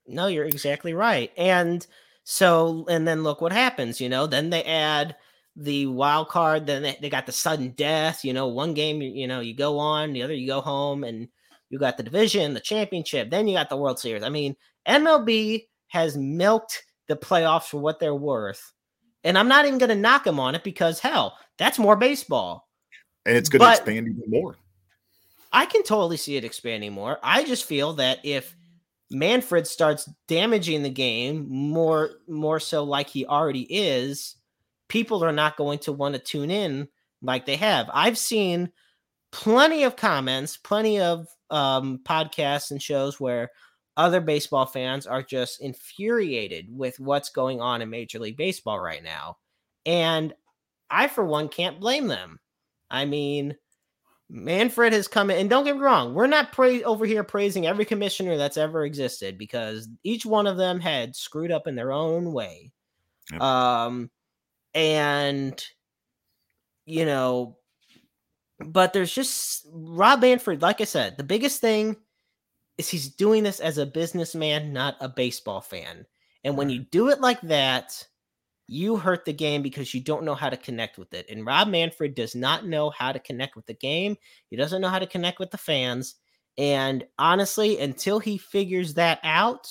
No, 0.06 0.28
you're 0.28 0.46
exactly 0.46 0.94
right. 0.94 1.30
And 1.36 1.86
so, 2.24 2.86
and 2.88 3.06
then 3.06 3.22
look 3.22 3.42
what 3.42 3.52
happens. 3.52 4.00
You 4.00 4.08
know, 4.08 4.26
then 4.26 4.48
they 4.48 4.62
add 4.64 5.14
the 5.56 5.86
wild 5.86 6.28
card. 6.28 6.66
Then 6.66 6.82
they, 6.82 6.96
they 7.00 7.10
got 7.10 7.26
the 7.26 7.32
sudden 7.32 7.70
death. 7.70 8.24
You 8.24 8.32
know, 8.32 8.48
one 8.48 8.72
game, 8.72 9.02
you 9.02 9.26
know, 9.26 9.40
you 9.40 9.54
go 9.54 9.78
on, 9.78 10.12
the 10.12 10.22
other 10.22 10.34
you 10.34 10.46
go 10.46 10.62
home, 10.62 11.04
and 11.04 11.28
you 11.70 11.78
got 11.78 11.96
the 11.96 12.02
division, 12.02 12.54
the 12.54 12.60
championship, 12.60 13.30
then 13.30 13.48
you 13.48 13.54
got 13.54 13.68
the 13.68 13.76
World 13.76 13.98
Series. 13.98 14.22
I 14.22 14.28
mean, 14.28 14.56
MLB 14.88 15.66
has 15.88 16.16
milked 16.16 16.84
the 17.08 17.16
playoffs 17.16 17.68
for 17.68 17.78
what 17.78 18.00
they're 18.00 18.14
worth. 18.14 18.72
And 19.24 19.36
I'm 19.36 19.48
not 19.48 19.66
even 19.66 19.78
going 19.78 19.88
to 19.90 19.96
knock 19.96 20.24
them 20.24 20.38
on 20.38 20.54
it 20.54 20.62
because, 20.62 21.00
hell, 21.00 21.36
that's 21.58 21.78
more 21.78 21.96
baseball. 21.96 22.68
And 23.24 23.36
it's 23.36 23.48
going 23.48 23.60
to 23.62 23.70
expand 23.70 24.08
even 24.08 24.22
more. 24.28 24.56
I 25.52 25.66
can 25.66 25.82
totally 25.82 26.16
see 26.16 26.36
it 26.36 26.44
expanding 26.44 26.92
more. 26.92 27.18
I 27.22 27.44
just 27.44 27.64
feel 27.64 27.94
that 27.94 28.18
if 28.24 28.54
Manfred 29.10 29.66
starts 29.66 30.08
damaging 30.28 30.82
the 30.82 30.90
game 30.90 31.46
more 31.48 32.10
more 32.28 32.60
so 32.60 32.84
like 32.84 33.08
he 33.08 33.26
already 33.26 33.62
is, 33.62 34.36
people 34.88 35.24
are 35.24 35.32
not 35.32 35.56
going 35.56 35.78
to 35.80 35.92
want 35.92 36.14
to 36.14 36.20
tune 36.20 36.50
in 36.50 36.88
like 37.22 37.46
they 37.46 37.56
have. 37.56 37.88
I've 37.92 38.18
seen 38.18 38.70
plenty 39.30 39.84
of 39.84 39.96
comments, 39.96 40.56
plenty 40.56 41.00
of 41.00 41.26
um, 41.50 42.00
podcasts 42.04 42.70
and 42.70 42.80
shows 42.80 43.20
where 43.20 43.50
other 43.96 44.20
baseball 44.20 44.66
fans 44.66 45.06
are 45.06 45.22
just 45.22 45.60
infuriated 45.60 46.66
with 46.70 47.00
what's 47.00 47.30
going 47.30 47.60
on 47.60 47.82
in 47.82 47.90
Major 47.90 48.18
League 48.18 48.36
Baseball 48.36 48.78
right 48.78 49.02
now. 49.02 49.38
And 49.86 50.34
I, 50.90 51.08
for 51.08 51.24
one, 51.24 51.48
can't 51.48 51.80
blame 51.80 52.06
them. 52.06 52.38
I 52.90 53.04
mean, 53.04 53.56
Manfred 54.28 54.92
has 54.92 55.08
come 55.08 55.30
in, 55.30 55.38
and 55.38 55.50
don't 55.50 55.64
get 55.64 55.76
me 55.76 55.82
wrong, 55.82 56.14
we're 56.14 56.26
not 56.26 56.52
pra- 56.52 56.82
over 56.82 57.06
here 57.06 57.24
praising 57.24 57.66
every 57.66 57.84
commissioner 57.84 58.36
that's 58.36 58.56
ever 58.56 58.84
existed 58.84 59.38
because 59.38 59.88
each 60.02 60.26
one 60.26 60.46
of 60.46 60.56
them 60.56 60.80
had 60.80 61.16
screwed 61.16 61.52
up 61.52 61.66
in 61.66 61.74
their 61.74 61.92
own 61.92 62.32
way. 62.32 62.72
Yep. 63.32 63.40
Um, 63.40 64.10
and 64.74 65.64
you 66.86 67.04
know, 67.04 67.56
but 68.58 68.92
there's 68.92 69.14
just 69.14 69.66
Rob 69.72 70.20
Manfred, 70.20 70.62
like 70.62 70.80
I 70.80 70.84
said, 70.84 71.16
the 71.16 71.24
biggest 71.24 71.60
thing 71.60 71.96
is 72.78 72.88
he's 72.88 73.08
doing 73.08 73.42
this 73.42 73.60
as 73.60 73.78
a 73.78 73.86
businessman, 73.86 74.72
not 74.72 74.96
a 75.00 75.08
baseball 75.08 75.60
fan. 75.60 76.06
And 76.44 76.56
when 76.56 76.70
you 76.70 76.80
do 76.80 77.08
it 77.08 77.20
like 77.20 77.40
that, 77.42 78.06
you 78.68 78.96
hurt 78.96 79.24
the 79.24 79.32
game 79.32 79.62
because 79.62 79.94
you 79.94 80.00
don't 80.00 80.24
know 80.24 80.34
how 80.34 80.48
to 80.48 80.56
connect 80.56 80.98
with 80.98 81.12
it. 81.14 81.26
And 81.28 81.46
Rob 81.46 81.68
Manfred 81.68 82.14
does 82.14 82.34
not 82.34 82.66
know 82.66 82.90
how 82.90 83.12
to 83.12 83.18
connect 83.18 83.56
with 83.56 83.66
the 83.66 83.74
game. 83.74 84.16
He 84.48 84.56
doesn't 84.56 84.80
know 84.80 84.88
how 84.88 84.98
to 84.98 85.06
connect 85.06 85.38
with 85.38 85.50
the 85.50 85.58
fans. 85.58 86.16
And 86.58 87.04
honestly, 87.18 87.78
until 87.80 88.18
he 88.18 88.38
figures 88.38 88.94
that 88.94 89.20
out, 89.22 89.68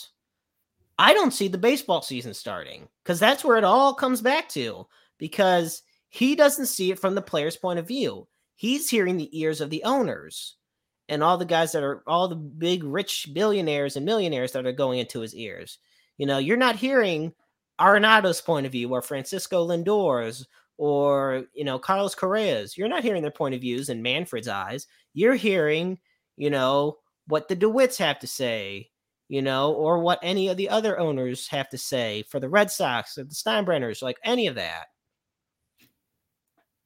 I 0.98 1.14
don't 1.14 1.34
see 1.34 1.48
the 1.48 1.58
baseball 1.58 2.02
season 2.02 2.34
starting 2.34 2.88
because 3.04 3.20
that's 3.20 3.44
where 3.44 3.58
it 3.58 3.64
all 3.64 3.94
comes 3.94 4.22
back 4.22 4.48
to 4.50 4.88
because 5.18 5.82
he 6.10 6.36
doesn't 6.36 6.68
see 6.68 6.92
it 6.92 7.00
from 7.00 7.16
the 7.16 7.22
player's 7.22 7.58
point 7.58 7.80
of 7.80 7.88
view 7.88 8.28
he's 8.56 8.90
hearing 8.90 9.18
the 9.18 9.40
ears 9.40 9.62
of 9.62 9.70
the 9.70 9.84
owners 9.84 10.56
and 11.08 11.24
all 11.24 11.38
the 11.38 11.46
guys 11.46 11.72
that 11.74 11.84
are 11.84 12.04
all 12.08 12.28
the 12.28 12.36
big 12.36 12.84
rich 12.84 13.30
billionaires 13.34 13.96
and 13.96 14.06
millionaires 14.06 14.52
that 14.54 14.66
are 14.66 14.72
going 14.72 15.00
into 15.00 15.20
his 15.20 15.36
ears. 15.36 15.78
You 16.18 16.26
know, 16.26 16.38
you're 16.38 16.58
not 16.58 16.76
hearing 16.76 17.34
Arenado's 17.80 18.42
point 18.42 18.66
of 18.66 18.72
view 18.72 18.92
or 18.94 19.02
Francisco 19.02 19.64
Lindor's 19.64 20.48
or, 20.78 21.46
you 21.54 21.64
know, 21.64 21.78
Carlos 21.78 22.16
Correa's. 22.16 22.78
You're 22.78 22.88
not 22.88 23.04
hearing 23.04 23.22
their 23.22 23.32
point 23.32 23.56
of 23.56 23.62
views 23.62 23.90
in 23.90 24.02
Manfred's 24.02 24.48
eyes. 24.48 24.88
You're 25.14 25.36
hearing, 25.36 26.00
you 26.38 26.50
know, 26.50 26.98
what 27.28 27.48
the 27.48 27.56
DeWitts 27.56 27.98
have 27.98 28.20
to 28.20 28.28
say, 28.28 28.90
you 29.28 29.42
know, 29.42 29.74
or 29.74 30.00
what 30.00 30.20
any 30.22 30.48
of 30.48 30.58
the 30.58 30.70
other 30.70 31.00
owners 31.00 31.48
have 31.48 31.70
to 31.70 31.78
say 31.78 32.24
for 32.30 32.40
the 32.40 32.50
Red 32.50 32.72
Sox 32.72 33.18
or 33.18 33.24
the 33.24 33.34
Steinbrenners, 33.34 34.02
like 34.02 34.18
any 34.24 34.48
of 34.48 34.56
that 34.56 34.88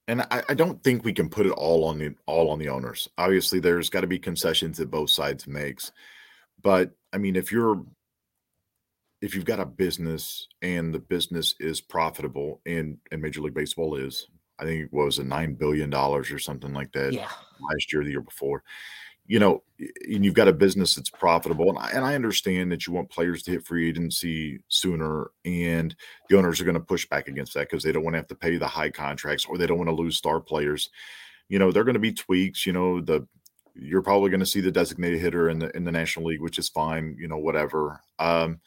and 0.09 0.21
I, 0.23 0.43
I, 0.49 0.53
don't 0.53 0.83
think 0.83 1.03
we 1.03 1.13
can 1.13 1.29
put 1.29 1.45
it 1.45 1.51
all 1.51 1.85
on 1.85 1.99
the 1.99 2.15
all 2.25 2.49
on 2.49 2.59
the 2.59 2.69
owners. 2.69 3.07
Obviously, 3.17 3.59
there's 3.59 3.89
got 3.89 4.01
to 4.01 4.07
be 4.07 4.19
concessions 4.19 4.77
that 4.77 4.91
both 4.91 5.11
sides 5.11 5.47
makes, 5.47 5.91
but 6.61 6.91
I 7.13 7.17
mean, 7.17 7.35
if 7.35 7.51
you're 7.51 7.85
if 9.21 9.35
you've 9.35 9.45
got 9.45 9.59
a 9.59 9.65
business 9.65 10.47
and 10.61 10.93
the 10.93 10.99
business 10.99 11.55
is 11.59 11.79
profitable, 11.79 12.61
and 12.65 12.97
and 13.11 13.21
Major 13.21 13.41
League 13.41 13.53
Baseball 13.53 13.95
is, 13.95 14.27
I 14.57 14.63
think 14.63 14.85
it 14.85 14.93
was 14.93 15.19
a 15.19 15.23
nine 15.23 15.53
billion 15.53 15.89
dollars 15.89 16.31
or 16.31 16.39
something 16.39 16.73
like 16.73 16.91
that 16.93 17.13
yeah. 17.13 17.29
last 17.61 17.93
year, 17.93 18.03
the 18.03 18.11
year 18.11 18.21
before 18.21 18.63
you 19.29 19.37
know, 19.37 19.61
and 19.77 20.25
you've 20.25 20.33
got 20.33 20.47
a 20.47 20.53
business 20.53 20.95
that's 20.95 21.11
profitable, 21.11 21.69
and 21.69 21.77
I, 21.77 21.91
and 21.91 22.03
I 22.03 22.15
understand 22.15 22.71
that 22.71 22.87
you 22.87 22.93
want 22.93 23.11
players 23.11 23.43
to 23.43 23.51
hit 23.51 23.63
free 23.63 23.87
agency 23.87 24.59
sooner, 24.69 25.29
and 25.45 25.95
the 26.27 26.37
owners 26.37 26.59
are 26.59 26.63
going 26.63 26.73
to 26.73 26.79
push 26.79 27.07
back 27.07 27.27
against 27.27 27.53
that 27.53 27.69
because 27.69 27.83
they 27.83 27.91
don't 27.91 28.03
want 28.03 28.15
to 28.15 28.17
have 28.17 28.27
to 28.29 28.35
pay 28.35 28.57
the 28.57 28.67
high 28.67 28.89
contracts 28.89 29.45
or 29.45 29.59
they 29.59 29.67
don't 29.67 29.77
want 29.77 29.87
to 29.87 29.95
lose 29.95 30.17
star 30.17 30.39
players. 30.39 30.89
You 31.47 31.59
know, 31.59 31.71
they're 31.71 31.83
going 31.83 31.93
to 31.93 31.99
be 31.99 32.11
tweaks. 32.11 32.65
You 32.65 32.73
know, 32.73 33.01
the 33.01 33.27
you're 33.75 34.01
probably 34.01 34.31
going 34.31 34.39
to 34.39 34.47
see 34.47 34.61
the 34.61 34.71
designated 34.71 35.19
hitter 35.19 35.47
in 35.47 35.59
the 35.59 35.77
in 35.77 35.83
the 35.83 35.91
National 35.91 36.25
League, 36.25 36.41
which 36.41 36.57
is 36.57 36.67
fine. 36.67 37.15
You 37.19 37.27
know, 37.27 37.37
whatever. 37.37 38.01
Um, 38.17 38.59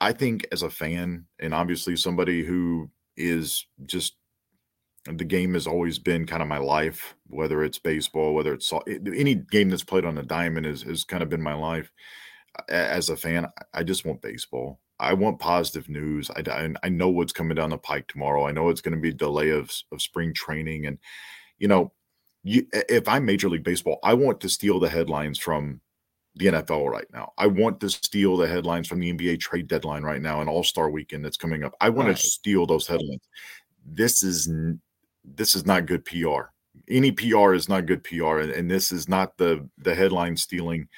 I 0.00 0.12
think 0.12 0.46
as 0.52 0.62
a 0.62 0.70
fan, 0.70 1.26
and 1.40 1.52
obviously 1.52 1.96
somebody 1.96 2.44
who 2.44 2.88
is 3.16 3.66
just 3.84 4.14
the 5.06 5.24
game 5.24 5.54
has 5.54 5.66
always 5.66 5.98
been 5.98 6.26
kind 6.26 6.42
of 6.42 6.48
my 6.48 6.58
life, 6.58 7.14
whether 7.26 7.62
it's 7.62 7.78
baseball, 7.78 8.34
whether 8.34 8.54
it's 8.54 8.72
any 8.86 9.34
game 9.34 9.68
that's 9.68 9.84
played 9.84 10.04
on 10.04 10.16
a 10.18 10.22
diamond 10.22 10.66
has, 10.66 10.82
has 10.82 11.04
kind 11.04 11.22
of 11.22 11.28
been 11.28 11.42
my 11.42 11.54
life. 11.54 11.90
As 12.68 13.10
a 13.10 13.16
fan, 13.16 13.46
I 13.74 13.82
just 13.82 14.06
want 14.06 14.22
baseball. 14.22 14.80
I 15.00 15.12
want 15.12 15.40
positive 15.40 15.88
news. 15.88 16.30
I, 16.30 16.42
I, 16.50 16.72
I 16.84 16.88
know 16.88 17.08
what's 17.08 17.32
coming 17.32 17.56
down 17.56 17.70
the 17.70 17.78
pike 17.78 18.06
tomorrow. 18.06 18.46
I 18.46 18.52
know 18.52 18.68
it's 18.68 18.80
going 18.80 18.94
to 18.94 19.00
be 19.00 19.10
a 19.10 19.14
delay 19.14 19.50
of, 19.50 19.70
of 19.92 20.00
spring 20.00 20.32
training. 20.32 20.86
And, 20.86 20.98
you 21.58 21.68
know, 21.68 21.92
you, 22.44 22.66
if 22.72 23.08
I'm 23.08 23.26
Major 23.26 23.48
League 23.48 23.64
Baseball, 23.64 23.98
I 24.04 24.14
want 24.14 24.40
to 24.40 24.48
steal 24.48 24.78
the 24.78 24.88
headlines 24.88 25.38
from 25.38 25.80
the 26.36 26.46
NFL 26.46 26.88
right 26.88 27.06
now. 27.12 27.32
I 27.38 27.46
want 27.46 27.80
to 27.80 27.90
steal 27.90 28.36
the 28.36 28.46
headlines 28.46 28.88
from 28.88 29.00
the 29.00 29.12
NBA 29.12 29.40
trade 29.40 29.68
deadline 29.68 30.02
right 30.02 30.22
now 30.22 30.40
and 30.40 30.48
All 30.48 30.64
Star 30.64 30.90
weekend 30.90 31.24
that's 31.24 31.36
coming 31.36 31.64
up. 31.64 31.74
I 31.80 31.88
want 31.88 32.08
right. 32.08 32.16
to 32.16 32.22
steal 32.22 32.66
those 32.66 32.86
headlines. 32.86 33.22
This 33.84 34.22
is 34.22 34.48
this 35.24 35.54
is 35.54 35.66
not 35.66 35.86
good 35.86 36.04
PR. 36.04 36.50
Any 36.88 37.12
PR 37.12 37.54
is 37.54 37.68
not 37.68 37.86
good 37.86 38.04
PR, 38.04 38.38
and, 38.38 38.50
and 38.50 38.70
this 38.70 38.92
is 38.92 39.08
not 39.08 39.36
the 39.38 39.68
the 39.78 39.94
headline 39.94 40.36
stealing 40.36 40.88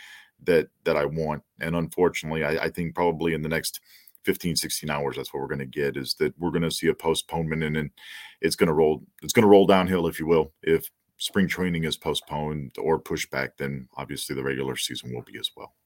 that 0.44 0.68
that 0.84 0.96
I 0.96 1.04
want. 1.04 1.42
And 1.60 1.76
unfortunately, 1.76 2.44
I, 2.44 2.64
I 2.64 2.68
think 2.70 2.94
probably 2.94 3.34
in 3.34 3.42
the 3.42 3.48
next 3.48 3.80
15 4.26 4.56
16 4.56 4.90
hours 4.90 5.16
that's 5.16 5.32
what 5.32 5.40
we're 5.40 5.46
going 5.46 5.60
to 5.60 5.66
get 5.66 5.96
is 5.96 6.14
that 6.14 6.36
we're 6.36 6.50
going 6.50 6.60
to 6.60 6.70
see 6.70 6.88
a 6.88 6.94
postponement 6.94 7.62
and 7.62 7.76
then 7.76 7.90
it's 8.40 8.56
going 8.56 8.66
to 8.66 8.72
roll 8.72 9.00
it's 9.22 9.32
going 9.32 9.44
to 9.44 9.48
roll 9.48 9.66
downhill 9.66 10.08
if 10.08 10.18
you 10.18 10.26
will 10.26 10.52
if 10.64 10.90
spring 11.16 11.46
training 11.46 11.84
is 11.84 11.96
postponed 11.96 12.74
or 12.76 12.98
pushed 12.98 13.30
back 13.30 13.56
then 13.56 13.88
obviously 13.96 14.34
the 14.34 14.42
regular 14.42 14.76
season 14.76 15.14
will 15.14 15.22
be 15.22 15.38
as 15.38 15.52
well 15.56 15.76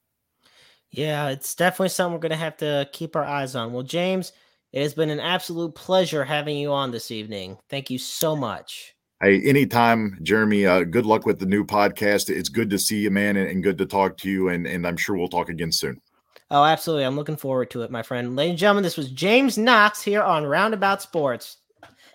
yeah 0.89 1.29
it's 1.29 1.53
definitely 1.53 1.87
something 1.87 2.13
we're 2.13 2.19
going 2.19 2.31
to 2.31 2.35
have 2.35 2.57
to 2.57 2.89
keep 2.91 3.15
our 3.15 3.23
eyes 3.23 3.55
on 3.55 3.71
well 3.71 3.83
james 3.83 4.33
it 4.73 4.81
has 4.81 4.93
been 4.93 5.09
an 5.09 5.19
absolute 5.19 5.75
pleasure 5.75 6.23
having 6.23 6.57
you 6.57 6.71
on 6.71 6.91
this 6.91 7.11
evening. 7.11 7.57
Thank 7.69 7.89
you 7.89 7.97
so 7.97 8.35
much. 8.35 8.95
Hey, 9.21 9.41
anytime, 9.41 10.17
Jeremy. 10.23 10.65
Uh, 10.65 10.83
good 10.83 11.05
luck 11.05 11.25
with 11.25 11.39
the 11.39 11.45
new 11.45 11.63
podcast. 11.63 12.29
It's 12.29 12.49
good 12.49 12.69
to 12.71 12.79
see 12.79 12.99
you, 12.99 13.11
man, 13.11 13.37
and, 13.37 13.49
and 13.49 13.61
good 13.61 13.77
to 13.77 13.85
talk 13.85 14.17
to 14.17 14.29
you. 14.29 14.49
And, 14.49 14.65
and 14.65 14.87
I'm 14.87 14.97
sure 14.97 15.15
we'll 15.15 15.27
talk 15.27 15.49
again 15.49 15.71
soon. 15.71 16.01
Oh, 16.49 16.63
absolutely. 16.63 17.05
I'm 17.05 17.15
looking 17.15 17.37
forward 17.37 17.69
to 17.71 17.83
it, 17.83 17.91
my 17.91 18.01
friend. 18.01 18.35
Ladies 18.35 18.51
and 18.51 18.59
gentlemen, 18.59 18.83
this 18.83 18.97
was 18.97 19.11
James 19.11 19.57
Knox 19.57 20.01
here 20.01 20.23
on 20.23 20.45
Roundabout 20.45 21.01
Sports. 21.01 21.57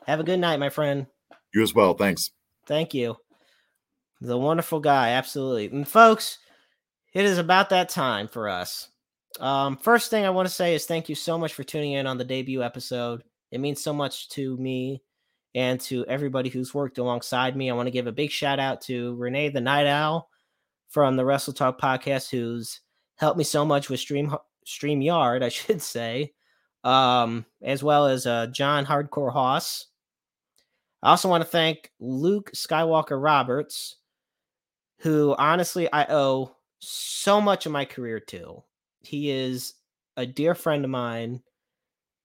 Have 0.07 0.20
a 0.20 0.24
good 0.24 0.41
night, 0.41 0.59
my 0.59 0.69
friend. 0.69 1.07
You 1.55 1.62
as 1.62 1.74
well. 1.74 1.95
Thanks. 1.95 2.33
Thank 2.66 2.93
you. 2.93 3.16
The 4.20 4.37
wonderful 4.37 4.81
guy. 4.81 5.11
Absolutely. 5.11 5.66
And 5.66 5.87
folks, 5.87 6.39
it 7.15 7.24
is 7.24 7.39
about 7.39 7.70
that 7.70 7.89
time 7.89 8.28
for 8.28 8.49
us. 8.49 8.89
Um, 9.41 9.77
first 9.77 10.11
thing 10.11 10.25
I 10.25 10.31
want 10.31 10.49
to 10.49 10.55
say 10.55 10.75
is 10.75 10.87
thank 10.87 11.09
you 11.09 11.15
so 11.15 11.39
much 11.39 11.55
for 11.55 11.65
tuning 11.65 11.93
in 11.93 12.07
on 12.07 12.19
the 12.19 12.25
debut 12.25 12.63
episode. 12.63 13.23
It 13.51 13.61
means 13.61 13.83
so 13.83 13.93
much 13.93 14.29
to 14.31 14.57
me 14.57 15.03
and 15.55 15.81
to 15.81 16.05
everybody 16.07 16.49
who's 16.49 16.75
worked 16.75 16.99
alongside 16.99 17.57
me. 17.57 17.71
I 17.71 17.75
want 17.75 17.87
to 17.87 17.93
give 17.93 18.07
a 18.07 18.13
big 18.13 18.31
shout 18.31 18.59
out 18.59 18.81
to 18.83 19.15
Renee 19.17 19.49
the 19.49 19.61
Night 19.61 19.87
Owl 19.87 20.29
from 20.89 21.17
the 21.17 21.25
Wrestle 21.25 21.53
Talk 21.53 21.81
podcast, 21.81 22.31
who's 22.31 22.81
helped 23.17 23.39
me 23.39 23.45
so 23.45 23.65
much 23.65 23.89
with 23.89 24.01
Stream 24.01 24.35
StreamYard, 24.67 25.43
I 25.45 25.49
should 25.49 25.83
say, 25.83 26.33
um, 26.85 27.47
as 27.63 27.83
well 27.83 28.07
as 28.07 28.27
uh, 28.27 28.49
John 28.49 28.85
Hardcore 28.85 29.33
Hoss. 29.33 29.87
I 31.03 31.11
also 31.11 31.29
want 31.29 31.43
to 31.43 31.49
thank 31.49 31.91
Luke 32.01 32.51
Skywalker 32.55 33.23
Roberts, 33.23 33.97
who 34.99 35.35
honestly 35.39 35.91
I 35.93 36.07
owe 36.09 36.57
so 36.79 37.41
much 37.41 37.67
of 37.67 37.73
my 37.73 37.85
career 37.85 38.19
too. 38.19 38.63
He 39.07 39.31
is 39.31 39.74
a 40.16 40.27
dear 40.27 40.55
friend 40.55 40.85
of 40.85 40.91
mine, 40.91 41.43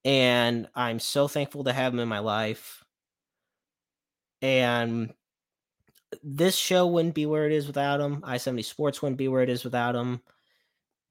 and 0.03 0.67
I'm 0.75 0.99
so 0.99 1.27
thankful 1.27 1.63
to 1.65 1.73
have 1.73 1.93
him 1.93 1.99
in 1.99 2.07
my 2.07 2.19
life. 2.19 2.83
And 4.41 5.13
this 6.23 6.55
show 6.55 6.87
wouldn't 6.87 7.15
be 7.15 7.25
where 7.25 7.45
it 7.45 7.53
is 7.53 7.67
without 7.67 8.01
him. 8.01 8.21
I 8.23 8.37
70 8.37 8.63
Sports 8.63 9.01
wouldn't 9.01 9.17
be 9.17 9.27
where 9.27 9.43
it 9.43 9.49
is 9.49 9.63
without 9.63 9.95
him. 9.95 10.21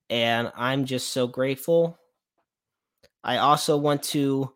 And 0.08 0.50
I'm 0.56 0.84
just 0.84 1.10
so 1.10 1.26
grateful. 1.26 1.96
I 3.22 3.36
also 3.36 3.76
want 3.76 4.02
to 4.04 4.52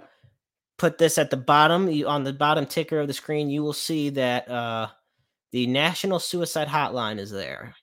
put 0.78 0.98
this 0.98 1.18
at 1.18 1.30
the 1.30 1.36
bottom. 1.36 1.88
You, 1.88 2.08
on 2.08 2.24
the 2.24 2.32
bottom 2.32 2.66
ticker 2.66 2.98
of 2.98 3.06
the 3.06 3.14
screen, 3.14 3.50
you 3.50 3.62
will 3.62 3.72
see 3.72 4.10
that 4.10 4.50
uh, 4.50 4.88
the 5.52 5.66
National 5.66 6.18
Suicide 6.18 6.68
Hotline 6.68 7.18
is 7.18 7.30
there. 7.30 7.74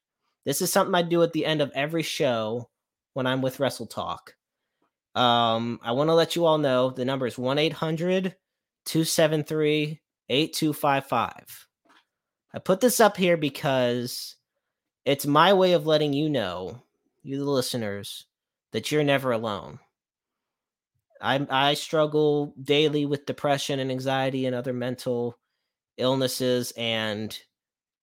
This 0.43 0.61
is 0.61 0.73
something 0.73 0.95
I 0.95 1.03
do 1.03 1.23
at 1.23 1.33
the 1.33 1.45
end 1.45 1.61
of 1.61 1.71
every 1.73 2.03
show 2.03 2.70
when 3.13 3.27
I'm 3.27 3.41
with 3.41 3.59
Wrestle 3.59 3.87
Talk. 3.87 4.35
Um, 5.15 5.79
I 5.83 5.91
want 5.91 6.09
to 6.09 6.13
let 6.13 6.35
you 6.35 6.45
all 6.45 6.57
know 6.57 6.89
the 6.89 7.05
number 7.05 7.27
is 7.27 7.37
1 7.37 7.57
800 7.57 8.35
273 8.85 9.99
8255. 10.29 11.67
I 12.53 12.59
put 12.59 12.79
this 12.81 12.99
up 12.99 13.17
here 13.17 13.37
because 13.37 14.35
it's 15.05 15.25
my 15.25 15.53
way 15.53 15.73
of 15.73 15.85
letting 15.85 16.13
you 16.13 16.29
know, 16.29 16.83
you 17.23 17.37
the 17.37 17.45
listeners, 17.45 18.25
that 18.71 18.91
you're 18.91 19.03
never 19.03 19.31
alone. 19.31 19.79
I 21.21 21.45
I 21.49 21.73
struggle 21.75 22.55
daily 22.61 23.05
with 23.05 23.25
depression 23.25 23.79
and 23.79 23.91
anxiety 23.91 24.45
and 24.45 24.55
other 24.55 24.73
mental 24.73 25.37
illnesses 25.97 26.73
and 26.77 27.37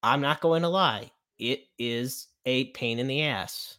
I'm 0.03 0.21
not 0.21 0.41
going 0.41 0.63
to 0.63 0.69
lie. 0.69 1.11
It 1.39 1.65
is 1.79 2.29
a 2.45 2.67
pain 2.67 2.99
in 2.99 3.09
the 3.09 3.23
ass. 3.23 3.78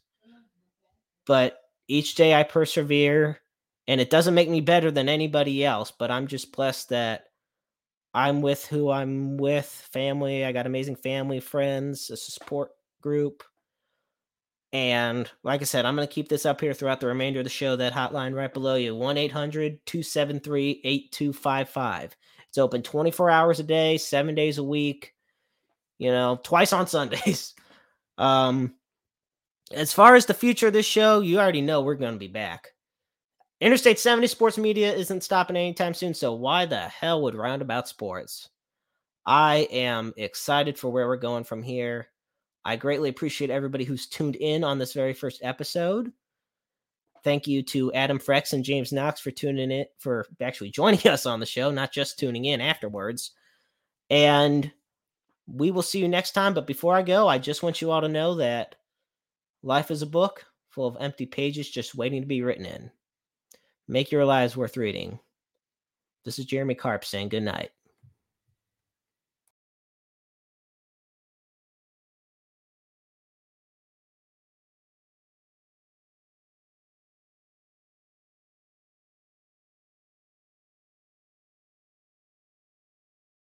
But 1.30 1.60
each 1.88 2.16
day 2.16 2.34
I 2.34 2.42
persevere 2.42 3.40
and 3.88 4.02
it 4.02 4.10
doesn't 4.10 4.34
make 4.34 4.50
me 4.50 4.62
better 4.62 4.90
than 4.90 5.08
anybody 5.08 5.64
else, 5.64 5.92
but 5.92 6.10
I'm 6.10 6.26
just 6.26 6.52
blessed 6.52 6.90
that 6.90 7.26
I'm 8.16 8.42
with 8.42 8.66
who 8.66 8.90
I'm 8.90 9.38
with, 9.38 9.68
family. 9.94 10.44
I 10.44 10.52
got 10.54 10.66
amazing 10.66 10.96
family, 10.96 11.40
friends, 11.40 12.10
a 12.10 12.18
support 12.18 12.72
group. 13.04 13.44
And 14.74 15.30
like 15.44 15.62
I 15.62 15.66
said, 15.66 15.86
I'm 15.86 15.96
going 15.96 16.08
to 16.08 16.12
keep 16.12 16.30
this 16.30 16.48
up 16.48 16.62
here 16.62 16.74
throughout 16.74 17.00
the 17.00 17.06
remainder 17.06 17.42
of 17.42 17.44
the 17.44 17.52
show. 17.52 17.76
That 17.76 17.94
hotline 17.94 18.34
right 18.34 18.52
below 18.52 18.74
you 18.74 18.96
1 18.96 19.18
800 19.20 19.86
273 19.86 20.82
8255. 20.84 22.16
It's 22.48 22.58
open 22.58 22.82
24 22.82 23.30
hours 23.30 23.60
a 23.60 23.64
day, 23.64 24.00
seven 24.00 24.34
days 24.34 24.58
a 24.58 24.64
week, 24.64 25.14
you 26.00 26.10
know, 26.10 26.40
twice 26.42 26.74
on 26.74 26.88
Sundays. 26.88 27.54
Um, 28.18 28.74
as 29.72 29.94
far 29.94 30.16
as 30.16 30.26
the 30.26 30.34
future 30.34 30.68
of 30.68 30.74
this 30.74 30.86
show, 30.86 31.20
you 31.20 31.40
already 31.40 31.62
know 31.62 31.82
we're 31.82 31.96
going 31.96 32.14
to 32.14 32.20
be 32.20 32.28
back. 32.28 32.70
Interstate 33.62 34.00
70 34.00 34.28
Sports 34.28 34.58
Media 34.58 34.94
isn't 34.94 35.24
stopping 35.24 35.58
anytime 35.58 35.94
soon, 35.94 36.14
so 36.14 36.34
why 36.34 36.66
the 36.66 36.80
hell 36.80 37.22
would 37.24 37.36
Roundabout 37.36 37.88
Sports? 37.88 38.50
I 39.26 39.68
am 39.72 40.14
excited 40.18 40.80
for 40.80 40.90
where 40.90 41.08
we're 41.08 41.18
going 41.18 41.44
from 41.44 41.62
here. 41.62 42.08
I 42.64 42.78
greatly 42.78 43.10
appreciate 43.10 43.50
everybody 43.50 43.84
who's 43.84 44.08
tuned 44.08 44.38
in 44.38 44.64
on 44.64 44.80
this 44.80 44.94
very 44.94 45.14
first 45.14 45.42
episode. 45.44 46.12
Thank 47.24 47.48
you 47.48 47.62
to 47.64 47.92
Adam 47.94 48.18
Frex 48.18 48.54
and 48.54 48.64
James 48.64 48.94
Knox 48.94 49.20
for 49.20 49.32
tuning 49.32 49.72
in, 49.72 49.86
for 49.98 50.26
actually 50.42 50.72
joining 50.72 51.06
us 51.08 51.26
on 51.26 51.40
the 51.40 51.46
show, 51.46 51.70
not 51.70 51.92
just 51.92 52.18
tuning 52.18 52.46
in 52.46 52.62
afterwards. 52.62 53.32
And 54.10 54.72
we 55.48 55.70
will 55.72 55.82
see 55.82 56.00
you 56.00 56.08
next 56.08 56.32
time. 56.32 56.54
But 56.54 56.66
before 56.66 56.96
I 56.96 57.02
go, 57.02 57.28
I 57.28 57.38
just 57.38 57.62
want 57.62 57.82
you 57.82 57.92
all 57.92 58.02
to 58.02 58.08
know 58.08 58.36
that 58.36 58.76
life 59.64 59.92
is 59.92 60.02
a 60.02 60.08
book 60.08 60.46
full 60.70 60.88
of 60.88 60.98
empty 61.00 61.26
pages 61.26 61.70
just 61.70 61.96
waiting 61.96 62.22
to 62.22 62.28
be 62.28 62.42
written 62.42 62.66
in. 62.66 62.92
Make 63.88 64.12
your 64.12 64.26
lives 64.26 64.56
worth 64.56 64.78
reading. 64.78 65.20
This 66.26 66.40
is 66.40 66.46
Jeremy 66.46 66.76
Carp 66.76 67.04
saying 67.04 67.30
good 67.30 67.44
night. 67.44 67.72